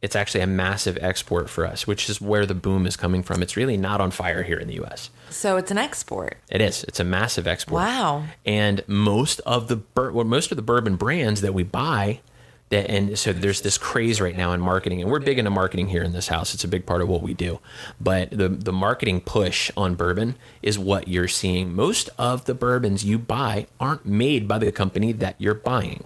It's 0.03 0.14
actually 0.14 0.42
a 0.42 0.47
massive 0.47 0.99
export 1.01 1.49
for 1.49 1.66
us, 1.66 1.86
which 1.86 2.09
is 2.11 2.20
where 2.20 2.44
the 2.44 2.55
boom 2.55 2.86
is 2.86 2.97
coming 2.97 3.22
from. 3.22 3.42
It's 3.42 3.57
really 3.57 3.78
not 3.78 4.01
on 4.01 4.11
fire 4.11 4.42
here 4.42 4.59
in 4.59 4.68
the 4.68 4.74
U.S. 4.74 5.11
So 5.30 5.57
it's 5.57 5.70
an 5.70 5.78
export. 5.78 6.36
It 6.51 6.61
is. 6.61 6.84
It's 6.84 7.01
a 7.01 7.05
massive 7.05 7.47
export. 7.47 7.82
Wow. 7.82 8.24
And 8.44 8.84
most 8.86 9.40
of 9.40 9.68
the 9.68 9.76
bur- 9.76 10.12
well, 10.12 10.26
most 10.26 10.53
of 10.53 10.57
the 10.57 10.62
bourbon 10.62 10.97
brands 10.97 11.40
that 11.40 11.55
we 11.55 11.62
buy, 11.62 12.20
that 12.68 12.90
and 12.90 13.18
so 13.18 13.32
there's 13.32 13.62
this 13.62 13.78
craze 13.78 14.20
right 14.20 14.36
now 14.36 14.53
in 14.53 14.61
marketing, 14.61 15.01
and 15.01 15.11
we're 15.11 15.20
big 15.20 15.38
into 15.38 15.51
marketing 15.51 15.88
here 15.88 16.03
in 16.03 16.12
this 16.12 16.28
house. 16.28 16.53
It's 16.53 16.64
a 16.64 16.68
big 16.68 16.84
part 16.84 17.01
of 17.01 17.09
what 17.09 17.22
we 17.22 17.32
do. 17.32 17.61
But 18.01 18.30
the 18.30 18.49
the 18.49 18.72
marketing 18.72 19.20
push 19.22 19.70
on 19.76 19.94
bourbon 19.94 20.36
is 20.62 20.78
what 20.78 21.09
you're 21.09 21.28
seeing. 21.28 21.74
Most 21.74 22.11
of 22.18 22.44
the 22.44 22.55
bourbons 22.55 23.05
you 23.05 23.18
buy 23.18 23.66
aren't 23.80 24.05
made 24.05 24.47
by 24.47 24.59
the 24.59 24.70
company 24.72 25.12
that 25.12 25.36
you're 25.38 25.55
buying. 25.55 26.05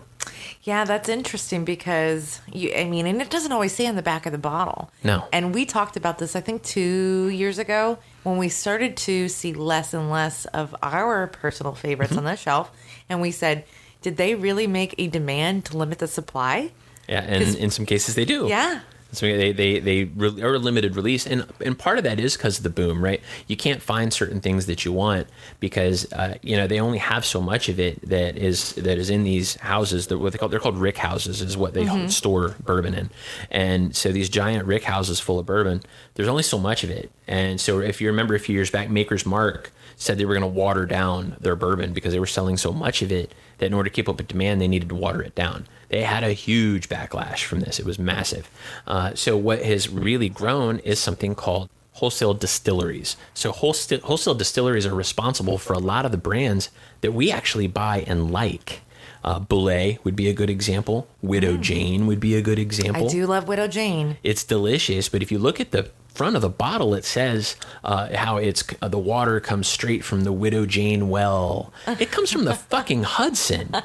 Yeah, 0.62 0.84
that's 0.84 1.08
interesting 1.08 1.64
because 1.64 2.40
you 2.52 2.72
I 2.74 2.84
mean, 2.84 3.06
and 3.06 3.22
it 3.22 3.30
doesn't 3.30 3.50
always 3.50 3.72
say 3.72 3.86
on 3.86 3.96
the 3.96 4.02
back 4.02 4.26
of 4.26 4.32
the 4.32 4.38
bottle. 4.38 4.90
No. 5.02 5.26
And 5.32 5.54
we 5.54 5.64
talked 5.64 5.96
about 5.96 6.18
this 6.18 6.36
I 6.36 6.40
think 6.40 6.62
2 6.62 7.28
years 7.28 7.58
ago 7.58 7.98
when 8.24 8.36
we 8.36 8.50
started 8.50 8.96
to 8.98 9.28
see 9.28 9.54
less 9.54 9.94
and 9.94 10.10
less 10.10 10.44
of 10.46 10.76
our 10.82 11.26
personal 11.28 11.74
favorites 11.74 12.16
on 12.16 12.24
the 12.24 12.32
mm-hmm. 12.32 12.36
shelf 12.36 12.70
and 13.08 13.22
we 13.22 13.30
said, 13.30 13.64
did 14.02 14.18
they 14.18 14.34
really 14.34 14.66
make 14.66 14.94
a 14.98 15.06
demand 15.06 15.64
to 15.66 15.78
limit 15.78 15.98
the 15.98 16.06
supply? 16.06 16.72
Yeah, 17.08 17.22
and 17.22 17.56
in 17.56 17.70
some 17.70 17.86
cases 17.86 18.14
they 18.14 18.24
do. 18.24 18.46
Yeah. 18.46 18.80
So 19.12 19.26
they 19.26 19.52
they 19.52 19.80
they 19.80 20.04
re- 20.04 20.42
are 20.42 20.54
a 20.54 20.58
limited 20.58 20.96
release, 20.96 21.26
and 21.26 21.46
and 21.64 21.78
part 21.78 21.98
of 21.98 22.04
that 22.04 22.20
is 22.20 22.36
because 22.36 22.58
of 22.58 22.64
the 22.64 22.70
boom, 22.70 23.02
right? 23.02 23.20
You 23.48 23.56
can't 23.56 23.82
find 23.82 24.12
certain 24.12 24.40
things 24.40 24.66
that 24.66 24.84
you 24.84 24.92
want 24.92 25.26
because 25.58 26.10
uh, 26.12 26.36
you 26.42 26.56
know 26.56 26.66
they 26.66 26.80
only 26.80 26.98
have 26.98 27.24
so 27.24 27.40
much 27.40 27.68
of 27.68 27.80
it 27.80 28.08
that 28.08 28.36
is 28.36 28.74
that 28.74 28.98
is 28.98 29.10
in 29.10 29.24
these 29.24 29.56
houses. 29.56 30.06
That 30.08 30.18
what 30.18 30.32
they 30.32 30.38
call 30.38 30.48
they're 30.48 30.60
called 30.60 30.78
rick 30.78 30.98
houses 30.98 31.42
is 31.42 31.56
what 31.56 31.74
they 31.74 32.08
store 32.08 32.54
bourbon 32.64 32.94
in, 32.94 33.10
and 33.50 33.96
so 33.96 34.12
these 34.12 34.28
giant 34.28 34.66
rick 34.66 34.84
houses 34.84 35.18
full 35.20 35.38
of 35.38 35.46
bourbon, 35.46 35.82
there's 36.14 36.28
only 36.28 36.42
so 36.42 36.58
much 36.58 36.84
of 36.84 36.90
it, 36.90 37.10
and 37.26 37.60
so 37.60 37.80
if 37.80 38.00
you 38.00 38.06
remember 38.08 38.34
a 38.34 38.40
few 38.40 38.54
years 38.54 38.70
back, 38.70 38.90
Maker's 38.90 39.26
Mark 39.26 39.72
said 39.96 40.16
they 40.16 40.24
were 40.24 40.34
going 40.34 40.40
to 40.40 40.46
water 40.46 40.86
down 40.86 41.36
their 41.40 41.54
bourbon 41.54 41.92
because 41.92 42.12
they 42.12 42.20
were 42.20 42.26
selling 42.26 42.56
so 42.56 42.72
much 42.72 43.02
of 43.02 43.12
it 43.12 43.34
that 43.58 43.66
in 43.66 43.74
order 43.74 43.90
to 43.90 43.94
keep 43.94 44.08
up 44.08 44.16
with 44.16 44.28
demand, 44.28 44.60
they 44.60 44.68
needed 44.68 44.88
to 44.88 44.94
water 44.94 45.20
it 45.22 45.34
down. 45.34 45.66
They 45.90 46.02
had 46.02 46.24
a 46.24 46.32
huge 46.32 46.88
backlash 46.88 47.44
from 47.44 47.60
this. 47.60 47.78
It 47.78 47.84
was 47.84 47.98
massive. 47.98 48.48
Uh, 48.86 49.14
so 49.14 49.36
what 49.36 49.62
has 49.62 49.88
really 49.88 50.28
grown 50.28 50.78
is 50.78 50.98
something 50.98 51.34
called 51.34 51.68
wholesale 51.94 52.32
distilleries. 52.32 53.16
So 53.34 53.52
wholesale, 53.52 54.00
wholesale 54.00 54.34
distilleries 54.34 54.86
are 54.86 54.94
responsible 54.94 55.58
for 55.58 55.72
a 55.74 55.78
lot 55.78 56.06
of 56.06 56.12
the 56.12 56.16
brands 56.16 56.70
that 57.02 57.12
we 57.12 57.30
actually 57.30 57.66
buy 57.66 58.04
and 58.06 58.30
like. 58.30 58.80
Uh, 59.22 59.38
Boulay 59.38 59.98
would 60.02 60.16
be 60.16 60.28
a 60.28 60.32
good 60.32 60.48
example. 60.48 61.06
Widow 61.20 61.56
Jane 61.58 62.06
would 62.06 62.20
be 62.20 62.36
a 62.36 62.40
good 62.40 62.58
example. 62.58 63.06
I 63.06 63.08
do 63.08 63.26
love 63.26 63.48
Widow 63.48 63.68
Jane. 63.68 64.16
It's 64.22 64.44
delicious, 64.44 65.10
but 65.10 65.22
if 65.22 65.30
you 65.30 65.38
look 65.38 65.60
at 65.60 65.72
the 65.72 65.90
front 66.20 66.36
of 66.36 66.42
the 66.42 66.50
bottle, 66.50 66.92
it 66.92 67.06
says 67.06 67.56
uh, 67.82 68.14
how 68.14 68.36
it's 68.36 68.62
uh, 68.82 68.88
the 68.88 68.98
water 68.98 69.40
comes 69.40 69.66
straight 69.66 70.04
from 70.04 70.24
the 70.24 70.32
Widow 70.34 70.66
Jane 70.66 71.08
well. 71.08 71.72
It 71.86 72.10
comes 72.10 72.30
from 72.30 72.44
the 72.44 72.54
fucking 72.54 73.04
Hudson. 73.04 73.74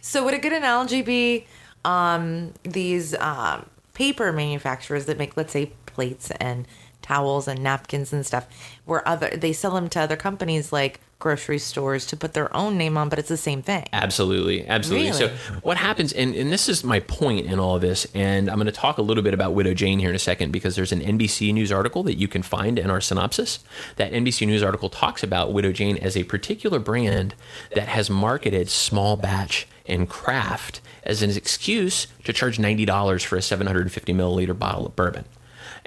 So 0.00 0.24
would 0.24 0.32
a 0.32 0.38
good 0.38 0.54
analogy 0.54 1.02
be 1.02 1.46
um, 1.84 2.54
these 2.62 3.14
um, 3.16 3.68
paper 3.92 4.32
manufacturers 4.32 5.04
that 5.04 5.18
make, 5.18 5.36
let's 5.36 5.52
say, 5.52 5.72
plates 5.84 6.30
and 6.40 6.66
towels 7.08 7.48
and 7.48 7.62
napkins 7.62 8.12
and 8.12 8.24
stuff. 8.24 8.46
Where 8.84 9.06
other 9.08 9.30
they 9.30 9.52
sell 9.52 9.74
them 9.74 9.88
to 9.90 10.00
other 10.00 10.16
companies 10.16 10.72
like 10.72 11.00
grocery 11.18 11.58
stores 11.58 12.06
to 12.06 12.16
put 12.16 12.32
their 12.32 12.54
own 12.56 12.78
name 12.78 12.96
on, 12.96 13.08
but 13.08 13.18
it's 13.18 13.28
the 13.28 13.36
same 13.36 13.60
thing. 13.60 13.84
Absolutely, 13.92 14.66
absolutely. 14.68 15.12
So, 15.12 15.28
what 15.62 15.76
happens, 15.76 16.12
and, 16.12 16.34
and 16.34 16.52
this 16.52 16.68
is 16.68 16.84
my 16.84 17.00
point 17.00 17.46
in 17.46 17.58
all 17.58 17.76
of 17.76 17.82
this, 17.82 18.06
and 18.14 18.48
I'm 18.48 18.56
going 18.56 18.66
to 18.66 18.72
talk 18.72 18.98
a 18.98 19.02
little 19.02 19.22
bit 19.22 19.34
about 19.34 19.54
Widow 19.54 19.74
Jane 19.74 19.98
here 19.98 20.10
in 20.10 20.16
a 20.16 20.20
second 20.20 20.52
because 20.52 20.76
there's 20.76 20.92
an 20.92 21.00
NBC 21.00 21.52
News 21.52 21.72
article 21.72 22.02
that 22.04 22.16
you 22.18 22.28
can 22.28 22.42
find 22.42 22.78
in 22.78 22.90
our 22.90 23.00
synopsis. 23.00 23.58
That 23.96 24.12
NBC 24.12 24.46
News 24.46 24.62
article 24.62 24.90
talks 24.90 25.22
about 25.22 25.52
Widow 25.52 25.72
Jane 25.72 25.96
as 25.96 26.16
a 26.16 26.24
particular 26.24 26.78
brand 26.78 27.34
that 27.74 27.88
has 27.88 28.08
marketed 28.08 28.68
small 28.68 29.16
batch 29.16 29.66
and 29.86 30.08
craft 30.08 30.80
as 31.02 31.22
an 31.22 31.30
excuse 31.30 32.06
to 32.24 32.32
charge 32.32 32.58
$90 32.58 33.24
for 33.24 33.36
a 33.36 33.42
750 33.42 34.12
milliliter 34.12 34.56
bottle 34.56 34.86
of 34.86 34.94
bourbon. 34.94 35.24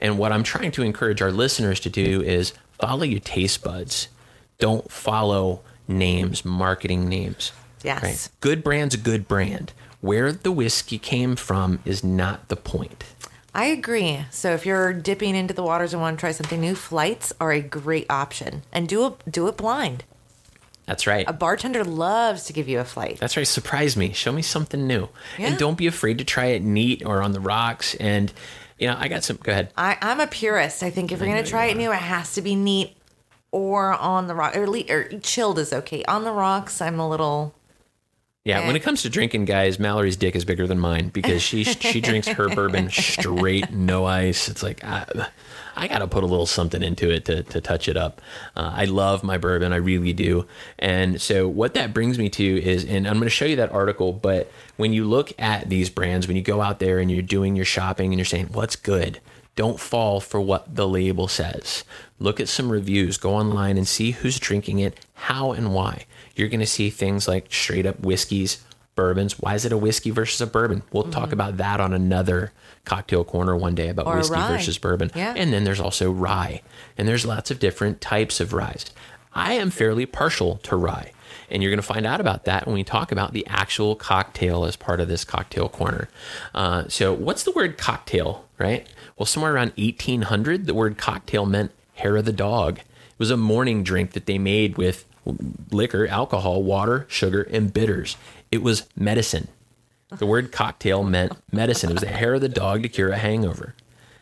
And 0.02 0.18
what 0.18 0.32
I'm 0.32 0.44
trying 0.44 0.72
to 0.72 0.84
encourage 0.84 1.22
our 1.22 1.32
listeners 1.32 1.80
to 1.82 1.90
do 1.90 2.22
is 2.22 2.54
follow 2.80 3.04
your 3.04 3.20
taste 3.20 3.64
buds. 3.64 4.08
Don't 4.58 4.92
follow 4.92 5.62
names, 5.88 6.44
marketing 6.44 7.08
names. 7.08 7.52
Yes. 7.84 8.30
Good 8.42 8.64
brand's 8.64 8.96
a 8.96 8.98
good 8.98 9.28
brand. 9.28 9.74
Where 10.02 10.32
the 10.32 10.52
whiskey 10.52 10.98
came 10.98 11.36
from 11.36 11.80
is 11.86 12.04
not 12.04 12.48
the 12.48 12.56
point. 12.56 13.04
I 13.54 13.66
agree. 13.66 14.26
So 14.32 14.54
if 14.54 14.66
you're 14.66 14.94
dipping 14.94 15.36
into 15.36 15.54
the 15.54 15.64
waters 15.64 15.94
and 15.94 16.02
want 16.02 16.18
to 16.18 16.20
try 16.20 16.32
something 16.32 16.60
new, 16.60 16.74
flights 16.74 17.34
are 17.40 17.52
a 17.52 17.62
great 17.62 18.08
option. 18.10 18.64
And 18.72 18.88
do 18.88 19.06
it 19.08 19.32
do 19.32 19.48
it 19.48 19.58
blind. 19.58 20.06
That's 20.86 21.06
right. 21.06 21.26
A 21.28 21.34
bartender 21.34 21.84
loves 21.84 22.46
to 22.46 22.54
give 22.54 22.68
you 22.68 22.80
a 22.80 22.84
flight. 22.84 23.18
That's 23.20 23.38
right. 23.38 23.48
Surprise 23.48 23.96
me. 23.96 24.14
Show 24.14 24.32
me 24.32 24.42
something 24.42 24.88
new. 24.88 25.10
Yeah. 25.38 25.48
And 25.48 25.58
don't 25.58 25.78
be 25.78 25.88
afraid 25.88 26.18
to 26.18 26.26
try 26.26 26.48
it 26.48 26.64
neat 26.64 27.06
or 27.06 27.22
on 27.22 27.34
the 27.34 27.40
rocks. 27.40 27.94
And, 27.96 28.34
you 28.82 28.88
know, 28.88 28.98
I 29.00 29.08
got 29.08 29.24
some. 29.24 29.38
Go 29.42 29.52
ahead. 29.54 29.72
I, 29.78 29.98
I'm 30.02 30.20
a 30.20 30.28
purist. 30.28 30.84
I 30.84 30.90
think 30.90 31.12
if 31.14 31.20
you're 31.20 31.28
gonna 31.30 31.44
try 31.46 31.68
it 31.68 31.78
new, 31.78 31.92
it 31.92 31.96
has 32.00 32.34
to 32.34 32.42
be 32.42 32.56
neat 32.56 32.98
or 33.52 33.94
on 33.94 34.28
the 34.28 34.36
rock 34.36 34.56
or, 34.58 34.68
le- 34.68 34.90
or 34.90 35.04
chilled 35.20 35.60
is 35.60 35.72
okay. 35.72 36.04
On 36.06 36.24
the 36.24 36.32
rocks, 36.32 36.82
I'm 36.82 37.00
a 37.00 37.08
little 37.08 37.54
Yeah, 38.44 38.66
when 38.66 38.76
Eh. 38.76 38.80
it 38.80 38.84
comes 38.84 39.04
to 39.04 39.10
drinking, 39.10 39.46
guys, 39.46 39.78
Mallory's 39.78 40.16
dick 40.18 40.36
is 40.36 40.46
bigger 40.46 40.66
than 40.68 40.80
mine 40.80 41.10
because 41.10 41.42
she 41.44 41.64
she 41.64 42.02
drinks 42.02 42.28
her 42.28 42.50
bourbon 42.56 42.90
straight, 42.90 43.72
no 43.72 44.06
ice. 44.06 44.50
It's 44.50 44.64
like 44.64 44.84
I, 44.84 45.28
I 45.76 45.88
got 45.88 46.00
to 46.00 46.08
put 46.08 46.24
a 46.24 46.28
little 46.28 46.46
something 46.46 46.84
into 46.84 47.10
it 47.10 47.26
to, 47.26 47.44
to 47.44 47.62
touch 47.62 47.88
it 47.88 47.98
up. 47.98 48.22
Uh, 48.56 48.72
I 48.76 48.86
love 48.86 49.24
my 49.24 49.38
bourbon, 49.38 49.74
I 49.74 49.78
really 49.78 50.14
do. 50.14 50.46
And 50.78 51.22
so 51.22 51.48
what 51.48 51.74
that 51.76 51.94
brings 51.94 52.18
me 52.18 52.30
to 52.30 52.64
is, 52.64 52.86
and 52.86 53.08
I'm 53.08 53.16
going 53.16 53.26
to 53.26 53.30
show 53.30 53.46
you 53.46 53.56
that 53.58 53.72
article. 53.72 54.14
But 54.14 54.52
when 54.78 54.94
you 54.94 55.06
look 55.06 55.32
at 55.40 55.70
these 55.70 55.90
brands, 55.90 56.28
when 56.28 56.36
you 56.36 56.44
go 56.44 56.62
out 56.62 56.80
there 56.80 57.00
and 57.00 57.12
you're 57.12 57.22
doing 57.22 57.56
your 57.56 57.66
shopping 57.66 58.12
and 58.12 58.20
you're 58.20 58.26
saying 58.26 58.50
what's 58.52 58.76
good, 58.76 59.20
don't 59.56 59.80
fall 59.80 60.20
for 60.20 60.40
what 60.40 60.76
the 60.76 60.88
label 60.88 61.28
says. 61.28 61.84
Look 62.20 62.40
at 62.40 62.48
some 62.48 62.72
reviews, 62.72 63.18
go 63.18 63.36
online 63.36 63.78
and 63.78 63.88
see 63.88 64.12
who's 64.12 64.40
drinking 64.40 64.80
it, 64.80 65.06
how 65.14 65.52
and 65.52 65.74
why. 65.74 66.06
You're 66.36 66.50
going 66.50 66.62
to 66.62 66.66
see 66.66 66.90
things 66.90 67.28
like 67.28 67.52
straight 67.52 67.86
up 67.86 68.00
whiskeys, 68.00 68.64
bourbons. 68.96 69.40
Why 69.40 69.56
is 69.56 69.66
it 69.66 69.72
a 69.72 69.78
whiskey 69.78 70.10
versus 70.10 70.42
a 70.42 70.48
bourbon? 70.48 70.84
We'll 70.92 71.04
talk 71.06 71.32
about 71.32 71.58
that 71.58 71.80
on 71.80 71.94
another 71.94 72.52
cocktail 72.86 73.24
corner 73.24 73.56
one 73.56 73.76
day 73.76 73.90
about 73.90 74.08
Or 74.08 74.18
whiskey 74.18 74.34
rye. 74.36 74.58
versus 74.58 74.78
bourbon. 74.78 75.12
Yeah. 75.16 75.34
And 75.36 75.54
then 75.54 75.64
there's 75.64 75.80
also 75.80 76.12
rye. 76.12 76.62
And 76.98 77.08
there's 77.08 77.26
lots 77.26 77.52
of 77.52 77.60
different 77.60 78.02
types 78.02 78.40
of 78.40 78.54
ryes. 78.54 78.86
I 79.34 79.54
am 79.54 79.70
fairly 79.70 80.06
partial 80.06 80.58
to 80.64 80.76
rye. 80.76 81.12
And 81.50 81.62
you're 81.62 81.70
going 81.72 81.82
to 81.82 81.84
find 81.88 82.06
out 82.06 82.22
about 82.22 82.46
that 82.46 82.66
when 82.66 82.74
we 82.76 82.84
talk 82.84 83.12
about 83.12 83.34
the 83.34 83.46
actual 83.48 83.96
cocktail 83.96 84.66
as 84.66 84.76
part 84.76 85.00
of 85.00 85.08
this 85.08 85.24
cocktail 85.26 85.68
corner. 85.70 86.08
Uh, 86.56 86.86
so, 86.88 87.14
what's 87.14 87.44
the 87.44 87.52
word 87.52 87.78
cocktail, 87.78 88.46
right? 88.58 88.88
Well, 89.18 89.26
somewhere 89.26 89.54
around 89.54 89.74
1800, 89.78 90.66
the 90.66 90.74
word 90.74 90.98
cocktail 90.98 91.46
meant 91.46 91.72
hair 91.96 92.16
of 92.18 92.26
the 92.26 92.32
dog. 92.34 92.80
It 92.80 92.86
was 93.20 93.32
a 93.32 93.38
morning 93.38 93.84
drink 93.84 94.12
that 94.14 94.26
they 94.28 94.38
made 94.38 94.78
with 94.78 95.06
liquor, 95.72 96.08
alcohol, 96.08 96.64
water, 96.64 97.06
sugar, 97.10 97.44
and 97.44 97.74
bitters. 97.74 98.16
It 98.52 98.62
was 98.62 98.88
medicine. 98.96 99.48
The 100.10 100.26
word 100.26 100.52
cocktail 100.52 101.04
meant 101.04 101.34
medicine. 101.52 101.90
It 101.90 101.94
was 101.94 102.04
the 102.04 102.10
hair 102.10 102.34
of 102.34 102.42
the 102.42 102.50
dog 102.50 102.84
to 102.84 102.90
cure 102.90 103.12
a 103.12 103.18
hangover. 103.18 103.76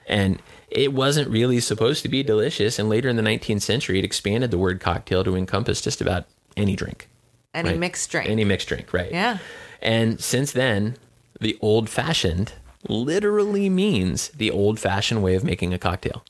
And 0.07 0.41
it 0.69 0.93
wasn't 0.93 1.29
really 1.29 1.59
supposed 1.59 2.03
to 2.03 2.09
be 2.09 2.21
delicious. 2.21 2.77
And 2.77 2.89
later 2.89 3.09
in 3.09 3.15
the 3.15 3.23
19th 3.23 3.61
century, 3.61 3.97
it 3.97 4.05
expanded 4.05 4.51
the 4.51 4.57
word 4.57 4.79
cocktail 4.79 5.23
to 5.23 5.35
encompass 5.35 5.81
just 5.81 5.99
about 5.99 6.25
any 6.55 6.75
drink. 6.75 7.09
any 7.53 7.69
right? 7.69 7.79
mixed 7.79 8.09
drink. 8.11 8.29
Any 8.29 8.43
mixed 8.43 8.67
drink, 8.67 8.93
right? 8.93 9.11
Yeah. 9.11 9.39
And 9.81 10.19
since 10.19 10.51
then, 10.51 10.97
the 11.39 11.57
old 11.61 11.89
fashioned 11.89 12.53
literally 12.87 13.69
means 13.69 14.29
the 14.29 14.51
old 14.51 14.79
fashioned 14.79 15.23
way 15.23 15.35
of 15.35 15.43
making 15.43 15.73
a 15.73 15.79
cocktail. 15.79 16.23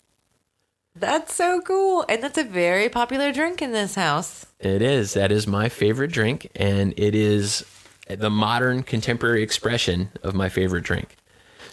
That's 0.96 1.34
so 1.34 1.62
cool. 1.62 2.06
And 2.10 2.24
that's 2.24 2.38
a 2.38 2.44
very 2.44 2.90
popular 2.90 3.32
drink 3.32 3.62
in 3.62 3.72
this 3.72 3.96
house. 3.96 4.46
It 4.60 4.82
is. 4.82 5.14
That 5.14 5.32
is 5.32 5.48
my 5.48 5.70
favorite 5.70 6.12
drink, 6.12 6.50
and 6.56 6.94
it 6.98 7.16
is 7.16 7.66
the 8.10 8.30
modern 8.30 8.84
contemporary 8.84 9.44
expression 9.44 10.12
of 10.24 10.34
my 10.34 10.50
favorite 10.50 10.84
drink. 10.84 11.16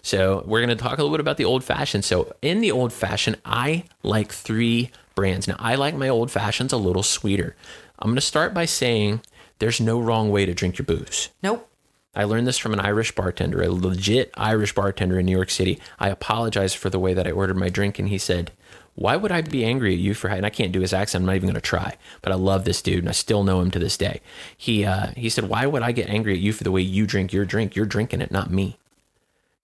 So 0.03 0.45
we're 0.47 0.65
going 0.65 0.77
to 0.77 0.83
talk 0.83 0.99
a 0.99 1.03
little 1.03 1.17
bit 1.17 1.21
about 1.21 1.37
the 1.37 1.45
old 1.45 1.65
fashioned. 1.65 2.05
So 2.05 2.33
in 2.41 2.61
the 2.61 2.71
old 2.71 2.93
fashioned, 2.93 3.39
I 3.45 3.85
like 4.03 4.31
three 4.31 4.91
brands. 5.15 5.49
Now 5.49 5.57
I 5.59 5.75
like 5.75 5.97
my 5.97 6.09
old 6.09 6.31
fashions 6.31 6.73
a 6.73 6.77
little 6.77 7.03
sweeter. 7.03 7.57
I'm 7.99 8.11
going 8.11 8.17
to 8.17 8.21
start 8.21 8.55
by 8.55 8.67
saying 8.67 9.23
there's 9.59 9.81
no 9.81 9.99
wrong 9.99 10.31
way 10.31 10.47
to 10.47 10.55
drink 10.55 10.79
your 10.79 10.87
booze. 10.87 11.31
Nope. 11.43 11.69
I 12.15 12.25
learned 12.25 12.47
this 12.47 12.57
from 12.57 12.73
an 12.73 12.81
Irish 12.81 13.15
bartender, 13.15 13.63
a 13.63 13.71
legit 13.71 14.31
Irish 14.37 14.75
bartender 14.75 15.19
in 15.19 15.27
New 15.27 15.37
York 15.37 15.51
City. 15.51 15.79
I 15.99 16.09
apologized 16.09 16.77
for 16.77 16.89
the 16.89 16.99
way 16.99 17.13
that 17.13 17.27
I 17.27 17.31
ordered 17.31 17.59
my 17.59 17.69
drink, 17.69 17.99
and 17.99 18.09
he 18.09 18.17
said, 18.17 18.53
"Why 18.97 19.15
would 19.17 19.31
I 19.31 19.41
be 19.43 19.65
angry 19.65 19.93
at 19.95 20.01
you 20.01 20.13
for?" 20.15 20.29
And 20.29 20.45
I 20.45 20.51
can't 20.51 20.73
do 20.73 20.81
his 20.81 20.93
accent. 20.93 21.23
I'm 21.23 21.27
not 21.27 21.37
even 21.37 21.49
going 21.49 21.55
to 21.55 21.61
try. 21.61 21.97
But 22.23 22.33
I 22.33 22.35
love 22.35 22.65
this 22.65 22.83
dude, 22.83 22.99
and 22.99 23.09
I 23.09 23.13
still 23.13 23.45
know 23.45 23.61
him 23.61 23.71
to 23.71 23.79
this 23.79 23.97
day. 23.97 24.21
He 24.57 24.85
uh, 24.85 25.13
he 25.17 25.29
said, 25.29 25.49
"Why 25.49 25.67
would 25.67 25.83
I 25.83 25.93
get 25.93 26.09
angry 26.09 26.35
at 26.35 26.41
you 26.41 26.53
for 26.53 26.65
the 26.65 26.73
way 26.73 26.81
you 26.81 27.07
drink 27.07 27.33
your 27.33 27.45
drink? 27.45 27.77
You're 27.77 27.87
drinking 27.87 28.21
it, 28.21 28.33
not 28.33 28.51
me." 28.51 28.79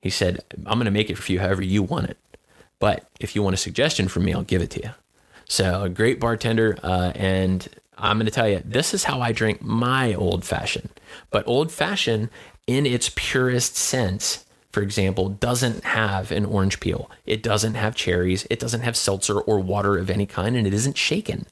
He 0.00 0.10
said, 0.10 0.44
"I'm 0.66 0.78
going 0.78 0.84
to 0.84 0.90
make 0.92 1.10
it 1.10 1.18
for 1.18 1.32
you 1.32 1.40
however 1.40 1.62
you 1.62 1.82
want 1.82 2.10
it, 2.10 2.18
but 2.78 3.08
if 3.20 3.34
you 3.34 3.42
want 3.42 3.54
a 3.54 3.58
suggestion 3.58 4.06
from 4.08 4.24
me, 4.24 4.32
I'll 4.32 4.42
give 4.42 4.62
it 4.62 4.70
to 4.70 4.82
you." 4.82 4.90
So 5.46 5.82
a 5.82 5.88
great 5.88 6.18
bartender, 6.20 6.78
uh, 6.82 7.12
and 7.14 7.68
I'm 7.98 8.16
going 8.16 8.26
to 8.26 8.32
tell 8.32 8.48
you, 8.48 8.62
this 8.64 8.94
is 8.94 9.04
how 9.04 9.20
I 9.20 9.32
drink 9.32 9.62
my 9.62 10.14
old 10.14 10.44
fashioned. 10.44 10.88
But 11.30 11.46
old 11.46 11.70
fashioned, 11.70 12.30
in 12.66 12.86
its 12.86 13.10
purest 13.14 13.76
sense, 13.76 14.44
for 14.72 14.82
example, 14.82 15.28
doesn't 15.28 15.84
have 15.84 16.32
an 16.32 16.46
orange 16.46 16.80
peel. 16.80 17.10
It 17.26 17.42
doesn't 17.42 17.74
have 17.74 17.94
cherries. 17.94 18.46
It 18.48 18.58
doesn't 18.58 18.80
have 18.80 18.96
seltzer 18.96 19.38
or 19.38 19.60
water 19.60 19.98
of 19.98 20.10
any 20.10 20.26
kind, 20.26 20.56
and 20.56 20.66
it 20.66 20.72
isn't 20.72 20.96
shaken. 20.96 21.46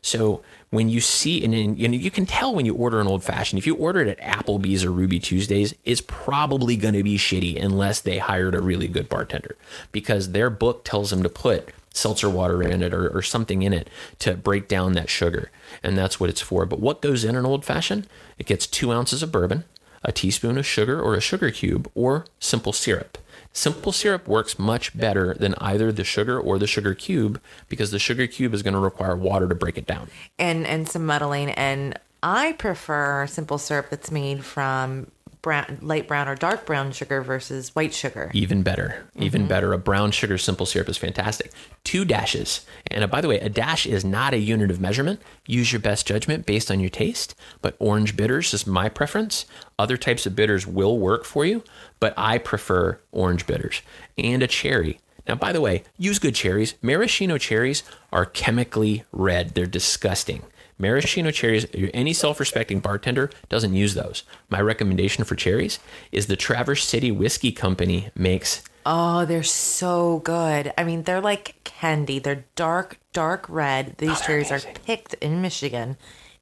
So 0.00 0.42
when 0.70 0.88
you 0.88 1.00
see, 1.00 1.44
and, 1.44 1.52
know, 1.52 1.96
you 1.96 2.10
can 2.10 2.26
tell 2.26 2.54
when 2.54 2.66
you 2.66 2.74
order 2.74 3.00
an 3.00 3.06
old 3.06 3.24
fashioned, 3.24 3.58
if 3.58 3.66
you 3.66 3.74
order 3.74 4.00
it 4.00 4.18
at 4.18 4.20
Applebee's 4.20 4.84
or 4.84 4.90
Ruby 4.90 5.18
Tuesdays, 5.18 5.74
it's 5.84 6.00
probably 6.00 6.76
going 6.76 6.94
to 6.94 7.02
be 7.02 7.18
shitty 7.18 7.62
unless 7.62 8.00
they 8.00 8.18
hired 8.18 8.54
a 8.54 8.60
really 8.60 8.88
good 8.88 9.08
bartender 9.08 9.56
because 9.92 10.32
their 10.32 10.48
book 10.48 10.84
tells 10.84 11.10
them 11.10 11.22
to 11.22 11.28
put 11.28 11.70
seltzer 11.92 12.28
water 12.28 12.62
in 12.62 12.82
it 12.82 12.92
or, 12.92 13.08
or 13.08 13.22
something 13.22 13.62
in 13.62 13.72
it 13.72 13.88
to 14.20 14.34
break 14.34 14.68
down 14.68 14.92
that 14.92 15.08
sugar. 15.08 15.50
And 15.82 15.96
that's 15.96 16.20
what 16.20 16.30
it's 16.30 16.40
for. 16.40 16.66
But 16.66 16.80
what 16.80 17.02
goes 17.02 17.24
in 17.24 17.36
an 17.36 17.46
old 17.46 17.64
fashioned? 17.64 18.06
It 18.38 18.46
gets 18.46 18.66
two 18.66 18.92
ounces 18.92 19.22
of 19.22 19.32
bourbon, 19.32 19.64
a 20.06 20.12
teaspoon 20.12 20.56
of 20.56 20.64
sugar 20.64 20.98
or 20.98 21.14
a 21.14 21.20
sugar 21.20 21.50
cube, 21.50 21.90
or 21.94 22.24
simple 22.40 22.72
syrup. 22.72 23.18
Simple 23.52 23.92
syrup 23.92 24.28
works 24.28 24.58
much 24.58 24.96
better 24.96 25.34
than 25.34 25.54
either 25.58 25.90
the 25.90 26.04
sugar 26.04 26.38
or 26.38 26.58
the 26.58 26.66
sugar 26.66 26.94
cube 26.94 27.40
because 27.68 27.90
the 27.90 27.98
sugar 27.98 28.26
cube 28.26 28.54
is 28.54 28.62
going 28.62 28.74
to 28.74 28.80
require 28.80 29.16
water 29.16 29.48
to 29.48 29.54
break 29.54 29.76
it 29.76 29.86
down. 29.86 30.08
And 30.38 30.66
and 30.66 30.88
some 30.88 31.04
muddling. 31.04 31.50
And 31.50 31.98
I 32.22 32.52
prefer 32.52 33.26
simple 33.26 33.58
syrup 33.58 33.90
that's 33.90 34.10
made 34.10 34.44
from 34.44 35.10
brown, 35.46 35.78
light 35.80 36.08
brown 36.08 36.26
or 36.26 36.34
dark 36.34 36.66
brown 36.66 36.90
sugar 36.90 37.22
versus 37.22 37.72
white 37.76 37.94
sugar. 37.94 38.32
Even 38.34 38.64
better, 38.64 39.06
even 39.14 39.46
better. 39.46 39.72
A 39.72 39.78
brown 39.78 40.10
sugar 40.10 40.38
simple 40.38 40.66
syrup 40.66 40.88
is 40.88 40.96
fantastic. 40.96 41.52
Two 41.84 42.04
dashes. 42.04 42.66
And 42.90 43.04
uh, 43.04 43.06
by 43.06 43.20
the 43.20 43.28
way, 43.28 43.38
a 43.38 43.48
dash 43.48 43.86
is 43.86 44.04
not 44.04 44.34
a 44.34 44.38
unit 44.38 44.72
of 44.72 44.80
measurement. 44.80 45.22
Use 45.46 45.70
your 45.70 45.80
best 45.80 46.04
judgment 46.04 46.46
based 46.46 46.68
on 46.68 46.80
your 46.80 46.90
taste. 46.90 47.36
But 47.62 47.76
orange 47.78 48.16
bitters 48.16 48.52
is 48.54 48.66
my 48.66 48.88
preference. 48.88 49.46
Other 49.78 49.96
types 49.96 50.26
of 50.26 50.34
bitters 50.34 50.66
will 50.66 50.98
work 50.98 51.24
for 51.24 51.44
you, 51.44 51.62
but 52.00 52.12
I 52.16 52.38
prefer 52.38 52.98
orange 53.12 53.46
bitters 53.46 53.82
and 54.18 54.42
a 54.42 54.48
cherry. 54.48 54.98
Now, 55.28 55.36
by 55.36 55.52
the 55.52 55.60
way, 55.60 55.84
use 55.96 56.18
good 56.18 56.34
cherries. 56.34 56.74
Maraschino 56.82 57.38
cherries 57.38 57.84
are 58.10 58.26
chemically 58.26 59.04
red. 59.12 59.50
They're 59.50 59.66
disgusting. 59.66 60.42
Maraschino 60.78 61.30
cherries, 61.30 61.66
any 61.94 62.12
self 62.12 62.38
respecting 62.40 62.80
bartender 62.80 63.30
doesn't 63.48 63.74
use 63.74 63.94
those. 63.94 64.24
My 64.50 64.60
recommendation 64.60 65.24
for 65.24 65.34
cherries 65.34 65.78
is 66.12 66.26
the 66.26 66.36
Traverse 66.36 66.84
City 66.84 67.10
Whiskey 67.10 67.52
Company 67.52 68.10
makes 68.14 68.62
Oh, 68.88 69.24
they're 69.24 69.42
so 69.42 70.20
good. 70.20 70.72
I 70.78 70.84
mean, 70.84 71.02
they're 71.02 71.20
like 71.20 71.56
candy. 71.64 72.20
They're 72.20 72.44
dark, 72.54 72.98
dark 73.12 73.44
red. 73.48 73.96
These 73.98 74.20
cherries 74.20 74.52
are 74.52 74.60
picked 74.84 75.14
in 75.14 75.42
Michigan 75.42 75.96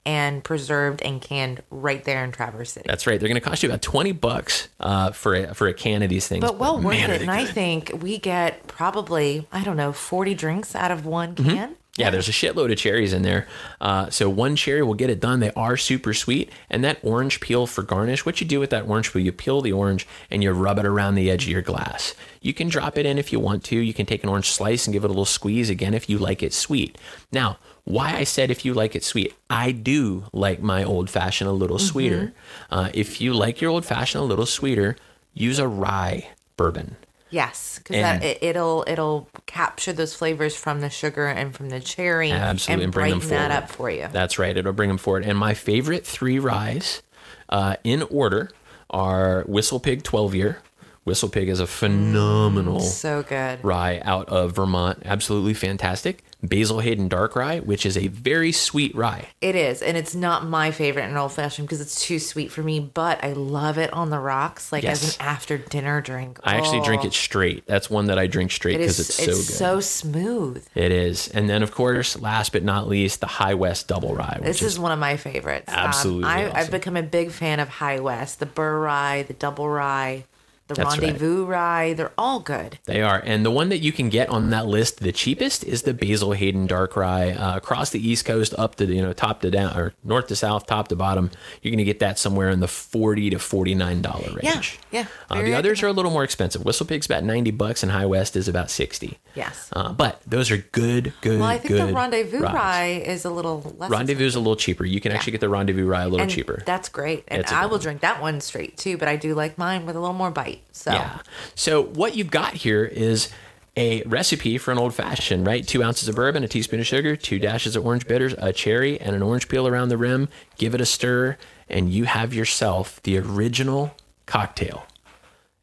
and 0.04 0.44
preserved 0.44 1.00
and 1.00 1.22
canned 1.22 1.62
right 1.70 2.04
there 2.04 2.22
in 2.22 2.32
Traverse 2.32 2.72
City. 2.72 2.86
That's 2.86 3.06
right. 3.06 3.18
They're 3.18 3.30
going 3.30 3.40
to 3.40 3.48
cost 3.48 3.62
you 3.62 3.70
about 3.70 3.80
twenty 3.80 4.12
bucks 4.12 4.68
uh, 4.78 5.12
for 5.12 5.34
a, 5.34 5.54
for 5.54 5.68
a 5.68 5.72
can 5.72 6.02
of 6.02 6.10
these 6.10 6.28
things. 6.28 6.42
but 6.42 6.58
well 6.58 6.76
worth 6.76 6.94
man, 6.98 7.10
it. 7.10 7.22
And 7.22 7.30
I 7.30 7.46
think 7.46 7.90
we 8.02 8.18
get 8.18 8.66
probably, 8.66 9.46
I 9.50 9.64
don't 9.64 9.78
know, 9.78 9.92
40 9.92 10.34
drinks 10.34 10.74
out 10.74 10.90
of 10.90 11.06
one 11.06 11.34
Mm-hmm. 11.36 11.72
Yeah, 11.96 12.10
there's 12.10 12.28
a 12.28 12.32
shitload 12.32 12.72
of 12.72 12.78
cherries 12.78 13.12
in 13.12 13.22
there. 13.22 13.46
Uh, 13.80 14.10
so 14.10 14.28
one 14.28 14.56
cherry 14.56 14.82
will 14.82 14.94
get 14.94 15.10
it 15.10 15.20
done. 15.20 15.38
They 15.38 15.52
are 15.52 15.76
super 15.76 16.12
sweet. 16.12 16.50
And 16.68 16.82
that 16.82 16.98
orange 17.02 17.38
peel 17.38 17.68
for 17.68 17.82
garnish, 17.82 18.26
what 18.26 18.40
you 18.40 18.46
do 18.48 18.58
with 18.58 18.70
that 18.70 18.88
orange 18.88 19.12
peel, 19.12 19.22
you 19.22 19.30
peel 19.30 19.60
the 19.60 19.72
orange 19.72 20.04
and 20.28 20.42
you 20.42 20.50
rub 20.50 20.80
it 20.80 20.86
around 20.86 21.14
the 21.14 21.30
edge 21.30 21.44
of 21.44 21.50
your 21.50 21.62
glass. 21.62 22.14
You 22.40 22.52
can 22.52 22.68
drop 22.68 22.98
it 22.98 23.06
in 23.06 23.16
if 23.16 23.32
you 23.32 23.38
want 23.38 23.62
to. 23.64 23.78
You 23.78 23.94
can 23.94 24.06
take 24.06 24.24
an 24.24 24.28
orange 24.28 24.50
slice 24.50 24.86
and 24.86 24.92
give 24.92 25.04
it 25.04 25.06
a 25.06 25.08
little 25.08 25.24
squeeze 25.24 25.70
again 25.70 25.94
if 25.94 26.08
you 26.10 26.18
like 26.18 26.42
it 26.42 26.52
sweet. 26.52 26.98
Now, 27.30 27.58
why 27.84 28.16
I 28.16 28.24
said 28.24 28.50
if 28.50 28.64
you 28.64 28.74
like 28.74 28.96
it 28.96 29.04
sweet, 29.04 29.32
I 29.48 29.70
do 29.70 30.24
like 30.32 30.60
my 30.60 30.82
old 30.82 31.08
fashioned 31.10 31.48
a 31.48 31.52
little 31.52 31.78
sweeter. 31.78 32.32
Uh, 32.70 32.90
if 32.92 33.20
you 33.20 33.34
like 33.34 33.60
your 33.60 33.70
old 33.70 33.84
fashioned 33.84 34.22
a 34.22 34.26
little 34.26 34.46
sweeter, 34.46 34.96
use 35.32 35.60
a 35.60 35.68
rye 35.68 36.30
bourbon. 36.56 36.96
Yes, 37.34 37.80
because 37.82 38.22
it, 38.22 38.38
it'll 38.42 38.84
it'll 38.86 39.28
capture 39.46 39.92
those 39.92 40.14
flavors 40.14 40.54
from 40.54 40.80
the 40.80 40.88
sugar 40.88 41.26
and 41.26 41.52
from 41.52 41.68
the 41.68 41.80
cherry 41.80 42.30
Absolutely, 42.30 42.74
and 42.74 42.82
and 42.84 42.92
bring 42.92 43.10
them 43.10 43.18
brighten 43.18 43.36
that 43.36 43.50
up 43.50 43.68
for 43.68 43.90
you. 43.90 44.06
That's 44.12 44.38
right. 44.38 44.56
It'll 44.56 44.72
bring 44.72 44.86
them 44.88 44.98
forward. 44.98 45.24
And 45.24 45.36
my 45.36 45.52
favorite 45.52 46.06
three 46.06 46.38
ryes 46.38 47.02
uh, 47.48 47.74
in 47.82 48.02
order 48.04 48.52
are 48.88 49.42
Whistle 49.48 49.80
Pig 49.80 50.04
12 50.04 50.36
year. 50.36 50.62
Whistle 51.02 51.28
Pig 51.28 51.48
is 51.48 51.58
a 51.58 51.66
phenomenal 51.66 52.78
so 52.78 53.24
good. 53.24 53.62
rye 53.64 54.00
out 54.04 54.28
of 54.28 54.52
Vermont. 54.52 55.02
Absolutely 55.04 55.54
fantastic. 55.54 56.22
Basil 56.46 56.80
Hayden 56.80 57.08
Dark 57.08 57.36
Rye, 57.36 57.60
which 57.60 57.84
is 57.86 57.96
a 57.96 58.08
very 58.08 58.52
sweet 58.52 58.94
rye. 58.94 59.28
It 59.40 59.54
is, 59.54 59.82
and 59.82 59.96
it's 59.96 60.14
not 60.14 60.46
my 60.46 60.70
favorite 60.70 61.04
in 61.08 61.16
old 61.16 61.32
fashioned 61.32 61.66
because 61.68 61.80
it's 61.80 62.04
too 62.04 62.18
sweet 62.18 62.50
for 62.52 62.62
me. 62.62 62.80
But 62.80 63.22
I 63.24 63.32
love 63.32 63.78
it 63.78 63.92
on 63.92 64.10
the 64.10 64.18
rocks, 64.18 64.72
like 64.72 64.82
Yes. 64.84 65.02
as 65.02 65.16
an 65.16 65.22
after 65.22 65.58
dinner 65.58 66.00
drink. 66.00 66.38
I 66.44 66.56
actually 66.56 66.80
drink 66.82 67.02
Oh, 67.04 67.06
it 67.08 67.12
straight. 67.14 67.66
That's 67.66 67.88
one 67.90 68.06
that 68.06 68.18
I 68.18 68.26
drink 68.26 68.50
straight 68.52 68.78
because 68.78 68.98
is. 68.98 69.08
it's 69.10 69.16
so 69.18 69.30
It's 69.30 69.48
good. 69.48 69.56
so 69.56 69.80
smooth. 69.80 70.66
it 70.74 70.92
is. 70.92 71.28
And 71.28 71.48
then, 71.48 71.62
of 71.62 71.72
course, 71.72 72.18
last 72.20 72.52
but 72.52 72.62
not 72.62 72.88
least, 72.88 73.20
the 73.20 73.26
High 73.26 73.54
West 73.54 73.88
Double 73.88 74.14
Rye, 74.14 74.36
which 74.40 74.46
This 74.46 74.62
is 74.62 74.78
one 74.78 74.92
of 74.92 74.98
my 74.98 75.16
favorites. 75.16 75.68
Um, 75.68 75.78
Absolutely 75.78 76.24
I, 76.24 76.44
awesome. 76.46 76.56
I've 76.56 76.70
become 76.70 76.96
a 76.96 77.02
big 77.02 77.30
fan 77.30 77.60
of 77.60 77.68
High 77.68 78.00
West, 78.00 78.40
the 78.40 78.46
Bourye, 78.46 79.26
the 79.26 79.34
Double 79.34 79.68
Rye, 79.68 80.24
the 80.68 80.74
That's 80.74 80.96
right. 80.96 81.00
Rendezvous 81.02 81.44
Rye. 81.44 81.92
They're 81.92 82.12
all 82.16 82.40
good. 82.40 82.78
They 82.86 83.02
are. 83.02 83.20
And 83.24 83.44
the 83.44 83.50
one 83.50 83.68
that 83.68 83.78
you 83.78 83.92
can 83.92 84.08
get 84.08 84.28
on 84.30 84.50
that 84.50 84.66
list, 84.66 85.00
the 85.00 85.12
cheapest, 85.12 85.62
is 85.64 85.82
the 85.82 85.92
Basil 85.92 86.32
Hayden 86.32 86.66
Dark 86.66 86.96
Rye. 86.96 87.32
Uh, 87.32 87.56
across 87.56 87.90
the 87.90 88.06
East 88.06 88.24
Coast, 88.24 88.54
up 88.56 88.76
to, 88.76 88.86
you 88.86 89.02
know, 89.02 89.12
top 89.12 89.40
to 89.42 89.50
down, 89.50 89.76
or 89.76 89.92
north 90.02 90.28
to 90.28 90.36
south, 90.36 90.66
top 90.66 90.88
to 90.88 90.96
bottom, 90.96 91.30
you're 91.62 91.70
going 91.70 91.78
to 91.78 91.84
get 91.84 91.98
that 91.98 92.18
somewhere 92.18 92.48
in 92.50 92.60
the 92.60 92.68
40 92.68 93.30
to 93.30 93.36
$49 93.36 94.42
range. 94.42 94.78
Yeah, 94.90 95.00
yeah, 95.00 95.06
Uh, 95.30 95.42
the 95.42 95.54
others 95.54 95.82
are 95.82 95.86
a 95.88 95.92
little 95.92 96.10
more 96.10 96.24
expensive. 96.24 96.64
Whistle 96.64 96.86
Pig's 96.86 97.06
about 97.06 97.24
90 97.24 97.50
bucks 97.52 97.82
and 97.82 97.92
High 97.92 98.06
West 98.06 98.36
is 98.36 98.48
about 98.48 98.70
60. 98.70 99.18
Yes. 99.34 99.68
Uh, 99.72 99.92
but 99.92 100.22
those 100.26 100.50
are 100.50 100.58
good, 100.72 101.12
good, 101.20 101.40
Well, 101.40 101.48
I 101.48 101.58
think 101.58 101.74
the 101.74 101.92
Rendezvous. 101.92 102.40
Rye 102.40 103.02
is 103.04 103.24
a 103.24 103.30
little 103.30 103.74
less. 103.78 103.90
Rendezvous 103.90 104.24
is 104.26 104.34
a 104.34 104.38
little 104.40 104.56
cheaper. 104.56 104.84
You 104.84 105.00
can 105.00 105.12
actually 105.12 105.32
get 105.32 105.40
the 105.40 105.48
Rendezvous 105.48 105.86
Rye 105.86 106.02
a 106.02 106.08
little 106.08 106.20
and 106.22 106.30
cheaper. 106.30 106.62
That's 106.64 106.88
great. 106.88 107.24
And 107.28 107.44
I 107.46 107.66
will 107.66 107.72
one. 107.72 107.80
drink 107.80 108.00
that 108.00 108.20
one 108.22 108.40
straight 108.40 108.76
too, 108.76 108.96
but 108.96 109.08
I 109.08 109.16
do 109.16 109.34
like 109.34 109.58
mine 109.58 109.86
with 109.86 109.96
a 109.96 110.00
little 110.00 110.14
more 110.14 110.30
bite. 110.30 110.53
So 110.72 110.92
Yeah. 110.92 111.18
So 111.54 111.82
what 111.82 112.16
you've 112.16 112.30
got 112.30 112.54
here 112.54 112.84
is 112.84 113.28
a 113.76 114.02
recipe 114.04 114.56
for 114.58 114.70
an 114.70 114.78
old 114.78 114.94
fashioned, 114.94 115.46
right? 115.46 115.66
Two 115.66 115.82
ounces 115.82 116.08
of 116.08 116.14
bourbon, 116.14 116.44
a 116.44 116.48
teaspoon 116.48 116.80
of 116.80 116.86
sugar, 116.86 117.16
two 117.16 117.38
dashes 117.38 117.74
of 117.74 117.84
orange 117.84 118.06
bitters, 118.06 118.34
a 118.38 118.52
cherry, 118.52 119.00
and 119.00 119.16
an 119.16 119.22
orange 119.22 119.48
peel 119.48 119.66
around 119.66 119.88
the 119.88 119.96
rim. 119.96 120.28
Give 120.58 120.74
it 120.74 120.80
a 120.80 120.86
stir, 120.86 121.36
and 121.68 121.92
you 121.92 122.04
have 122.04 122.32
yourself 122.32 123.02
the 123.02 123.18
original 123.18 123.94
cocktail. 124.26 124.86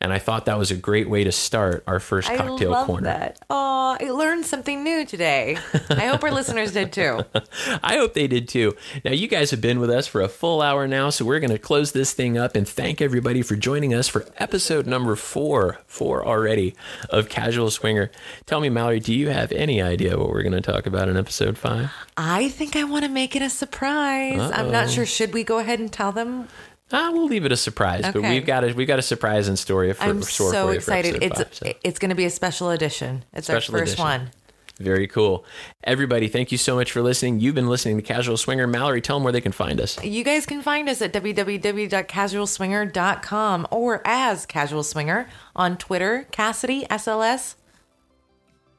And 0.02 0.12
I 0.12 0.18
thought 0.18 0.46
that 0.46 0.58
was 0.58 0.72
a 0.72 0.76
great 0.76 1.08
way 1.08 1.24
to 1.24 1.32
start 1.32 1.84
our 1.86 2.00
first 2.00 2.28
cocktail 2.28 2.74
I 2.74 2.78
love 2.78 2.88
corner. 2.88 3.04
that. 3.06 3.40
Oh, 3.50 3.96
I 4.00 4.10
learned 4.10 4.46
something 4.46 4.84
new 4.84 5.06
today. 5.06 5.58
I 5.90 6.08
hope 6.08 6.24
our 6.24 6.32
listeners 6.32 6.72
did 6.74 6.92
too. 6.92 7.24
I 7.84 7.98
hope 7.98 8.16
they 8.16 8.28
did 8.28 8.48
too. 8.48 8.76
Now, 9.06 9.12
you 9.12 9.28
guys 9.28 9.52
have 9.52 9.62
been 9.62 9.80
with 9.80 9.92
us 9.92 10.08
for 10.08 10.22
a 10.22 10.28
full 10.28 10.62
hour 10.62 10.88
now, 10.88 11.12
so 11.12 11.24
we're 11.24 11.40
going 11.40 11.52
to 11.52 11.60
close 11.60 11.92
this 11.92 12.14
thing 12.14 12.38
up 12.38 12.56
and 12.56 12.68
thank 12.68 13.00
everybody 13.00 13.44
for 13.44 13.56
joining 13.56 13.94
us 13.94 14.08
for 14.08 14.26
episode 14.38 14.88
number 14.88 15.16
four, 15.16 15.80
four 15.86 16.26
already, 16.26 16.76
of 17.12 17.30
Casual 17.30 17.70
Swinger. 17.70 18.10
Tell 18.48 18.60
me, 18.60 18.70
Mallory, 18.70 19.00
do 19.00 19.14
you 19.14 19.30
have 19.30 19.52
any 19.52 19.82
idea 19.82 20.18
what 20.18 20.30
we're 20.30 20.44
going 20.44 20.54
to 20.54 20.62
talk 20.62 20.88
about 20.88 21.10
in 21.10 21.16
episode 21.18 21.60
five? 21.60 21.92
I 22.18 22.50
think 22.50 22.76
I 22.76 22.86
want 22.86 23.06
to 23.06 23.12
make 23.12 23.36
it 23.36 23.44
a 23.44 23.50
surprise. 23.50 24.52
I'm 24.52 24.72
not 24.72 24.90
sure. 24.90 25.06
Should 25.06 25.34
we 25.34 25.44
go 25.44 25.60
ahead 25.60 25.80
and 25.80 25.92
tell 25.92 26.12
them? 26.12 26.48
Ah, 26.94 27.10
we'll 27.12 27.28
leave 27.28 27.46
it 27.46 27.52
a 27.52 27.58
surprise, 27.58 28.04
but 28.14 28.22
we've 28.22 28.46
got 28.46 28.64
a 28.64 28.74
we've 28.74 28.88
got 28.88 29.00
a 29.00 29.04
surprise 29.04 29.48
in 29.48 29.56
story 29.58 29.92
for, 29.94 30.04
I'm 30.04 30.22
store 30.22 30.52
so 30.52 30.68
for 30.68 30.74
you 30.74 30.80
for 30.82 30.94
excited. 30.94 31.24
episode 31.24 31.42
It's 31.48 31.60
five, 31.60 31.70
so. 31.70 31.74
it's 31.84 32.00
going 32.00 32.10
to 32.10 32.16
be 32.16 32.26
a 32.26 32.30
special 32.30 32.70
edition. 32.72 33.24
It's 33.34 33.48
Special 33.48 33.76
our 33.76 33.80
first 33.82 33.94
edition. 33.94 34.06
one. 34.06 34.32
Very 34.80 35.08
cool. 35.08 35.46
Everybody, 35.84 36.28
thank 36.28 36.52
you 36.52 36.58
so 36.58 36.76
much 36.76 36.92
for 36.92 37.04
listening. 37.04 37.40
You've 37.40 37.54
been 37.54 37.70
listening 37.70 37.98
to 37.98 38.02
Casual 38.02 38.36
Swinger. 38.36 38.66
Mallory, 38.66 39.00
tell 39.00 39.18
them 39.18 39.24
where 39.24 39.32
they 39.34 39.42
can 39.42 39.52
find 39.52 39.80
us. 39.80 40.04
You 40.04 40.24
guys 40.24 40.48
can 40.48 40.64
find 40.64 40.90
us 40.90 41.04
at 41.04 41.14
www.casualswinger.com 41.14 43.68
or 43.70 44.02
as 44.06 44.46
Casual 44.48 44.82
Swinger 44.84 45.30
on 45.56 45.78
Twitter, 45.78 46.26
Kasidie 46.32 46.88
SLS, 46.88 47.54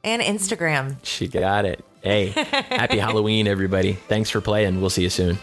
and 0.03 0.21
Instagram. 0.21 0.97
She 1.03 1.27
got 1.29 1.63
it. 1.65 1.85
Hey, 2.01 2.27
happy 2.29 2.99
Halloween, 2.99 3.47
everybody. 3.47 3.93
Thanks 3.93 4.29
for 4.29 4.41
playing. 4.41 4.81
We'll 4.81 4.89
see 4.89 5.03
you 5.03 5.09
soon. 5.09 5.37